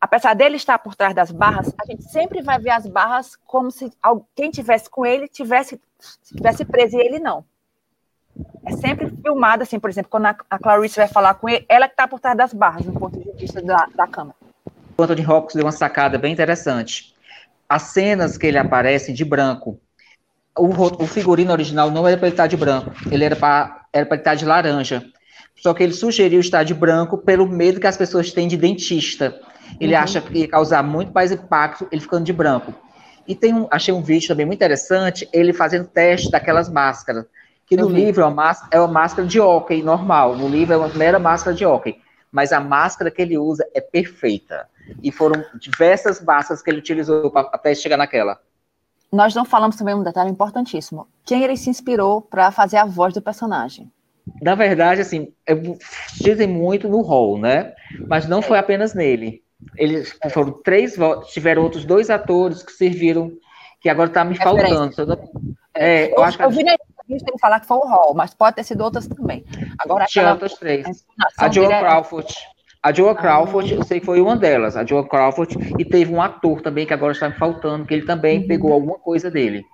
apesar 0.00 0.34
dele 0.34 0.56
estar 0.56 0.78
por 0.78 0.94
trás 0.94 1.14
das 1.14 1.30
barras, 1.30 1.72
a 1.80 1.86
gente 1.86 2.04
sempre 2.04 2.42
vai 2.42 2.58
ver 2.58 2.70
as 2.70 2.86
barras 2.86 3.36
como 3.46 3.70
se 3.70 3.90
quem 4.34 4.50
tivesse 4.50 4.88
com 4.88 5.04
ele 5.04 5.26
tivesse, 5.26 5.80
tivesse 6.24 6.64
preso 6.64 6.96
e 6.96 7.00
ele 7.00 7.18
não. 7.18 7.44
É 8.64 8.72
sempre 8.72 9.12
filmada, 9.22 9.62
assim, 9.62 9.78
por 9.78 9.88
exemplo, 9.88 10.10
quando 10.10 10.26
a, 10.26 10.36
a 10.50 10.58
Clarice 10.58 10.96
vai 10.96 11.08
falar 11.08 11.34
com 11.34 11.48
ele, 11.48 11.64
ela 11.68 11.86
que 11.86 11.94
está 11.94 12.08
por 12.08 12.20
trás 12.20 12.36
das 12.36 12.52
barras, 12.52 12.84
no 12.84 12.92
ponto 12.92 13.18
de 13.18 13.30
vista 13.40 13.62
da, 13.62 13.86
da 13.94 14.06
câmera. 14.06 14.34
O 14.98 15.02
Anthony 15.02 15.26
Hopkins 15.26 15.54
deu 15.54 15.64
uma 15.64 15.72
sacada 15.72 16.18
bem 16.18 16.32
interessante. 16.32 17.14
As 17.68 17.82
cenas 17.82 18.36
que 18.36 18.46
ele 18.46 18.58
aparece 18.58 19.12
de 19.12 19.24
branco, 19.24 19.78
o, 20.58 20.68
o 21.02 21.06
figurino 21.06 21.52
original 21.52 21.90
não 21.90 22.06
era 22.08 22.16
para 22.16 22.28
ele 22.28 22.34
estar 22.34 22.46
de 22.46 22.56
branco, 22.56 22.92
ele 23.10 23.24
era 23.24 23.36
para 23.36 23.86
era 23.92 24.04
para 24.04 24.16
estar 24.16 24.34
de 24.34 24.44
laranja. 24.44 25.02
Só 25.56 25.72
que 25.72 25.82
ele 25.82 25.92
sugeriu 25.92 26.40
estar 26.40 26.64
de 26.64 26.74
branco 26.74 27.16
pelo 27.16 27.48
medo 27.48 27.80
que 27.80 27.86
as 27.86 27.96
pessoas 27.96 28.30
têm 28.30 28.46
de 28.46 28.56
dentista. 28.56 29.40
Ele 29.80 29.94
uhum. 29.94 30.00
acha 30.00 30.20
que 30.20 30.40
ia 30.40 30.48
causar 30.48 30.82
muito 30.82 31.12
mais 31.12 31.32
impacto 31.32 31.88
ele 31.90 32.02
ficando 32.02 32.24
de 32.24 32.32
branco. 32.32 32.74
E 33.26 33.34
tem 33.34 33.54
um, 33.54 33.66
achei 33.70 33.92
um 33.92 34.02
vídeo 34.02 34.28
também 34.28 34.46
muito 34.46 34.58
interessante, 34.58 35.28
ele 35.32 35.52
fazendo 35.52 35.88
teste 35.88 36.30
daquelas 36.30 36.68
máscaras. 36.68 37.24
Que 37.66 37.76
no 37.76 37.88
livro 37.88 38.22
é 38.22 38.24
uma, 38.24 38.34
máscara, 38.34 38.76
é 38.76 38.80
uma 38.80 38.92
máscara 38.92 39.26
de 39.26 39.40
hóquei 39.40 39.82
normal. 39.82 40.36
No 40.36 40.48
livro 40.48 40.74
é 40.74 40.76
uma 40.76 40.88
mera 40.88 41.18
máscara 41.18 41.54
de 41.54 41.66
hóquei. 41.66 42.00
Mas 42.30 42.52
a 42.52 42.60
máscara 42.60 43.10
que 43.10 43.20
ele 43.20 43.36
usa 43.36 43.66
é 43.74 43.80
perfeita. 43.80 44.68
E 45.02 45.10
foram 45.10 45.44
diversas 45.58 46.22
máscaras 46.22 46.62
que 46.62 46.70
ele 46.70 46.78
utilizou 46.78 47.30
pra, 47.30 47.42
até 47.52 47.74
chegar 47.74 47.96
naquela. 47.96 48.38
Nós 49.12 49.34
não 49.34 49.44
falamos 49.44 49.76
também 49.76 49.94
um 49.94 50.02
detalhe 50.02 50.30
importantíssimo. 50.30 51.08
Quem 51.24 51.42
ele 51.42 51.56
se 51.56 51.70
inspirou 51.70 52.20
para 52.22 52.50
fazer 52.50 52.76
a 52.76 52.84
voz 52.84 53.14
do 53.14 53.22
personagem? 53.22 53.90
Na 54.42 54.54
verdade, 54.54 55.00
assim, 55.00 55.32
dizem 56.20 56.46
muito 56.46 56.88
no 56.88 57.00
rol, 57.00 57.38
né? 57.38 57.74
Mas 58.08 58.28
não 58.28 58.42
foi 58.42 58.58
apenas 58.58 58.94
nele. 58.94 59.42
Eles 59.76 60.16
foram 60.30 60.52
três 60.62 60.96
votos, 60.96 61.32
tiveram 61.32 61.62
outros 61.62 61.84
dois 61.84 62.10
atores 62.10 62.62
que 62.62 62.72
serviram, 62.72 63.32
que 63.80 63.88
agora 63.88 64.08
está 64.08 64.24
me 64.24 64.36
faltando. 64.36 64.92
É, 65.74 66.06
eu, 66.06 66.16
eu 66.16 66.24
acho 66.24 66.36
que 66.36 66.44
eu 66.44 66.50
vi 66.50 66.64
na 66.64 66.76
entrevista 67.06 67.30
ele 67.30 67.38
falar 67.38 67.60
que 67.60 67.66
foi 67.66 67.78
o 67.78 67.86
Hall, 67.86 68.14
mas 68.14 68.34
pode 68.34 68.56
ter 68.56 68.64
sido 68.64 68.82
outras 68.82 69.06
também. 69.06 69.44
Agora 69.78 70.04
Tinha 70.06 70.32
outras 70.32 70.54
três. 70.54 71.06
A 71.38 71.50
Joan 71.50 71.68
Crawford. 71.68 72.34
A 72.82 72.92
Joan 72.92 73.12
ah. 73.12 73.14
Crawford, 73.14 73.74
eu 73.74 73.84
sei 73.84 74.00
que 74.00 74.06
foi 74.06 74.20
uma 74.20 74.36
delas, 74.36 74.76
a 74.76 74.84
Joan 74.84 75.04
Crawford, 75.04 75.56
e 75.78 75.84
teve 75.84 76.12
um 76.12 76.20
ator 76.20 76.60
também 76.60 76.86
que 76.86 76.94
agora 76.94 77.12
está 77.12 77.28
me 77.28 77.34
faltando, 77.36 77.86
que 77.86 77.94
ele 77.94 78.06
também 78.06 78.40
uhum. 78.40 78.46
pegou 78.46 78.72
alguma 78.72 78.98
coisa 78.98 79.30
dele. 79.30 79.64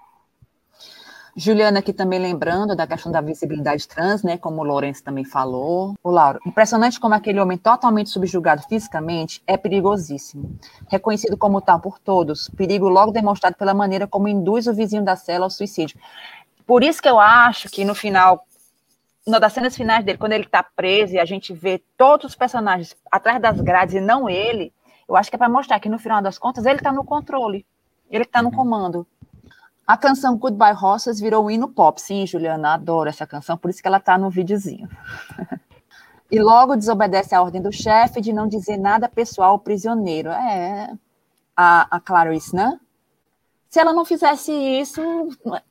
Juliana 1.34 1.78
aqui 1.78 1.94
também 1.94 2.18
lembrando 2.18 2.76
da 2.76 2.86
questão 2.86 3.10
da 3.10 3.22
visibilidade 3.22 3.88
trans, 3.88 4.22
né, 4.22 4.36
como 4.36 4.60
o 4.60 4.64
Lourenço 4.64 5.02
também 5.02 5.24
falou. 5.24 5.94
O 6.04 6.10
Lauro, 6.10 6.38
impressionante 6.46 7.00
como 7.00 7.14
aquele 7.14 7.40
homem 7.40 7.56
totalmente 7.56 8.10
subjugado 8.10 8.62
fisicamente 8.68 9.42
é 9.46 9.56
perigosíssimo. 9.56 10.58
Reconhecido 10.90 11.36
como 11.38 11.62
tal 11.62 11.80
por 11.80 11.98
todos, 11.98 12.50
perigo 12.50 12.86
logo 12.86 13.12
demonstrado 13.12 13.56
pela 13.56 13.72
maneira 13.72 14.06
como 14.06 14.28
induz 14.28 14.66
o 14.66 14.74
vizinho 14.74 15.02
da 15.02 15.16
cela 15.16 15.46
ao 15.46 15.50
suicídio. 15.50 15.98
Por 16.72 16.82
isso 16.82 17.02
que 17.02 17.08
eu 17.10 17.20
acho 17.20 17.68
que 17.68 17.84
no 17.84 17.94
final, 17.94 18.46
uma 19.26 19.38
das 19.38 19.52
cenas 19.52 19.76
finais 19.76 20.02
dele, 20.06 20.16
quando 20.16 20.32
ele 20.32 20.44
está 20.44 20.62
preso 20.62 21.12
e 21.12 21.18
a 21.18 21.24
gente 21.26 21.52
vê 21.52 21.84
todos 21.98 22.30
os 22.30 22.34
personagens 22.34 22.96
atrás 23.10 23.42
das 23.42 23.60
grades 23.60 23.94
e 23.94 24.00
não 24.00 24.26
ele, 24.26 24.72
eu 25.06 25.14
acho 25.14 25.28
que 25.28 25.36
é 25.36 25.38
para 25.38 25.50
mostrar 25.50 25.78
que 25.80 25.90
no 25.90 25.98
final 25.98 26.22
das 26.22 26.38
contas 26.38 26.64
ele 26.64 26.78
está 26.78 26.90
no 26.90 27.04
controle, 27.04 27.66
ele 28.10 28.24
está 28.24 28.40
no 28.40 28.48
uhum. 28.48 28.54
comando. 28.54 29.06
A 29.86 29.98
canção 29.98 30.38
Goodbye 30.38 30.74
Horses 30.74 31.20
virou 31.20 31.44
um 31.44 31.50
hino 31.50 31.68
pop. 31.68 32.00
Sim, 32.00 32.26
Juliana, 32.26 32.72
adoro 32.72 33.10
essa 33.10 33.26
canção, 33.26 33.58
por 33.58 33.68
isso 33.68 33.82
que 33.82 33.86
ela 33.86 33.98
está 33.98 34.16
no 34.16 34.30
videozinho. 34.30 34.88
e 36.32 36.40
logo 36.40 36.74
desobedece 36.74 37.34
à 37.34 37.42
ordem 37.42 37.60
do 37.60 37.70
chefe 37.70 38.18
de 38.18 38.32
não 38.32 38.48
dizer 38.48 38.78
nada 38.78 39.10
pessoal 39.10 39.50
ao 39.50 39.58
prisioneiro. 39.58 40.30
É, 40.30 40.90
a, 41.54 41.96
a 41.96 42.00
Clarice, 42.00 42.56
né? 42.56 42.80
Se 43.72 43.80
ela 43.80 43.94
não 43.94 44.04
fizesse 44.04 44.52
isso, 44.52 45.00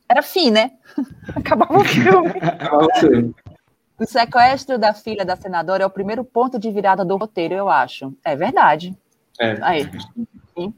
era 0.10 0.24
fim, 0.24 0.50
né? 0.50 0.72
Acabava 1.36 1.78
o 1.78 1.86
filme. 1.86 3.36
o 4.00 4.06
sequestro 4.08 4.80
da 4.80 4.92
filha 4.92 5.24
da 5.24 5.36
senadora 5.36 5.84
é 5.84 5.86
o 5.86 5.90
primeiro 5.92 6.24
ponto 6.24 6.58
de 6.58 6.72
virada 6.72 7.06
do 7.06 7.16
roteiro, 7.16 7.54
eu 7.54 7.70
acho. 7.70 8.12
É 8.26 8.36
verdade. 8.36 8.98
É. 9.40 9.56
Aí. 9.62 9.88
Sim. 10.58 10.74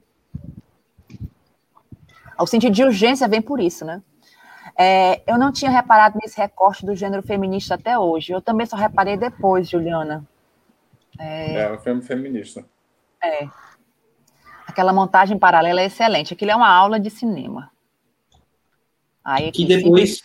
O 2.37 2.45
sentido 2.45 2.73
de 2.73 2.83
urgência 2.83 3.25
vem 3.25 3.41
por 3.41 3.61
isso, 3.61 3.85
né? 3.85 4.03
É, 4.77 5.21
eu 5.25 5.37
não 5.37 5.53
tinha 5.53 5.71
reparado 5.71 6.19
nesse 6.21 6.37
recorte 6.37 6.85
do 6.85 6.93
gênero 6.93 7.23
feminista 7.23 7.75
até 7.75 7.97
hoje. 7.97 8.33
Eu 8.33 8.41
também 8.41 8.65
só 8.65 8.75
reparei 8.75 9.15
depois, 9.15 9.69
Juliana. 9.69 10.27
É, 11.17 11.61
é 11.61 11.71
um 11.71 11.79
filme 11.79 12.01
feminista. 12.01 12.65
É. 13.23 13.47
Aquela 14.73 14.91
montagem 14.91 15.37
paralela 15.37 15.81
é 15.81 15.85
excelente. 15.85 16.33
Aquilo 16.33 16.49
é 16.49 16.55
uma 16.55 16.67
aula 16.67 16.99
de 16.99 17.11
cinema. 17.11 17.69
Aí, 19.23 19.51
que 19.51 19.65
depois 19.65 20.23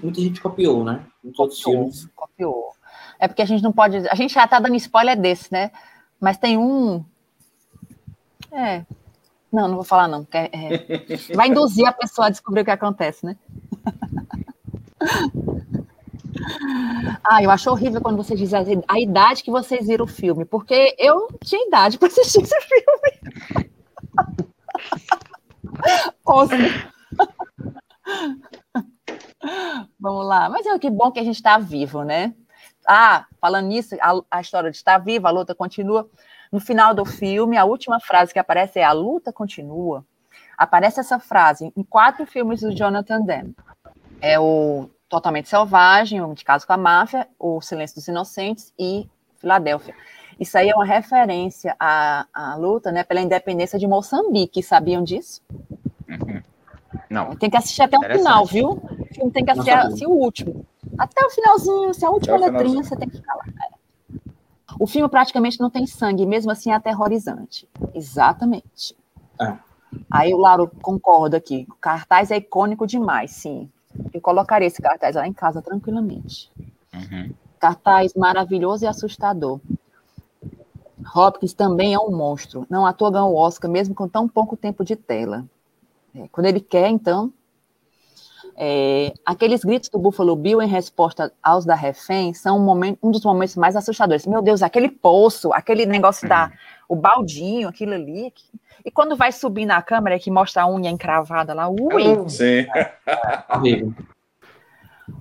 muita 0.00 0.20
gente 0.20 0.40
copiou, 0.40 0.84
né? 0.84 1.04
Em 1.24 1.32
todos 1.32 1.60
copiou, 1.60 1.88
os 1.88 1.98
filmes. 1.98 2.14
Copiou. 2.14 2.72
É 3.18 3.26
porque 3.26 3.42
a 3.42 3.44
gente 3.44 3.64
não 3.64 3.72
pode. 3.72 3.96
A 4.08 4.14
gente 4.14 4.32
já 4.32 4.46
tá 4.46 4.60
dando 4.60 4.76
spoiler 4.76 5.20
desse, 5.20 5.52
né? 5.52 5.72
Mas 6.20 6.38
tem 6.38 6.56
um. 6.56 7.04
É, 8.52 8.84
não, 9.52 9.66
não 9.66 9.74
vou 9.74 9.84
falar 9.84 10.06
não. 10.06 10.24
É, 10.32 10.50
é, 10.52 11.16
vai 11.34 11.48
induzir 11.48 11.84
a 11.84 11.92
pessoa 11.92 12.28
a 12.28 12.30
descobrir 12.30 12.60
o 12.60 12.64
que 12.64 12.70
acontece, 12.70 13.26
né? 13.26 13.36
ah, 17.28 17.42
eu 17.42 17.50
acho 17.50 17.72
horrível 17.72 18.00
quando 18.00 18.18
vocês 18.18 18.38
dizem 18.38 18.84
a 18.86 19.00
idade 19.00 19.42
que 19.42 19.50
vocês 19.50 19.88
viram 19.88 20.04
o 20.04 20.08
filme, 20.08 20.44
porque 20.44 20.94
eu 20.96 21.26
tinha 21.44 21.66
idade 21.66 21.98
para 21.98 22.06
assistir 22.06 22.40
esse 22.40 22.60
filme. 22.60 23.19
Vamos 29.98 30.26
lá. 30.26 30.48
Mas 30.48 30.66
é 30.66 30.78
que 30.78 30.90
bom 30.90 31.10
que 31.10 31.18
a 31.18 31.24
gente 31.24 31.36
está 31.36 31.58
vivo, 31.58 32.04
né? 32.04 32.34
Ah, 32.86 33.26
falando 33.40 33.66
nisso, 33.66 33.96
a, 34.00 34.20
a 34.30 34.40
história 34.40 34.70
de 34.70 34.76
estar 34.76 34.98
vivo, 34.98 35.26
a 35.26 35.30
luta 35.30 35.54
continua. 35.54 36.08
No 36.50 36.60
final 36.60 36.94
do 36.94 37.04
filme, 37.04 37.56
a 37.56 37.64
última 37.64 38.00
frase 38.00 38.32
que 38.32 38.38
aparece 38.38 38.78
é 38.78 38.84
a 38.84 38.92
luta 38.92 39.32
continua. 39.32 40.04
Aparece 40.56 41.00
essa 41.00 41.18
frase 41.18 41.72
em 41.76 41.82
quatro 41.82 42.26
filmes 42.26 42.60
do 42.60 42.74
Jonathan 42.74 43.22
Demme. 43.22 43.54
É 44.20 44.38
o 44.38 44.90
Totalmente 45.08 45.48
Selvagem, 45.48 46.22
o 46.22 46.34
De 46.34 46.44
Caso 46.44 46.66
com 46.66 46.72
a 46.72 46.76
Máfia, 46.76 47.26
O 47.38 47.60
Silêncio 47.60 47.96
dos 47.96 48.08
Inocentes 48.08 48.72
e 48.78 49.08
Filadélfia. 49.38 49.94
Isso 50.38 50.56
aí 50.56 50.70
é 50.70 50.74
uma 50.74 50.84
referência 50.84 51.76
à, 51.78 52.26
à 52.32 52.54
luta 52.56 52.90
né, 52.90 53.04
pela 53.04 53.20
independência 53.20 53.78
de 53.78 53.86
Moçambique. 53.86 54.62
Sabiam 54.62 55.02
disso? 55.02 55.42
Não. 57.10 57.34
Tem 57.34 57.50
que 57.50 57.56
assistir 57.56 57.82
até 57.82 57.98
o 57.98 58.02
final, 58.02 58.46
viu? 58.46 58.70
O 58.70 59.14
filme 59.14 59.32
tem 59.32 59.44
que 59.44 59.50
assistir 59.50 59.72
assim, 59.72 60.06
o 60.06 60.10
último. 60.10 60.64
Até 60.96 61.26
o 61.26 61.30
finalzinho, 61.30 61.92
se 61.92 62.04
a 62.04 62.10
última 62.10 62.36
letrinha, 62.36 62.84
você 62.84 62.94
tem 62.94 63.08
que 63.08 63.16
ficar 63.16 63.34
lá. 63.34 63.44
É. 63.66 63.80
O 64.78 64.86
filme 64.86 65.08
praticamente 65.08 65.60
não 65.60 65.68
tem 65.68 65.86
sangue, 65.86 66.24
mesmo 66.24 66.52
assim 66.52 66.70
é 66.70 66.74
aterrorizante. 66.74 67.68
Exatamente. 67.92 68.96
É. 69.40 69.56
Aí 70.08 70.32
o 70.32 70.38
Lauro 70.38 70.70
concorda 70.80 71.36
aqui. 71.36 71.66
O 71.68 71.74
cartaz 71.74 72.30
é 72.30 72.36
icônico 72.36 72.86
demais, 72.86 73.32
sim. 73.32 73.68
Eu 74.14 74.20
colocaria 74.20 74.68
esse 74.68 74.80
cartaz 74.80 75.16
lá 75.16 75.26
em 75.26 75.32
casa 75.32 75.60
tranquilamente. 75.60 76.48
Uhum. 76.94 77.34
Cartaz 77.58 78.14
maravilhoso 78.14 78.84
e 78.84 78.88
assustador. 78.88 79.60
Hopkins 81.14 81.54
também 81.54 81.92
é 81.92 81.98
um 81.98 82.16
monstro. 82.16 82.64
Não 82.70 82.86
à 82.86 82.92
toa 82.92 83.10
ganhou 83.10 83.32
o 83.32 83.36
Oscar, 83.36 83.68
mesmo 83.68 83.94
com 83.96 84.08
tão 84.08 84.28
pouco 84.28 84.56
tempo 84.56 84.84
de 84.84 84.94
tela. 84.94 85.44
É, 86.14 86.28
quando 86.30 86.46
ele 86.46 86.60
quer, 86.60 86.88
então, 86.88 87.32
é, 88.56 89.14
aqueles 89.24 89.64
gritos 89.64 89.88
do 89.88 89.98
Buffalo 89.98 90.36
Bill 90.36 90.60
em 90.60 90.68
resposta 90.68 91.32
aos 91.42 91.64
da 91.64 91.74
refém 91.74 92.34
são 92.34 92.58
um, 92.58 92.62
momento, 92.62 92.98
um 93.02 93.10
dos 93.10 93.24
momentos 93.24 93.56
mais 93.56 93.74
assustadores. 93.76 94.26
Meu 94.26 94.42
Deus, 94.42 94.62
aquele 94.62 94.90
poço, 94.90 95.52
aquele 95.52 95.86
negócio 95.86 96.28
da. 96.28 96.52
o 96.88 96.96
baldinho, 96.96 97.68
aquilo 97.68 97.94
ali. 97.94 98.32
E 98.84 98.90
quando 98.90 99.16
vai 99.16 99.32
subir 99.32 99.64
na 99.66 99.80
câmera 99.80 100.18
que 100.18 100.30
mostra 100.30 100.62
a 100.62 100.70
unha 100.70 100.90
encravada 100.90 101.54
lá, 101.54 101.68
ui! 101.68 102.28
Sim. 102.28 102.66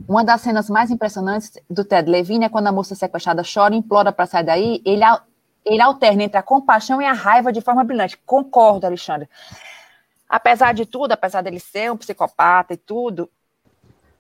Uma 0.07 0.23
das 0.23 0.41
cenas 0.41 0.69
mais 0.69 0.91
impressionantes 0.91 1.53
do 1.69 1.83
Ted 1.85 2.09
Levine 2.09 2.45
é 2.45 2.49
quando 2.49 2.67
a 2.67 2.71
moça 2.71 2.95
sequestrada 2.95 3.41
chora 3.41 3.73
e 3.73 3.77
implora 3.77 4.11
para 4.11 4.25
sair 4.25 4.43
daí. 4.43 4.81
Ele, 4.85 5.03
ele 5.65 5.81
alterna 5.81 6.23
entre 6.23 6.37
a 6.37 6.43
compaixão 6.43 7.01
e 7.01 7.05
a 7.05 7.13
raiva 7.13 7.53
de 7.53 7.61
forma 7.61 7.83
brilhante. 7.83 8.17
Concordo, 8.25 8.85
Alexandre 8.85 9.29
apesar 10.29 10.73
de 10.73 10.85
tudo, 10.85 11.11
apesar 11.11 11.41
dele 11.41 11.59
ser 11.59 11.91
um 11.91 11.97
psicopata 11.97 12.73
e 12.73 12.77
tudo, 12.77 13.29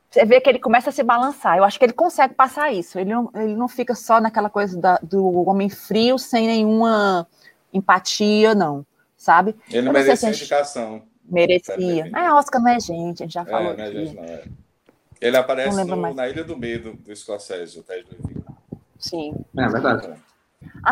você 0.09 0.25
vê 0.25 0.41
que 0.41 0.49
ele 0.49 0.57
começa 0.57 0.89
a 0.89 0.93
se 0.93 1.03
balançar. 1.03 1.57
Eu 1.57 1.63
acho 1.63 1.77
que 1.77 1.85
ele 1.85 1.93
consegue 1.93 2.33
passar 2.33 2.73
isso. 2.73 2.97
Ele 2.97 3.13
não, 3.13 3.29
ele 3.35 3.55
não 3.55 3.67
fica 3.67 3.93
só 3.93 4.19
naquela 4.19 4.49
coisa 4.49 4.79
da, 4.79 4.97
do 5.03 5.47
homem 5.47 5.69
frio, 5.69 6.17
sem 6.17 6.47
nenhuma 6.47 7.27
empatia, 7.71 8.55
não. 8.55 8.83
Sabe? 9.15 9.55
Ele 9.69 9.83
não 9.83 9.93
merecia 9.93 10.15
se 10.15 10.43
indicação. 10.43 11.03
Merecia. 11.23 12.09
É, 12.15 12.33
Oscar 12.33 12.59
não 12.59 12.71
é 12.71 12.79
gente, 12.79 13.21
a 13.21 13.25
gente 13.25 13.33
já 13.33 13.41
é, 13.41 13.45
falou. 13.45 13.77
Não 13.77 13.83
é 13.83 13.91
gente, 13.91 14.15
não 14.15 14.23
é. 14.23 14.43
Ele 15.21 15.37
aparece 15.37 15.83
no, 15.83 16.13
na 16.13 16.27
Ilha 16.27 16.43
do 16.43 16.57
Medo 16.57 16.93
do 16.93 17.11
Escocese, 17.11 17.77
o 17.77 17.83
Ted 17.83 18.07
Levine. 18.09 18.43
Sim. 18.97 19.35
É 19.55 19.67
verdade. 19.67 20.13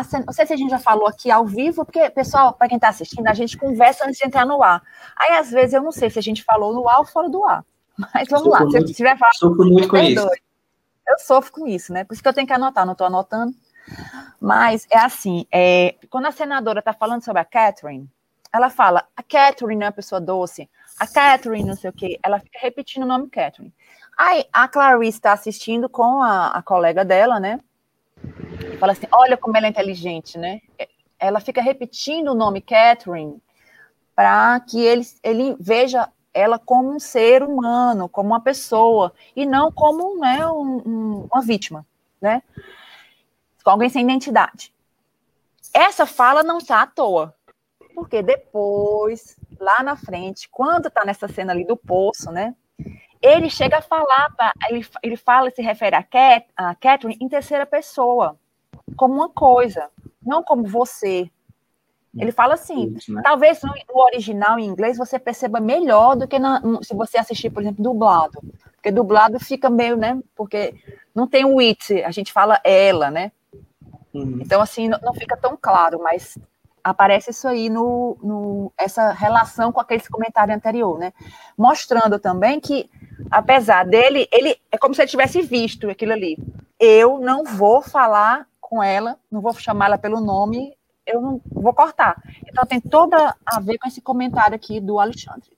Cena, 0.04 0.24
não 0.26 0.32
sei 0.32 0.46
se 0.46 0.52
a 0.52 0.56
gente 0.56 0.70
já 0.70 0.78
falou 0.78 1.06
aqui 1.06 1.30
ao 1.30 1.46
vivo, 1.46 1.84
porque, 1.84 2.08
pessoal, 2.10 2.52
para 2.52 2.68
quem 2.68 2.76
está 2.76 2.88
assistindo, 2.88 3.26
a 3.26 3.34
gente 3.34 3.56
conversa 3.56 4.06
antes 4.06 4.18
de 4.18 4.26
entrar 4.26 4.46
no 4.46 4.62
ar. 4.62 4.82
Aí, 5.16 5.36
às 5.36 5.50
vezes, 5.50 5.74
eu 5.74 5.82
não 5.82 5.92
sei 5.92 6.08
se 6.10 6.18
a 6.18 6.22
gente 6.22 6.42
falou 6.42 6.72
no 6.72 6.88
ar 6.88 6.98
ou 6.98 7.04
fora 7.04 7.28
do 7.28 7.44
ar. 7.44 7.64
Mas 8.14 8.28
vamos 8.28 8.48
lá. 8.48 8.60
Muito, 8.60 8.86
se 8.86 8.94
tiver 8.94 9.18
falado, 9.18 9.34
sofro 9.34 9.64
muito 9.64 9.88
com 9.88 9.96
isso. 9.96 10.28
Eu 11.08 11.18
sofro 11.18 11.52
com 11.52 11.66
isso, 11.66 11.92
né? 11.92 12.04
Por 12.04 12.14
isso 12.14 12.22
que 12.22 12.28
eu 12.28 12.34
tenho 12.34 12.46
que 12.46 12.52
anotar, 12.52 12.84
não 12.84 12.92
estou 12.92 13.06
anotando. 13.06 13.52
Mas 14.40 14.86
é 14.90 14.98
assim: 14.98 15.46
é, 15.50 15.96
quando 16.08 16.26
a 16.26 16.32
senadora 16.32 16.78
está 16.78 16.92
falando 16.92 17.24
sobre 17.24 17.40
a 17.40 17.44
Catherine, 17.44 18.08
ela 18.52 18.70
fala: 18.70 19.06
a 19.16 19.22
Catherine 19.22 19.82
é 19.82 19.86
uma 19.86 19.92
pessoa 19.92 20.20
doce, 20.20 20.68
a 20.98 21.06
Catherine 21.06 21.68
não 21.68 21.76
sei 21.76 21.90
o 21.90 21.92
quê. 21.92 22.18
Ela 22.22 22.38
fica 22.38 22.58
repetindo 22.60 23.02
o 23.04 23.06
nome 23.06 23.28
Catherine. 23.30 23.74
Aí 24.16 24.44
a 24.52 24.68
Clarice 24.68 25.18
está 25.18 25.32
assistindo 25.32 25.88
com 25.88 26.22
a, 26.22 26.48
a 26.48 26.62
colega 26.62 27.04
dela, 27.04 27.40
né? 27.40 27.58
Fala 28.78 28.92
assim: 28.92 29.06
olha 29.10 29.36
como 29.36 29.56
ela 29.56 29.66
é 29.66 29.70
inteligente, 29.70 30.38
né? 30.38 30.60
Ela 31.18 31.40
fica 31.40 31.60
repetindo 31.60 32.28
o 32.28 32.34
nome 32.34 32.60
Catherine 32.60 33.42
para 34.14 34.60
que 34.60 34.80
ele, 34.80 35.06
ele 35.22 35.56
veja 35.58 36.08
ela 36.32 36.58
como 36.58 36.94
um 36.94 37.00
ser 37.00 37.42
humano, 37.42 38.08
como 38.08 38.30
uma 38.30 38.40
pessoa, 38.40 39.12
e 39.34 39.44
não 39.44 39.72
como 39.72 40.18
né, 40.18 40.46
um, 40.46 40.82
um, 40.86 41.28
uma 41.32 41.42
vítima, 41.42 41.84
né? 42.20 42.42
Com 43.64 43.70
alguém 43.70 43.88
sem 43.88 44.04
identidade. 44.04 44.72
Essa 45.74 46.06
fala 46.06 46.42
não 46.42 46.58
está 46.58 46.82
à 46.82 46.86
toa, 46.86 47.34
porque 47.94 48.22
depois, 48.22 49.36
lá 49.58 49.82
na 49.82 49.96
frente, 49.96 50.48
quando 50.48 50.86
está 50.86 51.04
nessa 51.04 51.26
cena 51.26 51.52
ali 51.52 51.64
do 51.64 51.76
poço, 51.76 52.30
né? 52.30 52.54
Ele 53.20 53.50
chega 53.50 53.78
a 53.78 53.82
falar, 53.82 54.32
pra, 54.36 54.52
ele, 54.70 54.86
ele 55.02 55.16
fala, 55.16 55.50
se 55.50 55.60
refere 55.60 55.96
a, 55.96 56.02
Cat, 56.02 56.46
a 56.56 56.74
Catherine 56.76 57.18
em 57.20 57.28
terceira 57.28 57.66
pessoa 57.66 58.38
como 58.96 59.14
uma 59.14 59.28
coisa, 59.28 59.88
não 60.24 60.42
como 60.42 60.66
você. 60.66 61.30
Ele 62.16 62.32
fala 62.32 62.54
assim, 62.54 62.94
Isso, 62.96 63.12
né? 63.12 63.20
talvez 63.22 63.60
no, 63.62 63.72
original 64.02 64.58
em 64.58 64.66
inglês 64.66 64.96
você 64.96 65.18
perceba 65.18 65.60
melhor 65.60 66.16
do 66.16 66.26
que 66.26 66.38
na- 66.38 66.60
se 66.82 66.94
você 66.94 67.18
assistir, 67.18 67.50
por 67.50 67.62
exemplo, 67.62 67.82
dublado. 67.82 68.40
Porque 68.74 68.90
dublado 68.90 69.38
fica 69.38 69.68
meio, 69.68 69.96
né? 69.96 70.18
Porque 70.34 70.74
não 71.14 71.26
tem 71.26 71.44
o 71.44 71.58
it, 71.58 72.02
a 72.02 72.10
gente 72.10 72.32
fala 72.32 72.60
ela, 72.64 73.10
né? 73.10 73.30
Uhum. 74.14 74.38
Então, 74.40 74.60
assim, 74.60 74.88
não, 74.88 74.98
não 75.02 75.12
fica 75.14 75.36
tão 75.36 75.56
claro, 75.60 76.00
mas 76.02 76.38
aparece 76.82 77.30
isso 77.30 77.46
aí 77.46 77.68
no, 77.68 78.16
no 78.22 78.72
essa 78.78 79.12
relação 79.12 79.70
com 79.70 79.80
aquele 79.80 80.02
comentário 80.08 80.54
anterior, 80.54 80.98
né? 80.98 81.12
Mostrando 81.56 82.18
também 82.18 82.58
que, 82.60 82.88
apesar 83.30 83.84
dele, 83.84 84.26
ele 84.32 84.56
é 84.72 84.78
como 84.78 84.94
se 84.94 85.02
ele 85.02 85.10
tivesse 85.10 85.42
visto 85.42 85.90
aquilo 85.90 86.12
ali. 86.12 86.38
Eu 86.80 87.18
não 87.18 87.44
vou 87.44 87.82
falar 87.82 88.46
com 88.68 88.82
ela, 88.82 89.16
não 89.30 89.40
vou 89.40 89.54
chamar 89.54 89.86
ela 89.86 89.98
pelo 89.98 90.20
nome, 90.20 90.76
eu 91.06 91.22
não 91.22 91.40
vou 91.50 91.72
cortar. 91.72 92.22
Então 92.46 92.66
tem 92.66 92.80
toda 92.80 93.34
a 93.46 93.60
ver 93.60 93.78
com 93.78 93.88
esse 93.88 94.00
comentário 94.02 94.54
aqui 94.54 94.78
do 94.78 95.00
Alexandre. 95.00 95.56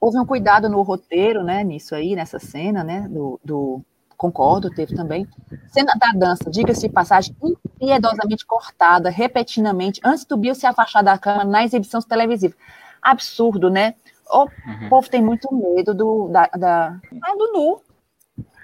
Houve 0.00 0.18
um 0.18 0.24
cuidado 0.26 0.68
no 0.68 0.80
roteiro, 0.82 1.42
né, 1.42 1.64
nisso 1.64 1.94
aí, 1.94 2.14
nessa 2.14 2.38
cena, 2.38 2.84
né, 2.84 3.08
do, 3.08 3.40
do 3.44 3.82
concordo, 4.16 4.70
teve 4.70 4.94
também. 4.94 5.26
Cena 5.68 5.92
da 5.98 6.12
dança, 6.12 6.48
diga-se 6.48 6.86
de 6.86 6.92
passagem, 6.92 7.34
impiedosamente 7.42 8.46
cortada, 8.46 9.10
repetidamente, 9.10 10.00
antes 10.04 10.24
do 10.24 10.36
Bill 10.36 10.54
se 10.54 10.66
afastar 10.66 11.02
da 11.02 11.18
câmera 11.18 11.44
na 11.48 11.64
exibição 11.64 12.00
televisiva. 12.00 12.54
Absurdo, 13.02 13.68
né? 13.68 13.94
O 14.30 14.42
Uhum. 14.44 14.88
povo 14.88 15.10
tem 15.10 15.22
muito 15.22 15.52
medo 15.52 15.92
do, 15.94 16.28
da, 16.28 16.46
da... 16.56 16.98
Ah, 17.22 17.34
do 17.36 17.52
nu. 17.52 17.80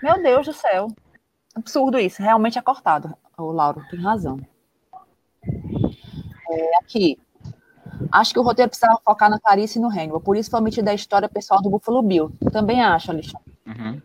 Meu 0.03 0.23
Deus 0.23 0.47
do 0.47 0.53
céu. 0.53 0.89
Absurdo 1.55 1.99
isso, 1.99 2.23
realmente 2.23 2.59
é 2.59 2.63
cortado. 2.63 3.15
O 3.37 3.51
Lauro 3.51 3.83
tem 3.91 4.01
razão. 4.01 4.39
É, 6.51 6.79
aqui. 6.79 7.19
Acho 8.13 8.33
que 8.33 8.39
o 8.39 8.43
roteiro 8.43 8.71
precisava 8.71 9.01
focar 9.05 9.29
na 9.29 9.39
Clarice 9.39 9.79
e 9.79 9.83
no 9.83 9.89
Hannibal, 9.89 10.21
por 10.21 10.37
isso 10.37 10.51
foi 10.51 10.61
omitida 10.61 10.91
a 10.91 10.95
história 10.95 11.29
pessoal 11.29 11.61
do 11.61 11.71
Buffalo 11.71 12.03
Bill. 12.03 12.33
Também 12.53 12.83
acho, 12.83 13.11
Alexandre. 13.11 13.53
Uhum. 13.67 14.01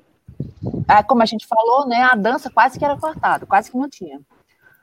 É, 0.87 1.01
como 1.03 1.21
a 1.21 1.25
gente 1.25 1.47
falou, 1.47 1.87
né, 1.87 2.01
a 2.01 2.15
dança 2.15 2.49
quase 2.49 2.77
que 2.77 2.83
era 2.85 2.97
cortada, 2.97 3.45
quase 3.45 3.71
que 3.71 3.77
não 3.77 3.89
tinha. 3.89 4.19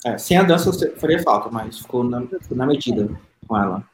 É, 0.05 0.19
sem 0.19 0.37
a 0.37 0.43
dança 0.43 0.73
faria 0.97 1.23
falta, 1.23 1.51
mas 1.51 1.79
ficou 1.79 2.03
na, 2.03 2.23
ficou 2.23 2.57
na 2.57 2.67
medida 2.67 3.09
com 3.47 3.57
ela. 3.57 3.85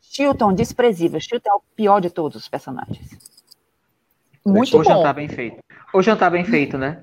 Chilton, 0.00 0.52
desprezível. 0.52 1.20
Chilton 1.20 1.50
é 1.50 1.54
o 1.54 1.62
pior 1.74 2.00
de 2.00 2.10
todos 2.10 2.36
os 2.36 2.48
personagens. 2.48 3.10
Muito 4.44 4.76
Ou 4.76 4.82
bom. 4.82 4.88
jantar 4.88 5.12
bem 5.12 5.28
feito. 5.28 5.58
Ou 5.92 6.02
jantar 6.02 6.30
bem 6.30 6.44
feito, 6.44 6.78
né? 6.78 7.02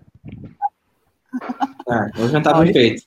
É, 1.90 2.22
hoje 2.22 2.32
já 2.32 2.42
tá 2.42 2.58
Olha. 2.58 2.72
bem 2.72 2.74
feito. 2.74 3.04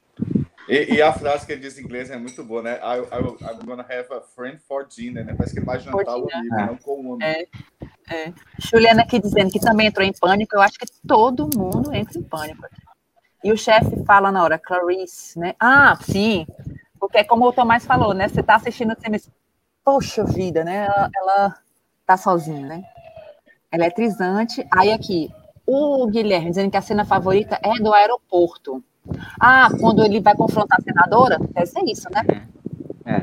E, 0.68 0.94
e 0.96 1.02
a 1.02 1.12
frase 1.12 1.46
que 1.46 1.52
ele 1.52 1.60
diz 1.60 1.78
em 1.78 1.82
inglês 1.82 2.10
é 2.10 2.16
muito 2.16 2.42
boa, 2.42 2.60
né? 2.62 2.80
I, 2.82 2.98
I, 2.98 3.52
I'm 3.52 3.64
gonna 3.64 3.84
have 3.88 4.12
a 4.12 4.20
friend 4.34 4.58
for 4.66 4.84
dinner, 4.86 5.24
né? 5.24 5.32
Parece 5.34 5.54
que 5.54 5.60
ele 5.60 5.66
vai 5.66 5.78
jantar 5.78 6.16
o 6.18 6.26
amigo, 6.32 6.54
É. 6.54 6.66
não 6.66 6.76
com 6.76 7.00
o 7.00 7.14
amigo. 7.14 7.22
É. 8.10 8.32
Juliana 8.58 9.02
aqui 9.02 9.20
dizendo 9.20 9.50
que 9.50 9.60
também 9.60 9.86
entrou 9.86 10.04
em 10.04 10.12
pânico. 10.12 10.56
Eu 10.56 10.60
acho 10.60 10.78
que 10.78 10.86
todo 11.06 11.48
mundo 11.56 11.94
entra 11.94 12.18
em 12.18 12.22
pânico. 12.22 12.66
E 13.44 13.52
o 13.52 13.56
chefe 13.56 14.04
fala 14.04 14.32
na 14.32 14.42
hora, 14.42 14.58
Clarice, 14.58 15.38
né? 15.38 15.54
Ah, 15.60 15.96
sim. 16.02 16.44
Porque 16.98 17.22
como 17.24 17.46
o 17.46 17.52
Tomás 17.52 17.84
falou, 17.86 18.12
né? 18.12 18.26
Você 18.28 18.42
tá 18.42 18.56
assistindo 18.56 18.92
o 18.92 19.00
filme, 19.00 19.20
poxa 19.84 20.24
vida, 20.24 20.64
né? 20.64 20.86
Ela, 20.86 21.10
ela 21.16 21.54
tá 22.04 22.16
sozinha, 22.16 22.66
né? 22.66 22.82
Eletrizante. 23.72 24.66
Aí 24.72 24.90
aqui, 24.92 25.30
o 25.66 26.06
Guilherme 26.06 26.50
dizendo 26.50 26.70
que 26.70 26.76
a 26.76 26.82
cena 26.82 27.04
favorita 27.04 27.58
é 27.62 27.74
do 27.82 27.92
aeroporto. 27.92 28.82
Ah, 29.40 29.68
quando 29.80 30.04
ele 30.04 30.20
vai 30.20 30.34
confrontar 30.34 30.78
a 30.80 30.82
senadora? 30.82 31.38
Deve 31.52 31.66
ser 31.66 31.82
isso, 31.84 32.08
né? 32.12 32.22
É. 33.04 33.22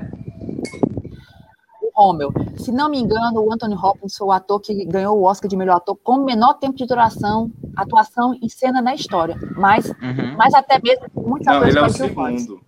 o 1.81 1.91
Rommel. 1.93 2.31
Se 2.57 2.71
não 2.71 2.89
me 2.89 2.97
engano, 2.99 3.41
o 3.41 3.53
Anthony 3.53 3.75
Hopkins 3.75 4.15
foi 4.17 4.27
o 4.27 4.31
ator 4.31 4.59
que 4.61 4.85
ganhou 4.85 5.17
o 5.19 5.23
Oscar 5.23 5.49
de 5.49 5.57
melhor 5.57 5.75
ator 5.77 5.95
com 6.01 6.17
menor 6.23 6.53
tempo 6.55 6.75
de 6.77 6.85
duração, 6.85 7.51
atuação 7.75 8.33
em 8.41 8.47
cena 8.49 8.81
na 8.81 8.95
história. 8.95 9.35
Mas, 9.57 9.87
Uhum. 9.89 10.35
mas 10.37 10.53
até 10.53 10.79
mesmo 10.81 11.05
muitos 11.15 11.45
Não, 11.47 11.55
atores 11.55 11.75
ele 11.75 11.83
é 11.83 11.87
o 11.87 11.89
segundo. 11.89 12.61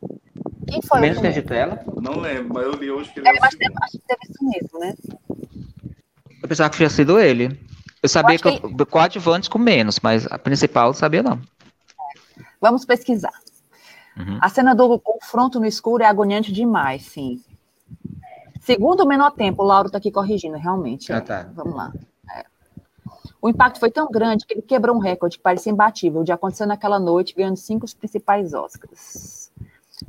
Quem 0.67 0.81
foi 0.81 0.99
Menos 0.99 1.19
o 1.19 1.21
tempo 1.21 1.33
de 1.35 1.41
tela. 1.43 1.79
Não 2.01 2.19
lembro, 2.19 2.53
mas 2.53 2.63
eu 2.65 2.71
li 2.73 2.91
hoje 2.91 3.11
que 3.13 3.19
ele 3.19 3.27
é, 3.29 3.31
É, 3.31 3.35
o 3.37 3.41
mas 3.41 3.55
teve, 3.55 3.73
acho 3.81 3.91
que 3.93 4.03
teve 4.07 4.19
isso 4.29 4.45
mesmo, 4.45 4.79
né? 4.79 4.93
Eu 6.41 6.49
pensava 6.49 6.69
que 6.69 6.77
tinha 6.77 6.89
sido 6.89 7.19
ele. 7.19 7.57
Eu 8.05 8.09
sabia 8.09 8.35
acho 8.35 8.43
que, 8.43 8.81
eu- 8.81 8.85
coadjuvantes 8.85 9.49
com 9.49 9.57
menos, 9.57 9.99
mas 9.99 10.27
a 10.27 10.37
principal 10.37 10.89
eu 10.89 10.93
sabia 10.93 11.23
não. 11.23 11.41
Vamos 12.61 12.85
pesquisar. 12.85 13.33
Uhum. 14.15 14.37
A 14.39 14.47
cena 14.47 14.75
do 14.75 14.99
confronto 14.99 15.59
no 15.59 15.65
escuro 15.65 16.03
é 16.03 16.05
agoniante 16.05 16.51
demais, 16.51 17.03
sim. 17.03 17.43
Segundo 18.61 19.01
o 19.01 19.07
menor 19.07 19.31
tempo, 19.31 19.63
o 19.63 19.65
Lauro 19.65 19.87
está 19.87 19.97
aqui 19.97 20.11
corrigindo, 20.11 20.57
realmente. 20.57 21.11
é. 21.11 21.15
Ah, 21.15 21.21
tá. 21.21 21.49
Vamos 21.53 21.75
lá. 21.75 21.91
É. 22.31 22.45
O 23.41 23.49
impacto 23.49 23.79
foi 23.79 23.91
tão 23.91 24.07
grande 24.09 24.45
que 24.45 24.53
ele 24.53 24.61
quebrou 24.61 24.95
um 24.95 24.99
recorde 24.99 25.37
que 25.37 25.43
parecia 25.43 25.71
imbatível 25.71 26.23
de 26.23 26.31
acontecer 26.31 26.65
naquela 26.65 26.99
noite, 26.99 27.35
ganhando 27.35 27.57
cinco 27.57 27.85
os 27.85 27.93
principais 27.93 28.53
Oscars. 28.53 29.51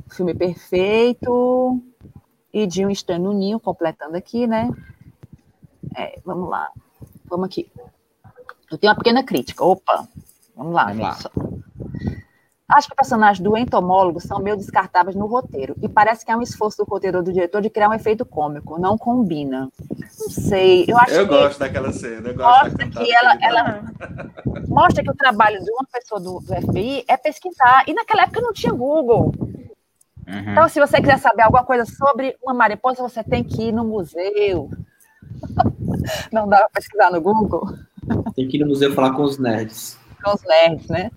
Filme 0.09 0.33
perfeito. 0.33 1.81
E 2.53 2.65
de 2.65 2.85
um 2.85 2.89
estranho 2.89 3.23
no 3.23 3.33
ninho, 3.33 3.59
completando 3.59 4.15
aqui, 4.17 4.47
né? 4.47 4.69
É, 5.95 6.19
vamos 6.25 6.49
lá. 6.49 6.71
Vamos 7.29 7.45
aqui. 7.45 7.71
Eu 8.71 8.77
tenho 8.77 8.91
uma 8.91 8.97
pequena 8.97 9.23
crítica. 9.23 9.63
Opa, 9.63 10.07
vamos 10.55 10.73
lá. 10.73 10.85
Vamos 10.85 11.01
lá. 11.01 11.17
Acho 12.69 12.89
que 12.89 12.95
personagens 12.95 13.39
do 13.39 13.55
entomólogo 13.55 14.19
são 14.19 14.39
meio 14.39 14.57
descartáveis 14.57 15.15
no 15.15 15.25
roteiro. 15.25 15.73
E 15.81 15.87
parece 15.87 16.25
que 16.25 16.31
é 16.31 16.35
um 16.35 16.41
esforço 16.41 16.77
do 16.77 16.83
roteiro 16.83 17.23
do 17.23 17.31
diretor 17.31 17.61
de 17.61 17.69
criar 17.69 17.87
um 17.87 17.93
efeito 17.93 18.25
cômico. 18.25 18.77
Não 18.77 18.97
combina. 18.97 19.69
Não 20.19 20.29
sei. 20.29 20.83
Eu 20.85 20.97
acho 20.97 21.13
Eu 21.13 21.27
que 21.27 21.33
gosto 21.33 21.59
daquela 21.59 21.93
cena, 21.93 22.27
eu 22.27 22.35
gosto 22.35 22.63
mostra 22.63 22.89
da 22.89 22.91
que 22.91 23.15
ela, 23.15 23.37
ela 23.41 23.83
mostra 24.67 25.01
que 25.01 25.09
o 25.09 25.15
trabalho 25.15 25.63
de 25.63 25.71
uma 25.71 25.85
pessoa 25.89 26.19
do, 26.19 26.41
do 26.41 26.55
FBI 26.61 27.05
é 27.07 27.15
pesquisar. 27.15 27.85
E 27.87 27.93
naquela 27.93 28.23
época 28.23 28.41
não 28.41 28.51
tinha 28.51 28.73
Google. 28.73 29.31
Uhum. 30.27 30.51
Então, 30.51 30.67
se 30.67 30.77
você 30.77 30.99
quiser 30.99 31.19
saber 31.19 31.43
alguma 31.43 31.63
coisa 31.63 31.85
sobre 31.85 32.35
uma 32.43 32.53
mariposa, 32.53 33.01
você 33.01 33.23
tem 33.23 33.45
que 33.45 33.69
ir 33.69 33.71
no 33.71 33.85
museu. 33.85 34.69
Não 36.31 36.47
dá 36.47 36.59
para 36.59 36.69
pesquisar 36.69 37.11
no 37.11 37.21
Google. 37.21 37.67
Tem 38.35 38.47
que 38.47 38.57
ir 38.57 38.61
no 38.61 38.67
museu 38.67 38.93
falar 38.93 39.13
com 39.13 39.23
os 39.23 39.37
nerds. 39.37 39.97
com 40.23 40.33
os 40.33 40.41
nerds, 40.43 40.87
né? 40.87 41.11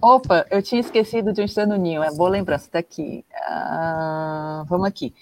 Opa, 0.00 0.46
eu 0.50 0.62
tinha 0.62 0.80
esquecido 0.80 1.32
de 1.32 1.40
um 1.40 1.44
estranho 1.44 1.70
no 1.70 1.76
ninho. 1.76 2.02
É 2.02 2.10
boa 2.10 2.28
lembrança, 2.28 2.68
tá 2.70 2.78
aqui. 2.78 3.24
Ah, 3.46 4.64
vamos 4.68 4.86
aqui. 4.86 5.14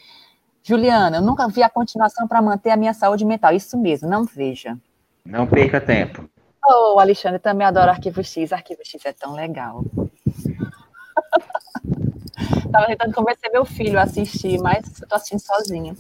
Juliana, 0.62 1.18
eu 1.18 1.22
nunca 1.22 1.48
vi 1.48 1.62
a 1.62 1.70
continuação 1.70 2.26
para 2.26 2.42
manter 2.42 2.70
a 2.70 2.76
minha 2.76 2.94
saúde 2.94 3.24
mental. 3.24 3.52
Isso 3.52 3.76
mesmo, 3.78 4.08
não 4.08 4.24
veja. 4.24 4.76
Não 5.24 5.46
perca 5.46 5.80
tempo. 5.80 6.28
Oh, 6.64 6.98
Alexandre, 6.98 7.38
também 7.38 7.66
adoro 7.66 7.90
Arquivo 7.90 8.22
X. 8.22 8.52
Arquivo 8.52 8.80
X 8.84 9.04
é 9.04 9.12
tão 9.12 9.34
legal. 9.34 9.84
Tava 12.72 12.86
tentando 12.86 13.14
convencer 13.14 13.50
meu 13.52 13.64
filho 13.64 13.98
a 13.98 14.02
assistir, 14.02 14.58
mas 14.60 15.00
eu 15.00 15.08
tô 15.08 15.14
assistindo 15.16 15.40
sozinha. 15.40 15.94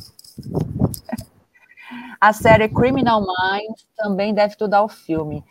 A 2.20 2.32
série 2.32 2.68
Criminal 2.68 3.20
Minds 3.20 3.86
também 3.96 4.32
deve 4.32 4.52
estudar 4.52 4.82
o 4.82 4.88
filme. 4.88 5.44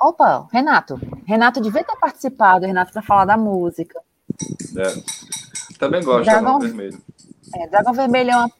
Opa, 0.00 0.46
Renato. 0.52 1.00
Renato 1.26 1.60
devia 1.60 1.84
ter 1.84 1.96
participado, 1.96 2.66
Renato, 2.66 2.92
para 2.92 3.02
falar 3.02 3.24
da 3.24 3.36
música. 3.36 4.00
É. 4.76 5.78
Também 5.78 6.02
gosto 6.02 6.24
Dragão- 6.24 6.58
de 6.58 6.66
Dragão 6.66 6.76
Vermelho. 6.88 7.02
É, 7.56 7.66
Dragão 7.66 7.92
Vermelho 7.94 8.30
é 8.30 8.36
uma. 8.36 8.50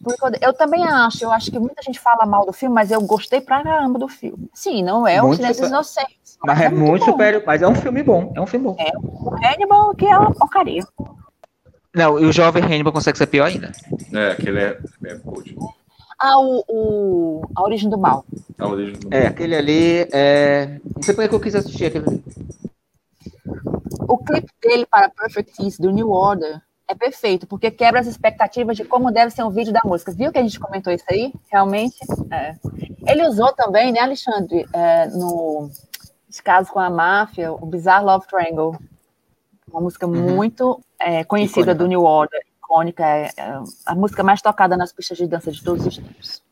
Eu 0.40 0.52
também 0.55 0.82
acho, 0.84 1.22
eu 1.22 1.30
acho 1.30 1.50
que 1.50 1.59
muita 1.59 1.82
gente 1.82 2.00
fala 2.00 2.24
mal 2.24 2.46
do 2.46 2.52
filme, 2.52 2.74
mas 2.74 2.90
eu 2.90 3.00
gostei 3.02 3.40
pra 3.40 3.62
caramba 3.62 3.98
do 3.98 4.09
filme. 4.09 4.48
Sim, 4.55 4.82
não 4.82 5.06
é 5.06 5.20
o 5.20 5.26
Muito 5.26 5.36
Silêncio 5.36 5.64
super- 5.64 5.68
Inocentes. 5.68 6.38
Mas 6.42 6.60
é 6.60 6.68
muito 6.70 7.05
bom. 7.05 7.12
superior. 7.12 7.42
Mas 7.46 7.60
é 7.62 7.68
um 7.68 7.74
filme 7.74 8.02
bom. 8.02 8.32
É 8.34 8.40
um 8.40 8.46
filme 8.46 8.66
bom. 8.68 8.76
É, 8.78 8.90
o 8.96 9.34
Hannibal, 9.44 9.94
que 9.94 10.06
é 10.06 10.16
uma 10.16 10.32
porcaria. 10.32 10.82
Não, 11.94 12.18
e 12.18 12.24
o 12.24 12.32
jovem 12.32 12.62
Hannibal 12.64 12.92
consegue 12.92 13.18
ser 13.18 13.26
pior 13.26 13.46
ainda. 13.46 13.72
É, 14.14 14.32
aquele 14.32 14.60
é, 14.60 14.78
é 15.05 15.20
good. 16.20 16.32
Ah, 16.35 16.40
o, 16.40 16.65
o- 16.69 17.43
A 17.55 17.62
Origem 17.62 17.89
do 17.90 17.99
Mal. 17.99 18.24
A 18.59 18.66
origem 18.69 18.95
do 18.99 19.15
É, 19.15 19.27
aquele 19.27 19.55
ali 19.55 20.09
é. 20.12 20.81
Não 20.95 21.03
sei 21.03 21.15
por 21.15 21.28
que 21.28 21.35
eu 21.35 21.40
quis 21.40 21.55
assistir 21.55 21.86
aquele 21.86 22.07
ali. 22.09 22.24
O 24.09 24.19
clipe 24.19 24.51
dele 24.62 24.86
para 24.86 25.09
Perfect 25.11 25.57
Peace, 25.57 25.81
do 25.81 25.90
New 25.90 26.11
Order, 26.11 26.61
é 26.89 26.95
perfeito, 26.95 27.47
porque 27.47 27.70
quebra 27.70 28.01
as 28.01 28.07
expectativas 28.07 28.77
de 28.77 28.85
como 28.85 29.11
deve 29.12 29.31
ser 29.31 29.43
um 29.43 29.51
vídeo 29.51 29.73
da 29.73 29.82
música. 29.85 30.11
Viu 30.12 30.32
que 30.32 30.39
a 30.39 30.43
gente 30.43 30.59
comentou 30.59 30.93
isso 30.93 31.05
aí? 31.11 31.32
Realmente? 31.53 31.99
É. 32.31 32.55
Ele 33.07 33.27
usou 33.28 33.53
também, 33.53 33.93
né, 33.93 34.01
Alexandre, 34.01 34.66
é, 34.73 35.07
no 35.09 35.70
caso 36.43 36.73
com 36.73 36.78
a 36.81 36.89
máfia, 36.90 37.53
o 37.53 37.66
Bizarre 37.66 38.05
Love 38.05 38.27
Triangle. 38.27 38.77
Uma 39.70 39.82
música 39.82 40.07
muito 40.07 40.81
é, 40.99 41.23
conhecida 41.24 41.61
Icônica. 41.73 41.74
do 41.74 41.86
New 41.86 42.03
Order, 42.03 42.40
icônica, 42.69 43.03
é, 43.05 43.31
é 43.36 43.62
a 43.86 43.95
música 43.95 44.23
mais 44.23 44.43
tocada 44.43 44.77
nas 44.77 44.93
pistas 44.93 45.16
de 45.16 45.27
dança 45.27 45.51
de 45.51 45.65
todos 45.65 45.86
os 45.86 45.97
tempos. 45.97 46.43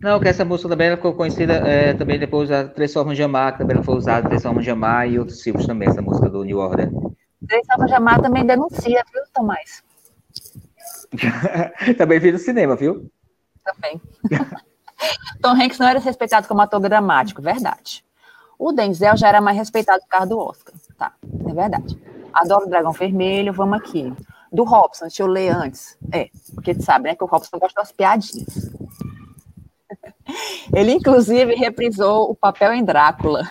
Não, 0.00 0.18
que 0.20 0.28
essa 0.28 0.44
música 0.44 0.68
também 0.68 0.88
ela 0.88 0.96
ficou 0.96 1.14
conhecida 1.14 1.54
é, 1.54 1.94
também 1.94 2.18
depois 2.18 2.48
da 2.48 2.66
Três 2.66 2.92
Formas 2.92 3.16
de 3.16 3.22
Amar, 3.22 3.52
que 3.52 3.58
também 3.58 3.76
ela 3.76 3.84
foi 3.84 3.96
usada, 3.96 4.28
Três 4.28 4.42
Formas 4.42 4.64
de 4.64 4.70
Amar 4.70 5.08
e 5.08 5.18
outros 5.18 5.40
filmes 5.42 5.66
também, 5.66 5.88
essa 5.88 6.02
música 6.02 6.28
do 6.28 6.44
New 6.44 6.58
Order. 6.58 6.90
Três 7.46 7.66
Salva 7.66 7.88
Jamar 7.88 8.20
também 8.20 8.46
denuncia, 8.46 9.04
viu, 9.12 9.22
Tomás? 9.32 9.82
Também 11.98 12.18
vi 12.18 12.32
no 12.32 12.38
cinema, 12.38 12.74
viu? 12.74 13.10
Também. 13.64 14.00
Tom 15.42 15.50
Hanks 15.50 15.78
não 15.78 15.88
era 15.88 15.98
respeitado 15.98 16.48
como 16.48 16.62
ator 16.62 16.80
dramático, 16.80 17.42
verdade. 17.42 18.04
O 18.58 18.72
Denzel 18.72 19.16
já 19.16 19.28
era 19.28 19.40
mais 19.40 19.56
respeitado 19.56 20.00
por 20.02 20.08
causa 20.08 20.26
do 20.28 20.38
Oscar. 20.38 20.74
Tá, 20.96 21.12
é 21.46 21.52
verdade. 21.52 22.00
Adoro 22.32 22.66
o 22.66 22.68
Dragão 22.70 22.92
Vermelho, 22.92 23.52
vamos 23.52 23.78
aqui. 23.78 24.12
Do 24.52 24.64
Robson, 24.64 25.06
deixa 25.06 25.22
eu 25.22 25.26
ler 25.26 25.48
antes. 25.48 25.96
É, 26.12 26.28
porque 26.54 26.74
tu 26.74 26.82
sabe, 26.82 27.08
né, 27.08 27.16
que 27.16 27.24
o 27.24 27.26
Robson 27.26 27.58
gosta 27.58 27.80
das 27.80 27.90
piadinhas. 27.90 28.70
Ele, 30.74 30.92
inclusive, 30.92 31.54
reprisou 31.54 32.30
o 32.30 32.34
papel 32.34 32.74
em 32.74 32.84
Drácula. 32.84 33.50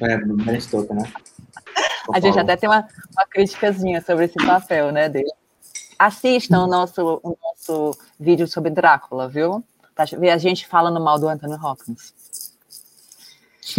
É, 0.00 0.60
Stoker, 0.60 0.94
né? 0.94 1.10
A 2.12 2.20
gente 2.20 2.38
até 2.38 2.56
tem 2.56 2.68
uma, 2.68 2.86
uma 3.12 3.26
criticazinha 3.26 4.02
sobre 4.02 4.26
esse 4.26 4.36
papel, 4.44 4.92
né, 4.92 5.08
dele. 5.08 5.32
Assistam 5.98 6.64
o 6.64 6.66
nosso, 6.66 7.20
o 7.22 7.38
nosso 7.42 7.98
vídeo 8.18 8.46
sobre 8.48 8.70
Drácula, 8.70 9.28
viu? 9.28 9.64
Pra 9.94 10.04
ver 10.04 10.30
a 10.30 10.38
gente 10.38 10.66
falando 10.66 11.00
mal 11.00 11.18
do 11.18 11.28
Anthony 11.28 11.54
Hopkins. 11.54 12.12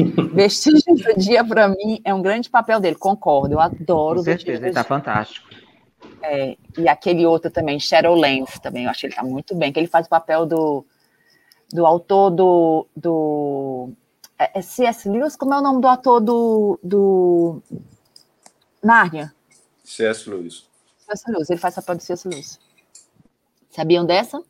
Vestígio 0.34 0.96
do 0.96 1.20
Dia, 1.20 1.44
para 1.44 1.68
mim, 1.68 2.02
é 2.04 2.14
um 2.14 2.22
grande 2.22 2.50
papel 2.50 2.80
dele, 2.80 2.96
concordo. 2.96 3.54
Eu 3.54 3.60
adoro 3.60 4.18
Com 4.18 4.24
certeza, 4.24 4.66
ele 4.66 4.74
tá 4.74 4.84
fantástico. 4.84 5.48
É, 6.22 6.58
e 6.78 6.88
aquele 6.88 7.26
outro 7.26 7.52
também, 7.52 7.80
Shadowlands, 7.80 8.60
também, 8.60 8.86
eu 8.86 8.90
acho 8.90 9.02
que 9.02 9.08
ele 9.08 9.16
tá 9.16 9.24
muito 9.24 9.56
bem, 9.56 9.72
que 9.72 9.80
ele 9.80 9.88
faz 9.88 10.06
o 10.08 10.10
papel 10.10 10.46
do, 10.46 10.86
do 11.72 11.86
autor 11.86 12.32
do. 12.32 12.88
do 12.96 13.90
é, 14.40 14.60
é 14.60 14.62
C.S. 14.62 15.10
Lewis? 15.10 15.36
Como 15.36 15.54
é 15.54 15.58
o 15.58 15.62
nome 15.62 15.82
do 15.82 15.88
ator 15.88 16.22
do. 16.22 16.80
do 16.84 17.62
Nárnia? 18.82 19.34
C.S. 19.84 20.30
Lewis. 20.30 20.66
C.S. 20.98 21.30
Lewis, 21.30 21.50
ele 21.50 21.60
faz 21.60 21.76
o 21.76 21.82
papel 21.82 21.96
do 21.96 22.04
C.S. 22.04 22.28
Lewis. 22.28 22.60
Sabiam 23.70 24.06
dessa? 24.06 24.42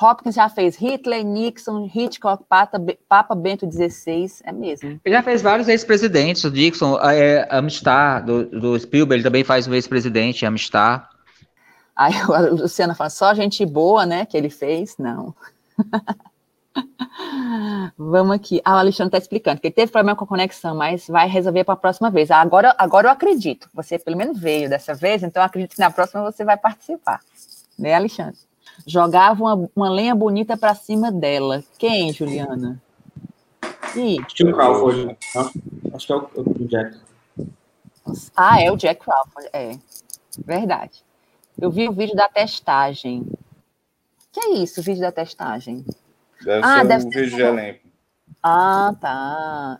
Hopkins 0.00 0.34
já 0.34 0.48
fez 0.48 0.76
Hitler, 0.76 1.24
Nixon, 1.24 1.90
Hitchcock, 1.92 2.44
Papa, 2.48 2.80
Papa 3.08 3.34
Bento 3.34 3.68
XVI, 3.70 4.30
é 4.44 4.52
mesmo. 4.52 5.00
Ele 5.04 5.14
já 5.14 5.22
fez 5.22 5.42
vários 5.42 5.68
ex-presidentes, 5.68 6.44
o 6.44 6.50
Nixon, 6.50 6.98
é, 7.00 7.48
Amistad, 7.50 8.24
do, 8.24 8.44
do 8.46 8.78
Spielberg, 8.78 9.24
também 9.24 9.42
faz 9.42 9.66
um 9.66 9.74
ex-presidente, 9.74 10.46
Amistad. 10.46 11.02
Aí 11.96 12.14
a 12.14 12.38
Luciana 12.50 12.94
fala, 12.94 13.10
só 13.10 13.34
gente 13.34 13.66
boa, 13.66 14.06
né, 14.06 14.24
que 14.24 14.36
ele 14.36 14.50
fez? 14.50 14.96
Não. 14.98 15.34
Vamos 17.98 18.36
aqui. 18.36 18.60
Ah, 18.64 18.76
o 18.76 18.78
Alexandre 18.78 19.08
está 19.08 19.18
explicando 19.18 19.60
que 19.60 19.66
ele 19.66 19.74
teve 19.74 19.90
problema 19.90 20.16
com 20.16 20.24
a 20.24 20.28
conexão, 20.28 20.76
mas 20.76 21.08
vai 21.08 21.28
resolver 21.28 21.64
para 21.64 21.74
a 21.74 21.76
próxima 21.76 22.08
vez. 22.10 22.30
Ah, 22.30 22.40
agora, 22.40 22.72
agora 22.78 23.08
eu 23.08 23.10
acredito. 23.10 23.68
Você 23.74 23.98
pelo 23.98 24.16
menos 24.16 24.38
veio 24.38 24.68
dessa 24.68 24.94
vez, 24.94 25.24
então 25.24 25.42
eu 25.42 25.46
acredito 25.46 25.74
que 25.74 25.80
na 25.80 25.90
próxima 25.90 26.22
você 26.22 26.44
vai 26.44 26.56
participar. 26.56 27.20
Né, 27.76 27.94
Alexandre? 27.94 28.47
Jogava 28.86 29.42
uma, 29.42 29.70
uma 29.74 29.90
lenha 29.90 30.14
bonita 30.14 30.56
para 30.56 30.74
cima 30.74 31.10
dela. 31.12 31.62
Quem, 31.78 32.12
Juliana? 32.12 32.80
Ih. 33.96 34.18
Steve 34.28 34.52
Crawford. 34.52 35.06
Né? 35.06 35.16
Acho 35.94 36.06
que 36.06 36.12
é 36.12 36.16
o, 36.16 36.30
o 36.36 36.68
Jack. 36.68 36.98
Ah, 38.36 38.62
é 38.62 38.70
o 38.70 38.76
Jack 38.76 39.04
Crawford. 39.04 39.48
É. 39.52 39.72
Verdade. 40.44 41.04
Eu 41.60 41.70
vi 41.70 41.88
o 41.88 41.92
vídeo 41.92 42.14
da 42.14 42.28
testagem. 42.28 43.26
Que 44.32 44.40
é 44.40 44.50
isso, 44.54 44.80
o 44.80 44.84
vídeo 44.84 45.00
da 45.00 45.10
testagem? 45.10 45.84
Deve 46.44 46.64
ah, 46.64 46.78
ser 46.78 46.86
deve 46.86 47.06
um 47.06 47.12
ser 47.12 47.20
vídeo 47.24 47.36
de 47.36 47.42
elenco. 47.42 47.88
Ah, 48.42 48.94
tá. 49.00 49.78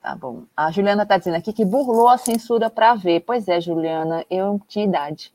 Tá 0.00 0.14
bom. 0.14 0.44
A 0.56 0.70
Juliana 0.70 1.04
tá 1.04 1.18
dizendo 1.18 1.36
aqui 1.36 1.52
que 1.52 1.64
burlou 1.64 2.08
a 2.08 2.16
censura 2.16 2.70
para 2.70 2.94
ver. 2.94 3.20
Pois 3.20 3.48
é, 3.48 3.60
Juliana, 3.60 4.24
eu 4.30 4.60
tinha 4.68 4.84
idade. 4.84 5.32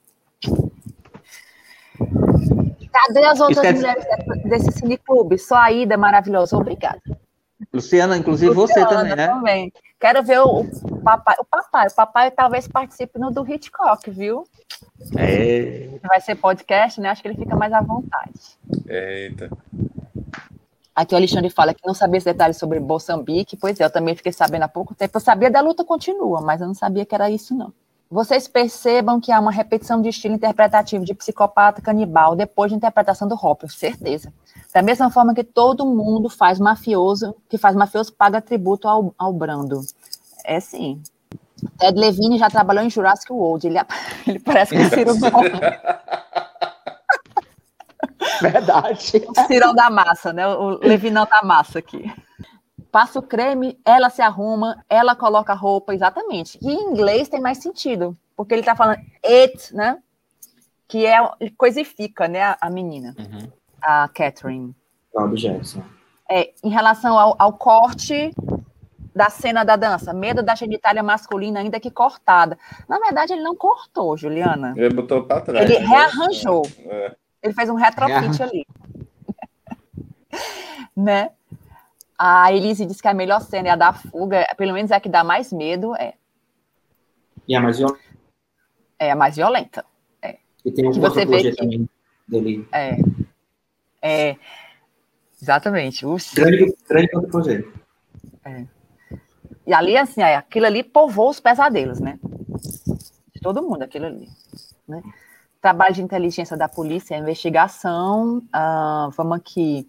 Cadê 3.07 3.25
as 3.25 3.39
outras 3.39 3.73
mulheres 3.73 4.05
desse 4.45 4.71
cineclube? 4.71 5.37
Só 5.37 5.55
a 5.55 5.71
Ida 5.71 5.97
maravilhosa. 5.97 6.57
Obrigada. 6.57 7.01
Luciana, 7.73 8.17
inclusive 8.17 8.53
Luciana, 8.53 8.87
você 8.87 8.95
também, 8.95 9.15
né? 9.15 9.27
Também. 9.27 9.73
Quero 9.99 10.23
ver 10.23 10.39
o, 10.39 10.61
o, 10.61 11.01
papai. 11.01 11.35
O 11.39 11.45
papai, 11.45 11.87
o 11.87 11.95
papai 11.95 12.31
talvez 12.31 12.67
participe 12.67 13.17
no 13.17 13.31
do 13.31 13.49
Hitchcock, 13.49 14.09
viu? 14.11 14.43
É. 15.17 15.89
Vai 16.03 16.21
ser 16.21 16.35
podcast, 16.35 16.99
né? 16.99 17.09
Acho 17.09 17.21
que 17.21 17.27
ele 17.27 17.37
fica 17.37 17.55
mais 17.55 17.73
à 17.73 17.81
vontade. 17.81 18.57
Eita. 18.87 19.49
Aqui 20.95 21.15
o 21.15 21.17
Alexandre 21.17 21.49
fala 21.49 21.73
que 21.73 21.85
não 21.85 21.93
sabia 21.93 22.19
os 22.19 22.23
detalhes 22.23 22.57
sobre 22.57 22.79
Moçambique. 22.79 23.57
Pois 23.57 23.79
é, 23.79 23.85
eu 23.85 23.89
também 23.89 24.15
fiquei 24.15 24.31
sabendo 24.31 24.63
há 24.63 24.67
pouco 24.67 24.93
tempo. 24.93 25.17
Eu 25.17 25.21
sabia 25.21 25.49
da 25.49 25.61
luta 25.61 25.83
continua, 25.83 26.41
mas 26.41 26.61
eu 26.61 26.67
não 26.67 26.75
sabia 26.75 27.05
que 27.05 27.15
era 27.15 27.29
isso, 27.29 27.55
não. 27.55 27.73
Vocês 28.09 28.47
percebam 28.47 29.19
que 29.19 29.31
há 29.31 29.39
uma 29.39 29.51
repetição 29.51 30.01
de 30.01 30.09
estilo 30.09 30.35
interpretativo 30.35 31.03
de 31.03 31.15
psicopata 31.15 31.81
canibal 31.81 32.35
depois 32.35 32.71
de 32.71 32.77
interpretação 32.77 33.27
do 33.27 33.35
Hopper, 33.35 33.71
certeza. 33.71 34.31
Da 34.73 34.81
mesma 34.81 35.09
forma 35.09 35.33
que 35.33 35.43
todo 35.43 35.85
mundo 35.85 36.29
faz 36.29 36.59
mafioso, 36.59 37.35
que 37.49 37.57
faz 37.57 37.75
mafioso 37.75 38.13
paga 38.13 38.41
tributo 38.41 38.87
ao, 38.87 39.13
ao 39.17 39.33
Brando. 39.33 39.81
É 40.45 40.59
sim. 40.59 41.01
Ted 41.77 41.99
Levine 41.99 42.37
já 42.37 42.49
trabalhou 42.49 42.83
em 42.83 42.89
Jurassic 42.89 43.31
World. 43.31 43.67
Ele, 43.67 43.79
ele 44.27 44.39
parece 44.39 44.75
que 44.75 44.89
Ciro 44.89 45.13
Verdade. 48.41 49.23
O 49.29 49.47
Cirão 49.47 49.73
da 49.73 49.89
massa, 49.89 50.33
né? 50.33 50.47
O 50.47 50.79
Levinão 50.79 51.25
da 51.25 51.41
massa 51.41 51.79
aqui 51.79 52.11
passa 52.93 53.17
o 53.17 53.23
creme, 53.23 53.79
ela 53.83 54.11
se 54.11 54.21
arruma, 54.21 54.85
ela 54.87 55.15
coloca 55.15 55.51
a 55.51 55.55
roupa, 55.55 55.95
exatamente. 55.95 56.59
E 56.61 56.71
em 56.71 56.91
inglês 56.91 57.27
tem 57.27 57.41
mais 57.41 57.57
sentido, 57.57 58.15
porque 58.37 58.53
ele 58.53 58.61
está 58.61 58.75
falando 58.75 58.99
it, 59.25 59.75
né? 59.75 59.97
Que 60.87 61.07
é 61.07 61.17
coisifica, 61.57 62.27
né, 62.27 62.43
a, 62.43 62.57
a 62.61 62.69
menina, 62.69 63.15
uhum. 63.17 63.51
a 63.81 64.07
Catherine. 64.09 64.75
Bob 65.11 65.35
Jackson. 65.35 65.81
É, 66.29 66.53
em 66.63 66.69
relação 66.69 67.17
ao, 67.17 67.35
ao, 67.39 67.53
corte 67.53 68.31
da 69.15 69.27
cena 69.27 69.63
da 69.63 69.75
dança, 69.75 70.13
medo 70.13 70.43
da 70.43 70.53
genitália 70.53 71.01
masculina 71.01 71.61
ainda 71.61 71.79
que 71.79 71.89
cortada. 71.89 72.59
Na 72.87 72.99
verdade, 72.99 73.33
ele 73.33 73.41
não 73.41 73.55
cortou, 73.55 74.15
Juliana. 74.15 74.75
Ele 74.77 74.93
botou 74.93 75.23
para 75.23 75.41
trás. 75.41 75.67
Ele 75.67 75.79
né? 75.79 75.85
rearranjou. 75.85 76.61
É. 76.85 77.15
Ele 77.41 77.53
fez 77.53 77.69
um 77.69 77.75
retrofit 77.75 78.43
ali. 78.43 78.67
né? 80.95 81.31
A 82.25 82.53
Elise 82.53 82.85
disse 82.85 83.01
que 83.01 83.07
a 83.09 83.13
melhor 83.13 83.41
cena 83.41 83.67
é 83.67 83.71
a 83.71 83.75
da 83.75 83.91
fuga, 83.91 84.47
pelo 84.55 84.71
menos 84.71 84.91
é 84.91 84.95
a 84.95 84.99
que 85.01 85.09
dá 85.09 85.25
mais 85.25 85.51
medo, 85.51 85.93
é. 85.97 86.13
E 87.45 87.53
a 87.53 87.59
mais 87.59 87.77
violenta. 87.77 87.99
É 88.97 89.11
a 89.11 89.15
mais 89.17 89.35
violenta. 89.35 89.85
É. 90.21 90.37
E 90.63 90.71
tem 90.71 90.87
um 90.87 90.91
que 90.93 91.01
você 91.01 91.25
vê 91.25 91.41
que... 91.41 91.51
também 91.57 91.89
dele. 92.25 92.65
É. 92.71 92.95
É. 94.01 94.37
Exatamente. 95.41 96.05
Uxi. 96.05 96.33
Grande, 96.33 96.73
grande 96.87 97.09
projeto. 97.29 97.73
É. 98.45 98.67
E 99.67 99.73
ali, 99.73 99.97
assim, 99.97 100.21
aquilo 100.21 100.65
ali 100.65 100.81
povoou 100.81 101.29
os 101.29 101.41
pesadelos, 101.41 101.99
né? 101.99 102.17
De 103.35 103.41
todo 103.41 103.61
mundo, 103.61 103.81
aquilo 103.81 104.05
ali. 104.05 104.29
Né? 104.87 105.03
Trabalho 105.59 105.93
de 105.93 106.01
inteligência 106.01 106.55
da 106.55 106.69
polícia, 106.69 107.17
investigação. 107.17 108.37
Uh, 108.37 109.11
vamos 109.11 109.35
aqui. 109.35 109.85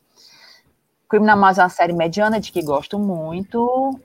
Criminal 1.14 1.38
Minds 1.38 1.58
é 1.58 1.62
uma 1.62 1.68
série 1.68 1.92
mediana 1.92 2.40
de 2.40 2.50
que 2.50 2.60
gosto 2.60 2.98
muito. 2.98 4.00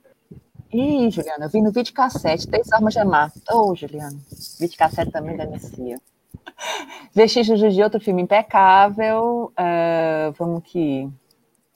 Ih, 0.72 1.10
Juliana, 1.10 1.46
eu 1.46 1.50
vi 1.50 1.60
no 1.60 1.72
vídeo 1.72 1.92
cassete, 1.92 2.48
três 2.48 2.72
armas 2.72 2.94
de 2.94 3.00
amar. 3.00 3.32
Ô, 3.52 3.72
oh, 3.72 3.76
Juliana, 3.76 4.16
vídeo 4.60 4.78
cassete 4.78 5.10
também 5.10 5.36
delicia. 5.36 6.00
Vestígios 7.12 7.74
de 7.74 7.82
outro 7.82 8.00
filme 8.00 8.22
impecável. 8.22 9.52
Uh, 9.58 10.32
vamos 10.38 10.62
que. 10.64 11.10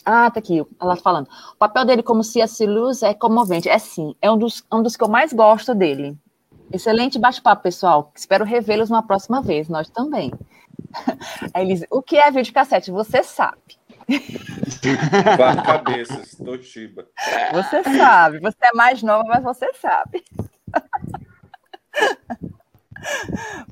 Ah, 0.06 0.30
tá 0.30 0.38
aqui, 0.38 0.64
ela 0.80 0.96
falando. 0.96 1.28
O 1.54 1.58
papel 1.58 1.84
dele 1.84 2.04
como 2.04 2.24
C.S. 2.24 2.64
Lewis 2.64 3.02
é 3.02 3.16
comovente. 3.16 3.68
É 3.68 3.80
sim, 3.80 4.16
é 4.22 4.30
um 4.30 4.38
dos, 4.38 4.64
um 4.72 4.84
dos 4.84 4.96
que 4.96 5.04
eu 5.04 5.10
mais 5.10 5.34
gosto 5.34 5.74
dele. 5.74 6.16
Excelente 6.72 7.18
bate-papo, 7.18 7.64
pessoal. 7.64 8.12
Espero 8.16 8.46
revê-los 8.46 8.92
uma 8.92 9.02
próxima 9.02 9.42
vez, 9.42 9.68
nós 9.68 9.90
também. 9.90 10.32
Aí 11.56 11.82
o 11.90 12.04
que 12.04 12.18
é 12.18 12.30
videocassete? 12.30 12.92
Você 12.92 13.24
sabe. 13.24 13.82
Quatro 15.38 15.64
cabeças, 15.64 16.36
Toshiba. 16.36 17.08
Você 17.54 17.84
sabe, 17.84 18.40
você 18.40 18.58
é 18.62 18.76
mais 18.76 19.04
nova, 19.04 19.28
mas 19.28 19.44
você 19.44 19.72
sabe. 19.74 20.24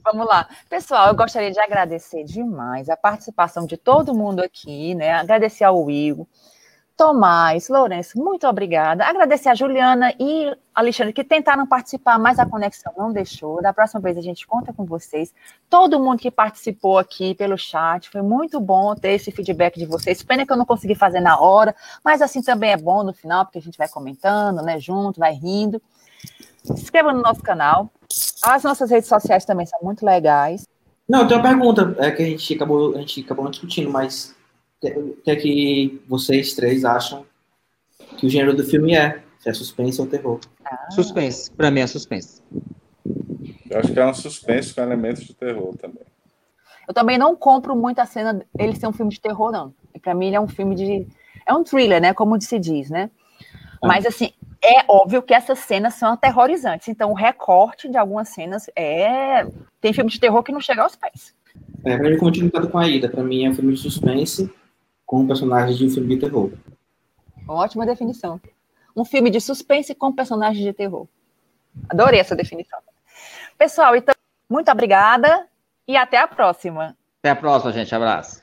Vamos 0.04 0.28
lá. 0.28 0.48
Pessoal, 0.70 1.08
eu 1.08 1.16
gostaria 1.16 1.52
de 1.52 1.60
agradecer 1.60 2.24
demais 2.24 2.90
a 2.90 2.98
participação 2.98 3.66
de 3.66 3.78
todo 3.78 4.14
mundo 4.14 4.42
aqui, 4.42 4.94
né? 4.96 5.14
Agradecer 5.14 5.64
ao 5.64 5.82
Will, 5.82 6.28
Tomás, 7.02 7.68
Lourenço, 7.68 8.16
muito 8.20 8.46
obrigada. 8.46 9.04
Agradecer 9.04 9.50
a 9.50 9.56
Juliana 9.56 10.14
e 10.20 10.56
Alexandre 10.72 11.12
que 11.12 11.24
tentaram 11.24 11.66
participar, 11.66 12.20
mas 12.20 12.38
a 12.38 12.46
conexão 12.46 12.94
não 12.96 13.12
deixou. 13.12 13.60
Da 13.60 13.74
próxima 13.74 14.00
vez 14.00 14.16
a 14.20 14.22
gente 14.22 14.46
conta 14.46 14.72
com 14.72 14.86
vocês. 14.86 15.34
Todo 15.68 16.00
mundo 16.00 16.20
que 16.20 16.30
participou 16.30 17.00
aqui 17.00 17.34
pelo 17.34 17.58
chat, 17.58 18.08
foi 18.08 18.22
muito 18.22 18.60
bom 18.60 18.94
ter 18.94 19.14
esse 19.14 19.32
feedback 19.32 19.80
de 19.80 19.88
vocês. 19.88 20.22
Pena 20.22 20.46
que 20.46 20.54
eu 20.54 20.56
não 20.56 20.64
consegui 20.64 20.94
fazer 20.94 21.22
na 21.22 21.42
hora, 21.42 21.76
mas 22.06 22.22
assim 22.22 22.40
também 22.40 22.70
é 22.70 22.78
bom 22.78 23.02
no 23.02 23.16
final, 23.16 23.46
porque 23.46 23.58
a 23.58 23.64
gente 23.64 23.80
vai 23.80 23.90
comentando, 23.90 24.62
né, 24.62 24.80
junto, 24.80 25.20
vai 25.20 25.34
rindo. 25.34 25.82
Se 26.64 26.74
inscreva 26.74 27.12
no 27.12 27.24
nosso 27.24 27.42
canal. 27.42 27.90
As 28.44 28.62
nossas 28.62 28.92
redes 28.92 29.10
sociais 29.10 29.44
também 29.44 29.66
são 29.66 29.80
muito 29.82 30.06
legais. 30.06 30.68
Não, 31.10 31.28
tem 31.28 31.36
uma 31.36 31.50
pergunta 31.50 31.96
é, 31.98 32.12
que 32.12 32.22
a 32.22 32.26
gente 32.28 32.54
acabou, 32.54 32.94
a 32.94 33.00
gente 33.00 33.22
acabou 33.22 33.50
discutindo, 33.50 33.90
mas 33.90 34.36
o 34.90 35.16
que 35.24 35.32
é 35.32 35.36
que 35.36 36.02
vocês 36.08 36.54
três 36.54 36.84
acham 36.84 37.26
que 38.18 38.26
o 38.26 38.30
gênero 38.30 38.56
do 38.56 38.64
filme 38.64 38.96
é? 38.96 39.22
Se 39.40 39.50
é 39.50 39.54
suspense 39.54 40.02
ou 40.02 40.08
terror? 40.08 40.40
Ah. 40.66 40.90
Suspense. 40.92 41.52
Pra 41.52 41.72
mim 41.72 41.82
é 41.82 41.88
suspense. 41.88 42.42
Eu 43.70 43.80
acho 43.80 43.94
que 43.94 44.00
é 44.00 44.06
um 44.06 44.14
suspense 44.14 44.74
com 44.74 44.82
elementos 44.82 45.24
de 45.24 45.34
terror 45.34 45.76
também. 45.78 46.04
Eu 46.88 46.94
também 46.94 47.18
não 47.18 47.36
compro 47.36 47.76
muito 47.76 48.00
a 48.00 48.06
cena 48.06 48.46
ele 48.58 48.76
ser 48.76 48.88
um 48.88 48.92
filme 48.92 49.12
de 49.12 49.22
terror, 49.22 49.52
não. 49.52 49.74
Para 50.02 50.14
mim, 50.14 50.28
ele 50.28 50.36
é 50.36 50.42
um 50.42 50.48
filme 50.48 50.76
de. 50.76 51.08
É 51.46 51.54
um 51.54 51.64
thriller, 51.64 52.02
né? 52.02 52.14
Como 52.14 52.40
se 52.42 52.60
diz, 52.60 52.90
né? 52.90 53.10
Ah. 53.82 53.88
Mas, 53.88 54.06
assim, 54.06 54.34
é 54.64 54.84
óbvio 54.88 55.22
que 55.22 55.34
essas 55.34 55.60
cenas 55.60 55.94
são 55.94 56.12
aterrorizantes. 56.12 56.88
Então, 56.88 57.12
o 57.12 57.16
recorte 57.16 57.88
de 57.88 57.98
algumas 57.98 58.30
cenas 58.30 58.70
é. 58.76 59.46
Tem 59.80 59.94
filme 59.94 60.12
de 60.12 60.20
terror 60.20 60.44
que 60.44 60.52
não 60.52 60.60
chega 60.60 60.82
aos 60.82 60.96
pés. 60.96 61.34
É, 61.86 61.98
pra 61.98 62.10
mim, 62.10 62.18
continuado 62.18 62.70
com 62.70 62.78
a 62.78 62.88
ida. 62.88 63.10
Para 63.10 63.24
mim, 63.24 63.46
é 63.46 63.50
um 63.50 63.56
filme 63.56 63.74
de 63.74 63.80
suspense 63.80 64.52
com 65.12 65.28
personagens 65.28 65.78
de 65.78 65.86
um 65.86 65.90
filme 65.90 66.16
de 66.16 66.22
terror. 66.22 66.54
Ótima 67.46 67.86
definição. 67.86 68.40
Um 68.96 69.04
filme 69.04 69.30
de 69.30 69.42
suspense 69.42 69.94
com 69.94 70.10
personagens 70.10 70.64
de 70.64 70.72
terror. 70.72 71.06
Adorei 71.90 72.22
essa 72.22 72.34
definição. 72.34 72.80
Pessoal, 73.58 73.94
então, 73.94 74.16
muito 74.50 74.72
obrigada 74.72 75.48
e 75.86 75.98
até 75.98 76.18
a 76.18 76.30
próxima. 76.30 76.96
Até 77.20 77.32
a 77.32 77.36
próxima, 77.36 77.74
gente. 77.74 77.94
Abraço. 77.94 78.42